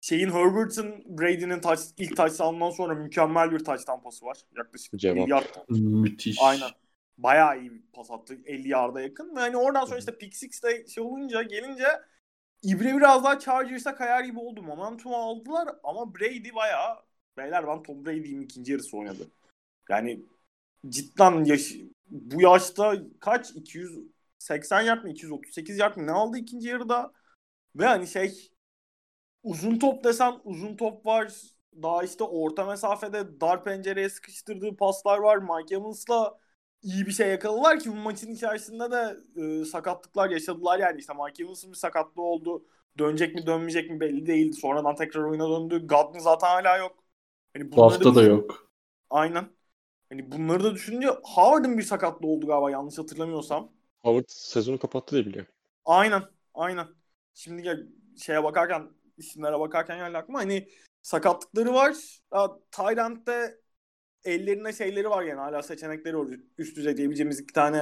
Şeyin 0.02 0.30
Herbert'ın 0.30 1.04
Brady'nin 1.18 1.62
touch, 1.62 1.82
ilk 1.98 2.18
touchdown'dan 2.18 2.70
sonra 2.70 2.96
mükemmel 2.96 3.52
bir 3.52 3.60
touchdown 3.60 4.04
pası 4.04 4.26
var. 4.26 4.38
Yaklaşık 4.58 5.00
Cevap. 5.00 5.30
yard. 5.30 5.46
Müthiş. 5.70 6.38
Aynen. 6.42 6.70
Bayağı 7.18 7.60
iyi 7.60 7.72
bir 7.72 7.82
pas 7.94 8.12
attı. 8.12 8.38
50 8.46 8.70
yarda 8.70 9.02
yakın. 9.02 9.36
Ve 9.36 9.40
hani 9.40 9.58
oradan 9.58 9.86
sonra 9.86 10.00
işte 10.00 10.18
pick 10.18 10.36
six'te 10.36 10.88
şey 10.88 11.04
olunca 11.04 11.44
gelince 11.44 11.88
İbre 12.64 12.98
biraz 12.98 13.24
daha 13.24 13.40
Chargers'a 13.40 13.96
kayar 13.96 14.24
gibi 14.24 14.40
oldu. 14.40 14.64
Momentum 14.64 15.14
aldılar 15.14 15.70
ama 15.84 16.16
Brady 16.16 16.54
bayağı 16.56 16.98
beyler 17.38 17.68
ben 17.68 17.84
Tom 17.84 18.06
Brady'yim 18.06 18.42
ikinci 18.42 18.72
yarısı 18.72 18.98
oynadı. 18.98 19.32
Yani 19.90 20.26
cidden 20.90 21.46
yaş 21.46 21.74
bu 22.08 22.42
yaşta 22.42 22.96
kaç? 23.20 23.52
280 23.52 24.82
yard 24.82 25.04
mı 25.04 25.10
238 25.10 25.78
yard 25.78 25.98
mı? 25.98 26.08
Ne 26.08 26.12
aldı 26.12 26.38
ikinci 26.38 26.68
yarıda? 26.70 27.14
Ve 27.76 27.86
hani 27.86 28.08
şey 28.08 28.52
uzun 29.44 29.80
top 29.80 30.04
desen 30.04 30.34
uzun 30.44 30.78
top 30.78 31.06
var. 31.06 31.34
Daha 31.84 32.04
işte 32.04 32.24
orta 32.24 32.66
mesafede 32.66 33.42
dar 33.42 33.64
pencereye 33.64 34.10
sıkıştırdığı 34.10 34.76
paslar 34.78 35.18
var. 35.18 35.38
Mike 35.38 35.76
Evans'la 35.76 36.40
iyi 36.82 37.06
bir 37.06 37.12
şey 37.12 37.30
yakaladılar 37.30 37.80
ki 37.80 37.92
bu 37.92 37.96
maçın 37.96 38.32
içerisinde 38.32 38.92
de 38.92 39.18
e, 39.42 39.66
sakatlıklar 39.66 40.30
yaşadılar 40.30 40.80
yani 40.80 41.00
işte 41.00 41.14
Mike 41.14 41.44
Evans'ın 41.44 41.72
bir 41.72 41.78
sakatlığı 41.78 42.22
oldu 42.22 42.66
dönecek 43.00 43.36
mi 43.36 43.46
dönmeyecek 43.46 43.92
mi 43.92 44.00
belli 44.00 44.26
değildi 44.26 44.54
sonradan 44.54 44.96
tekrar 44.96 45.24
oyuna 45.24 45.50
döndü 45.50 45.88
Godwin 45.88 46.20
zaten 46.20 46.48
hala 46.48 46.78
yok 46.78 47.04
hani 47.54 47.72
bu 47.72 47.84
hafta 47.84 48.16
da 48.16 48.24
yok 48.24 48.72
aynen 49.10 49.50
Hani 50.12 50.32
bunları 50.32 50.64
da 50.64 50.76
düşününce 50.76 51.08
Howard'ın 51.24 51.78
bir 51.78 51.84
sakatlığı 51.84 52.28
oldu 52.28 52.48
galiba 52.48 52.72
yanlış 52.72 52.98
hatırlamıyorsam. 52.98 53.72
Howard 54.00 54.26
sezonu 54.28 54.80
kapattı 54.80 55.16
diye 55.16 55.26
biliyorum. 55.26 55.52
Aynen. 55.86 56.24
Aynen. 56.54 56.88
Şimdi 57.34 57.62
gel 57.64 57.88
şeye 58.18 58.44
bakarken 58.44 58.90
isimlere 59.18 59.60
bakarken 59.60 59.98
geldi 59.98 60.18
aklıma 60.18 60.40
hani 60.40 60.68
sakatlıkları 61.02 61.74
var. 61.74 61.96
Tyrant'te 62.72 63.61
ellerinde 64.26 64.74
şeyleri 64.74 65.10
var 65.10 65.24
yani 65.24 65.40
hala 65.40 65.64
seçenekleri 65.64 66.18
var. 66.18 66.28
Üst 66.58 66.78
düzey 66.78 66.98
diyebileceğimiz 66.98 67.40
iki 67.40 67.54
tane 67.54 67.78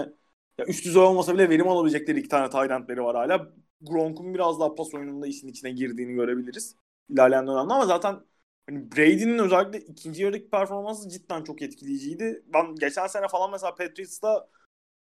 ya 0.57 0.65
üst 0.67 0.85
düzey 0.85 1.01
olmasa 1.01 1.33
bile 1.33 1.49
verim 1.49 1.67
alabilecekleri 1.67 2.19
iki 2.19 2.29
tane 2.29 2.49
Tyrant'leri 2.49 3.03
var 3.03 3.15
hala. 3.15 3.53
Gronk'un 3.81 4.33
biraz 4.33 4.59
daha 4.59 4.75
pas 4.75 4.93
oyununda 4.93 5.27
işin 5.27 5.47
içine 5.47 5.71
girdiğini 5.71 6.13
görebiliriz. 6.13 6.75
İlerleyen 7.09 7.47
dönemde 7.47 7.73
ama 7.73 7.85
zaten 7.85 8.19
Hani 8.69 8.91
Brady'nin 8.91 9.37
özellikle 9.39 9.79
ikinci 9.79 10.23
yarıdaki 10.23 10.49
performansı 10.49 11.09
cidden 11.09 11.43
çok 11.43 11.61
etkileyiciydi. 11.61 12.43
Ben 12.53 12.75
geçen 12.75 13.07
sene 13.07 13.27
falan 13.27 13.51
mesela 13.51 13.75
Patriots'ta 13.75 14.49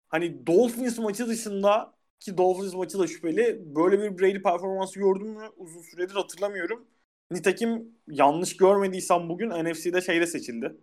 hani 0.08 0.46
Dolphins 0.46 0.98
maçı 0.98 1.28
dışında 1.28 1.94
ki 2.20 2.38
Dolphins 2.38 2.74
maçı 2.74 2.98
da 2.98 3.06
şüpheli 3.06 3.62
böyle 3.76 4.00
bir 4.02 4.18
Brady 4.18 4.42
performansı 4.42 4.98
gördüm 5.00 5.28
mü 5.28 5.48
uzun 5.56 5.82
süredir 5.82 6.14
hatırlamıyorum. 6.14 6.88
Nitekim 7.30 7.98
yanlış 8.08 8.56
görmediysem 8.56 9.28
bugün 9.28 9.50
NFC'de 9.50 10.00
şeyde 10.00 10.26
seçildi. 10.26 10.76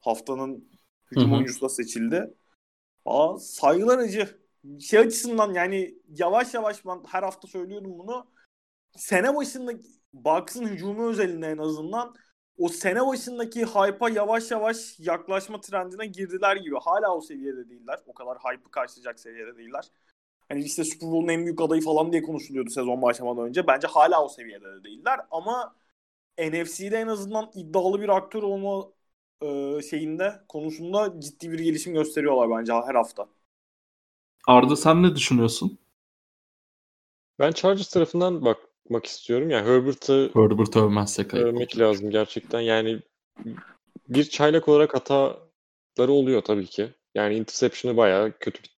Haftanın 0.00 0.70
hücum 1.10 1.32
oyuncusu 1.32 1.60
da 1.60 1.68
seçildi. 1.68 2.34
Aa, 3.04 3.38
saygılar 3.38 3.98
acı. 3.98 4.40
Şey 4.80 4.98
açısından 5.00 5.54
yani 5.54 5.94
yavaş 6.08 6.54
yavaş 6.54 6.86
ben 6.86 7.00
her 7.06 7.22
hafta 7.22 7.48
söylüyordum 7.48 7.98
bunu. 7.98 8.30
Sene 8.96 9.36
başında 9.36 9.72
Bucks'ın 10.12 10.66
hücumu 10.66 11.08
özelinde 11.08 11.46
en 11.46 11.58
azından 11.58 12.14
o 12.58 12.68
sene 12.68 13.06
başındaki 13.06 13.64
hype'a 13.64 14.08
yavaş 14.08 14.50
yavaş 14.50 14.98
yaklaşma 14.98 15.60
trendine 15.60 16.06
girdiler 16.06 16.56
gibi. 16.56 16.76
Hala 16.80 17.16
o 17.16 17.20
seviyede 17.20 17.68
değiller. 17.68 17.98
O 18.06 18.14
kadar 18.14 18.38
hype'ı 18.38 18.70
karşılayacak 18.70 19.20
seviyede 19.20 19.56
değiller. 19.56 19.84
Hani 20.48 20.64
işte 20.64 20.84
Super 20.84 21.10
Bowl'un 21.10 21.28
en 21.28 21.44
büyük 21.44 21.60
adayı 21.60 21.82
falan 21.82 22.12
diye 22.12 22.22
konuşuluyordu 22.22 22.70
sezon 22.70 23.02
başlamadan 23.02 23.44
önce. 23.44 23.66
Bence 23.66 23.86
hala 23.86 24.24
o 24.24 24.28
seviyede 24.28 24.64
de 24.64 24.84
değiller. 24.84 25.20
Ama 25.30 25.76
NFC'de 26.38 26.96
en 26.96 27.06
azından 27.06 27.50
iddialı 27.54 28.00
bir 28.00 28.08
aktör 28.08 28.42
olma 28.42 28.88
e, 29.42 29.82
şeyinde 29.90 30.40
konusunda 30.48 31.20
ciddi 31.20 31.52
bir 31.52 31.58
gelişim 31.58 31.94
gösteriyorlar 31.94 32.58
bence 32.58 32.72
her 32.72 32.94
hafta. 32.94 33.28
Arda 34.46 34.76
sen 34.76 35.02
ne 35.02 35.14
düşünüyorsun? 35.14 35.78
Ben 37.38 37.52
Chargers 37.52 37.88
tarafından 37.88 38.44
bak 38.44 38.70
bakmak 38.90 39.06
istiyorum. 39.06 39.50
Yani 39.50 39.68
Herbert'ı 39.68 40.30
Herbert 40.34 40.76
övmezsek 40.76 41.34
övmek 41.34 41.78
lazım 41.78 42.10
gerçekten. 42.10 42.60
Yani 42.60 43.00
bir 44.08 44.24
çaylak 44.24 44.68
olarak 44.68 44.94
hataları 44.94 46.12
oluyor 46.12 46.42
tabii 46.42 46.66
ki. 46.66 46.90
Yani 47.14 47.34
interception'ı 47.34 47.96
bayağı 47.96 48.38
kötü 48.38 48.62
bir 48.62 48.76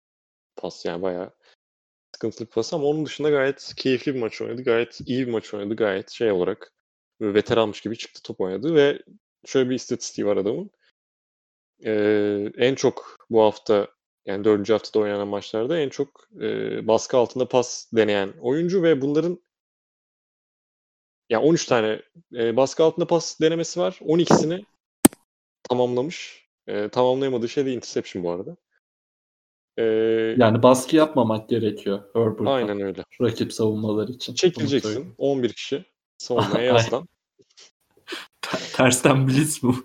pas 0.57 0.85
yani 0.85 1.03
bayağı 1.03 1.31
sıkıntılı 2.15 2.47
bir 2.47 2.51
pas 2.51 2.75
ama 2.75 2.85
onun 2.85 3.07
dışında 3.07 3.31
gayet 3.31 3.73
keyifli 3.77 4.15
bir 4.15 4.21
maç 4.21 4.41
oynadı. 4.41 4.63
Gayet 4.65 5.01
iyi 5.07 5.27
bir 5.27 5.33
maç 5.33 5.55
oynadı. 5.55 5.77
Gayet 5.77 6.11
şey 6.11 6.33
olarak 6.33 6.73
veteranmış 7.21 7.81
gibi 7.81 7.97
çıktı 7.97 8.23
top 8.23 8.41
oynadı 8.41 8.75
ve 8.75 8.99
şöyle 9.47 9.71
bir 9.71 9.75
istatistiği 9.75 10.27
var 10.27 10.37
adamın. 10.37 10.71
Ee, 11.85 12.53
en 12.57 12.75
çok 12.75 13.27
bu 13.31 13.43
hafta 13.43 13.89
yani 14.27 14.45
dördüncü 14.45 14.73
haftada 14.73 15.05
oynanan 15.05 15.29
maçlarda 15.29 15.79
en 15.79 15.89
çok 15.89 16.29
e, 16.41 16.87
baskı 16.87 17.17
altında 17.17 17.49
pas 17.49 17.93
deneyen 17.93 18.33
oyuncu 18.41 18.83
ve 18.83 19.01
bunların 19.01 19.41
yani 21.31 21.45
13 21.45 21.67
tane 21.67 22.03
e, 22.35 22.57
baskı 22.57 22.85
altında 22.85 23.07
pas 23.07 23.41
denemesi 23.41 23.81
var. 23.81 23.99
12'sini 24.01 24.65
tamamlamış. 25.63 26.49
E, 26.67 26.89
tamamlayamadığı 26.89 27.49
şey 27.49 27.67
de 27.67 27.73
interception 27.73 28.25
bu 28.25 28.31
arada. 28.31 28.57
E, 29.77 29.85
yani 30.39 30.63
baskı 30.63 30.97
yapmamak 30.97 31.49
gerekiyor 31.49 32.03
Herbert'a. 32.15 32.51
Aynen 32.51 32.81
öyle. 32.81 33.05
Rakip 33.21 33.53
savunmaları 33.53 34.13
için. 34.13 34.35
Çekileceksin. 34.35 35.15
11 35.19 35.53
kişi 35.53 35.85
savunmaya 36.19 36.65
yazdan. 36.75 37.09
Tersten 38.73 39.29
blitz 39.29 39.63
bu. 39.63 39.77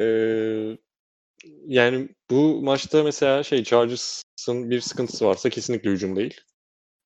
ee, 0.00 0.78
yani 1.66 2.08
bu 2.30 2.62
maçta 2.62 3.02
mesela 3.02 3.42
şey 3.42 3.64
Chargers'ın 3.64 4.70
bir 4.70 4.80
sıkıntısı 4.80 5.26
varsa 5.26 5.50
kesinlikle 5.50 5.90
hücum 5.90 6.16
değil. 6.16 6.40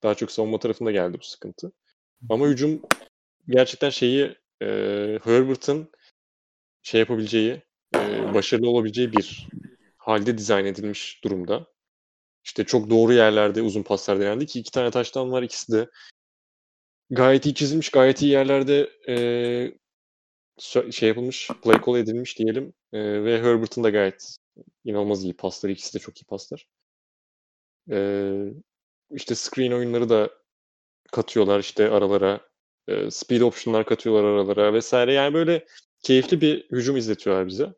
Daha 0.02 0.14
çok 0.14 0.32
savunma 0.32 0.58
tarafında 0.58 0.90
geldi 0.90 1.18
bu 1.20 1.24
sıkıntı. 1.24 1.72
Ama 2.30 2.46
hücum 2.46 2.82
gerçekten 3.48 3.90
şeyi 3.90 4.36
e, 4.62 4.66
Herbert'ın 5.24 5.90
şey 6.82 7.00
yapabileceği, 7.00 7.62
e, 7.94 8.34
başarılı 8.34 8.70
olabileceği 8.70 9.12
bir 9.12 9.48
halde 9.96 10.38
dizayn 10.38 10.64
edilmiş 10.64 11.24
durumda. 11.24 11.66
İşte 12.44 12.64
çok 12.64 12.90
doğru 12.90 13.12
yerlerde 13.12 13.62
uzun 13.62 13.82
paslar 13.82 14.20
denendi 14.20 14.46
ki 14.46 14.60
iki 14.60 14.70
tane 14.70 14.90
taştan 14.90 15.32
var 15.32 15.42
ikisi 15.42 15.72
de 15.72 15.88
gayet 17.10 17.46
iyi 17.46 17.54
çizilmiş, 17.54 17.90
gayet 17.90 18.22
iyi 18.22 18.30
yerlerde 18.30 18.90
e, 19.08 19.16
şey 20.90 21.08
yapılmış, 21.08 21.50
play 21.62 21.80
call 21.86 21.96
edilmiş 21.96 22.38
diyelim. 22.38 22.72
E, 22.92 23.24
ve 23.24 23.42
Herbert'ın 23.42 23.84
da 23.84 23.90
gayet 23.90 24.36
inanılmaz 24.84 25.24
iyi 25.24 25.36
pasları. 25.36 25.72
ikisi 25.72 25.94
de 25.94 25.98
çok 25.98 26.22
iyi 26.22 26.24
paslar. 26.24 26.66
E, 27.90 28.30
işte 29.10 29.34
screen 29.34 29.72
oyunları 29.72 30.08
da 30.08 30.30
katıyorlar 31.12 31.60
işte 31.60 31.90
aralara. 31.90 32.40
E, 32.88 33.10
speed 33.10 33.40
option'lar 33.40 33.86
katıyorlar 33.86 34.24
aralara 34.24 34.74
vesaire. 34.74 35.12
Yani 35.12 35.34
böyle 35.34 35.66
keyifli 36.02 36.40
bir 36.40 36.70
hücum 36.70 36.96
izletiyorlar 36.96 37.46
bize. 37.46 37.74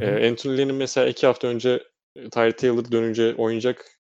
E, 0.00 0.28
Anthony 0.28 0.58
Lynn'in 0.58 0.74
mesela 0.74 1.08
iki 1.08 1.26
hafta 1.26 1.48
önce 1.48 1.84
Tyree 2.14 2.56
Taylor 2.56 2.92
dönünce 2.92 3.34
oynayacak 3.34 3.98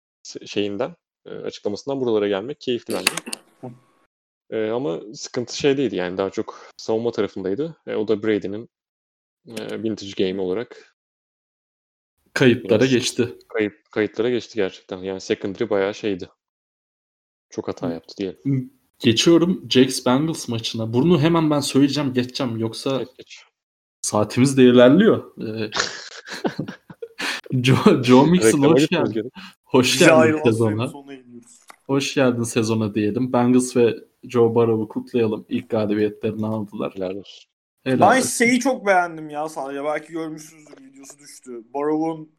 şeyinden 0.45 0.95
e, 1.25 1.29
açıklamasından 1.29 2.01
buralara 2.01 2.27
gelmek 2.27 2.61
keyifli 2.61 2.93
bence. 2.93 3.11
E, 4.49 4.69
ama 4.69 4.99
sıkıntı 5.13 5.57
şey 5.57 5.77
değildi 5.77 5.95
yani 5.95 6.17
daha 6.17 6.29
çok 6.29 6.71
savunma 6.77 7.11
tarafındaydı. 7.11 7.77
E, 7.87 7.95
o 7.95 8.07
da 8.07 8.23
Brady'nin 8.23 8.69
e, 9.47 9.83
vintage 9.83 10.29
game 10.29 10.41
olarak 10.41 10.95
kayıplara 12.33 12.85
geçti. 12.85 13.37
Kayıp 13.47 13.91
kayıtlara 13.91 14.29
geçti 14.29 14.55
gerçekten. 14.55 14.97
Yani 14.97 15.21
secondary 15.21 15.69
bayağı 15.69 15.93
şeydi. 15.93 16.29
Çok 17.49 17.67
hata 17.67 17.93
yaptı 17.93 18.13
diyelim. 18.17 18.73
Geçiyorum 18.99 19.65
Jags 19.69 20.05
Bengals 20.05 20.47
maçına. 20.47 20.93
Bunu 20.93 21.21
hemen 21.21 21.51
ben 21.51 21.59
söyleyeceğim, 21.59 22.13
geçeceğim. 22.13 22.57
Yoksa 22.57 22.97
geç, 22.97 23.09
geç. 23.17 23.43
saatimiz 24.01 24.57
de 24.57 24.63
ilerliyor. 24.63 25.41
Ee, 25.41 25.71
Joe, 27.63 28.03
Joe 28.03 28.25
Mixon 28.25 28.63
hoş 28.63 28.87
geldin. 28.87 29.31
Hoş 29.63 29.99
geldin 29.99 30.41
sezona. 30.43 30.91
Hoş 31.89 32.13
geldin 32.13 32.43
sezona 32.43 32.93
diyelim. 32.93 33.33
Bengals 33.33 33.75
ve 33.75 33.95
Joe 34.23 34.55
Burrow'u 34.55 34.87
kutlayalım. 34.87 35.45
İlk 35.49 35.69
galibiyetlerini 35.69 36.45
aldılar. 36.45 36.95
Helal 36.95 37.15
olsun. 37.15 37.51
Helal 37.83 38.11
ben 38.11 38.21
şeyi 38.21 38.59
çok 38.59 38.85
beğendim 38.85 39.29
ya 39.29 39.49
sadece. 39.49 39.83
Belki 39.83 40.13
görmüşsünüzdür 40.13 40.83
videosu 40.83 41.19
düştü. 41.19 41.63
Burrow'un 41.73 42.31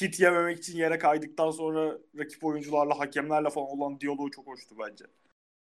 hit 0.00 0.20
yememek 0.20 0.58
için 0.58 0.76
yere 0.78 0.98
kaydıktan 0.98 1.50
sonra 1.50 1.98
rakip 2.18 2.44
oyuncularla, 2.44 2.98
hakemlerle 2.98 3.50
falan 3.50 3.68
olan 3.68 4.00
diyaloğu 4.00 4.30
çok 4.30 4.46
hoştu 4.46 4.74
bence. 4.78 5.04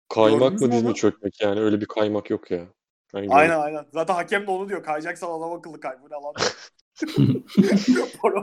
Kaymak 0.09 0.41
Gördünüz 0.41 0.63
mı 0.63 0.73
diz 0.73 0.83
mi 0.83 0.95
çökmek 0.95 1.43
yani 1.43 1.61
öyle 1.61 1.81
bir 1.81 1.87
kaymak 1.87 2.31
yok 2.31 2.51
ya. 2.51 2.67
Ben 3.15 3.29
aynen 3.29 3.59
aynen. 3.59 3.85
Zaten 3.93 4.15
hakem 4.15 4.47
de 4.47 4.51
onu 4.51 4.69
diyor. 4.69 4.83
Kayacaksan 4.83 5.39
adam 5.39 5.53
akıllı 5.53 5.81
kay. 5.81 5.97
Bu 6.03 6.07
ne 6.07 6.15
lan? 6.15 6.35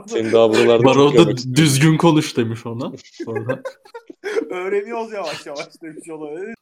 Senin 0.06 0.32
daha 0.32 0.50
buralarda 0.50 0.84
Baro'da 0.84 1.36
düzgün 1.36 1.96
konuş 1.96 2.36
demiş 2.36 2.66
ona. 2.66 2.92
Sonra. 3.24 3.62
Öğreniyoruz 4.50 5.12
yavaş 5.12 5.46
yavaş 5.46 5.82
demiş 5.82 6.10
ona. 6.10 6.54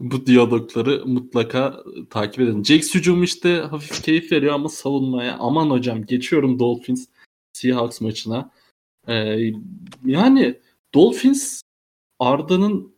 Bu 0.00 0.26
diyalogları 0.26 1.06
mutlaka 1.06 1.84
takip 2.10 2.40
edin. 2.40 2.64
Jax 2.64 2.94
hücumu 2.94 3.24
işte 3.24 3.56
hafif 3.56 4.02
keyif 4.02 4.32
veriyor 4.32 4.54
ama 4.54 4.68
savunmaya 4.68 5.36
aman 5.38 5.70
hocam 5.70 6.06
geçiyorum 6.06 6.58
Dolphins 6.58 7.06
Seahawks 7.52 8.00
maçına. 8.00 8.50
Ee, 9.08 9.36
yani 10.04 10.60
Dolphins 10.94 11.62
Arda'nın 12.18 12.96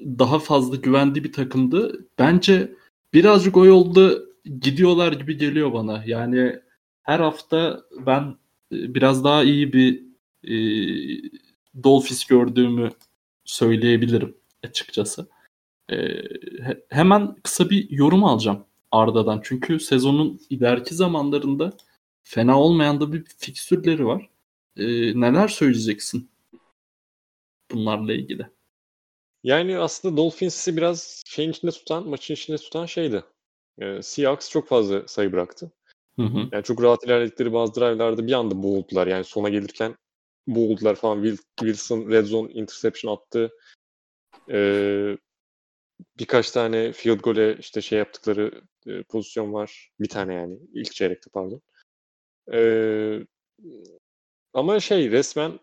daha 0.00 0.38
fazla 0.38 0.76
güvendiği 0.76 1.24
bir 1.24 1.32
takımdı. 1.32 2.06
Bence 2.18 2.72
birazcık 3.14 3.56
o 3.56 3.66
yolda 3.66 4.18
gidiyorlar 4.60 5.12
gibi 5.12 5.36
geliyor 5.36 5.72
bana. 5.72 6.02
Yani 6.06 6.60
her 7.02 7.20
hafta 7.20 7.82
ben 8.06 8.22
e, 8.72 8.94
biraz 8.94 9.24
daha 9.24 9.44
iyi 9.44 9.72
bir 9.72 10.02
e, 10.44 10.56
Dolphins 11.82 12.24
gördüğümü 12.24 12.90
söyleyebilirim 13.44 14.36
açıkçası. 14.64 15.28
E, 15.90 15.96
he, 16.62 16.84
hemen 16.88 17.34
kısa 17.42 17.70
bir 17.70 17.90
yorum 17.90 18.24
alacağım 18.24 18.64
Arda'dan. 18.92 19.40
Çünkü 19.44 19.80
sezonun 19.80 20.40
ileriki 20.50 20.94
zamanlarında 20.94 21.72
fena 22.22 22.60
olmayan 22.60 23.00
da 23.00 23.12
bir 23.12 23.24
fikstürleri 23.38 24.06
var. 24.06 24.30
E, 24.76 24.84
neler 25.20 25.48
söyleyeceksin 25.48 26.30
bunlarla 27.70 28.12
ilgili? 28.12 28.46
Yani 29.44 29.78
aslında 29.78 30.16
Dolphins'i 30.16 30.76
biraz 30.76 31.22
şeyin 31.26 31.50
içinde 31.50 31.70
tutan, 31.70 32.08
maçın 32.08 32.34
içinde 32.34 32.56
tutan 32.56 32.86
şeydi. 32.86 33.24
Ee, 33.80 34.02
Seahawks 34.02 34.50
çok 34.50 34.68
fazla 34.68 35.08
sayı 35.08 35.32
bıraktı. 35.32 35.72
Hı 36.16 36.22
hı. 36.22 36.48
Yani 36.52 36.64
çok 36.64 36.82
rahat 36.82 37.04
ilerledikleri 37.04 37.52
bazı 37.52 37.74
drive'larda 37.74 38.26
bir 38.26 38.32
anda 38.32 38.62
boğuldular. 38.62 39.06
Yani 39.06 39.24
sona 39.24 39.48
gelirken 39.48 39.96
boğuldular 40.46 40.94
falan. 40.94 41.36
Wilson 41.60 42.10
red 42.10 42.26
zone 42.26 42.52
interception 42.52 43.16
attı. 43.16 43.50
Ee, 44.50 45.16
birkaç 46.18 46.50
tane 46.50 46.92
field 46.92 47.20
goal'e 47.20 47.56
işte 47.60 47.82
şey 47.82 47.98
yaptıkları 47.98 48.62
e, 48.86 49.02
pozisyon 49.02 49.52
var. 49.52 49.90
Bir 50.00 50.08
tane 50.08 50.34
yani. 50.34 50.58
ilk 50.72 50.92
çeyrekte 50.92 51.30
pardon. 51.32 51.62
Ee, 52.52 53.26
ama 54.54 54.80
şey 54.80 55.10
resmen 55.10 55.60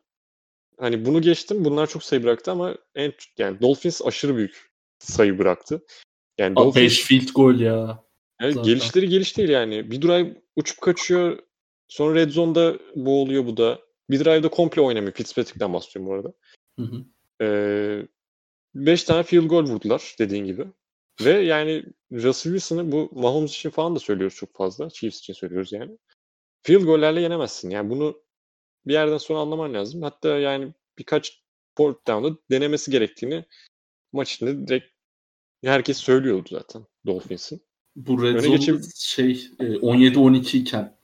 hani 0.79 1.05
bunu 1.05 1.21
geçtim. 1.21 1.65
Bunlar 1.65 1.87
çok 1.87 2.03
sayı 2.03 2.23
bıraktı 2.23 2.51
ama 2.51 2.77
en 2.95 3.13
yani 3.37 3.61
Dolphins 3.61 4.01
aşırı 4.05 4.35
büyük 4.35 4.71
sayı 4.99 5.39
bıraktı. 5.39 5.85
Yani 6.37 6.55
Dolphins 6.55 6.75
5 6.75 7.03
field 7.03 7.29
goal 7.35 7.59
ya. 7.59 8.02
Yani 8.41 8.61
gelişleri 8.61 9.09
geliş 9.09 9.37
değil 9.37 9.49
yani. 9.49 9.91
Bir 9.91 10.01
drive 10.01 10.41
uçup 10.55 10.81
kaçıyor. 10.81 11.39
Sonra 11.87 12.15
red 12.15 12.29
zone'da 12.29 12.79
boğuluyor 12.95 13.45
bu 13.45 13.57
da. 13.57 13.79
Bir 14.09 14.19
drive'da 14.19 14.49
komple 14.49 14.81
oynamıyor. 14.81 15.13
Fitzpatrick'ten 15.13 15.73
bahsediyorum 15.73 16.11
bu 16.11 16.15
arada. 16.15 16.33
Hı 16.79 16.83
hı. 16.83 17.05
Ee, 17.41 18.07
beş 18.75 19.03
tane 19.03 19.23
field 19.23 19.47
goal 19.47 19.63
vurdular 19.63 20.15
dediğin 20.19 20.45
gibi. 20.45 20.65
Ve 21.21 21.31
yani 21.31 21.85
Russell 22.11 22.53
Wilson'ı 22.53 22.91
bu 22.91 23.09
Mahomes 23.11 23.55
için 23.55 23.69
falan 23.69 23.95
da 23.95 23.99
söylüyoruz 23.99 24.35
çok 24.35 24.55
fazla. 24.55 24.89
Chiefs 24.89 25.19
için 25.19 25.33
söylüyoruz 25.33 25.71
yani. 25.71 25.97
Field 26.63 26.83
gollerle 26.83 27.21
yenemezsin. 27.21 27.69
Yani 27.69 27.89
bunu 27.89 28.23
bir 28.87 28.93
yerden 28.93 29.17
sonra 29.17 29.39
anlaman 29.39 29.73
lazım. 29.73 30.01
Hatta 30.01 30.37
yani 30.37 30.73
birkaç 30.97 31.43
fourth 31.77 32.07
down'da 32.07 32.37
denemesi 32.51 32.91
gerektiğini 32.91 33.45
maç 34.11 34.33
içinde 34.33 34.67
direkt 34.67 34.85
herkes 35.63 35.97
söylüyordu 35.97 36.49
zaten 36.51 36.85
Dolphins'in. 37.05 37.61
Bu 37.95 38.23
red 38.23 38.35
öne 38.35 38.47
geçip... 38.47 38.83
şey 38.95 39.31
17-12 39.59 40.57
e, 40.57 40.59
iken 40.59 40.97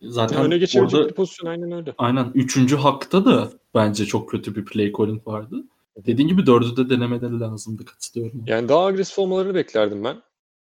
zaten 0.00 0.44
öne 0.44 0.58
geçebilecek 0.58 1.00
orada, 1.00 1.08
bir 1.08 1.14
pozisyon 1.14 1.50
aynen 1.50 1.72
öyle. 1.72 1.94
Aynen. 1.98 2.30
Üçüncü 2.34 2.76
hakta 2.76 3.24
da 3.24 3.52
bence 3.74 4.06
çok 4.06 4.30
kötü 4.30 4.56
bir 4.56 4.64
play 4.64 4.92
calling 4.98 5.26
vardı. 5.26 5.56
Dediğin 5.96 6.28
gibi 6.28 6.46
dördü 6.46 6.76
de 6.76 6.90
denemeleri 6.90 7.40
lazımdı 7.40 7.84
katılıyorum. 7.84 8.44
Yani 8.46 8.68
daha 8.68 8.86
agresif 8.86 9.18
olmalarını 9.18 9.54
beklerdim 9.54 10.04
ben. 10.04 10.22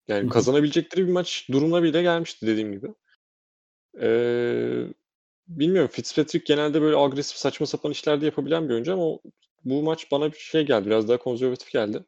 Yani 0.08 0.30
kazanabilecekleri 0.30 1.08
bir 1.08 1.12
maç 1.12 1.48
durumuna 1.52 1.84
bile 1.84 2.02
gelmişti 2.02 2.48
dediğim 2.48 2.72
gibi. 2.72 2.88
Ee, 4.02 4.86
bilmiyorum 5.48 5.90
Fitzpatrick 5.94 6.54
genelde 6.54 6.82
böyle 6.82 6.98
agresif 6.98 7.38
saçma 7.38 7.66
sapan 7.66 7.92
işlerde 7.92 8.26
yapabilen 8.26 8.70
bir 8.70 8.74
oyuncu 8.74 8.94
ama 8.94 9.20
bu 9.66 9.84
maç 9.84 10.12
bana 10.12 10.32
bir 10.32 10.38
şey 10.38 10.66
geldi. 10.66 10.86
Biraz 10.86 11.08
daha 11.10 11.18
konservatif 11.18 11.72
geldi. 11.72 12.06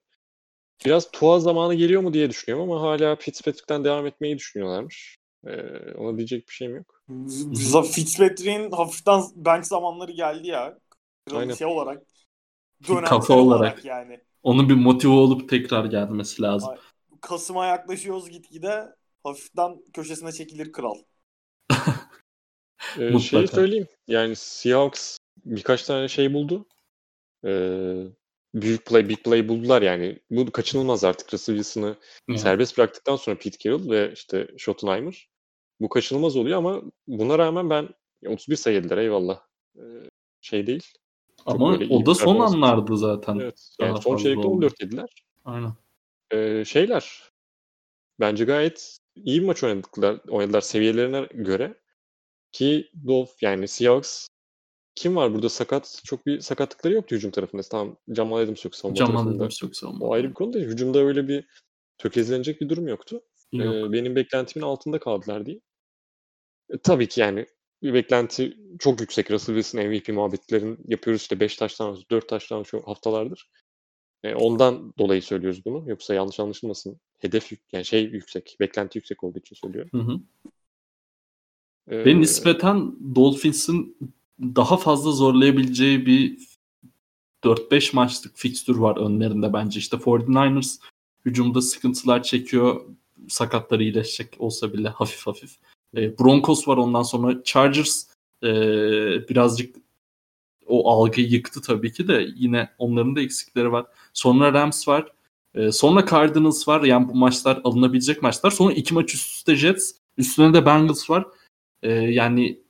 Biraz 0.86 1.12
Tua 1.12 1.40
zamanı 1.40 1.74
geliyor 1.74 2.02
mu 2.02 2.14
diye 2.14 2.30
düşünüyorum 2.30 2.72
ama 2.72 2.82
hala 2.82 3.16
Fitzpatrick'ten 3.16 3.84
devam 3.84 4.08
etmeyi 4.08 4.38
düşünüyorlarmış. 4.38 5.18
Ee, 5.48 5.94
ona 5.98 6.18
diyecek 6.18 6.48
bir 6.50 6.54
şeyim 6.54 6.76
yok. 6.76 7.04
Fitzpatrick'in 7.92 8.72
hafiften 8.72 9.22
bench 9.36 9.66
zamanları 9.66 10.12
geldi 10.12 10.48
ya. 10.48 10.80
Aynen. 11.32 11.54
Şey 11.54 11.68
olarak. 11.68 12.04
Kafa 13.06 13.34
olarak. 13.34 13.60
olarak 13.60 13.86
yani. 13.86 14.20
Onun 14.44 14.70
bir 14.70 14.74
motive 14.74 15.12
olup 15.12 15.50
tekrar 15.50 15.86
gelmesi 15.86 16.42
lazım. 16.42 16.76
Kasım'a 17.22 17.66
yaklaşıyoruz 17.66 18.30
gitgide. 18.30 18.96
Hafiften 19.24 19.82
köşesine 19.94 20.32
çekilir 20.32 20.72
kral. 20.72 20.96
ee, 23.00 23.20
şeyi 23.20 23.48
söyleyeyim. 23.48 23.88
Yani 24.08 24.36
Seahawks 24.36 25.18
birkaç 25.46 25.84
tane 25.84 26.08
şey 26.08 26.34
buldu. 26.34 26.66
Ee, 27.46 28.04
büyük 28.54 28.86
play, 28.86 29.10
big 29.10 29.24
play 29.24 29.50
buldular 29.50 29.82
yani. 29.82 30.20
Bu 30.30 30.52
kaçınılmaz 30.52 31.04
artık. 31.04 31.34
Russell 31.34 31.56
Wilson'ı 31.56 31.96
hmm. 32.28 32.38
serbest 32.38 32.78
bıraktıktan 32.78 33.16
sonra 33.16 33.38
Pete 33.38 33.58
Carroll 33.58 33.90
ve 33.90 34.12
işte 34.14 34.48
Schottenheimer. 34.58 35.30
Bu 35.82 35.90
kaçınılmaz 35.90 36.36
oluyor 36.36 36.58
ama 36.58 36.82
buna 37.08 37.40
rağmen 37.40 37.70
ben 37.70 37.90
31 38.28 38.56
sayı 38.56 38.84
eyvallah. 38.98 39.40
Ee, 39.78 39.82
şey 40.42 40.68
değil. 40.68 40.88
Ama 41.46 41.78
o 41.90 42.06
da 42.06 42.16
son 42.16 42.40
anlardı 42.40 42.98
zaten. 42.98 43.40
Evet. 43.40 43.70
Yani 43.82 44.02
son 44.02 44.18
çeyrekte 44.18 44.48
14 44.48 44.82
yediler. 44.82 45.24
Aynen. 45.46 45.74
Ee, 46.32 46.66
şeyler 46.66 47.32
bence 48.20 48.46
gayet 48.46 48.98
iyi 49.16 49.42
bir 49.42 49.46
maç 49.46 49.64
oynadılar, 49.64 50.20
oynadılar 50.30 50.62
seviyelerine 50.62 51.28
göre. 51.34 51.82
Ki 52.52 52.90
Dolph 53.08 53.32
yani 53.42 53.68
Seahawks 53.68 54.28
kim 54.96 55.16
var 55.16 55.34
burada 55.34 55.50
sakat? 55.50 56.02
Çok 56.06 56.26
bir 56.26 56.40
sakatlıkları 56.40 56.94
yoktu 56.94 57.16
hücum 57.16 57.32
tarafında. 57.32 57.62
Tamam 57.62 57.98
Jamal 58.08 58.38
Adams 58.38 58.66
yok 58.66 58.76
savunma 58.76 58.96
Jamal 58.96 59.12
tarafında. 59.12 59.36
Adams 59.36 59.62
yok 59.64 59.76
savunma. 59.76 60.06
O 60.06 60.14
ayrı 60.14 60.30
bir 60.30 60.34
konu 60.34 60.54
da 60.54 60.60
hücumda 60.60 61.00
öyle 61.00 61.28
bir 61.28 61.46
tökezlenecek 61.98 62.62
bir 62.62 62.70
durum 62.70 62.88
yoktu. 62.88 63.22
Yok. 63.52 63.76
Ee, 63.76 63.92
benim 63.92 64.16
beklentimin 64.16 64.66
altında 64.66 65.00
kaldılar 65.00 65.46
diye. 65.46 65.60
E, 66.70 66.78
tabii 66.78 67.08
ki 67.08 67.22
yani 67.22 67.46
bir 67.84 67.94
beklenti 67.94 68.58
çok 68.80 69.02
yüksek. 69.02 69.32
Russell 69.32 69.56
Wilson 69.56 69.90
MVP 69.90 70.10
muhabbetlerin 70.10 70.80
yapıyoruz 70.88 71.22
işte 71.22 71.40
5 71.40 71.56
taştan 71.56 71.98
4 72.12 72.30
taştan 72.30 72.64
şu 72.64 72.82
haftalardır. 72.88 73.50
E, 74.24 74.36
ondan 74.36 74.94
dolayı 74.98 75.22
söylüyoruz 75.22 75.66
bunu. 75.66 75.90
Yoksa 75.90 76.14
yanlış 76.14 76.40
anlaşılmasın. 76.40 77.00
Hedef 77.20 77.52
yani 77.72 77.86
şey 77.86 78.04
yüksek, 78.04 78.58
beklenti 78.60 78.98
yüksek 78.98 79.24
olduğu 79.24 79.40
için 79.40 79.56
söylüyorum. 79.56 79.92
Hı 79.94 80.12
hı. 80.12 80.20
Ee, 81.88 82.06
Ve 82.06 82.20
nispeten 82.20 82.96
Dolphins'in 83.16 83.98
daha 84.56 84.78
fazla 84.78 85.12
zorlayabileceği 85.12 86.06
bir 86.06 86.38
4-5 87.44 87.96
maçlık 87.96 88.38
fikstür 88.38 88.76
var 88.76 88.98
önlerinde 88.98 89.54
bence. 89.54 89.80
İşte 89.80 89.98
49ers 89.98 90.80
hücumda 91.26 91.62
sıkıntılar 91.62 92.24
çekiyor. 92.24 92.82
Sakatları 93.28 93.84
iyileşecek 93.84 94.36
olsa 94.40 94.74
bile 94.74 94.90
hafif 94.90 95.28
hafif. 95.28 95.58
E, 95.98 96.20
Broncos 96.20 96.68
var 96.68 96.78
ondan 96.78 97.04
sonra. 97.04 97.44
Chargers 97.44 98.06
e, 98.44 98.50
birazcık 99.30 99.76
o 100.68 100.92
algıyı 100.92 101.28
yıktı 101.28 101.62
tabii 101.62 101.94
ki 101.94 102.08
de 102.08 102.28
yine 102.36 102.70
onların 102.78 103.16
da 103.16 103.22
eksikleri 103.22 103.72
var. 103.72 103.86
Sonra 104.14 104.54
Rams 104.54 104.88
var. 104.88 105.12
E, 105.56 105.72
sonra 105.72 106.06
Cardinals 106.06 106.68
var. 106.68 106.84
Yani 106.84 107.10
bu 107.10 107.16
maçlar 107.16 107.62
alınabilecek 107.64 108.22
maçlar. 108.22 108.52
Sonra 108.52 108.74
iki 108.74 108.94
maç 108.94 109.14
üst 109.14 109.30
üste 109.30 109.56
Jets. 109.56 109.92
Üstüne 110.18 110.54
de 110.54 110.66
Bengals 110.66 111.10
var. 111.10 111.26
E, 111.84 111.92
yani 111.92 112.63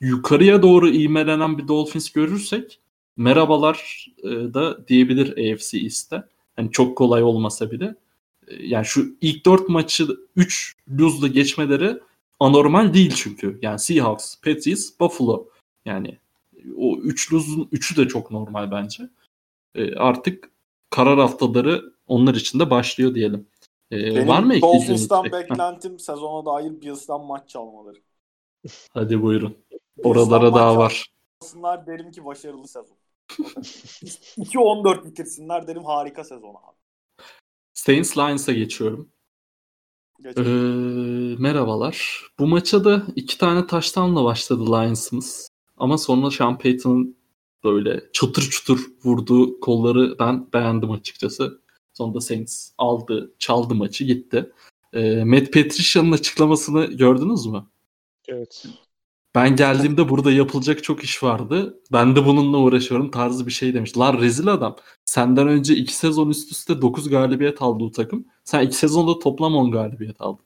yukarıya 0.00 0.62
doğru 0.62 0.88
ivmelenen 0.88 1.58
bir 1.58 1.68
Dolphins 1.68 2.10
görürsek 2.10 2.80
merhabalar 3.16 4.06
e, 4.18 4.28
da 4.28 4.88
diyebilir 4.88 5.52
AFC 5.52 5.78
East'te. 5.78 6.24
Hani 6.56 6.70
çok 6.70 6.98
kolay 6.98 7.22
olmasa 7.22 7.70
bile. 7.70 7.94
E, 8.46 8.66
yani 8.66 8.86
şu 8.86 9.16
ilk 9.20 9.46
4 9.46 9.68
maçı 9.68 10.06
3 10.36 10.76
lose'la 11.00 11.28
geçmeleri 11.28 12.00
anormal 12.40 12.94
değil 12.94 13.12
çünkü. 13.16 13.58
Yani 13.62 13.78
Seahawks, 13.78 14.36
Patriots, 14.36 14.90
Buffalo. 15.00 15.48
Yani 15.84 16.18
o 16.76 16.96
3 16.98 17.32
lose'un 17.32 17.68
3'ü 17.72 17.96
de 17.96 18.08
çok 18.08 18.30
normal 18.30 18.70
bence. 18.70 19.08
E, 19.74 19.94
artık 19.94 20.50
karar 20.90 21.18
haftaları 21.18 21.82
onlar 22.06 22.34
için 22.34 22.60
de 22.60 22.70
başlıyor 22.70 23.14
diyelim. 23.14 23.46
Ee, 23.92 23.96
Benim 23.96 24.28
var 24.28 24.42
mı 24.42 24.60
Dolphins'tan 24.60 25.24
beklentim 25.24 25.98
sezona 25.98 26.46
dair 26.46 26.80
Bills'tan 26.80 27.24
maç 27.24 27.48
çalmaları. 27.48 27.98
Hadi 28.90 29.22
buyurun. 29.22 29.56
Oralara 30.04 30.54
daha 30.54 30.76
var. 30.76 31.06
Alsınlar 31.40 31.86
derim 31.86 32.10
ki 32.10 32.24
başarılı 32.24 32.68
sezon. 32.68 32.96
2-14 34.38 35.04
bitirsinler 35.04 35.66
derim 35.66 35.84
harika 35.84 36.24
sezon 36.24 36.50
abi. 36.54 36.76
Saints 37.74 38.18
Lions'a 38.18 38.52
geçiyorum. 38.52 39.08
Ee, 40.24 40.40
merhabalar. 41.38 42.22
Bu 42.38 42.46
maça 42.46 42.84
da 42.84 43.02
iki 43.16 43.38
tane 43.38 43.66
taştanla 43.66 44.24
başladı 44.24 44.66
Lions'ımız. 44.66 45.48
Ama 45.76 45.98
sonra 45.98 46.30
Sean 46.30 46.58
Payton'ın 46.58 47.16
böyle 47.64 48.00
çatır 48.12 48.42
çutur 48.42 48.86
vurduğu 49.04 49.60
kolları 49.60 50.18
ben 50.18 50.52
beğendim 50.52 50.90
açıkçası. 50.90 51.60
Sonunda 51.92 52.20
Saints 52.20 52.70
aldı, 52.78 53.34
çaldı 53.38 53.74
maçı 53.74 54.04
gitti. 54.04 54.52
E, 54.92 55.24
Matt 55.24 55.52
Patricia'nın 55.52 56.12
açıklamasını 56.12 56.84
gördünüz 56.84 57.46
mü? 57.46 57.66
Evet. 58.28 58.66
Ben 59.34 59.56
geldiğimde 59.56 60.08
burada 60.08 60.32
yapılacak 60.32 60.84
çok 60.84 61.04
iş 61.04 61.22
vardı. 61.22 61.80
Ben 61.92 62.16
de 62.16 62.26
bununla 62.26 62.58
uğraşıyorum 62.58 63.10
tarzı 63.10 63.46
bir 63.46 63.52
şey 63.52 63.74
demiş. 63.74 63.98
Lan 63.98 64.20
rezil 64.20 64.48
adam. 64.48 64.76
Senden 65.04 65.48
önce 65.48 65.74
2 65.74 65.96
sezon 65.96 66.30
üst 66.30 66.52
üste 66.52 66.82
9 66.82 67.08
galibiyet 67.08 67.62
aldı 67.62 67.84
bu 67.84 67.90
takım. 67.92 68.26
Sen 68.44 68.66
2 68.66 68.76
sezonda 68.76 69.18
toplam 69.18 69.56
10 69.56 69.70
galibiyet 69.70 70.20
aldın. 70.20 70.44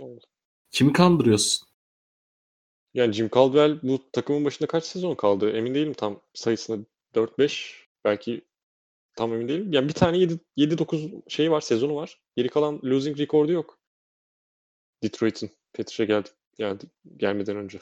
Evet. 0.00 0.22
Kimi 0.70 0.92
kandırıyorsun? 0.92 1.68
Yani 2.94 3.12
Jim 3.12 3.30
Caldwell 3.34 3.78
bu 3.82 3.98
takımın 4.12 4.44
başında 4.44 4.68
kaç 4.68 4.84
sezon 4.84 5.14
kaldı? 5.14 5.50
Emin 5.50 5.74
değilim 5.74 5.92
tam 5.92 6.20
sayısına 6.34 6.84
4-5 7.14 7.74
belki 8.04 8.44
tam 9.16 9.32
emin 9.34 9.48
değilim. 9.48 9.72
Yani 9.72 9.88
bir 9.88 9.94
tane 9.94 10.16
7-9 10.56 11.30
şey 11.30 11.50
var, 11.50 11.60
sezonu 11.60 11.94
var. 11.94 12.20
Geri 12.36 12.48
kalan 12.48 12.80
losing 12.84 13.18
rekordu 13.18 13.52
yok. 13.52 13.78
Detroit'in 15.02 15.50
Petrus'a 15.72 16.04
geldi, 16.04 16.28
geldi 16.60 16.84
gelmeden 17.16 17.56
önce. 17.56 17.78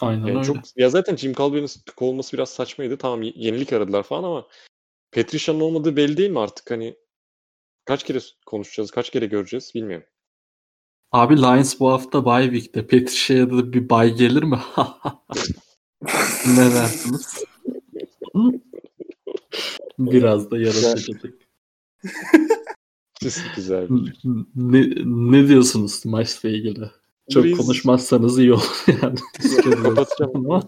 Aynen 0.00 0.26
yani 0.26 0.38
öyle. 0.38 0.46
Çok, 0.46 0.56
ya 0.76 0.90
zaten 0.90 1.16
Jim 1.16 1.32
Caldwell'in 1.32 1.66
sıkık 1.66 2.02
olması 2.02 2.32
biraz 2.32 2.50
saçmaydı. 2.50 2.98
Tamam 2.98 3.22
yenilik 3.22 3.72
aradılar 3.72 4.02
falan 4.02 4.24
ama 4.24 4.46
Patricia'nın 5.12 5.60
olmadığı 5.60 5.96
belli 5.96 6.16
değil 6.16 6.30
mi 6.30 6.40
artık? 6.40 6.70
Hani 6.70 6.96
kaç 7.84 8.04
kere 8.04 8.18
konuşacağız, 8.46 8.90
kaç 8.90 9.10
kere 9.10 9.26
göreceğiz 9.26 9.72
bilmiyorum. 9.74 10.06
Abi 11.12 11.36
Lions 11.36 11.80
bu 11.80 11.90
hafta 11.92 12.24
bye 12.24 12.58
week'te. 12.58 12.82
Patricia'ya 12.82 13.50
da 13.50 13.72
bir 13.72 13.88
bye 13.88 14.08
gelir 14.08 14.42
mi? 14.42 14.60
ne 16.46 16.74
dersiniz? 16.74 17.44
Biraz 19.98 20.50
da 20.50 20.58
yaratıcılık. 20.58 21.46
Güzel. 23.56 23.88
Ne, 24.54 24.90
ne 25.04 25.48
diyorsunuz 25.48 26.04
maçla 26.04 26.48
ilgili? 26.48 26.90
Çok 27.32 27.44
Breeze... 27.44 27.62
konuşmazsanız 27.62 28.38
iyi 28.38 28.52
olur 28.52 28.84
yani. 29.02 29.18
Kapatacağım. 29.82 30.62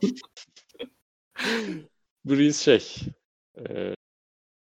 Breeze 2.24 2.64
şey 2.64 3.06
e, 3.68 3.94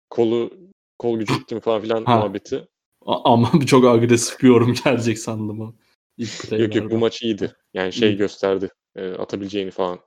kolu 0.10 0.52
kol 1.00 1.20
gücü 1.20 1.34
gittim 1.40 1.60
falan 1.60 1.82
filan 1.82 2.06
ha. 2.06 2.16
muhabbeti. 2.16 2.68
Ama 3.06 3.52
çok 3.66 3.86
agresif 3.86 4.42
bir 4.42 4.48
yorum 4.48 4.74
gelecek 4.86 5.20
sandım. 5.20 5.78
İlk 6.18 6.52
yok 6.52 6.76
yok 6.76 6.92
bu 6.92 6.98
maç 6.98 7.22
iyiydi. 7.22 7.56
Yani 7.74 7.94
şey 7.94 8.10
İyi. 8.10 8.18
gösterdi. 8.18 8.70
E, 8.96 9.12
atabileceğini 9.12 9.72
falan. 9.72 10.00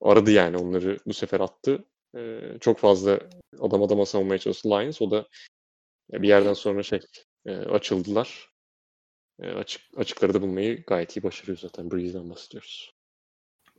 Aradı 0.00 0.30
yani 0.30 0.56
onları 0.56 0.98
bu 1.06 1.14
sefer 1.14 1.40
attı. 1.40 1.84
E, 2.16 2.40
çok 2.60 2.78
fazla 2.78 3.20
adam 3.60 3.82
adama 3.82 4.06
savunmaya 4.06 4.38
çalıştı 4.38 4.70
Lions. 4.70 5.02
O 5.02 5.10
da 5.10 5.28
bir 6.12 6.28
yerden 6.28 6.54
sonra 6.54 6.82
şey 6.82 7.00
e, 7.46 7.52
açıldılar. 7.56 8.51
E, 9.42 9.50
açık 9.50 9.82
açıkları 9.96 10.34
da 10.34 10.42
bulmayı 10.42 10.84
gayet 10.86 11.16
iyi 11.16 11.22
başarıyor 11.22 11.58
zaten. 11.58 11.90
Breeze'den 11.90 12.30
bahsediyoruz. 12.30 12.94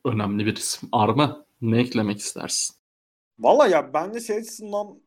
Önemli 0.05 0.45
bir 0.45 0.55
isim. 0.55 0.89
Arma 0.91 1.45
ne 1.61 1.79
eklemek 1.79 2.19
istersin? 2.19 2.75
Valla 3.39 3.67
ya 3.67 3.93
ben 3.93 4.13
de 4.13 4.19
şey 4.19 4.37
açısından 4.37 5.01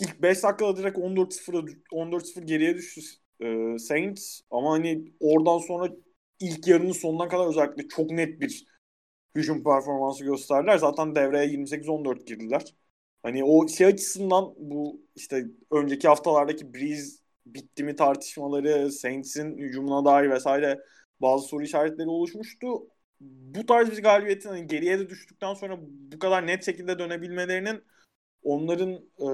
ilk 0.00 0.22
5 0.22 0.42
dakikada 0.42 0.76
direkt 0.76 0.98
14-0 0.98 1.82
14-0 1.92 2.44
geriye 2.44 2.74
düştü 2.74 3.00
e, 3.40 3.78
Saints 3.78 4.40
ama 4.50 4.70
hani 4.70 5.12
oradan 5.20 5.58
sonra 5.58 5.92
ilk 6.40 6.66
yarının 6.66 6.92
sonuna 6.92 7.28
kadar 7.28 7.46
özellikle 7.46 7.88
çok 7.88 8.10
net 8.10 8.40
bir 8.40 8.66
hücum 9.34 9.64
performansı 9.64 10.24
gösterdiler. 10.24 10.78
Zaten 10.78 11.14
devreye 11.14 11.46
28-14 11.46 12.26
girdiler. 12.26 12.74
Hani 13.22 13.44
o 13.44 13.68
şey 13.68 13.86
açısından 13.86 14.54
bu 14.58 15.00
işte 15.14 15.44
önceki 15.70 16.08
haftalardaki 16.08 16.74
Breeze 16.74 17.25
bitti 17.46 17.84
mi 17.84 17.96
tartışmaları, 17.96 18.92
Saints'in 18.92 19.58
hücumuna 19.58 20.04
dair 20.04 20.30
vesaire 20.30 20.80
bazı 21.20 21.48
soru 21.48 21.62
işaretleri 21.62 22.08
oluşmuştu. 22.08 22.66
Bu 23.20 23.66
tarz 23.66 23.90
bir 23.90 24.02
galibiyetin 24.02 24.48
hani 24.48 24.66
geriye 24.66 24.98
de 24.98 25.08
düştükten 25.08 25.54
sonra 25.54 25.78
bu 25.80 26.18
kadar 26.18 26.46
net 26.46 26.64
şekilde 26.64 26.98
dönebilmelerinin 26.98 27.82
onların 28.42 28.92
e, 29.18 29.26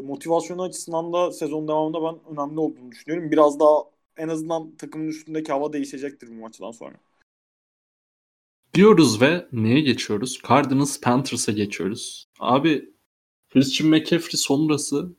motivasyonu 0.00 0.62
açısından 0.62 1.12
da 1.12 1.32
sezon 1.32 1.68
devamında 1.68 2.02
ben 2.02 2.32
önemli 2.32 2.60
olduğunu 2.60 2.92
düşünüyorum. 2.92 3.30
Biraz 3.30 3.60
daha 3.60 3.78
en 4.16 4.28
azından 4.28 4.76
takımın 4.76 5.08
üstündeki 5.08 5.52
hava 5.52 5.72
değişecektir 5.72 6.28
bu 6.28 6.34
maçtan 6.34 6.70
sonra. 6.70 6.96
Diyoruz 8.74 9.20
ve 9.20 9.46
neye 9.52 9.80
geçiyoruz? 9.80 10.40
Cardinals 10.48 11.00
Panthers'a 11.00 11.52
geçiyoruz. 11.52 12.28
Abi 12.40 12.94
Christian 13.50 13.90
McCaffrey 13.90 14.38
sonrası 14.38 15.16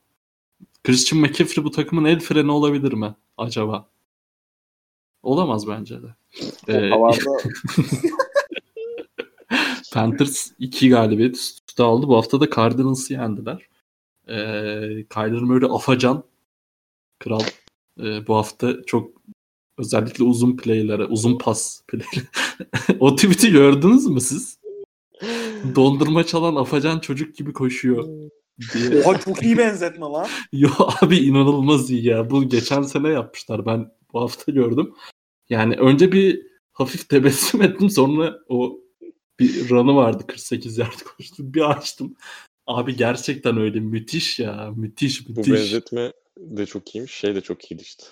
Christian 0.86 1.22
McCaffrey 1.22 1.64
bu 1.64 1.72
takımın 1.72 2.06
el 2.06 2.20
freni 2.20 2.52
olabilir 2.52 2.94
mi 2.94 3.16
acaba? 3.38 3.90
Olamaz 5.24 5.68
bence 5.68 6.00
de. 6.04 6.16
Ee, 6.70 6.90
Panthers 9.94 10.52
2 10.60 10.90
galibiyet 10.90 11.36
üst 11.36 11.70
üste 11.70 11.84
aldı. 11.84 12.08
Bu 12.08 12.18
hafta 12.18 12.40
da 12.40 12.50
Cardinals'ı 12.50 13.14
yendiler. 13.14 13.68
Ee, 14.28 15.06
Kyler 15.14 15.42
Murray 15.42 15.70
afacan. 15.72 16.24
Kral. 17.20 17.44
Ee, 18.00 18.28
bu 18.28 18.36
hafta 18.36 18.84
çok 18.86 19.12
özellikle 19.78 20.24
uzun 20.24 20.58
playlere, 20.58 21.06
uzun 21.06 21.38
pas 21.38 21.82
playlere. 21.88 22.28
o 23.00 23.16
tweet'i 23.16 23.52
gördünüz 23.52 24.06
mü 24.06 24.22
siz? 24.22 24.60
Dondurma 25.76 26.24
çalan 26.26 26.56
afacan 26.56 27.00
çocuk 27.00 27.36
gibi 27.36 27.54
koşuyor. 27.54 28.30
Oha 29.06 29.20
çok 29.20 29.44
iyi 29.44 29.58
benzetme 29.58 30.06
lan. 30.06 30.28
Yo 30.54 30.70
abi 31.02 31.18
inanılmaz 31.18 31.92
iyi 31.92 32.06
ya. 32.06 32.30
Bu 32.30 32.50
geçen 32.50 32.82
sene 32.82 33.10
yapmışlar. 33.10 33.66
Ben 33.66 33.92
bu 34.14 34.22
hafta 34.22 34.52
gördüm. 34.52 34.94
Yani 35.50 35.76
önce 35.76 36.12
bir 36.12 36.42
hafif 36.74 37.10
tebessüm 37.10 37.62
ettim 37.62 37.90
sonra 37.90 38.40
o 38.50 38.80
bir 39.40 39.70
run'ı 39.70 39.96
vardı 39.96 40.24
48 40.28 40.78
yard 40.78 41.02
koştu. 41.18 41.54
Bir 41.54 41.70
açtım. 41.70 42.16
Abi 42.68 42.96
gerçekten 42.96 43.58
öyle 43.58 43.80
müthiş 43.80 44.40
ya. 44.40 44.74
Müthiş 44.76 45.30
müthiş. 45.30 45.48
Bu 45.48 45.54
benzetme 45.54 46.14
de 46.38 46.66
çok 46.66 46.96
iyiymiş. 46.96 47.14
Şey 47.14 47.36
de 47.36 47.42
çok 47.42 47.72
iyiydi 47.72 47.84
işte. 47.84 48.04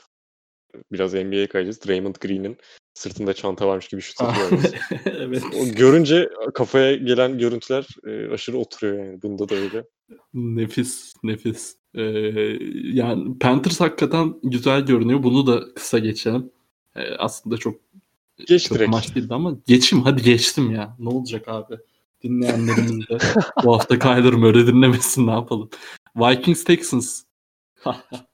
Biraz 0.92 1.14
NBA'ye 1.14 1.48
kayacağız. 1.48 1.86
Draymond 1.88 2.16
Green'in 2.16 2.58
sırtında 2.94 3.34
çanta 3.34 3.68
varmış 3.68 3.88
gibi 3.88 4.02
şut 4.02 4.22
atıyor. 4.22 4.62
evet. 5.06 5.44
O 5.62 5.66
görünce 5.66 6.30
kafaya 6.54 6.96
gelen 6.96 7.38
görüntüler 7.38 7.88
e, 8.08 8.34
aşırı 8.34 8.58
oturuyor 8.58 9.06
yani. 9.06 9.22
Bunda 9.22 9.50
da 9.50 9.56
öyle. 9.56 9.84
Nefis, 10.34 11.14
nefis. 11.24 11.76
Ee, 11.96 12.02
yani 12.84 13.40
Panthers 13.40 13.80
hakikaten 13.80 14.36
güzel 14.44 14.86
görünüyor. 14.86 15.24
Bunu 15.24 15.48
da 15.48 15.74
kısa 15.74 16.00
geçelim. 16.00 16.52
Ee, 16.96 17.16
aslında 17.18 17.58
çok 17.58 17.76
Geç 18.48 18.64
çok 18.64 18.78
direkt. 18.78 18.92
maç 18.92 19.16
değildi 19.16 19.34
ama 19.34 19.58
geçim 19.68 20.02
hadi 20.02 20.24
geçtim 20.24 20.72
ya. 20.72 20.96
Ne 21.00 21.10
olacak 21.10 21.48
abi? 21.48 21.78
Dinleyenlerimiz 22.24 23.10
de 23.10 23.18
bu 23.64 23.74
hafta 23.74 24.00
Kyler 24.00 24.34
Murray 24.34 24.68
dinlemesin 24.68 25.28
ne 25.28 25.32
yapalım. 25.32 25.70
Vikings 26.16 26.64
Texans. 26.64 27.24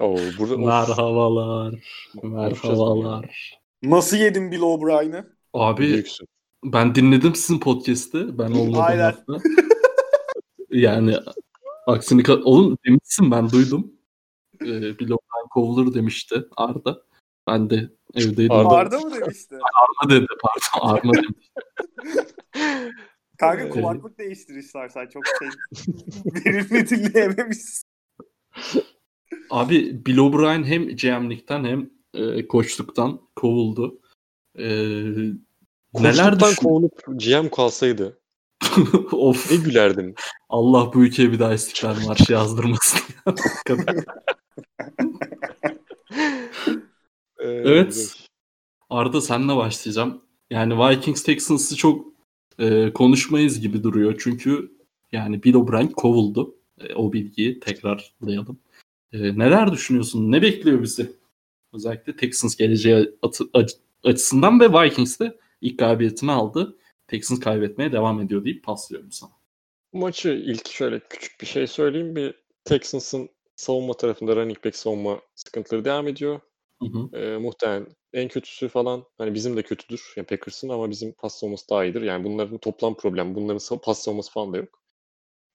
Oo, 0.00 0.16
burada, 0.38 0.56
merhabalar. 0.56 1.74
Merhabalar. 2.22 3.58
Nasıl 3.82 4.16
yedin 4.16 4.52
Bill 4.52 4.60
O'Brien'i? 4.60 5.24
Abi 5.54 5.82
Büyüksün. 5.82 6.28
ben 6.64 6.94
dinledim 6.94 7.34
sizin 7.34 7.60
podcast'i. 7.60 8.38
Ben 8.38 8.50
olmadım 8.50 8.80
Aynen. 8.80 9.14
yani 10.70 11.16
aksini 11.86 12.32
oğlum 12.32 12.78
demişsin 12.86 13.30
ben 13.30 13.50
duydum. 13.50 13.92
Ee, 14.62 14.98
Bill 14.98 15.10
O'Brien 15.10 15.48
kovulur 15.50 15.94
demişti 15.94 16.44
Arda. 16.56 17.02
Ben 17.46 17.70
de 17.70 17.90
evdeydim. 18.14 18.52
Arda, 18.52 18.68
Arda 18.68 18.98
mı 18.98 19.14
demişti? 19.14 19.54
Arda 19.54 20.14
dedi 20.14 20.26
pardon. 20.42 20.94
Arda 20.94 21.12
demişti. 21.22 21.52
Kanka 23.38 23.68
kulaklık 23.68 24.18
değiştir 24.18 24.54
istersen. 24.54 25.08
Çok 25.08 25.22
şey 25.38 25.48
verimli 26.44 26.88
dinleyememişsin. 26.90 27.88
Abi 29.50 30.06
Bill 30.06 30.18
O'Brien 30.18 30.64
hem 30.64 30.88
GM'likten 30.88 31.64
hem 31.64 31.90
e, 32.14 32.48
koçluktan 32.48 33.20
kovuldu. 33.36 34.00
E, 34.58 34.66
neler 35.94 36.40
düşün... 36.40 36.54
kovulup 36.54 37.04
GM 37.06 37.48
kalsaydı. 37.48 38.18
of. 39.12 39.50
Ne 39.50 39.56
gülerdim. 39.56 40.14
Allah 40.48 40.94
bu 40.94 41.04
ülkeye 41.04 41.32
bir 41.32 41.38
daha 41.38 41.54
istiklal 41.54 42.06
marşı 42.06 42.32
yazdırmasın. 42.38 43.00
evet. 47.38 48.14
Arda 48.90 49.20
senle 49.20 49.56
başlayacağım. 49.56 50.22
Yani 50.50 50.78
Vikings 50.78 51.22
Texans'ı 51.22 51.76
çok 51.76 52.06
e, 52.58 52.92
konuşmayız 52.92 53.60
gibi 53.60 53.82
duruyor. 53.82 54.14
Çünkü 54.18 54.72
yani 55.12 55.42
Bill 55.42 55.54
O'Brien 55.54 55.88
kovuldu. 55.90 56.54
E, 56.80 56.94
o 56.94 57.12
bilgiyi 57.12 57.60
tekrarlayalım. 57.60 58.58
E, 59.12 59.38
neler 59.38 59.72
düşünüyorsun? 59.72 60.32
Ne 60.32 60.42
bekliyor 60.42 60.82
bizi? 60.82 61.12
Özellikle 61.72 62.16
Texans 62.16 62.56
geleceği 62.56 63.10
açısından 64.04 64.60
ve 64.60 64.72
Vikings 64.72 65.20
de 65.20 65.38
ilk 65.60 65.78
galibiyetini 65.78 66.32
aldı. 66.32 66.76
Texans 67.08 67.40
kaybetmeye 67.40 67.92
devam 67.92 68.20
ediyor 68.20 68.44
deyip 68.44 68.64
paslıyorum 68.64 69.12
sana. 69.12 69.30
Bu 69.92 69.98
maçı 69.98 70.28
ilk 70.28 70.68
şöyle 70.68 71.00
küçük 71.00 71.40
bir 71.40 71.46
şey 71.46 71.66
söyleyeyim. 71.66 72.16
Bir 72.16 72.34
Texans'ın 72.64 73.28
savunma 73.56 73.94
tarafında 73.94 74.36
running 74.36 74.64
back 74.64 74.76
savunma 74.76 75.20
sıkıntıları 75.34 75.84
devam 75.84 76.08
ediyor. 76.08 76.40
Hı 76.82 76.88
hı. 76.88 77.18
E, 77.18 77.38
muhtemelen 77.38 77.86
en 78.12 78.28
kötüsü 78.28 78.68
falan 78.68 79.04
hani 79.18 79.34
bizim 79.34 79.56
de 79.56 79.62
kötüdür 79.62 80.12
yani 80.16 80.26
Packers'ın 80.26 80.68
ama 80.68 80.90
bizim 80.90 81.12
pas 81.12 81.38
savunması 81.38 81.68
daha 81.70 81.84
iyidir. 81.84 82.02
Yani 82.02 82.24
bunların 82.24 82.58
toplam 82.58 82.96
problem. 82.96 83.34
Bunların 83.34 83.78
pas 83.78 84.02
savunması 84.02 84.32
falan 84.32 84.52
da 84.52 84.56
yok. 84.56 84.82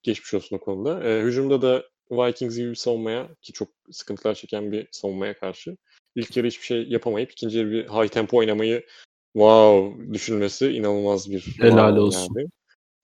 Geçmiş 0.02 0.34
olsun 0.34 0.56
o 0.56 0.60
konuda. 0.60 1.04
E, 1.04 1.22
hücumda 1.22 1.62
da 1.62 1.84
Vikings 2.10 2.56
gibi 2.56 2.70
bir 2.70 2.74
savunmaya 2.74 3.28
ki 3.42 3.52
çok 3.52 3.68
sıkıntılar 3.90 4.34
çeken 4.34 4.72
bir 4.72 4.88
savunmaya 4.92 5.38
karşı 5.38 5.76
ilk 6.14 6.36
yarı 6.36 6.46
hiçbir 6.46 6.66
şey 6.66 6.82
yapamayıp 6.88 7.32
ikinci 7.32 7.58
yarı 7.58 7.70
bir 7.70 7.88
high 7.88 8.08
tempo 8.08 8.36
oynamayı 8.36 8.86
wow 9.32 10.12
düşünmesi 10.14 10.68
inanılmaz 10.68 11.30
bir 11.30 11.40
helal 11.40 11.76
wow 11.76 12.00
olsun. 12.00 12.34
Yani. 12.36 12.48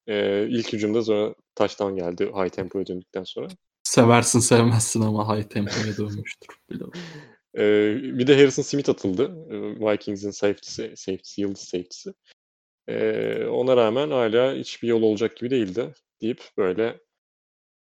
Ee, 0.06 0.47
ilk 0.51 0.72
hücumda 0.72 1.02
sonra 1.02 1.35
taştan 1.55 1.97
geldi 1.97 2.32
high 2.35 2.51
tempoya 2.51 2.86
döndükten 2.86 3.24
sonra. 3.24 3.48
Seversin 3.82 4.40
sevmezsin 4.40 5.02
ama 5.02 5.36
high 5.36 5.48
tempoya 5.48 5.97
dönmüştür. 5.97 6.56
ee, 7.59 7.97
bir 8.02 8.27
de 8.27 8.36
Harrison 8.36 8.62
Smith 8.62 8.90
atıldı. 8.90 9.31
Vikings'in 9.81 10.31
safety'si, 10.31 10.93
safety'si, 10.97 11.40
yıldız 11.40 11.62
safety'si. 11.62 12.14
Ee, 12.89 13.44
ona 13.44 13.77
rağmen 13.77 14.10
hala 14.10 14.55
hiçbir 14.55 14.89
yol 14.89 15.02
olacak 15.02 15.36
gibi 15.36 15.51
değildi 15.51 15.94
deyip 16.20 16.43
böyle 16.56 17.01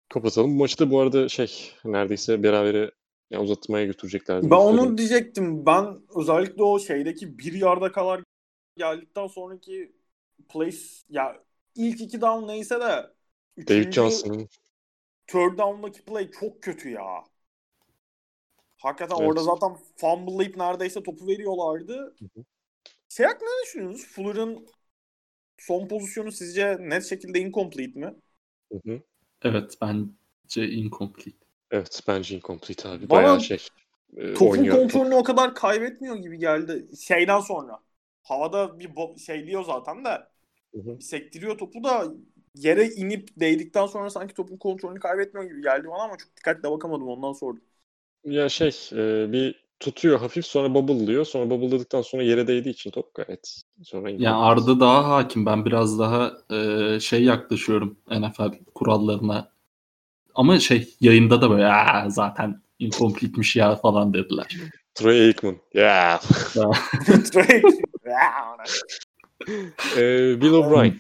kapatalım. 0.10 0.52
Bu 0.52 0.56
maçı 0.56 0.80
da 0.80 0.92
bu 0.92 1.00
arada 1.00 1.30
şey 1.30 1.72
neredeyse 1.86 2.44
berabere 2.44 2.92
yani 3.30 3.44
uzatmaya 3.44 3.86
götürecekler. 3.86 4.44
Ben 4.44 4.56
onu 4.56 4.98
diyecektim. 4.98 5.66
Ben 5.66 5.98
özellikle 6.16 6.64
o 6.64 6.80
şeydeki 6.80 7.40
bir 7.40 7.54
yarda 7.54 7.92
kadar 7.92 8.24
geldikten 8.78 9.28
sonraki 9.28 9.92
place 10.50 10.78
ya 11.10 11.44
ilk 11.76 12.02
iki 12.02 12.22
down 12.22 12.48
neyse 12.48 12.80
de 12.80 13.10
David 13.68 13.92
Johnson'ın 13.92 14.50
third 15.28 15.58
down'daki 15.58 16.02
play 16.02 16.32
çok 16.32 16.62
kötü 16.62 16.90
ya. 16.90 17.24
Hakikaten 18.78 19.16
evet. 19.16 19.30
orada 19.30 19.44
zaten 19.44 19.78
fumble'layıp 19.98 20.58
neredeyse 20.58 21.04
topu 21.04 21.28
veriyorlardı. 21.28 22.16
Hakkında 23.18 23.50
ne 23.50 23.66
düşünüyorsunuz? 23.66 24.08
Fuller'ın 24.08 24.68
son 25.58 25.88
pozisyonu 25.88 26.32
sizce 26.32 26.78
net 26.80 27.06
şekilde 27.06 27.40
incomplete 27.40 28.00
mi? 28.00 28.16
Hı 28.72 28.80
hı. 28.86 29.02
Evet 29.44 29.78
bence 29.82 30.70
incomplete. 30.70 31.38
Evet 31.72 32.04
bence 32.08 32.36
incomplete 32.36 32.90
abi. 32.90 33.10
Bana 33.10 33.22
Bayağı 33.22 33.42
şey. 33.42 33.68
E, 34.18 34.34
topun 34.34 34.70
kontrolünü 34.70 35.16
o 35.16 35.24
kadar 35.24 35.56
kaybetmiyor 35.56 36.16
gibi 36.16 36.38
geldi 36.38 36.88
şeyden 37.00 37.40
sonra. 37.40 37.80
Havada 38.24 38.80
bir 38.80 38.90
şeyliyor 39.26 39.64
zaten 39.64 40.06
de. 40.06 40.10
Hı 40.76 40.82
hı. 40.82 41.02
Sektiriyor 41.02 41.58
topu 41.58 41.84
da 41.84 42.14
yere 42.56 42.86
inip 42.86 43.30
değdikten 43.40 43.86
sonra 43.86 44.10
sanki 44.10 44.34
topun 44.34 44.58
kontrolünü 44.58 45.00
kaybetmiyor 45.00 45.50
gibi 45.50 45.62
geldi 45.62 45.88
bana 45.88 46.04
ama 46.04 46.18
çok 46.18 46.38
dikkatle 46.38 46.72
bakamadım 46.72 47.08
ondan 47.08 47.34
sordum. 47.34 47.62
Ya 48.24 48.50
şey 48.50 48.90
e, 48.92 49.32
bir 49.32 49.69
tutuyor 49.80 50.20
hafif 50.20 50.46
sonra 50.46 50.74
bubble'lıyor. 50.74 51.26
Sonra 51.26 51.50
bubble'ladıktan 51.50 52.02
sonra 52.02 52.24
yere 52.24 52.48
değdiği 52.48 52.74
için 52.74 52.92
top 52.92 53.14
gayet. 53.14 53.62
Sonra 53.84 54.10
ya 54.10 54.38
Arda 54.38 54.80
daha 54.80 55.10
hakim. 55.10 55.46
Ben 55.46 55.66
biraz 55.66 56.00
daha 56.00 56.34
e, 56.52 57.00
şey 57.00 57.24
yaklaşıyorum 57.24 57.98
NFL 58.12 58.52
kurallarına. 58.76 59.52
Ama 60.36 60.60
şey 60.60 60.96
yayında 61.02 61.42
da 61.42 61.50
böyle 61.50 62.10
zaten 62.10 62.62
incomplete'miş 62.80 63.56
ya 63.56 63.76
falan 63.76 64.14
dediler. 64.14 64.58
Troy 64.96 65.28
Aikman. 65.28 65.58
Yeah. 65.74 66.22
Troy 67.32 67.62
ee, 69.98 70.42
Bill 70.42 70.52
O'Brien. 70.52 71.00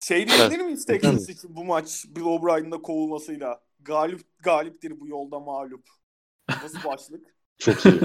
Şey 0.00 0.28
diyebilir 0.28 0.60
miyiz 0.60 0.84
Texans 0.84 1.28
için 1.28 1.56
bu 1.56 1.64
maç 1.64 2.04
Bill 2.08 2.22
O'Brien'in 2.22 2.72
de 2.72 2.82
kovulmasıyla? 2.82 3.60
Galip 3.80 4.20
galiptir 4.42 5.00
bu 5.00 5.08
yolda 5.08 5.40
mağlup. 5.40 5.88
Nasıl 6.48 6.84
başlık? 6.84 7.37
Çok 7.58 7.86
iyi. 7.86 8.00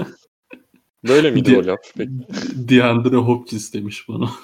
Böyle 1.08 1.30
miydi 1.30 1.50
Di- 1.50 1.58
o 1.58 1.66
laf? 1.66 1.80
Peki. 1.96 2.10
DeAndre 2.54 3.16
Hopkins 3.16 3.72
demiş 3.72 4.08
bana. 4.08 4.30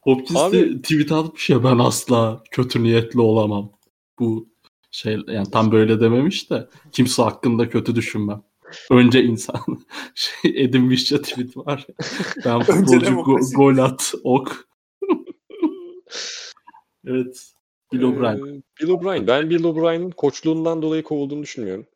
Hopkins 0.00 0.38
Abi, 0.38 0.56
de 0.56 0.82
tweet 0.82 1.12
atmış 1.12 1.50
ya 1.50 1.64
ben 1.64 1.78
asla 1.78 2.42
kötü 2.50 2.82
niyetli 2.82 3.20
olamam. 3.20 3.72
Bu 4.18 4.48
şey 4.90 5.18
yani 5.28 5.50
tam 5.50 5.72
böyle 5.72 6.00
dememiş 6.00 6.50
de 6.50 6.68
kimse 6.92 7.22
hakkında 7.22 7.68
kötü 7.68 7.94
düşünmem. 7.94 8.42
Önce 8.90 9.24
insan 9.24 9.60
şey 10.14 10.64
Edim 10.64 10.90
Vişça 10.90 11.22
tweet 11.22 11.56
var. 11.56 11.86
Ben 12.44 12.62
futbolcu 12.62 13.12
go- 13.12 13.54
gol 13.54 13.78
at 13.78 14.14
ok. 14.24 14.68
evet. 17.06 17.52
Bill 17.92 18.02
O'Brien. 18.02 18.36
Ee, 18.36 18.62
Bill 18.80 18.88
O'Brien. 18.88 19.26
Ben 19.26 19.50
Bill 19.50 19.64
O'Brien'in 19.64 20.10
koçluğundan 20.10 20.82
dolayı 20.82 21.02
kovulduğunu 21.02 21.42
düşünmüyorum. 21.42 21.86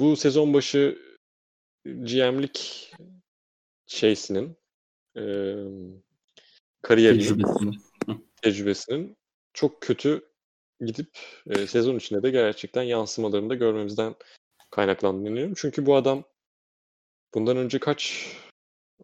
Bu 0.00 0.16
sezon 0.16 0.54
başı 0.54 0.98
GM'lik 1.84 2.90
şeysinin 3.86 4.56
e, 5.16 5.22
kariyerinin 6.82 7.20
tecrübesinin. 7.20 7.82
tecrübesinin 8.42 9.16
çok 9.52 9.82
kötü 9.82 10.28
gidip 10.80 11.18
e, 11.46 11.66
sezon 11.66 11.96
içinde 11.96 12.22
de 12.22 12.30
gerçekten 12.30 12.82
yansımalarını 12.82 13.50
da 13.50 13.54
görmemizden 13.54 14.14
kaynaklandığını 14.70 15.24
düşünüyorum. 15.24 15.54
Çünkü 15.56 15.86
bu 15.86 15.96
adam 15.96 16.24
bundan 17.34 17.56
önce 17.56 17.78
kaç 17.78 18.32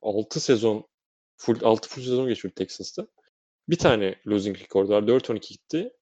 6 0.03 0.41
sezon 0.41 0.87
full 1.37 1.63
6 1.63 1.89
full 1.89 2.03
sezon 2.03 2.29
geçirdi 2.29 2.55
Texans'ta. 2.55 3.07
Bir 3.73 3.79
tane 3.79 4.15
losing 4.27 4.61
rekordu 4.61 4.93
var. 4.93 5.03
4-12 5.03 5.49
gitti. 5.49 5.93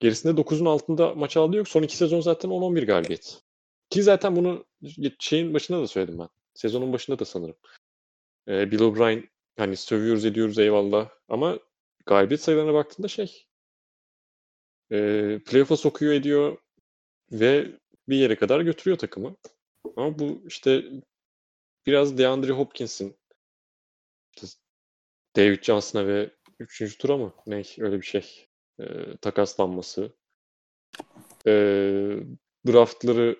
Gerisinde 0.00 0.40
9'un 0.40 0.66
altında 0.66 1.14
maç 1.14 1.36
aldı 1.36 1.56
yok. 1.56 1.68
Son 1.68 1.82
iki 1.82 1.96
sezon 1.96 2.20
zaten 2.20 2.50
10-11 2.50 2.86
galibiyet. 2.86 3.42
Ki 3.90 4.02
zaten 4.02 4.36
bunu 4.36 4.64
şeyin 5.18 5.54
başında 5.54 5.82
da 5.82 5.86
söyledim 5.86 6.18
ben. 6.18 6.28
Sezonun 6.54 6.92
başında 6.92 7.18
da 7.18 7.24
sanırım. 7.24 7.56
Ee, 8.48 8.70
Bill 8.70 8.80
O'Brien 8.80 9.28
hani 9.56 9.76
sövüyoruz 9.76 10.24
ediyoruz 10.24 10.58
eyvallah 10.58 11.10
ama 11.28 11.58
galibiyet 12.06 12.40
sayılarına 12.40 12.74
baktığında 12.74 13.08
şey 13.08 13.46
e, 14.92 14.98
playoff'a 15.46 15.76
sokuyor 15.76 16.12
ediyor 16.12 16.56
ve 17.32 17.78
bir 18.08 18.16
yere 18.16 18.36
kadar 18.36 18.60
götürüyor 18.60 18.98
takımı. 18.98 19.36
Ama 19.96 20.18
bu 20.18 20.42
işte 20.46 20.84
biraz 21.86 22.18
DeAndre 22.18 22.52
Hopkins'in 22.52 23.16
David 25.36 25.62
Johnson'a 25.62 26.06
ve 26.06 26.36
3. 26.58 26.98
tura 26.98 27.16
mı? 27.16 27.34
Ne? 27.46 27.62
Öyle 27.78 27.96
bir 28.00 28.06
şey. 28.06 28.46
E, 28.80 28.84
takaslanması. 29.20 30.12
E, 31.46 31.52
draftları 32.66 33.36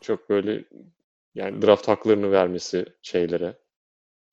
çok 0.00 0.30
böyle 0.30 0.64
yani 1.34 1.62
draft 1.62 1.88
haklarını 1.88 2.32
vermesi 2.32 2.86
şeylere 3.02 3.58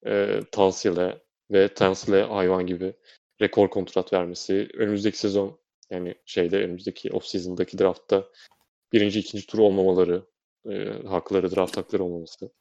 e, 0.06 0.42
Tansil'e 0.52 1.22
ve 1.52 1.74
Tansil'e 1.74 2.24
hayvan 2.24 2.68
gibi 2.68 2.94
rekor 3.42 3.70
kontrat 3.70 4.14
vermesi. 4.14 4.70
Önümüzdeki 4.74 5.18
sezon 5.18 5.60
yani 5.90 6.16
şeyde 6.26 6.58
önümüzdeki 6.58 7.12
off 7.12 7.26
season'daki 7.26 7.78
draftta 7.80 8.26
birinci, 8.94 9.20
ikinci 9.20 9.48
tur 9.48 9.60
olmamaları, 9.60 10.26
e, 10.70 10.86
hakları, 11.08 11.56
draft 11.56 11.78
hakları 11.78 12.04
olmaması 12.04 12.52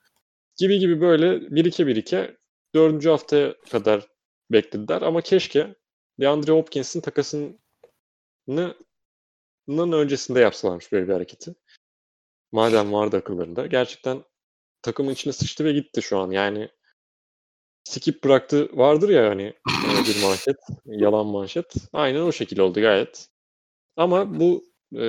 gibi 0.56 0.78
gibi 0.78 1.00
böyle 1.00 1.50
birike 1.54 1.86
birike 1.86 2.36
dördüncü 2.74 3.08
haftaya 3.08 3.54
kadar 3.70 4.08
beklediler 4.50 5.02
ama 5.02 5.20
keşke 5.20 5.74
DeAndre 6.20 6.52
Hopkins'in 6.52 7.00
takasının 7.00 7.60
öncesinde 9.68 10.40
yapsalarmış 10.40 10.92
böyle 10.92 11.08
bir 11.08 11.12
hareketi. 11.12 11.54
Madem 12.52 12.92
vardı 12.92 13.16
akıllarında. 13.16 13.66
Gerçekten 13.66 14.24
takımın 14.82 15.12
içine 15.12 15.32
sıçtı 15.32 15.64
ve 15.64 15.72
gitti 15.72 16.02
şu 16.02 16.18
an. 16.18 16.30
Yani 16.30 16.68
skip 17.84 18.24
bıraktı 18.24 18.68
vardır 18.72 19.08
ya 19.08 19.28
hani 19.30 19.54
bir 20.08 20.22
manşet, 20.22 20.56
yalan 20.86 21.26
manşet. 21.26 21.74
Aynen 21.92 22.20
o 22.20 22.32
şekilde 22.32 22.62
oldu 22.62 22.80
gayet. 22.80 23.28
Ama 23.96 24.40
bu 24.40 24.64
e, 24.92 25.04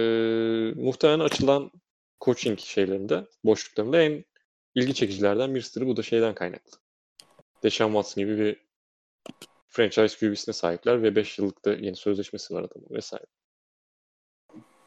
muhtemelen 0.76 1.20
açılan 1.20 1.72
coaching 2.22 2.60
şeylerinde, 2.60 3.28
boşluklarında 3.44 4.02
en 4.02 4.26
ilgi 4.76 4.94
çekicilerden 4.94 5.56
birisidir. 5.56 5.88
Bu 5.88 5.98
da 5.98 6.04
şeyden 6.04 6.36
kaynaklı. 6.36 6.78
Deshaun 7.64 7.90
Watson 7.90 8.24
gibi 8.24 8.38
bir 8.38 8.67
franchise 9.70 10.18
QB'sine 10.18 10.54
sahipler 10.54 11.04
ve 11.04 11.16
5 11.16 11.40
yıllık 11.40 11.66
da 11.66 11.74
yeni 11.74 11.96
sözleşmesi 11.96 12.54
var 12.54 12.64
adamın 12.64 12.90
vesaire. 12.90 13.26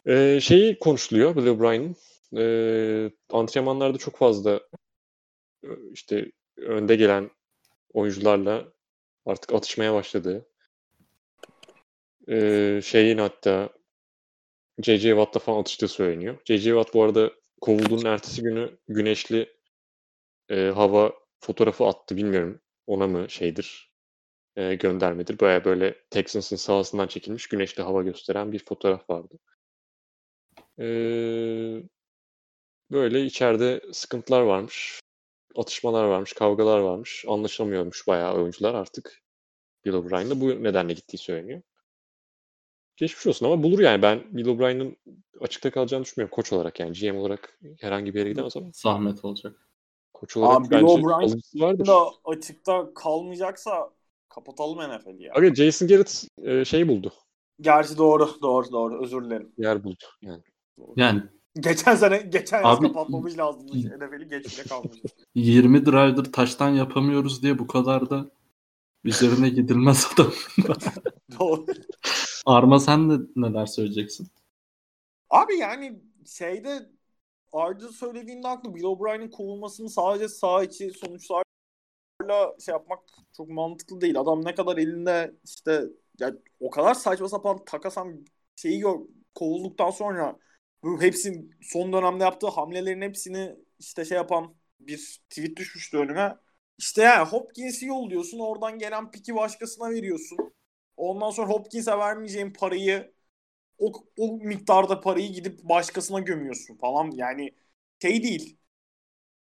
Ee, 0.06 0.40
şeyi 0.42 0.78
konuşuluyor 0.78 1.36
Bill 1.36 1.46
O'Brien'in. 1.46 1.96
Ee, 2.36 3.10
antrenmanlarda 3.30 3.98
çok 3.98 4.16
fazla 4.16 4.60
işte 5.92 6.32
önde 6.56 6.96
gelen 6.96 7.30
oyuncularla 7.92 8.72
artık 9.26 9.52
atışmaya 9.52 9.94
başladığı. 9.94 10.46
Ee, 12.28 12.80
şeyin 12.84 13.18
hatta 13.18 13.68
J.J. 14.82 15.08
Watt'la 15.08 15.40
falan 15.40 15.60
atıştığı 15.60 15.88
söyleniyor. 15.88 16.38
J.J. 16.44 16.70
Watt 16.70 16.94
bu 16.94 17.02
arada 17.02 17.32
kovulduğunun 17.60 18.04
ertesi 18.04 18.42
günü 18.42 18.78
güneşli 18.88 19.52
e, 20.48 20.56
hava 20.74 21.12
fotoğrafı 21.40 21.86
attı. 21.86 22.16
Bilmiyorum 22.16 22.60
ona 22.86 23.06
mı 23.06 23.30
şeydir 23.30 23.89
e, 24.56 24.74
göndermedir. 24.74 25.40
Baya 25.40 25.64
böyle 25.64 25.94
Texans'ın 26.10 26.56
sahasından 26.56 27.06
çekilmiş 27.06 27.46
güneşli 27.46 27.82
hava 27.82 28.02
gösteren 28.02 28.52
bir 28.52 28.64
fotoğraf 28.64 29.10
vardı. 29.10 29.38
E, 30.78 30.86
böyle 32.90 33.24
içeride 33.24 33.82
sıkıntılar 33.92 34.40
varmış. 34.40 35.00
Atışmalar 35.56 36.04
varmış, 36.04 36.32
kavgalar 36.32 36.78
varmış. 36.78 37.24
Anlaşamıyormuş 37.28 38.06
bayağı 38.08 38.34
oyuncular 38.34 38.74
artık. 38.74 39.22
Bill 39.84 39.92
O'Brien'la 39.92 40.40
bu 40.40 40.62
nedenle 40.62 40.92
gittiği 40.92 41.18
söyleniyor. 41.18 41.62
Geçmiş 42.96 43.26
olsun 43.26 43.46
ama 43.46 43.62
bulur 43.62 43.78
yani. 43.78 44.02
Ben 44.02 44.36
Bill 44.36 44.46
O'Brien'in 44.46 44.98
açıkta 45.40 45.70
kalacağını 45.70 46.04
düşünmüyorum. 46.04 46.34
Koç 46.34 46.52
olarak 46.52 46.80
yani. 46.80 46.92
GM 46.92 47.16
olarak 47.16 47.58
herhangi 47.80 48.14
bir 48.14 48.18
yere 48.18 48.28
gidemez 48.28 48.56
ama. 48.56 48.66
Zahmet 48.72 49.24
olacak. 49.24 49.68
Koç 50.12 50.36
olarak 50.36 50.60
Abi, 50.60 50.70
bence 50.70 50.92
alıcısı 51.14 51.60
vardır. 51.60 51.86
da 51.86 52.10
açıkta 52.24 52.94
kalmayacaksa 52.94 53.90
kapatalım 54.30 54.78
NFL'i 54.78 55.22
ya. 55.22 55.32
Abi 55.34 55.54
Jason 55.54 55.88
Garrett 55.88 56.26
e, 56.42 56.64
şey 56.64 56.88
buldu. 56.88 57.12
Gerçi 57.60 57.98
doğru, 57.98 58.30
doğru, 58.42 58.72
doğru. 58.72 59.02
Özür 59.02 59.24
dilerim. 59.24 59.52
Yer 59.58 59.84
buldu 59.84 60.04
yani. 60.22 60.42
Yani 60.96 61.22
Geçen 61.60 61.94
sene 61.96 62.18
geçen 62.18 62.62
yaz 62.62 62.80
kapatmamız 62.80 63.38
lazım. 63.38 63.66
NFL'i 63.66 64.28
geçmeye 64.28 64.64
kalmış. 64.68 64.98
20 65.34 65.86
driver 65.86 66.32
taştan 66.32 66.68
yapamıyoruz 66.70 67.42
diye 67.42 67.58
bu 67.58 67.66
kadar 67.66 68.10
da 68.10 68.30
üzerine 69.04 69.48
gidilmez 69.48 70.08
adam. 70.14 70.32
Doğru. 71.38 71.66
Arma 72.46 72.80
sen 72.80 73.10
de 73.10 73.14
neler 73.36 73.66
söyleyeceksin? 73.66 74.28
Abi 75.30 75.56
yani 75.56 76.00
şeyde 76.26 76.90
Arda 77.52 77.88
söylediğinde 77.88 78.48
haklı. 78.48 78.74
Bill 78.74 78.84
O'Brien'in 78.84 79.30
kovulmasını 79.30 79.90
sadece 79.90 80.28
sağ 80.28 80.64
içi 80.64 80.90
sonuçlarla 82.30 82.56
şey 82.60 82.72
yapmak 82.72 83.00
çok 83.36 83.48
mantıklı 83.48 84.00
değil. 84.00 84.20
Adam 84.20 84.44
ne 84.44 84.54
kadar 84.54 84.76
elinde 84.76 85.34
işte 85.44 85.82
yani 86.20 86.38
o 86.60 86.70
kadar 86.70 86.94
saçma 86.94 87.28
sapan 87.28 87.64
takasan 87.64 88.24
şeyi 88.56 88.80
gör, 88.80 88.96
kovulduktan 89.34 89.90
sonra 89.90 90.38
bu 90.82 91.02
hepsinin 91.02 91.50
son 91.62 91.92
dönemde 91.92 92.24
yaptığı 92.24 92.48
hamlelerin 92.48 93.02
hepsini 93.02 93.56
işte 93.78 94.04
şey 94.04 94.16
yapan 94.16 94.54
bir 94.80 95.20
tweet 95.30 95.56
düşmüştü 95.56 95.98
önüme. 95.98 96.36
İşte 96.78 97.02
yani 97.02 97.28
Hopkins'i 97.28 97.86
yolluyorsun 97.86 98.38
oradan 98.38 98.78
gelen 98.78 99.10
piki 99.10 99.34
başkasına 99.34 99.90
veriyorsun. 99.90 100.38
Ondan 100.96 101.30
sonra 101.30 101.48
Hopkins'e 101.48 101.98
vermeyeceğin 101.98 102.52
parayı 102.52 103.12
o, 103.78 103.92
o 104.18 104.36
miktarda 104.38 105.00
parayı 105.00 105.32
gidip 105.32 105.64
başkasına 105.64 106.20
gömüyorsun 106.20 106.76
falan. 106.78 107.10
Yani 107.14 107.54
şey 108.02 108.22
değil. 108.22 108.58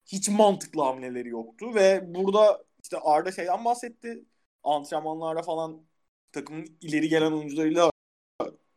Hiç 0.06 0.28
mantıklı 0.28 0.82
hamleleri 0.82 1.28
yoktu 1.28 1.74
ve 1.74 2.14
burada 2.14 2.64
işte 2.84 2.98
Arda 2.98 3.32
şeyden 3.32 3.64
bahsetti. 3.64 4.24
Antrenmanlarda 4.64 5.42
falan 5.42 5.86
takımın 6.32 6.78
ileri 6.80 7.08
gelen 7.08 7.32
oyuncularıyla 7.32 7.90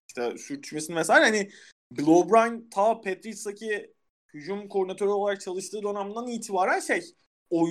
işte 0.09 0.37
sürtüşmesini 0.37 0.95
vesaire 0.95 1.25
hani 1.25 1.49
Bill 1.91 2.07
O'Brien 2.07 2.69
ta 2.69 3.01
Patriots'taki 3.01 3.93
hücum 4.33 4.69
koordinatörü 4.69 5.09
olarak 5.09 5.41
çalıştığı 5.41 5.83
dönemden 5.83 6.27
itibaren 6.27 6.79
şey 6.79 7.01
o, 7.49 7.67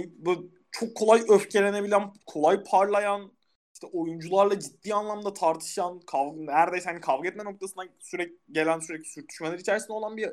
çok 0.70 0.96
kolay 0.96 1.22
öfkelenebilen, 1.28 2.12
kolay 2.26 2.62
parlayan 2.64 3.32
işte 3.74 3.86
oyuncularla 3.86 4.60
ciddi 4.60 4.94
anlamda 4.94 5.32
tartışan, 5.32 6.00
kav 6.00 6.32
neredeyse 6.36 6.90
hani 6.90 7.00
kavga 7.00 7.28
etme 7.28 7.44
noktasına 7.44 7.84
sürekli 8.00 8.38
gelen 8.52 8.80
sürekli 8.80 9.08
sürtüşmeler 9.08 9.58
içerisinde 9.58 9.92
olan 9.92 10.16
bir 10.16 10.30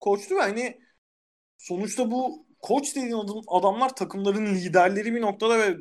koçtu 0.00 0.36
ve 0.36 0.40
hani 0.40 0.80
sonuçta 1.58 2.10
bu 2.10 2.43
koç 2.64 2.96
dediğin 2.96 3.44
adamlar 3.48 3.96
takımların 3.96 4.46
liderleri 4.54 5.14
bir 5.14 5.20
noktada 5.20 5.58
ve 5.58 5.76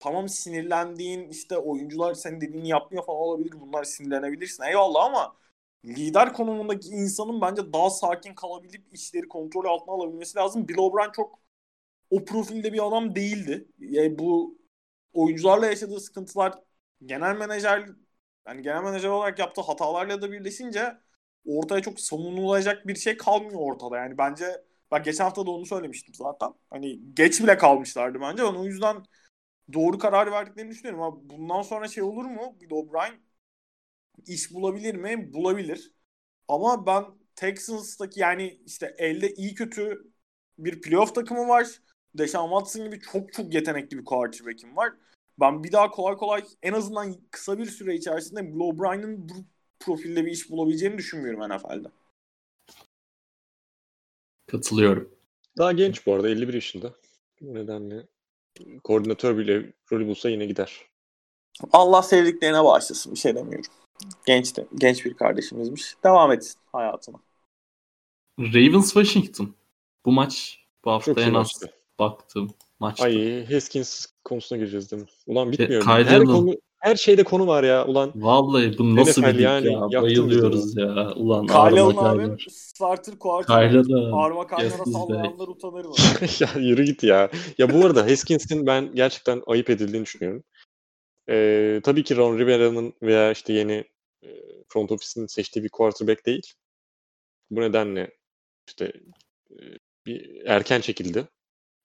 tamam 0.00 0.28
sinirlendiğin 0.28 1.28
işte 1.28 1.58
oyuncular 1.58 2.14
senin 2.14 2.40
dediğini 2.40 2.68
yapmıyor 2.68 3.06
falan 3.06 3.20
olabilir. 3.20 3.52
Bunlar 3.60 3.84
sinirlenebilirsin 3.84 4.62
eyvallah 4.62 5.04
ama 5.04 5.36
lider 5.84 6.32
konumundaki 6.32 6.88
insanın 6.88 7.40
bence 7.40 7.72
daha 7.72 7.90
sakin 7.90 8.34
kalabilip 8.34 8.94
işleri 8.94 9.28
kontrol 9.28 9.64
altına 9.64 9.94
alabilmesi 9.94 10.38
lazım. 10.38 10.68
Bill 10.68 10.78
O'Brien 10.78 11.10
çok 11.12 11.38
o 12.10 12.24
profilde 12.24 12.72
bir 12.72 12.88
adam 12.88 13.14
değildi. 13.14 13.68
Yani 13.78 14.18
bu 14.18 14.58
oyuncularla 15.12 15.66
yaşadığı 15.66 16.00
sıkıntılar 16.00 16.54
genel 17.06 17.36
menajer 17.36 17.86
yani 18.48 18.62
genel 18.62 18.82
menajer 18.82 19.08
olarak 19.08 19.38
yaptığı 19.38 19.62
hatalarla 19.62 20.22
da 20.22 20.32
birleşince 20.32 20.98
ortaya 21.46 21.82
çok 21.82 22.00
savunulacak 22.00 22.86
bir 22.86 22.96
şey 22.96 23.16
kalmıyor 23.16 23.60
ortada. 23.60 23.98
Yani 23.98 24.18
bence 24.18 24.69
ben 24.92 25.02
geçen 25.02 25.24
hafta 25.24 25.46
da 25.46 25.50
onu 25.50 25.66
söylemiştim 25.66 26.14
zaten. 26.14 26.54
Hani 26.70 27.14
geç 27.14 27.40
bile 27.42 27.58
kalmışlardı 27.58 28.20
bence. 28.20 28.42
Ben 28.42 28.54
o 28.54 28.64
yüzden 28.64 29.04
doğru 29.72 29.98
karar 29.98 30.32
verdiklerini 30.32 30.70
düşünüyorum. 30.70 31.02
Ama 31.02 31.30
bundan 31.30 31.62
sonra 31.62 31.88
şey 31.88 32.02
olur 32.02 32.24
mu? 32.24 32.58
Bill 32.60 32.72
O'Brien 32.72 33.20
iş 34.26 34.54
bulabilir 34.54 34.94
mi? 34.94 35.32
Bulabilir. 35.32 35.94
Ama 36.48 36.86
ben 36.86 37.04
Texans'taki 37.36 38.20
yani 38.20 38.60
işte 38.66 38.94
elde 38.98 39.34
iyi 39.34 39.54
kötü 39.54 40.12
bir 40.58 40.82
playoff 40.82 41.14
takımı 41.14 41.48
var. 41.48 41.68
Deshaun 42.18 42.50
Watson 42.50 42.84
gibi 42.86 43.00
çok 43.00 43.32
çok 43.32 43.54
yetenekli 43.54 43.98
bir 43.98 44.04
quarterback'im 44.04 44.76
var. 44.76 44.92
Ben 45.40 45.64
bir 45.64 45.72
daha 45.72 45.90
kolay 45.90 46.16
kolay 46.16 46.44
en 46.62 46.72
azından 46.72 47.16
kısa 47.30 47.58
bir 47.58 47.66
süre 47.66 47.94
içerisinde 47.96 48.46
Bill 48.54 48.60
O'Brien'in 48.60 49.28
bu 49.28 49.34
profilde 49.80 50.26
bir 50.26 50.32
iş 50.32 50.50
bulabileceğini 50.50 50.98
düşünmüyorum 50.98 51.50
NFL'de. 51.50 51.88
Katılıyorum. 54.50 55.08
Daha 55.58 55.72
genç 55.72 56.06
bu 56.06 56.14
arada 56.14 56.28
51 56.28 56.54
yaşında. 56.54 56.92
Bu 57.40 57.54
nedenle 57.54 58.06
koordinatör 58.84 59.38
bile 59.38 59.72
rolü 59.92 60.06
bulsa 60.06 60.30
yine 60.30 60.46
gider. 60.46 60.80
Allah 61.72 62.02
sevdiklerine 62.02 62.64
bağışlasın 62.64 63.14
bir 63.14 63.18
şey 63.18 63.34
demiyorum. 63.34 63.64
Genç 64.26 64.56
de, 64.56 64.66
genç 64.74 65.04
bir 65.04 65.14
kardeşimizmiş. 65.14 65.94
Devam 66.04 66.32
etsin 66.32 66.60
hayatına. 66.72 67.16
Ravens 68.38 68.92
Washington. 68.92 69.54
Bu 70.04 70.12
maç 70.12 70.58
bu 70.84 70.90
hafta 70.90 71.14
Çok 71.14 71.22
en 71.22 71.28
az 71.28 71.34
maçtı. 71.34 71.72
baktığım 71.98 72.50
maçtı. 72.80 73.04
Ay 73.04 73.46
Haskins 73.52 74.06
konusuna 74.24 74.58
gireceğiz 74.58 74.90
değil 74.90 75.02
mi? 75.02 75.08
Ulan 75.26 75.52
bitmiyor. 75.52 75.86
Her, 75.86 76.24
konu, 76.24 76.54
her 76.80 76.96
şeyde 76.96 77.24
konu 77.24 77.46
var 77.46 77.64
ya 77.64 77.86
ulan. 77.86 78.12
Vallahi 78.14 78.78
bu 78.78 78.96
nasıl 78.96 79.22
bir 79.22 79.38
yani, 79.38 79.72
ya? 79.72 80.02
Bayılıyoruz 80.02 80.76
ya. 80.76 81.14
Ulan 81.14 81.46
Kyle 81.46 81.82
abi 81.82 82.36
starter 82.50 83.18
quarterback. 83.18 83.90
Arma 84.14 84.46
kaynana 84.46 84.84
sallayanlar 84.84 85.48
utanır 85.48 85.84
mı? 85.84 85.94
ya 86.40 86.48
yürü 86.62 86.84
git 86.84 87.02
ya. 87.02 87.30
Ya 87.58 87.72
bu 87.72 87.86
arada 87.86 88.06
Haskins'in 88.06 88.66
ben 88.66 88.94
gerçekten 88.94 89.42
ayıp 89.46 89.70
edildiğini 89.70 90.04
düşünüyorum. 90.04 90.44
Ee, 91.30 91.80
tabii 91.84 92.04
ki 92.04 92.16
Ron 92.16 92.38
Rivera'nın 92.38 92.94
veya 93.02 93.32
işte 93.32 93.52
yeni 93.52 93.84
e, 94.22 94.28
front 94.68 94.92
office'in 94.92 95.26
seçtiği 95.26 95.64
bir 95.64 95.68
quarterback 95.68 96.26
değil. 96.26 96.52
Bu 97.50 97.60
nedenle 97.60 98.10
işte 98.68 98.92
e, 99.50 99.56
bir 100.06 100.46
erken 100.46 100.80
çekildi 100.80 101.28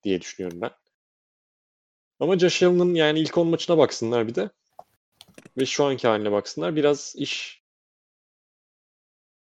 diye 0.03 0.21
düşünüyorum 0.21 0.61
ben. 0.61 0.71
Ama 2.19 2.39
Josh 2.39 2.63
Allen'ın 2.63 2.95
yani 2.95 3.19
ilk 3.19 3.37
10 3.37 3.47
maçına 3.47 3.77
baksınlar 3.77 4.27
bir 4.27 4.35
de. 4.35 4.49
Ve 5.57 5.65
şu 5.65 5.83
anki 5.83 6.07
haline 6.07 6.31
baksınlar. 6.31 6.75
Biraz 6.75 7.13
iş 7.17 7.63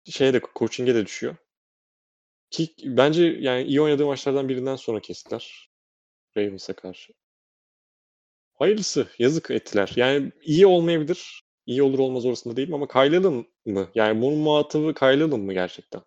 şeye 0.04 0.34
de 0.34 0.40
coaching'e 0.56 0.94
de 0.94 1.06
düşüyor. 1.06 1.36
Ki 2.50 2.74
bence 2.84 3.24
yani 3.24 3.62
iyi 3.62 3.80
oynadığı 3.80 4.06
maçlardan 4.06 4.48
birinden 4.48 4.76
sonra 4.76 5.00
kestiler. 5.00 5.70
Ravens'a 6.36 6.72
karşı. 6.72 7.12
Hayırlısı. 8.54 9.08
Yazık 9.18 9.50
ettiler. 9.50 9.92
Yani 9.96 10.32
iyi 10.42 10.66
olmayabilir. 10.66 11.42
İyi 11.66 11.82
olur 11.82 11.98
olmaz 11.98 12.26
orasında 12.26 12.56
değilim 12.56 12.74
ama 12.74 12.88
Kyle 12.88 13.18
mı? 13.18 13.44
Yani 13.94 14.22
bunun 14.22 14.38
muhatabı 14.38 14.94
Kyle 14.94 15.24
mı 15.24 15.52
gerçekten? 15.52 16.02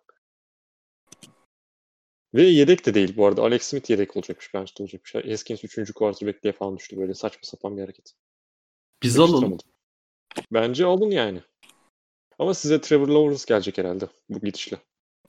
Ve 2.34 2.42
yedek 2.42 2.86
de 2.86 2.94
değil 2.94 3.16
bu 3.16 3.26
arada. 3.26 3.42
Alex 3.42 3.62
Smith 3.62 3.90
yedek 3.90 4.16
olacakmış. 4.16 4.54
Bench'te 4.54 4.82
olacakmış. 4.82 5.14
Haskins 5.14 5.64
3. 5.64 5.92
quarterback 5.92 6.42
diye 6.42 6.52
falan 6.52 6.76
düştü. 6.76 6.96
Böyle 6.96 7.14
saçma 7.14 7.40
sapan 7.42 7.76
bir 7.76 7.82
hareket. 7.82 8.14
Biz 9.02 9.18
alalım. 9.18 9.58
Bence 10.52 10.86
alın 10.86 11.10
yani. 11.10 11.40
Ama 12.38 12.54
size 12.54 12.80
Trevor 12.80 13.08
Lawrence 13.08 13.44
gelecek 13.48 13.78
herhalde 13.78 14.08
bu 14.28 14.40
gidişle. 14.40 14.78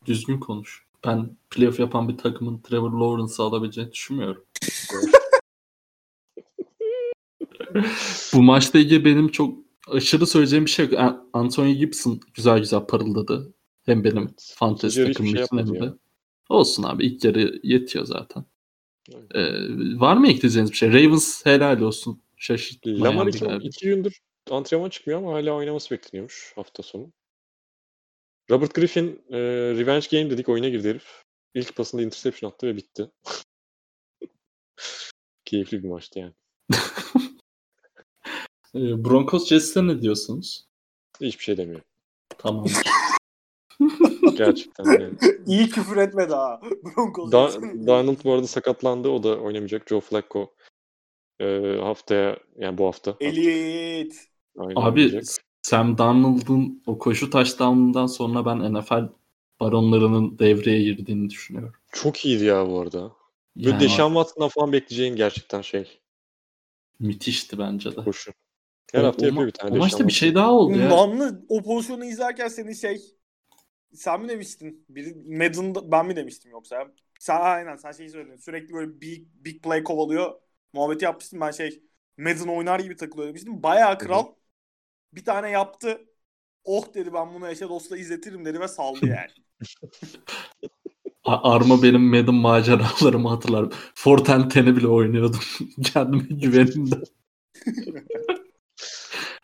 Düzgün 0.05 0.39
konuş. 0.39 0.85
Ben 1.05 1.37
playoff 1.49 1.79
yapan 1.79 2.09
bir 2.09 2.17
takımın 2.17 2.61
Trevor 2.61 2.91
Lawrence'ı 2.91 3.45
alabileceğini 3.45 3.91
düşünmüyorum. 3.91 4.45
bu 8.33 8.43
maçla 8.43 8.79
ilgili 8.79 9.05
benim 9.05 9.27
çok 9.27 9.59
aşırı 9.87 10.27
söyleyeceğim 10.27 10.65
bir 10.65 10.69
şey 10.69 10.89
yok. 10.89 11.15
Anthony 11.33 11.73
Gibson 11.73 12.19
güzel 12.33 12.59
güzel 12.59 12.85
parıldadı. 12.85 13.53
Hem 13.85 14.03
benim 14.03 14.17
evet. 14.17 14.53
fantezi 14.55 15.05
takımım 15.05 15.31
şey 15.35 15.43
için 15.43 15.57
hem 15.57 15.73
de. 15.73 15.85
Ya. 15.85 15.97
Olsun 16.49 16.83
abi 16.83 17.05
ilk 17.05 17.23
yarı 17.23 17.59
yetiyor 17.63 18.05
zaten. 18.05 18.45
Evet. 19.13 19.35
Ee, 19.35 19.99
var 19.99 20.17
mı 20.17 20.27
ekleyeceğiniz 20.27 20.71
bir 20.71 20.77
şey? 20.77 20.89
Ravens 20.89 21.45
helal 21.45 21.81
olsun. 21.81 22.21
Şaşırtmayan 22.43 23.01
Lamar 23.01 23.27
iki, 23.27 23.45
iki 23.67 23.85
gündür 23.85 24.19
antrenman 24.51 24.89
çıkmıyor 24.89 25.19
ama 25.19 25.33
hala 25.33 25.51
oynaması 25.53 25.91
bekleniyormuş 25.91 26.53
hafta 26.55 26.83
sonu. 26.83 27.11
Robert 28.51 28.73
Griffin 28.73 29.25
e, 29.29 29.37
Revenge 29.77 30.07
Game 30.11 30.29
dedik 30.29 30.49
oyuna 30.49 30.69
girdi 30.69 30.89
herif. 30.89 31.23
İlk 31.53 31.75
pasında 31.75 32.01
interception 32.01 32.51
attı 32.51 32.67
ve 32.67 32.75
bitti. 32.75 33.11
Keyifli 35.45 35.83
bir 35.83 35.89
maçtı 35.89 36.19
yani. 36.19 36.33
Ee, 38.75 39.03
Broncos 39.05 39.47
Jets'e 39.47 39.87
ne 39.87 40.01
diyorsunuz? 40.01 40.67
Hiçbir 41.21 41.43
şey 41.43 41.57
demiyorum. 41.57 41.85
Tamam. 42.37 42.65
Gerçekten 44.37 44.85
yani. 44.85 45.15
İyi 45.47 45.69
küfür 45.69 45.97
etme 45.97 46.29
daha. 46.29 46.61
Broncos 46.61 47.31
da 47.31 47.61
Darnold 47.87 48.23
bu 48.23 48.33
arada 48.33 48.47
sakatlandı. 48.47 49.09
O 49.09 49.23
da 49.23 49.39
oynamayacak. 49.39 49.89
Joe 49.89 50.01
Flacco 50.01 50.53
e, 51.39 51.77
haftaya 51.81 52.37
yani 52.57 52.77
bu 52.77 52.85
hafta. 52.85 53.15
Elit. 53.19 54.29
Abi 54.75 55.21
Sam 55.61 55.97
Darnold'un 55.97 56.83
o 56.85 56.97
koşu 56.97 57.29
taştanından 57.29 58.07
sonra 58.07 58.45
ben 58.45 58.73
NFL 58.73 59.09
baronlarının 59.59 60.39
devreye 60.39 60.83
girdiğini 60.83 61.29
düşünüyorum. 61.29 61.73
Çok 61.91 62.25
iyiydi 62.25 62.45
ya 62.45 62.67
bu 62.69 62.79
arada. 62.79 63.11
Böyle 63.55 63.69
yani 63.69 63.79
Deşan 63.79 64.07
Watson'dan 64.07 64.49
falan 64.49 64.73
bekleyeceğin 64.73 65.15
gerçekten 65.15 65.61
şey. 65.61 65.99
Müthişti 66.99 67.59
bence 67.59 67.91
de. 67.91 68.03
Koşu. 68.03 68.31
Her 68.91 69.03
o, 69.03 69.07
hafta 69.07 69.23
o, 69.23 69.25
yapıyor 69.25 69.47
bir 69.47 69.51
tane. 69.51 69.75
O 69.75 69.77
maçta 69.77 70.07
bir 70.07 70.13
şey 70.13 70.35
daha 70.35 70.51
oldu 70.51 70.77
ya. 70.77 70.89
Namlı 70.89 71.45
o 71.49 71.63
pozisyonu 71.63 72.05
izlerken 72.05 72.47
senin 72.47 72.73
şey 72.73 73.01
sen 73.93 74.21
mi 74.21 74.29
demiştin? 74.29 74.85
Biri 74.89 75.37
Madden'da 75.37 75.91
ben 75.91 76.05
mi 76.05 76.15
demiştim 76.15 76.51
yoksa? 76.51 76.87
Sen 77.19 77.41
aynen 77.41 77.75
sen 77.75 77.91
şeyi 77.91 78.09
söyledin. 78.09 78.37
Sürekli 78.37 78.73
böyle 78.73 79.01
big, 79.01 79.27
big 79.35 79.63
play 79.63 79.83
kovalıyor. 79.83 80.33
Muhabbeti 80.73 81.05
yapmıştım 81.05 81.41
ben 81.41 81.51
şey 81.51 81.83
Madden 82.17 82.47
oynar 82.47 82.79
gibi 82.79 82.95
takılıyor 82.95 83.27
demiştim. 83.27 83.63
Bayağı 83.63 83.97
kral. 83.97 84.23
Hı-hı. 84.25 84.35
Bir 85.13 85.25
tane 85.25 85.49
yaptı. 85.49 86.01
Oh 86.63 86.93
dedi 86.93 87.13
ben 87.13 87.33
bunu 87.33 87.49
eşe 87.49 87.69
dosta 87.69 87.97
izletirim 87.97 88.45
dedi 88.45 88.59
ve 88.59 88.67
saldı 88.67 89.07
yani. 89.07 89.31
Arma 91.25 91.83
benim 91.83 92.01
Madden 92.01 92.35
maceralarımı 92.35 93.29
hatırlar. 93.29 93.69
Fortenten'i 93.95 94.75
bile 94.75 94.87
oynuyordum. 94.87 95.39
Kendime 95.93 96.23
güvenimden. 96.29 97.03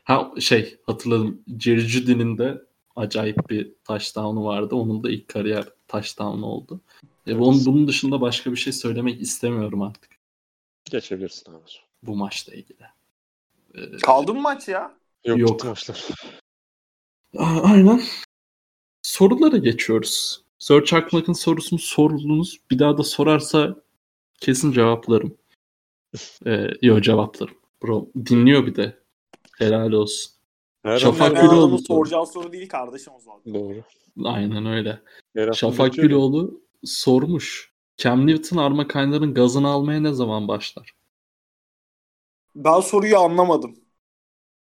ha 0.04 0.32
şey 0.40 0.78
hatırladım. 0.86 1.42
Jerry 1.60 1.80
Judy'nin 1.80 2.38
de 2.38 2.62
acayip 2.96 3.50
bir 3.50 3.74
touchdown'u 3.84 4.46
vardı. 4.46 4.76
Onun 4.76 5.04
da 5.04 5.10
ilk 5.10 5.28
kariyer 5.28 5.66
touchdown'u 5.88 6.46
oldu. 6.46 6.82
E, 7.28 7.36
onun, 7.36 7.66
bunun 7.66 7.88
dışında 7.88 8.22
başka 8.22 8.52
bir 8.52 8.58
şey 8.58 8.74
söylemek 8.74 9.22
istemiyorum 9.22 9.82
artık. 9.82 10.19
Geçebilirsin 10.92 11.52
abi. 11.52 11.62
Bu 12.04 12.16
maçla 12.16 12.54
ilgili. 12.54 12.78
Ee, 13.76 13.98
Kaldı 13.98 14.34
mı 14.34 14.42
maç 14.42 14.68
ya? 14.68 14.96
Yok, 15.26 15.40
Yok. 15.40 15.66
maçlar. 15.66 16.08
Aynen. 17.38 18.02
Sorulara 19.02 19.58
geçiyoruz. 19.58 20.44
Search 20.60 20.94
Akmak'ın 20.94 21.34
sorusunu 21.34 21.80
sordunuz. 21.80 22.58
Bir 22.72 22.80
daha 22.80 22.98
da 22.98 23.04
sorarsa 23.04 23.76
kesin 24.40 24.72
cevaplarım. 24.72 25.38
ee, 26.46 26.68
yok 26.82 27.04
cevaplarım. 27.04 27.56
Bro 27.84 28.08
dinliyor 28.26 28.66
bir 28.66 28.76
de. 28.76 29.00
Helal 29.58 29.92
olsun. 29.92 30.32
Her 30.84 30.98
Şafak 31.00 31.42
Güloğlu. 31.42 31.80
soracağı 31.80 32.26
soru 32.26 32.52
değil 32.52 32.70
kardeşim 32.70 33.14
o 33.14 33.20
zaman. 33.20 33.42
Doğru. 33.54 33.84
Aynen 34.24 34.66
öyle. 34.66 35.02
Her 35.36 35.54
Şafak 35.54 35.94
Güloğlu 35.94 36.62
sormuş. 36.84 37.69
Cam 38.00 38.28
Newton 38.28 38.58
Arma 38.58 38.88
Kaynar'ın 38.88 39.34
gazını 39.34 39.68
almaya 39.68 40.00
ne 40.00 40.14
zaman 40.14 40.48
başlar? 40.48 40.94
Ben 42.56 42.80
soruyu 42.80 43.18
anlamadım. 43.18 43.80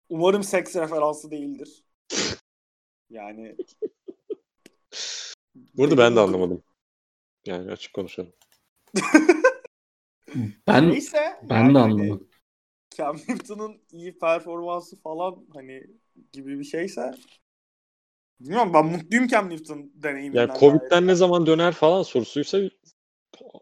Umarım 0.09 0.43
seks 0.43 0.75
referansı 0.75 1.31
değildir. 1.31 1.83
Yani 3.09 3.55
Burada 5.73 5.97
ben 5.97 6.15
de 6.15 6.19
anlamadım. 6.19 6.63
Yani 7.45 7.71
açık 7.71 7.93
konuşalım. 7.93 8.33
ben 10.67 10.89
Neyse, 10.89 11.39
ben 11.49 11.55
yani 11.55 11.75
de 11.75 11.79
anlamadım. 11.79 12.29
Cam 12.95 13.17
Newton'un 13.17 13.81
iyi 13.91 14.17
performansı 14.17 15.01
falan 15.01 15.45
hani 15.53 15.87
gibi 16.31 16.59
bir 16.59 16.63
şeyse 16.63 17.11
bilmiyorum 18.39 18.73
ben 18.73 18.85
mutluyum 18.85 19.27
Cam 19.27 19.49
Newton 19.49 19.91
deneyiminden. 19.95 20.47
Yani 20.47 20.59
Covid'den 20.59 21.07
ne 21.07 21.15
zaman 21.15 21.45
döner 21.45 21.73
falan 21.73 22.03
sorusuysa 22.03 22.59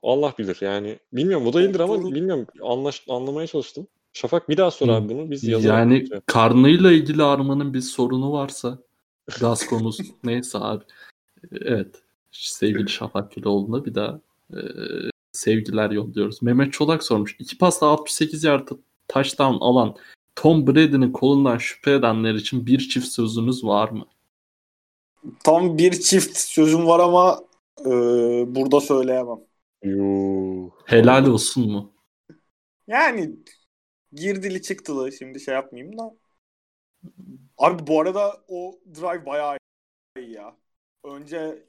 Allah 0.04 0.34
bilir 0.38 0.58
yani. 0.62 1.00
Bilmiyorum 1.14 1.46
bu 1.46 1.54
değildir 1.54 1.80
ama 1.80 2.12
bilmiyorum 2.12 2.48
anlaş, 2.62 3.04
anlamaya 3.10 3.48
çalıştım. 3.48 3.88
Şafak 4.14 4.50
bir 4.50 4.58
daha 4.58 4.72
sor 4.72 4.88
abi 4.88 5.10
bunu 5.10 5.32
biz 5.32 5.44
yazalım. 5.44 5.76
Yani 5.76 6.08
karnıyla 6.26 6.92
ilgili 6.92 7.24
armanın 7.24 7.74
bir 7.74 7.82
sorunu 7.82 8.34
varsa 8.34 8.78
gaz 9.40 9.68
konusu 9.68 10.04
neyse 10.24 10.58
abi. 10.62 10.84
Evet 11.52 12.02
sevgili 12.32 12.90
Şafak 12.90 13.32
Güloğlu'na 13.32 13.86
bir 13.86 13.96
daha 13.96 14.20
e, 14.54 14.60
sevgiler 15.32 15.92
yolluyoruz. 15.92 16.42
Mehmet 16.42 16.74
Çolak 16.74 17.04
sormuş. 17.04 17.36
İki 17.40 17.58
pasta 17.58 17.88
68 17.88 18.44
yard 18.44 18.68
touchdown 19.08 19.58
alan 19.60 19.96
Tom 20.36 20.68
Brady'nin 20.68 21.12
kolundan 21.12 21.58
şüphe 21.58 21.92
edenler 21.92 22.34
için 22.34 22.66
bir 22.68 22.80
çift 22.80 23.08
sözünüz 23.08 23.64
var 23.64 23.90
mı? 23.90 24.06
Tam 25.44 25.78
bir 25.78 25.92
çift 25.92 26.38
sözüm 26.38 26.88
var 26.88 27.00
ama 27.00 27.40
e, 27.86 27.90
burada 28.56 28.82
söyleyemem. 28.82 29.38
Yuh. 29.88 30.72
Helal 30.86 31.26
olsun 31.28 31.72
mu? 31.72 31.94
Yani 32.88 33.36
girdili 34.14 34.62
çıktılı 34.62 35.12
şimdi 35.12 35.40
şey 35.40 35.54
yapmayayım 35.54 35.98
da. 35.98 36.18
Abi 37.58 37.88
bu 37.88 38.02
arada 38.02 38.44
o 38.48 38.80
drive 38.96 39.26
bayağı 39.26 39.58
iyi 40.20 40.32
ya. 40.32 40.58
Önce 41.04 41.66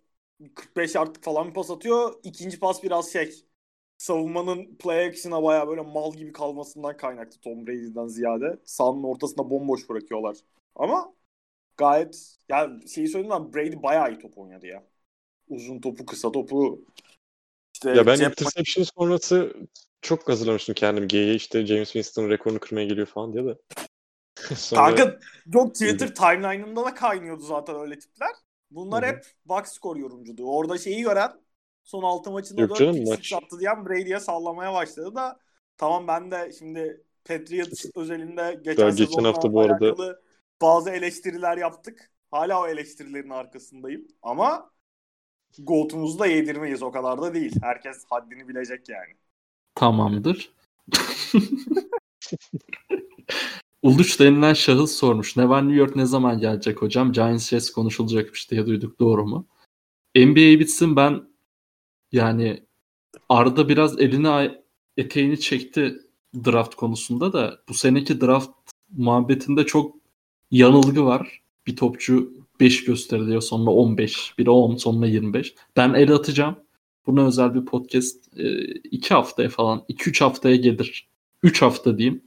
45 0.54 0.96
artık 0.96 1.24
falan 1.24 1.48
bir 1.48 1.54
pas 1.54 1.70
atıyor. 1.70 2.14
İkinci 2.24 2.60
pas 2.60 2.82
biraz 2.82 3.12
şey 3.12 3.44
savunmanın 3.98 4.76
play 4.76 5.06
action'a 5.08 5.42
baya 5.42 5.68
böyle 5.68 5.80
mal 5.82 6.14
gibi 6.14 6.32
kalmasından 6.32 6.96
kaynaklı 6.96 7.40
Tom 7.40 7.66
Brady'den 7.66 8.06
ziyade. 8.08 8.58
Sahanın 8.64 9.02
ortasında 9.02 9.50
bomboş 9.50 9.88
bırakıyorlar. 9.90 10.36
Ama 10.76 11.14
gayet 11.76 12.38
yani 12.48 12.88
şeyi 12.88 13.08
söyleyeyim 13.08 13.36
ben 13.36 13.54
Brady 13.54 13.82
bayağı 13.82 14.12
iyi 14.12 14.18
top 14.18 14.38
oynadı 14.38 14.66
ya. 14.66 14.84
Uzun 15.48 15.80
topu, 15.80 16.06
kısa 16.06 16.32
topu. 16.32 16.84
İşte 17.78 17.90
ya 17.90 18.06
ben 18.06 18.20
interception 18.20 18.84
sonrası 18.84 19.54
çok 20.02 20.28
hazırlamıştım 20.28 20.74
kendimi. 20.74 21.08
G'ye 21.08 21.34
işte 21.34 21.66
James 21.66 21.92
Winston 21.92 22.30
rekorunu 22.30 22.58
kırmaya 22.60 22.86
geliyor 22.86 23.06
falan 23.06 23.32
diye 23.32 23.44
de. 23.44 23.58
Sonra... 24.54 24.94
Kanka 24.94 25.18
yok 25.54 25.74
Twitter 25.74 26.14
timeline'ında 26.14 26.84
da 26.84 26.94
kaynıyordu 26.94 27.42
zaten 27.42 27.80
öyle 27.80 27.98
tipler. 27.98 28.30
Bunlar 28.70 29.04
Hı-hı. 29.04 29.10
hep 29.10 29.24
box 29.44 29.66
score 29.66 30.00
yorumculuğu. 30.00 30.56
Orada 30.56 30.78
şeyi 30.78 31.02
gören 31.02 31.32
son 31.84 32.02
6 32.02 32.30
maçında 32.30 32.60
Yok 32.60 32.78
4 32.78 32.96
pick 32.96 33.32
attı 33.32 33.60
diyen 33.60 33.86
Brady'ye 33.86 34.20
sallamaya 34.20 34.72
başladı 34.72 35.14
da 35.14 35.40
tamam 35.76 36.08
ben 36.08 36.30
de 36.30 36.52
şimdi 36.58 37.04
Patriots 37.24 37.84
özelinde 37.96 38.60
geçen, 38.64 38.96
geçen 38.96 39.24
hafta 39.24 39.52
bu 39.52 39.60
arada 39.60 40.18
bazı 40.62 40.90
eleştiriler 40.90 41.56
yaptık. 41.56 42.10
Hala 42.30 42.62
o 42.62 42.66
eleştirilerin 42.66 43.30
arkasındayım. 43.30 44.08
Ama 44.22 44.70
Goat'umuzu 45.58 46.18
da 46.18 46.26
yedirmeyiz 46.26 46.82
o 46.82 46.90
kadar 46.90 47.22
da 47.22 47.34
değil. 47.34 47.52
Herkes 47.62 48.04
haddini 48.10 48.48
bilecek 48.48 48.88
yani. 48.88 49.14
Tamamdır. 49.74 50.52
Uluç 53.82 54.20
denilen 54.20 54.54
şahıs 54.54 54.92
sormuş. 54.92 55.36
Ne 55.36 55.48
var 55.48 55.62
New 55.62 55.78
York 55.78 55.96
ne 55.96 56.06
zaman 56.06 56.38
gelecek 56.38 56.82
hocam? 56.82 57.12
Giants 57.12 57.48
Jets 57.48 57.70
konuşulacakmış 57.70 58.50
diye 58.50 58.66
duyduk. 58.66 59.00
Doğru 59.00 59.26
mu? 59.26 59.46
NBA 60.16 60.60
bitsin 60.60 60.96
ben 60.96 61.28
yani 62.12 62.66
Arda 63.28 63.68
biraz 63.68 64.00
elini 64.00 64.58
eteğini 64.96 65.40
çekti 65.40 65.98
draft 66.44 66.74
konusunda 66.74 67.32
da 67.32 67.58
bu 67.68 67.74
seneki 67.74 68.20
draft 68.20 68.50
muhabbetinde 68.96 69.66
çok 69.66 69.96
yanılgı 70.50 71.04
var. 71.04 71.42
Bir 71.66 71.76
topçu 71.76 72.32
5 72.60 72.84
gösteriliyor 72.84 73.40
sonra 73.42 73.70
15. 73.70 74.38
Biri 74.38 74.50
10 74.50 74.76
sonra 74.76 75.06
25. 75.06 75.54
Ben 75.76 75.94
el 75.94 76.12
atacağım. 76.12 76.56
Buna 77.06 77.26
özel 77.26 77.54
bir 77.54 77.64
podcast 77.64 78.28
2 78.84 79.14
haftaya 79.14 79.48
falan 79.48 79.84
2-3 79.88 80.24
haftaya 80.24 80.56
gelir. 80.56 81.08
3 81.42 81.62
hafta 81.62 81.98
diyeyim 81.98 82.22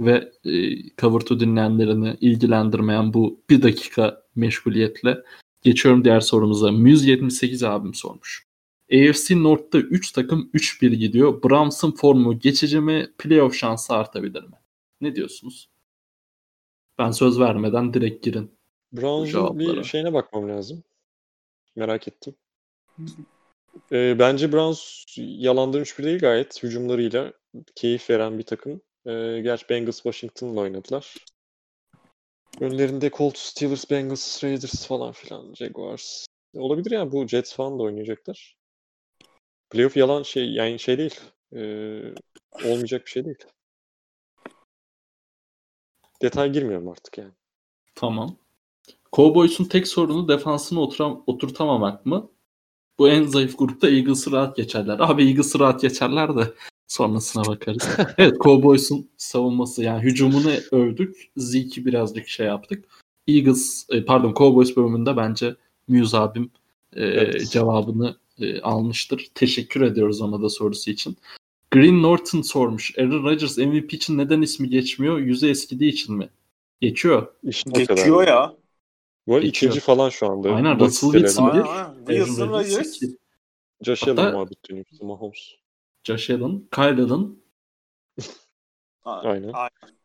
ve 0.00 0.32
e, 0.44 0.82
Cover 0.98 1.40
dinleyenlerini 1.40 2.16
ilgilendirmeyen 2.20 3.14
bu 3.14 3.40
bir 3.50 3.62
dakika 3.62 4.22
meşguliyetle. 4.36 5.18
Geçiyorum 5.62 6.04
diğer 6.04 6.20
sorumuza. 6.20 6.72
Muse 6.72 7.10
78 7.10 7.62
abim 7.62 7.94
sormuş. 7.94 8.48
AFC 8.92 9.42
North'ta 9.42 9.78
3 9.78 10.12
takım 10.12 10.50
3-1 10.54 10.94
gidiyor. 10.94 11.42
Browns'ın 11.42 11.90
formu 11.90 12.38
geçici 12.38 12.80
mi? 12.80 13.12
Playoff 13.18 13.54
şansı 13.54 13.94
artabilir 13.94 14.42
mi? 14.42 14.56
Ne 15.00 15.16
diyorsunuz? 15.16 15.68
Ben 16.98 17.10
söz 17.10 17.40
vermeden 17.40 17.94
direkt 17.94 18.24
girin. 18.24 18.57
Browns'un 18.92 19.58
bir 19.58 19.84
şeyine 19.84 20.12
bakmam 20.12 20.48
lazım. 20.48 20.84
Merak 21.76 22.08
ettim. 22.08 22.34
Ee, 23.92 24.16
bence 24.18 24.52
Browns 24.52 25.04
yalandan 25.16 25.80
3-1 25.80 26.04
değil 26.04 26.18
gayet 26.18 26.62
hücumlarıyla 26.62 27.32
keyif 27.74 28.10
veren 28.10 28.38
bir 28.38 28.42
takım. 28.42 28.80
Ee, 29.06 29.40
gerçi 29.42 29.68
Bengals 29.68 29.96
Washington'la 29.96 30.60
oynadılar. 30.60 31.14
Önlerinde 32.60 33.10
Colts, 33.10 33.40
Steelers, 33.40 33.90
Bengals, 33.90 34.44
Raiders 34.44 34.86
falan 34.86 35.12
filan, 35.12 35.54
Jaguars. 35.54 36.26
Olabilir 36.54 36.90
yani 36.90 37.12
bu 37.12 37.28
Jets 37.28 37.54
falan 37.54 37.78
da 37.78 37.82
oynayacaklar. 37.82 38.56
Playoff 39.70 39.96
yalan 39.96 40.22
şey 40.22 40.52
yani 40.52 40.78
şey 40.78 40.98
değil. 40.98 41.20
E, 41.52 41.60
olmayacak 42.64 43.06
bir 43.06 43.10
şey 43.10 43.24
değil. 43.24 43.44
Detay 46.22 46.52
girmiyorum 46.52 46.88
artık 46.88 47.18
yani. 47.18 47.32
Tamam. 47.94 48.36
Cowboys'un 49.12 49.64
tek 49.64 49.88
sorunu 49.88 50.28
defansını 50.28 50.80
oturam 50.80 51.22
oturtamamak 51.26 52.06
mı? 52.06 52.30
Bu 52.98 53.08
en 53.08 53.22
zayıf 53.22 53.58
grupta 53.58 53.88
Eagles'ı 53.88 54.32
rahat 54.32 54.56
geçerler. 54.56 54.96
Abi 54.98 55.24
Eagles'ı 55.24 55.58
rahat 55.58 55.80
geçerler 55.80 56.36
de 56.36 56.52
sonrasına 56.86 57.44
bakarız. 57.44 57.88
evet 58.18 58.40
Cowboys'un 58.40 59.10
savunması 59.16 59.82
yani 59.82 60.02
hücumunu 60.02 60.50
övdük. 60.72 61.30
Zeke'i 61.36 61.86
birazcık 61.86 62.28
şey 62.28 62.46
yaptık. 62.46 62.84
Eagles 63.28 63.86
e, 63.90 64.04
pardon 64.04 64.34
Cowboys 64.34 64.76
bölümünde 64.76 65.16
bence 65.16 65.56
Muse 65.88 66.18
abim 66.18 66.50
e, 66.92 67.04
evet. 67.04 67.50
cevabını 67.50 68.16
e, 68.40 68.60
almıştır. 68.60 69.26
Teşekkür 69.34 69.80
ediyoruz 69.80 70.20
ona 70.20 70.42
da 70.42 70.48
sorusu 70.48 70.90
için. 70.90 71.16
Green 71.70 72.02
Norton 72.02 72.42
sormuş. 72.42 72.98
Aaron 72.98 73.24
Rodgers 73.24 73.58
MVP 73.58 73.94
için 73.94 74.18
neden 74.18 74.42
ismi 74.42 74.68
geçmiyor? 74.68 75.18
Yüzü 75.18 75.48
eskidiği 75.48 75.92
için 75.92 76.14
mi? 76.16 76.28
Geçiyor. 76.80 77.26
İşte 77.42 77.84
Geçiyor 77.84 78.26
ya. 78.26 78.54
Bu 79.28 79.40
ikinci 79.40 79.80
falan 79.80 80.08
şu 80.08 80.26
anda. 80.26 80.54
Aynen 80.54 80.80
Russell 80.80 81.12
Wilson 81.12 81.54
bir. 81.54 81.64
Wilson 82.06 82.48
Rodgers. 82.48 83.00
Josh 83.82 84.08
Allen 84.08 84.32
muhabbet 84.32 84.70
dönüyor. 84.70 84.86
Mahomes. 85.00 85.54
Josh 86.04 86.30
Allen, 86.30 86.62
Kyle 86.74 87.02
Allen. 87.02 87.36
Aynen. 89.04 89.52
Aynen. 89.52 89.98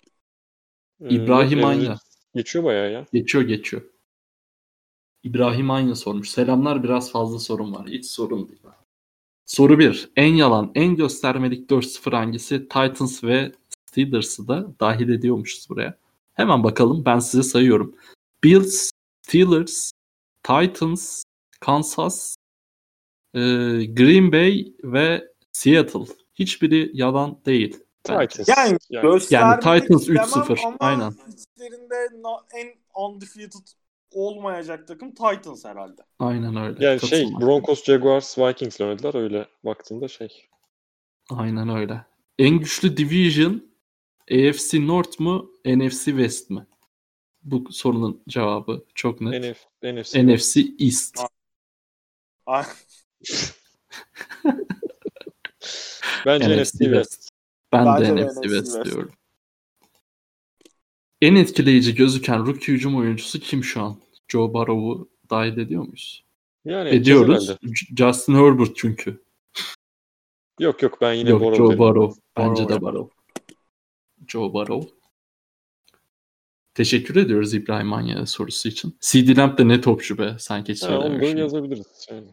İbrahim 0.99 1.59
ee, 1.59 1.65
Anya. 1.65 1.99
Geçiyor 2.35 2.65
bayağı 2.65 2.91
ya. 2.91 3.05
Geçiyor 3.13 3.43
geçiyor. 3.43 3.83
İbrahim 5.23 5.71
Anya 5.71 5.95
sormuş. 5.95 6.29
Selamlar 6.29 6.83
biraz 6.83 7.11
fazla 7.11 7.39
sorun 7.39 7.75
var. 7.75 7.87
Hiç 7.87 8.05
sorun 8.05 8.47
değil. 8.47 8.61
Soru 9.45 9.79
1. 9.79 10.09
En 10.15 10.33
yalan, 10.33 10.71
en 10.75 10.95
göstermelik 10.95 11.69
4-0 11.69 12.15
hangisi? 12.15 12.59
Titans 12.59 13.23
ve 13.23 13.51
Steelers'ı 13.85 14.47
da 14.47 14.67
dahil 14.79 15.09
ediyormuşuz 15.09 15.69
buraya. 15.69 15.97
Hemen 16.33 16.63
bakalım. 16.63 17.05
Ben 17.05 17.19
size 17.19 17.43
sayıyorum. 17.43 17.95
Bills, 18.43 18.92
Steelers, 19.27 19.91
Titans, 20.43 21.23
Kansas, 21.59 22.35
e, 23.33 23.39
Green 23.85 24.31
Bay 24.31 24.73
ve 24.83 25.27
Seattle. 25.51 26.13
Hiçbiri 26.33 26.91
yalan 26.93 27.41
değil. 27.45 27.79
Titans. 28.03 28.49
Yani, 28.49 28.77
yani, 28.89 29.21
yani 29.29 29.59
Titans 29.59 30.09
3-0. 30.09 30.75
Aynen. 30.79 31.11
İçlerinde 31.11 31.95
en 32.53 32.73
undefeated 32.95 33.67
olmayacak 34.11 34.87
takım 34.87 35.11
Titans 35.11 35.65
herhalde. 35.65 36.01
Aynen 36.19 36.55
öyle. 36.55 36.85
Yani 36.85 36.99
şey 36.99 37.25
Broncos, 37.41 37.83
Jaguars, 37.83 38.37
Vikings 38.37 38.81
oynadılar 38.81 39.15
öyle 39.15 39.47
baktığında 39.65 40.07
şey. 40.07 40.47
Aynen 41.29 41.69
öyle. 41.69 42.05
En 42.39 42.59
güçlü 42.59 42.97
division 42.97 43.63
AFC 44.31 44.87
North 44.87 45.19
mu 45.19 45.51
NFC 45.65 46.05
West 46.05 46.49
mi? 46.49 46.65
Bu 47.43 47.71
sorunun 47.71 48.21
cevabı 48.27 48.85
çok 48.95 49.21
net. 49.21 49.43
NF, 49.43 49.65
NFC, 49.83 50.27
NFC 50.27 50.61
East. 50.79 51.19
Bence 56.25 56.61
NFC 56.61 56.77
West. 56.77 57.29
Ben 57.71 57.85
Bence 57.85 58.15
de 58.15 58.25
NFC 58.25 58.41
West, 58.41 58.85
diyorum. 58.85 59.11
En 61.21 61.35
etkileyici 61.35 61.95
gözüken 61.95 62.45
rookie 62.45 62.73
hücum 62.73 62.97
oyuncusu 62.97 63.39
kim 63.39 63.63
şu 63.63 63.81
an? 63.81 63.97
Joe 64.27 64.53
Burrow'u 64.53 65.09
dahil 65.29 65.57
ediyor 65.57 65.83
muyuz? 65.83 66.25
Yani 66.65 66.89
ediyoruz. 66.89 67.51
Justin 67.97 68.35
Herbert 68.35 68.75
çünkü. 68.75 69.23
Yok 70.59 70.81
yok 70.81 71.01
ben 71.01 71.13
yine 71.13 71.29
yok, 71.29 71.41
Burrow 71.41 71.57
Joe 71.57 71.77
Burrow. 71.77 72.21
Bence 72.37 72.63
Burrow 72.63 72.75
de 72.75 72.81
Burrow. 72.81 73.15
Joe 74.27 74.53
Burrow. 74.53 75.02
Teşekkür 76.73 77.15
ediyoruz 77.15 77.53
İbrahim 77.53 77.87
Manya 77.87 78.25
sorusu 78.25 78.69
için. 78.69 78.97
CD 79.01 79.37
Lamp 79.37 79.57
de 79.57 79.67
ne 79.67 79.81
topçu 79.81 80.17
be 80.17 80.35
sanki 80.39 80.73
hiç 80.73 80.83
ha, 80.83 80.99
Onu 80.99 81.21
böyle 81.21 81.39
yazabiliriz. 81.39 82.07
Yani, 82.11 82.27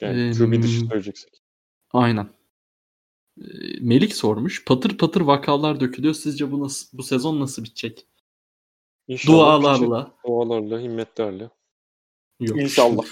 yani 0.00 0.20
ee, 0.56 0.62
dışı 0.62 0.80
söyleyeceksek. 0.80 1.42
Aynen. 1.92 2.28
Ee, 3.40 3.44
Melik 3.80 4.16
sormuş. 4.16 4.64
Patır 4.64 4.98
patır 4.98 5.20
vakalar 5.20 5.80
dökülüyor. 5.80 6.14
Sizce 6.14 6.52
bu 6.52 6.60
nasıl, 6.60 6.98
bu 6.98 7.02
sezon 7.02 7.40
nasıl 7.40 7.64
bitecek? 7.64 8.06
İnşallah 9.08 9.36
Dualarla. 9.36 10.14
Dualarla, 10.26 10.80
himmetlerle. 10.80 11.50
Yok. 12.40 12.60
İnşallah. 12.60 13.04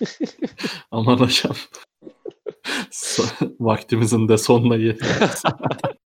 Aman 0.90 1.16
hocam. 1.16 1.56
Vaktimizin 3.60 4.28
de 4.28 4.38
sonuna 4.38 4.76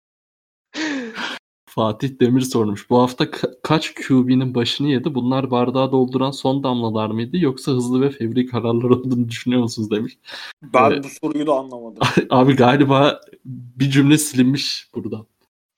Fatih 1.74 2.20
Demir 2.20 2.40
sormuş. 2.40 2.90
Bu 2.90 2.98
hafta 3.02 3.24
ka- 3.24 3.54
kaç 3.62 3.94
QB'nin 3.94 4.54
başını 4.54 4.88
yedi? 4.88 5.14
Bunlar 5.14 5.50
bardağı 5.50 5.92
dolduran 5.92 6.30
son 6.30 6.64
damlalar 6.64 7.10
mıydı? 7.10 7.36
Yoksa 7.36 7.72
hızlı 7.72 8.00
ve 8.00 8.10
fevri 8.10 8.46
kararlar 8.46 8.90
olduğunu 8.90 9.28
düşünüyor 9.28 9.62
musunuz 9.62 9.90
demiş. 9.90 10.18
Ben 10.62 10.90
ee, 10.90 11.02
bu 11.02 11.08
soruyu 11.08 11.46
da 11.46 11.52
anlamadım. 11.52 12.02
Abi 12.30 12.56
galiba 12.56 13.20
bir 13.44 13.90
cümle 13.90 14.18
silinmiş 14.18 14.88
buradan. 14.94 15.26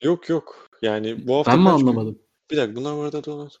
Yok 0.03 0.29
yok. 0.29 0.69
Yani 0.81 1.27
bu 1.27 1.35
hafta 1.35 1.51
Ben 1.51 1.59
mi 1.59 1.69
anlamadım? 1.69 2.19
Bir 2.51 2.57
dakika 2.57 2.75
bunlar 2.75 2.97
bu 2.97 3.01
arada 3.01 3.23
donat. 3.23 3.59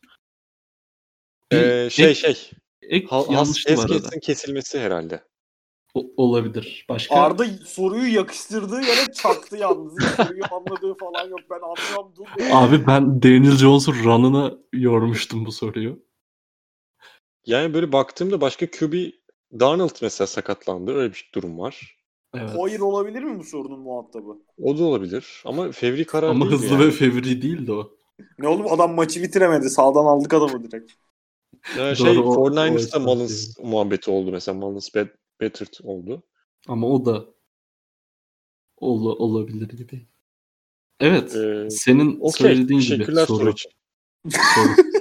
Ee, 1.51 1.89
şey 1.91 2.05
ek, 2.05 2.15
şey. 2.15 2.51
Ek, 2.81 3.07
Hal, 3.07 3.31
yanlış 3.31 3.65
Haskells'in 3.69 4.19
kesilmesi 4.19 4.79
herhalde. 4.79 5.23
O, 5.95 6.05
olabilir. 6.17 6.85
Başka? 6.89 7.15
Arda 7.15 7.45
soruyu 7.65 8.13
yakıştırdığı 8.13 8.81
yere 8.81 9.11
çaktı 9.13 9.57
yalnız. 9.57 9.93
soruyu 10.17 10.43
anladığı 10.51 10.93
falan 10.93 11.29
yok. 11.29 11.39
Ben 11.49 11.55
anlıyorum. 11.55 12.13
Dur. 12.17 12.25
Abi 12.51 12.87
ben 12.87 13.23
Daniel 13.23 13.57
Jones'un 13.57 14.03
run'ına 14.03 14.53
yormuştum 14.73 15.45
bu 15.45 15.51
soruyu. 15.51 15.99
Yani 17.45 17.73
böyle 17.73 17.91
baktığımda 17.91 18.41
başka 18.41 18.71
QB 18.71 18.93
Darnold 19.59 19.95
mesela 20.01 20.27
sakatlandı. 20.27 20.93
Öyle 20.95 21.13
bir 21.13 21.29
durum 21.35 21.59
var. 21.59 21.97
Evet. 22.35 22.49
Hayır 22.59 22.79
olabilir 22.79 23.23
mi 23.23 23.39
bu 23.39 23.43
sorunun 23.43 23.79
muhatabı? 23.79 24.37
O 24.63 24.77
da 24.77 24.83
olabilir. 24.83 25.43
Ama 25.45 25.71
fevri 25.71 26.05
karar 26.05 26.29
Ama 26.29 26.45
hızlı 26.45 26.73
yani. 26.73 26.85
ve 26.85 26.91
fevri 26.91 27.41
değildi 27.41 27.71
o. 27.71 27.91
Ne 28.39 28.47
oğlum 28.47 28.73
adam 28.73 28.93
maçı 28.93 29.23
bitiremedi. 29.23 29.69
Sağdan 29.69 30.05
aldık 30.05 30.33
adamı 30.33 30.63
direkt. 30.63 30.91
Ya 31.77 31.95
şey 31.95 32.15
49ers'ta 32.15 32.99
Mullins 32.99 33.59
muhabbeti 33.59 34.11
oldu 34.11 34.31
mesela. 34.31 34.57
Mullins 34.57 34.95
bet, 34.95 35.07
Bettert 35.41 35.81
oldu. 35.83 36.23
Ama 36.67 36.87
o 36.87 37.05
da 37.05 37.25
ol, 38.77 39.05
olabilir 39.05 39.69
gibi. 39.69 40.07
Evet. 40.99 41.35
Ee, 41.35 41.69
senin 41.69 42.19
okay. 42.19 42.31
söylediğin 42.31 42.79
gibi 42.79 43.05
soru. 43.05 43.25
soru 43.25 43.49
için. 43.49 43.71
soru. 44.29 44.75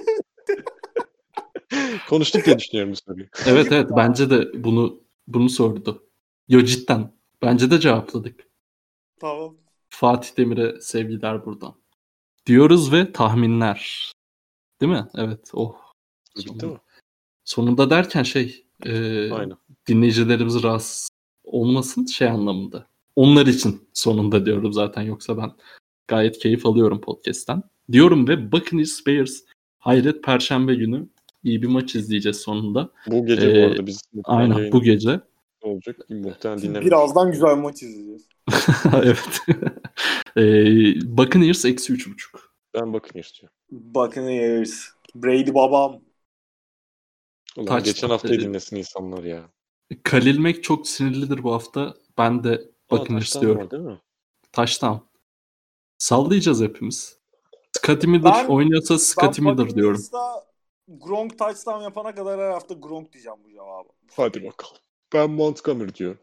Konuştuk 2.08 2.44
diye 2.44 2.58
düşünüyorum 2.58 2.92
bu 2.92 2.96
soruyu. 2.96 3.26
Evet 3.46 3.72
evet 3.72 3.90
bence 3.96 4.30
de 4.30 4.64
bunu 4.64 5.00
bunu 5.26 5.50
sordu. 5.50 6.08
Yo 6.48 6.64
cidden. 6.64 7.14
Bence 7.42 7.70
de 7.70 7.80
cevapladık. 7.80 8.48
Tamam. 9.20 9.56
Fatih 9.88 10.36
Demir'e 10.36 10.80
sevgiler 10.80 11.44
buradan. 11.44 11.74
Diyoruz 12.46 12.92
ve 12.92 13.12
tahminler. 13.12 14.12
Değil 14.80 14.92
mi? 14.92 15.08
Evet. 15.14 15.50
Oh. 15.52 15.76
Bitti 16.36 16.66
mi? 16.66 16.78
Sonunda 17.44 17.90
derken 17.90 18.22
şey 18.22 18.63
e, 18.84 19.32
Aynen. 19.32 19.56
dinleyicilerimiz 19.88 20.62
rahatsız 20.62 21.08
olmasın 21.44 22.06
şey 22.06 22.28
anlamında. 22.28 22.86
Onlar 23.16 23.46
için 23.46 23.88
sonunda 23.92 24.46
diyorum 24.46 24.72
zaten 24.72 25.02
yoksa 25.02 25.36
ben 25.36 25.52
gayet 26.08 26.38
keyif 26.38 26.66
alıyorum 26.66 27.00
podcast'ten. 27.00 27.62
Diyorum 27.92 28.28
ve 28.28 28.52
Buccaneers 28.52 29.06
Bears 29.06 29.40
hayret 29.78 30.22
perşembe 30.22 30.74
günü 30.74 31.08
iyi 31.44 31.62
bir 31.62 31.66
maç 31.66 31.94
izleyeceğiz 31.94 32.36
sonunda. 32.36 32.90
Bu 33.06 33.26
gece 33.26 33.50
ee, 33.50 33.62
bu 33.62 33.70
arada 33.70 33.86
biz 33.86 34.02
aynen 34.24 34.72
bu 34.72 34.82
gece 34.82 35.20
olacak. 35.62 35.96
Muhtemelen 36.10 36.62
dinlemeyiz. 36.62 36.86
Birazdan 36.86 37.32
güzel 37.32 37.56
bir 37.56 37.62
maç 37.62 37.82
izleyeceğiz. 37.82 38.28
evet. 39.02 39.40
ee, 40.36 41.16
Buccaneers 41.16 41.64
eksi 41.64 41.92
üç 41.92 42.08
buçuk. 42.08 42.54
Ben 42.74 42.92
Buccaneers 42.92 43.40
diyorum. 43.40 43.56
Buccaneers. 43.70 44.84
Brady 45.14 45.54
babam. 45.54 46.00
Ulan 47.56 47.66
Taç, 47.66 47.84
geçen 47.84 48.08
haftayı 48.08 48.40
dinlesin 48.40 48.76
insanlar 48.76 49.24
ya. 49.24 49.50
Kalil 50.02 50.38
Mack 50.38 50.62
çok 50.62 50.88
sinirlidir 50.88 51.42
bu 51.42 51.52
hafta. 51.52 51.94
Ben 52.18 52.44
de 52.44 52.70
bakın 52.90 53.16
istiyorum. 53.16 53.60
Var, 53.60 53.70
değil 53.70 53.82
mi? 53.82 54.00
Taştan. 54.52 55.00
Sallayacağız 55.98 56.62
hepimiz. 56.62 57.18
Scotty 57.72 58.06
Miller 58.06 58.34
ben, 58.34 58.46
oynuyorsa 58.46 58.98
Scotty 58.98 59.42
Miller 59.42 59.74
diyorum. 59.74 60.02
Gronk 60.88 61.38
touchdown 61.38 61.82
yapana 61.82 62.14
kadar 62.14 62.40
her 62.40 62.50
hafta 62.50 62.74
Gronk 62.74 63.12
diyeceğim 63.12 63.38
bu 63.44 63.50
cevabı. 63.50 63.88
Hadi 64.16 64.44
bakalım. 64.44 64.76
Ben 65.14 65.30
Montgomery 65.30 65.94
diyorum. 65.94 66.18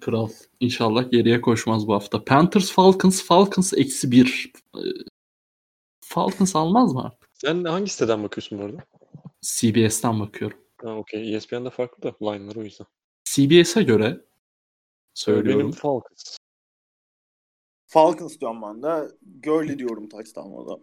Kral. 0.00 0.28
İnşallah 0.60 1.10
geriye 1.10 1.40
koşmaz 1.40 1.86
bu 1.86 1.94
hafta. 1.94 2.24
Panthers 2.24 2.72
Falcons. 2.72 3.22
Falcons 3.22 3.72
eksi 3.72 4.10
bir. 4.10 4.52
Ee, 4.76 4.80
Falcons 6.00 6.56
almaz 6.56 6.92
mı 6.92 7.04
artık? 7.04 7.30
Sen 7.34 7.64
hangi 7.64 7.90
siteden 7.90 8.22
bakıyorsun 8.22 8.58
bu 8.58 8.62
arada? 8.62 8.84
CBS'ten 9.44 10.20
bakıyorum. 10.20 10.58
Ha 10.82 10.96
okey. 10.96 11.34
ESPN'de 11.34 11.70
farklı 11.70 12.02
da 12.02 12.16
line'lar 12.22 12.56
o 12.56 12.62
yüzden. 12.62 12.86
CBS'e 13.24 13.82
göre 13.82 14.20
söylüyorum. 15.14 15.60
Benim 15.60 15.72
Falcons. 15.72 16.36
Falcons 17.86 18.40
diyorum 18.40 18.62
ben 18.62 18.82
de. 18.82 19.08
Gurley 19.44 19.78
diyorum 19.78 20.08
touchdown'da. 20.08 20.78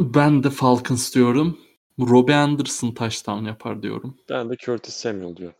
Ben 0.00 0.42
de 0.42 0.50
Falcons 0.50 1.14
diyorum. 1.14 1.60
Robbie 2.00 2.34
Anderson 2.34 2.90
touchdown 2.90 3.44
yapar 3.44 3.82
diyorum. 3.82 4.18
Ben 4.28 4.50
de 4.50 4.56
Curtis 4.56 4.94
Samuel 4.94 5.36
diyorum. 5.36 5.56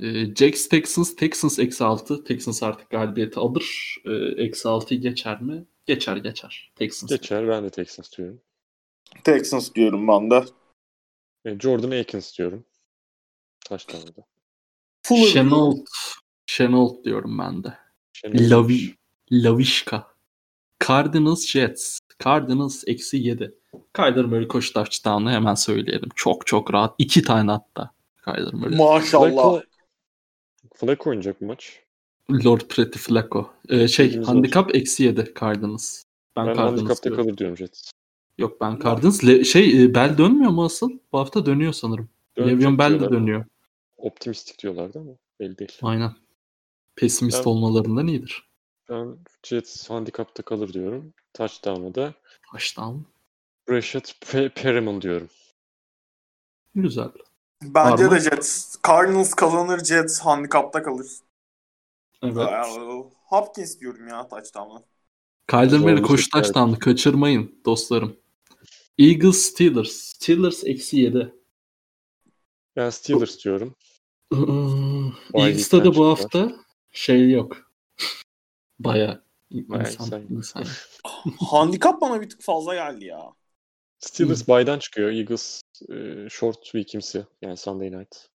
E, 0.00 0.34
Jacks 0.34 0.68
Texans, 0.68 1.16
Texans 1.16 1.58
eksi 1.58 1.84
6. 1.84 2.24
Texans 2.24 2.62
artık 2.62 2.90
galibiyeti 2.90 3.40
alır. 3.40 3.96
E, 4.04 4.12
eksi 4.44 4.68
6'yı 4.68 5.00
geçer 5.00 5.42
mi? 5.42 5.64
Geçer 5.86 6.16
geçer. 6.16 6.72
Texans. 6.76 7.10
Geçer 7.10 7.48
ben 7.48 7.64
de 7.64 7.70
Texans 7.70 8.16
diyorum. 8.16 8.40
Texans 9.24 9.74
diyorum 9.74 10.08
ben 10.08 10.30
de. 10.30 10.44
E, 11.44 11.58
Jordan 11.58 11.90
Akins 11.90 12.38
diyorum. 12.38 12.64
Touchdown'da. 13.68 14.26
Chenault. 15.32 15.88
Chenault 16.46 17.04
diyorum 17.04 17.38
ben 17.38 17.64
de. 17.64 17.78
Lavi, 18.24 18.94
Lavishka. 19.32 20.14
Cardinals 20.86 21.46
Jets. 21.46 21.98
Cardinals 22.24 22.84
eksi 22.86 23.16
7. 23.16 23.54
Kyler 23.94 24.24
Murray 24.24 24.48
koş 24.48 24.70
touchdown'ı 24.70 25.30
hemen 25.30 25.54
söyleyelim. 25.54 26.08
Çok 26.14 26.46
çok 26.46 26.74
rahat. 26.74 26.94
İki 26.98 27.22
tane 27.22 27.50
hatta. 27.50 27.90
Kyler 28.24 28.54
Murray. 28.54 28.76
Maşallah. 28.76 29.62
Flacco 30.74 31.10
oynayacak 31.10 31.40
bu 31.40 31.44
maç. 31.44 31.80
Lord 32.30 32.60
Pretty 32.60 32.98
Flacco. 32.98 33.50
Ee, 33.68 33.88
şey 33.88 34.06
Bilmiyorum. 34.06 34.28
handikap 34.28 34.74
eksi 34.76 35.02
7 35.02 35.34
Cardinals. 35.40 36.02
Ben, 36.36 36.46
ben 36.46 36.54
Cardinals 36.54 36.80
handikapta 36.80 37.16
kalır 37.16 37.36
diyorum 37.36 37.56
Jets. 37.56 37.90
Yok 38.38 38.60
ben 38.60 38.78
Cardinals. 38.84 39.24
Le- 39.24 39.44
şey 39.44 39.84
e, 39.84 39.94
Bell 39.94 40.18
dönmüyor 40.18 40.50
mu 40.50 40.64
asıl? 40.64 40.90
Bu 41.12 41.18
hafta 41.18 41.46
dönüyor 41.46 41.72
sanırım. 41.72 42.08
Le'Veon 42.38 42.78
Bell 42.78 43.00
de 43.00 43.10
dönüyor. 43.10 43.44
Optimistik 43.96 44.62
diyorlardı 44.62 44.98
ama 44.98 45.12
belli 45.40 45.58
değil. 45.58 45.78
Aynen. 45.82 46.12
Pesimist 46.96 47.46
ben, 47.46 47.50
olmalarından 47.50 48.06
iyidir. 48.06 48.48
Ben 48.90 49.18
Jets 49.42 49.90
handikapta 49.90 50.42
kalır 50.42 50.72
diyorum. 50.72 51.14
Touchdown'a 51.34 51.94
da 51.94 52.14
Touchdown. 52.50 52.98
Rashad 53.68 54.04
Perriman 54.54 55.02
diyorum. 55.02 55.28
Güzel. 56.74 57.10
Bence 57.62 58.10
de 58.10 58.20
Jets. 58.20 58.76
Cardinals 58.86 59.34
kazanır 59.34 59.84
Jets 59.84 60.20
handikapta 60.20 60.82
kalır. 60.82 61.06
Evet. 62.22 62.48
Hopkins 63.24 63.80
diyorum 63.80 64.08
ya 64.08 64.28
touchdown'la. 64.28 64.82
Kyler 65.48 65.80
Murray 65.80 66.02
koşu 66.02 66.30
touchdown'ı 66.30 66.78
kaçırmayın 66.78 67.54
dostlarım. 67.64 68.16
Eagles 68.98 69.36
Steelers. 69.36 69.92
Steelers 69.92 70.64
eksi 70.64 70.96
7. 70.96 71.34
Ben 72.76 72.90
Steelers 72.90 73.44
diyorum. 73.44 73.74
Eagles'ta 75.34 75.84
da 75.84 75.94
bu 75.94 76.06
hafta 76.06 76.52
şey 76.90 77.30
yok. 77.30 77.72
Baya 78.78 79.24
insan, 79.50 80.22
insan. 80.30 80.64
Handikap 81.38 82.00
bana 82.00 82.20
bir 82.20 82.28
tık 82.28 82.42
fazla 82.42 82.74
geldi 82.74 83.04
ya. 83.04 83.20
Steelers 83.98 84.48
baydan 84.48 84.78
çıkıyor. 84.78 85.10
Eagles 85.10 85.62
e, 85.88 86.28
short 86.30 86.62
week'imsi. 86.62 87.26
Yani 87.42 87.56
Sunday 87.56 87.92
night. 87.92 88.28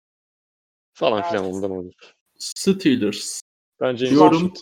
Falan 0.93 1.21
evet. 1.21 1.31
filan 1.31 1.45
ondan 1.45 1.71
olur. 1.71 1.93
Steelers. 2.39 3.41
Bence 3.81 4.07
Yorum. 4.07 4.57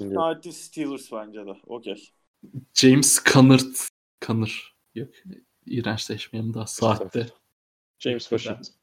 Steelers 0.53 1.13
bence 1.13 1.47
de. 1.47 1.61
Okey. 1.67 2.11
James 2.75 3.25
Conner. 3.25 3.61
Conner. 4.27 4.75
Yok. 4.95 5.09
İğrençleşmeyelim 5.67 6.55
daha 6.55 6.67
saatte. 6.67 7.27
James 7.99 8.29
Washington. 8.29 8.75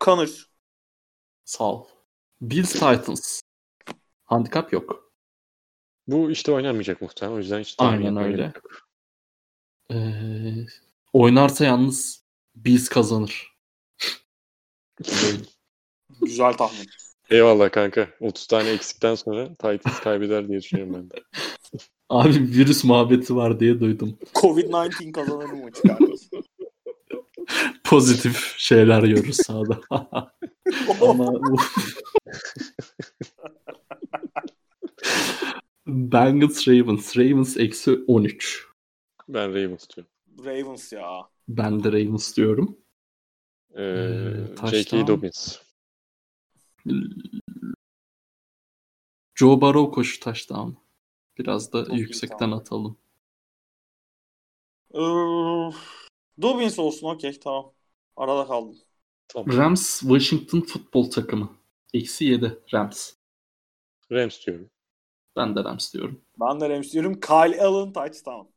Conner. 0.00 0.46
Sağ 1.44 1.64
ol. 1.64 1.86
Bills 2.40 2.72
Titans. 2.72 3.40
Handikap 4.24 4.72
yok. 4.72 5.12
Bu 6.06 6.30
işte 6.30 6.52
oynamayacak 6.52 7.02
muhtemelen. 7.02 7.36
O 7.36 7.38
yüzden 7.38 7.60
hiç 7.60 7.74
Aynen 7.78 8.16
öyle. 8.16 8.52
Ee, 9.92 10.66
oynarsa 11.12 11.64
yalnız 11.64 12.24
Bills 12.54 12.88
kazanır. 12.88 13.54
Güzel 16.20 16.52
tahmin. 16.52 16.86
Eyvallah 17.30 17.70
kanka. 17.70 18.08
30 18.20 18.46
tane 18.46 18.70
eksikten 18.70 19.14
sonra 19.14 19.48
Titans 19.48 20.00
kaybeder 20.00 20.48
diye 20.48 20.58
düşünüyorum 20.58 20.94
ben 20.94 21.10
de. 21.10 21.22
Abi 22.08 22.32
virüs 22.40 22.84
muhabbeti 22.84 23.36
var 23.36 23.60
diye 23.60 23.80
duydum. 23.80 24.18
Covid-19 24.34 25.12
kazanır 25.12 25.48
mı? 25.48 25.70
Pozitif 27.84 28.54
şeyler 28.58 29.02
görürüz 29.02 29.36
sahada. 29.36 29.80
Ama 31.00 31.32
Bengals 35.86 36.68
Ravens. 36.68 37.16
Ravens 37.16 37.56
eksi 37.56 38.04
13. 38.06 38.66
Ben 39.28 39.48
Ravens 39.54 39.86
diyorum. 39.96 40.12
Ravens 40.44 40.92
ya. 40.92 41.28
Ben 41.48 41.84
de 41.84 41.88
Ravens 41.92 42.36
diyorum. 42.36 42.78
Ee, 43.76 44.70
J.K. 44.70 45.06
Dobbins. 45.06 45.58
Joe 49.34 49.60
Burrow 49.60 49.94
koşu 49.94 50.20
touchdown. 50.20 50.83
Biraz 51.38 51.72
da 51.72 51.86
Çok 51.86 51.96
yüksekten 51.96 52.50
tamam. 52.50 52.50
atalım. 52.50 52.98
Ee, 54.94 55.74
Dobbins 56.42 56.78
olsun 56.78 57.06
okey 57.08 57.40
tamam. 57.40 57.74
Arada 58.16 58.46
kaldım. 58.46 58.82
Tamam. 59.28 59.48
Rams 59.48 60.00
Washington 60.00 60.60
futbol 60.60 61.10
takımı. 61.10 61.48
Eksi 61.94 62.24
7 62.24 62.58
Rams. 62.74 63.10
Rams 64.12 64.46
diyorum. 64.46 64.70
Ben 65.36 65.56
de 65.56 65.64
Rams 65.64 65.94
diyorum. 65.94 66.20
Ben 66.40 66.60
de 66.60 66.68
Rams 66.68 66.92
diyorum. 66.92 67.20
Kyle 67.20 67.62
Allen 67.62 67.92
touchdown. 67.92 68.48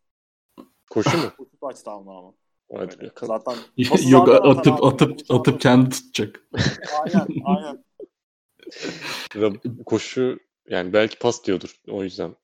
Koşu 0.89 1.17
mu? 1.17 1.31
Koşu 1.37 1.57
touchdown 1.59 2.07
ama. 2.09 2.33
Hadi 2.75 2.91
Öyle. 2.91 3.11
Zaten 3.21 3.57
Yok 4.09 4.29
atıp 4.29 4.83
atıp 4.83 5.31
atıp 5.31 5.61
kendi 5.61 5.89
tutacak. 5.89 6.41
aynen 6.89 7.35
aynen. 7.39 7.83
Koşu 9.85 10.39
yani 10.69 10.94
belki 10.94 11.19
pas 11.19 11.44
diyordur 11.44 11.76
o 11.88 12.03
yüzden. 12.03 12.35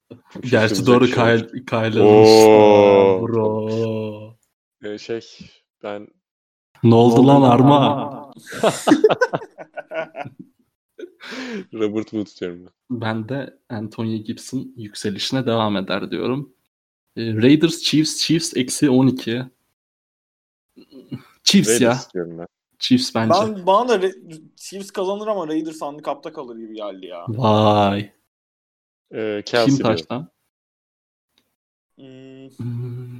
Gerçi 0.41 0.85
doğru 0.85 1.07
şey 1.07 1.15
Kyle, 1.15 1.47
Kyle 1.65 1.99
bro. 3.21 4.37
Ee, 4.83 4.97
şey 4.97 5.21
ben 5.83 6.07
ne 6.83 6.95
oldu 6.95 7.27
lan 7.27 7.41
Arma? 7.41 8.31
Robert 11.73 12.09
Woods 12.09 12.41
diyorum 12.41 12.65
ben. 12.65 12.73
Ben 13.01 13.29
de 13.29 13.59
Antonio 13.69 14.17
Gibson 14.17 14.73
yükselişine 14.77 15.45
devam 15.45 15.77
eder 15.77 16.11
diyorum. 16.11 16.53
Ee, 17.17 17.33
Raiders 17.33 17.81
Chiefs 17.81 18.17
Chiefs 18.17 18.57
eksi 18.57 18.89
12. 18.89 19.45
Chiefs 21.43 21.69
Raiders 21.69 22.07
ya. 22.15 22.25
Ben. 22.27 22.47
Chiefs 22.83 23.15
bence. 23.15 23.33
Ben, 23.41 23.65
bana 23.65 24.01
da 24.01 24.11
Chiefs 24.55 24.91
kazanır 24.91 25.27
ama 25.27 25.47
Raiders 25.47 25.81
handikapta 25.81 26.33
kalır 26.33 26.57
gibi 26.57 26.73
geldi 26.75 27.05
ya. 27.05 27.25
Vay. 27.27 28.11
Ee, 29.13 29.43
Kim 29.45 29.77
taştan? 29.77 30.29
Hmm. 31.95 32.49
Hmm. 32.57 33.19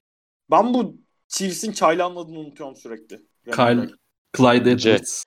Ben 0.51 0.73
bu 0.73 0.97
Chiefs'in 1.27 1.71
çaylanın 1.71 2.15
adını 2.15 2.39
unutuyorum 2.39 2.75
sürekli. 2.75 3.21
Kyle, 3.45 3.89
Clyde 4.37 4.71
Edwards. 4.71 5.23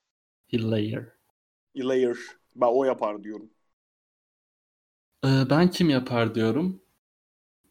Hilaire. 0.52 1.12
Hilaire. 1.74 2.18
Ben 2.56 2.66
o 2.66 2.84
yapar 2.84 3.24
diyorum. 3.24 3.50
Ee, 5.24 5.50
ben 5.50 5.70
kim 5.70 5.90
yapar 5.90 6.34
diyorum. 6.34 6.82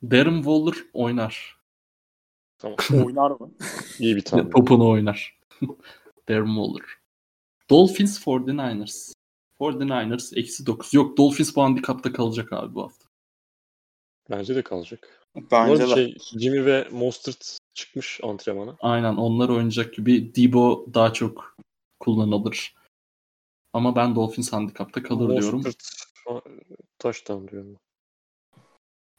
Darren 0.04 0.36
Waller 0.36 0.76
oynar. 0.94 1.58
Tamam. 2.58 2.78
oynar 3.06 3.32
mı? 3.32 3.52
İyi 4.00 4.16
bir 4.16 4.22
tane. 4.26 4.50
Topunu 4.50 4.90
oynar. 4.90 5.40
Darren 6.30 6.56
Waller. 6.56 6.86
Dolphins 7.70 8.20
49ers. 8.20 9.14
49ers 9.60 10.40
eksi 10.40 10.66
9. 10.66 10.94
Yok 10.94 11.18
Dolphins 11.18 11.56
bu 11.56 11.64
handikapta 11.64 12.14
kalacak 12.14 12.54
abi 12.54 12.76
bu 12.76 12.84
hafta. 12.84 13.06
Bence 14.30 14.56
de 14.56 14.62
kalacak. 14.62 15.28
Bence 15.52 15.84
de. 15.84 15.96
Şey, 15.96 16.18
Jimmy 16.40 16.66
ve 16.66 16.88
Mostert 16.92 17.58
çıkmış 17.74 18.20
antrenmana. 18.24 18.76
Aynen 18.80 19.16
onlar 19.16 19.50
oynayacak 19.50 19.94
gibi. 19.94 20.36
Debo 20.36 20.86
daha 20.94 21.14
çok 21.14 21.58
kullanılır. 22.00 22.76
Ama 23.74 23.96
ben 23.96 24.16
Dolphins 24.16 24.54
handikapta 24.54 25.04
kalır 25.04 25.30
Mostert, 25.30 25.42
diyorum. 26.26 26.42
Taştan 27.00 27.48
diyorum. 27.48 27.78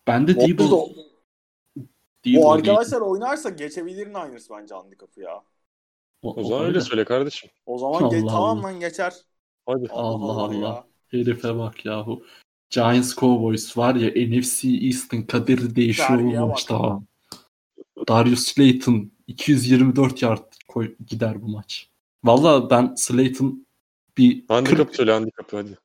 Ben 0.06 0.28
de 0.28 0.34
Debo... 0.34 0.88
Bu 2.26 2.52
arkadaşlar 2.52 3.00
oynarsa 3.00 3.50
geçebilir 3.50 4.06
Niners 4.06 4.50
bence 4.50 4.74
handikapı 4.74 5.20
ya. 5.20 5.44
O, 6.26 6.40
o 6.40 6.44
zaman 6.44 6.64
öyle 6.64 6.80
söyle 6.80 7.04
kardeşim. 7.04 7.50
O 7.66 7.78
zaman 7.78 8.02
Allah 8.02 8.16
ge- 8.16 8.28
tamamen 8.28 8.80
geçer. 8.80 9.14
Hadi. 9.66 9.86
Allah 9.90 10.32
Allah. 10.32 10.68
Allah. 10.68 10.86
Herife 11.08 11.58
bak 11.58 11.84
yahu. 11.84 12.22
Giants 12.70 13.16
Cowboys 13.16 13.76
var 13.76 13.94
ya 13.94 14.10
NFC 14.28 14.68
East'in 14.68 15.22
kaderi 15.22 15.76
değişiyor 15.76 16.18
bu 16.18 16.46
maçta. 16.46 17.00
Darius 18.08 18.46
Slayton 18.46 19.12
224 19.26 20.22
yard 20.22 20.52
koy, 20.68 20.96
gider 21.06 21.42
bu 21.42 21.48
maç. 21.48 21.90
Valla 22.24 22.70
ben 22.70 22.94
Slayton 22.94 23.66
bir... 24.18 24.44
Handikap 24.48 24.78
40... 24.78 24.96
söyle 24.96 25.12
handikap 25.12 25.52
hadi. 25.52 25.78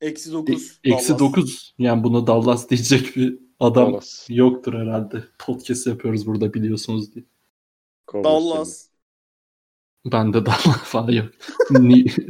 Eksi 0.00 0.32
9. 0.32 0.80
E, 0.84 0.90
eksi 0.92 1.18
9. 1.18 1.74
Yani 1.78 2.04
buna 2.04 2.26
Dallas 2.26 2.70
diyecek 2.70 3.16
bir 3.16 3.38
adam 3.60 3.92
Dallas. 3.92 4.26
yoktur 4.28 4.74
herhalde. 4.74 5.24
Podcast 5.38 5.86
yapıyoruz 5.86 6.26
burada 6.26 6.54
biliyorsunuz 6.54 7.14
diye. 7.14 7.24
Dallas. 8.14 8.85
Ben 10.12 10.32
de 10.32 10.46
Dallas 10.46 10.82
falan 10.82 11.12
yok. 11.12 11.32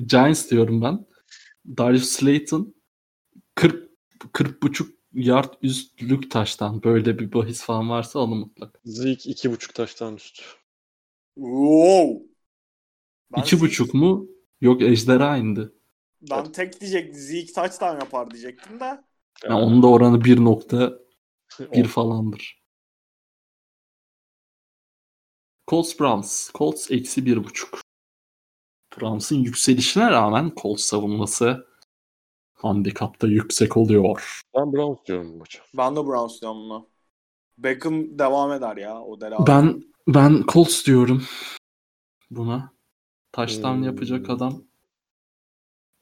Giants 0.07 0.51
diyorum 0.51 0.83
ben. 0.83 1.07
Darius 1.67 2.09
Slayton 2.09 2.75
40 3.55 3.91
40 4.33 4.63
buçuk 4.63 4.97
yard 5.13 5.55
üstlük 5.63 6.31
taştan 6.31 6.83
böyle 6.83 7.19
bir 7.19 7.33
bahis 7.33 7.63
falan 7.63 7.91
varsa 7.91 8.19
onu 8.19 8.35
mutlak. 8.35 8.81
Zeke 8.85 9.31
iki 9.31 9.51
buçuk 9.51 9.75
taştan 9.75 10.15
üst. 10.15 10.43
Wow. 11.35 12.27
Ben 13.37 13.41
iki 13.41 13.51
Zeke... 13.51 13.63
buçuk 13.63 13.95
mu? 13.95 14.29
Yok 14.61 14.83
ejderha 14.83 15.37
indi. 15.37 15.73
Ben 16.31 16.43
evet. 16.45 16.55
tek 16.55 16.81
diyecektim. 16.81 17.21
Zeke 17.21 17.53
taştan 17.53 17.95
yapar 17.95 18.31
diyecektim 18.31 18.81
de. 18.81 18.85
Yani, 18.85 19.01
yani 19.45 19.55
onun 19.55 19.83
da 19.83 19.87
oranı 19.87 20.19
1.1 20.19 21.85
falandır. 21.85 22.66
Colts 25.69 26.01
Browns. 26.01 26.51
Colts 26.55 26.91
eksi 26.91 27.27
bir 27.27 27.45
buçuk. 27.45 27.81
Browns'ın 28.99 29.37
yükselişine 29.37 30.11
rağmen 30.11 30.53
Colts 30.57 30.83
savunması 30.83 31.67
handikapta 32.55 33.27
yüksek 33.27 33.77
oluyor. 33.77 34.41
Ben 34.57 34.73
Browns 34.73 34.99
diyorum 35.07 35.33
bu 35.33 35.37
maça. 35.37 35.63
Ben 35.77 35.97
de 35.97 36.01
Browns 36.07 36.41
diyorum 36.41 36.59
bunu. 36.59 36.89
Beckham 37.59 38.19
devam 38.19 38.53
eder 38.53 38.77
ya 38.77 39.01
o 39.03 39.21
devam. 39.21 39.47
Ben 39.47 39.83
ben 40.09 40.45
Colts 40.49 40.87
diyorum 40.87 41.25
buna. 42.31 42.73
Taştan 43.33 43.77
hmm. 43.77 43.83
yapacak 43.83 44.31
adam. 44.31 44.63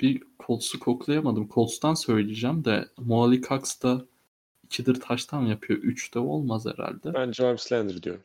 Bir 0.01 0.23
Colts'u 0.47 0.81
koklayamadım. 0.81 1.49
Colts'tan 1.49 1.95
söyleyeceğim 1.95 2.65
de 2.65 2.89
Molly 2.99 3.43
Cox 3.43 3.83
da 3.83 4.07
ikidir 4.63 5.01
taştan 5.01 5.43
yapıyor. 5.43 5.79
Üç 5.79 6.15
de 6.15 6.19
olmaz 6.19 6.67
herhalde. 6.67 7.15
Ben 7.15 7.33
Jarvis 7.33 7.73
Landry 7.73 8.03
diyorum. 8.03 8.23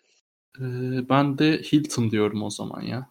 Ee, 0.57 1.09
ben 1.09 1.37
de 1.37 1.61
Hilton 1.61 2.11
diyorum 2.11 2.43
o 2.43 2.49
zaman 2.49 2.81
ya. 2.81 3.09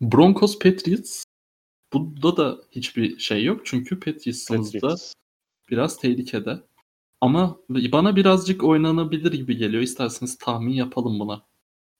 Broncos 0.00 0.58
Patriots. 0.58 1.24
Bunda 1.92 2.36
da 2.36 2.58
hiçbir 2.70 3.18
şey 3.18 3.44
yok 3.44 3.66
çünkü 3.66 4.00
Patriots'ımızda 4.00 4.94
biraz 5.70 5.98
tehlikede. 5.98 6.62
Ama 7.20 7.60
bana 7.68 8.16
birazcık 8.16 8.64
oynanabilir 8.64 9.32
gibi 9.32 9.56
geliyor. 9.56 9.82
İsterseniz 9.82 10.38
tahmin 10.38 10.72
yapalım 10.72 11.20
buna. 11.20 11.46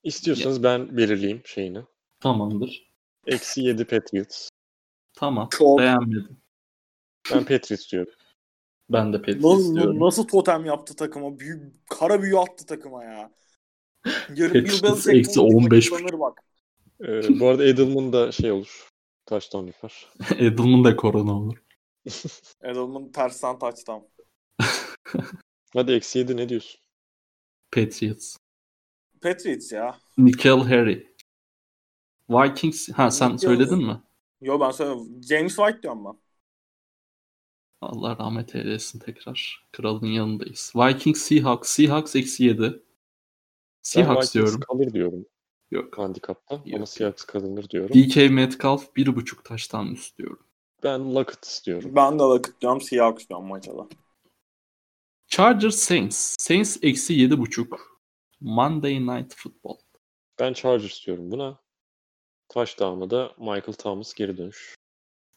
İstiyorsanız 0.03 0.57
ya. 0.57 0.63
ben 0.63 0.97
belirleyeyim 0.97 1.43
şeyini. 1.45 1.83
Tamamdır. 2.21 2.93
Eksi 3.27 3.63
7 3.63 3.85
Patriots. 3.85 4.49
Tamam. 5.15 5.49
Çok. 5.49 5.79
Beğenmedim. 5.79 6.41
Ben 7.33 7.45
Patriots 7.45 7.93
diyorum. 7.93 8.13
Ben 8.91 9.13
de 9.13 9.19
Patriots 9.19 9.45
nasıl, 9.45 9.77
diyorum. 9.77 10.01
Nasıl 10.01 10.27
totem 10.27 10.65
yaptı 10.65 10.97
takıma? 10.97 11.39
Büyük, 11.39 11.89
kara 11.89 12.23
büyü 12.23 12.39
attı 12.39 12.67
takıma 12.67 13.05
ya. 13.05 13.31
Yarın 14.37 14.65
Patriots 14.65 15.09
eksi 15.09 15.41
15. 15.41 15.93
Bak. 15.93 16.43
Ee, 17.01 17.41
bu 17.41 17.49
arada 17.49 17.65
Edelman 17.65 18.13
da 18.13 18.33
şey 18.33 18.53
olur. 18.53 18.89
Touchdown 19.27 19.67
yapar. 19.67 20.09
Edelman 20.39 20.85
da 20.85 20.97
korona 20.97 21.41
olur. 21.41 21.63
Edelman 22.63 23.13
tersten 23.13 23.59
touchdown. 23.59 24.05
Hadi 25.73 25.93
eksi 25.93 26.19
7 26.19 26.37
ne 26.37 26.49
diyorsun? 26.49 26.81
Patriots. 27.73 28.37
Patriots 29.23 29.73
ya. 29.73 29.99
Nickel 30.19 30.59
Harry. 30.59 31.17
Vikings. 32.31 32.89
Ha 32.89 33.11
sen 33.11 33.33
Nickel... 33.33 33.49
söyledin 33.49 33.79
mi? 33.79 34.03
Yo 34.41 34.61
ben 34.61 34.71
söyledim. 34.71 35.23
James 35.23 35.57
White 35.57 35.83
diyorum 35.83 36.05
ben. 36.05 36.21
Allah 37.81 38.17
rahmet 38.19 38.55
eylesin 38.55 38.99
tekrar. 38.99 39.67
Kralın 39.73 40.07
yanındayız. 40.07 40.73
Vikings 40.77 41.23
Seahawks. 41.23 41.71
Seahawks 41.71 42.17
eksi 42.17 42.45
7. 42.45 42.83
Seahawks 43.87 44.35
diyorum. 44.35 44.61
kalır 44.61 44.93
diyorum. 44.93 45.27
Yok. 45.71 45.99
Handikaptan. 45.99 46.57
Yok. 46.57 46.77
Ama 46.77 46.87
Seahawks 46.87 47.25
kazanır 47.25 47.69
diyorum. 47.69 47.95
DK 47.97 48.31
Metcalf 48.31 48.97
1.5 48.97 49.43
taştan 49.43 49.93
üst 49.93 50.19
diyorum. 50.19 50.47
Ben 50.83 51.15
Lockett 51.15 51.45
istiyorum. 51.45 51.93
Ben 51.95 52.19
de 52.19 52.23
Lockett 52.23 52.61
diyorum. 52.61 52.81
Seahawks 52.81 53.29
diyorum 53.29 53.47
maça 53.47 53.77
da. 53.79 53.89
Chargers 55.29 55.77
Saints. 55.77 56.35
Saints 56.39 56.79
eksi 56.83 57.15
7.5. 57.15 57.79
Monday 58.41 59.07
Night 59.07 59.35
Football. 59.37 59.77
Ben 60.39 60.53
Chargers 60.53 61.07
diyorum 61.07 61.31
buna. 61.31 61.59
Touchdown'a 62.49 63.11
da 63.11 63.33
Michael 63.39 63.73
Thomas 63.79 64.15
geri 64.15 64.39
dönüş. 64.39 64.75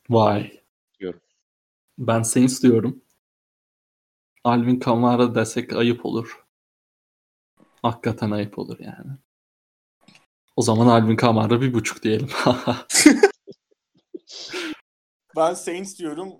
Vay. 0.10 0.64
Diyorum. 1.00 1.22
Ben 1.98 2.22
Saints 2.22 2.64
diyorum. 2.64 3.02
Alvin 4.44 4.80
Kamara 4.80 5.36
desek 5.36 5.74
ayıp 5.74 6.06
olur. 6.06 6.49
Hakikaten 7.82 8.32
ayıp 8.32 8.60
olur 8.60 8.80
yani. 8.80 9.12
O 10.56 10.62
zaman 10.62 10.88
Alvin 10.88 11.16
Kamara 11.16 11.62
bir 11.62 11.74
buçuk 11.74 12.04
diyelim. 12.04 12.30
ben 15.36 15.54
Saints 15.54 16.00
diyorum. 16.00 16.34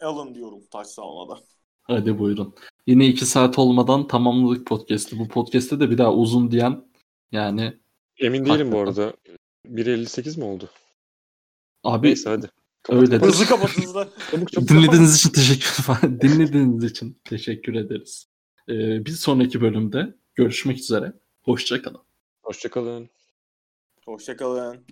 Allen 0.00 0.34
diyorum 0.34 0.60
touchdown'a 0.70 1.36
da. 1.36 1.40
Hadi 1.82 2.18
buyurun. 2.18 2.54
Yine 2.86 3.06
iki 3.06 3.26
saat 3.26 3.58
olmadan 3.58 4.06
tamamladık 4.08 4.66
podcast'i. 4.66 5.18
Bu 5.18 5.28
podcast'te 5.28 5.80
de 5.80 5.90
bir 5.90 5.98
daha 5.98 6.14
uzun 6.14 6.50
diyen 6.50 6.84
yani 7.32 7.80
Emin 8.20 8.44
değilim 8.44 8.72
bu 8.72 8.78
arada. 8.78 9.14
1.58 9.66 10.38
mi 10.38 10.44
oldu? 10.44 10.70
Abi 11.84 12.06
Neyse 12.06 12.30
hadi. 12.30 12.50
Öyle 12.88 13.16
hızlı 13.16 13.46
kapat 13.46 13.70
hızlı. 13.70 14.08
Dinlediğiniz 14.68 15.16
için 15.16 15.30
teşekkür 15.30 15.84
Dinlediğiniz 16.20 16.84
için 16.84 17.20
teşekkür 17.24 17.74
ederiz. 17.74 18.28
Ee, 18.68 19.06
bir 19.06 19.10
sonraki 19.10 19.60
bölümde 19.60 20.14
görüşmek 20.34 20.78
üzere. 20.78 21.12
Hoşçakalın. 21.42 22.02
Hoşçakalın. 22.42 23.10
Hoşçakalın. 24.04 24.86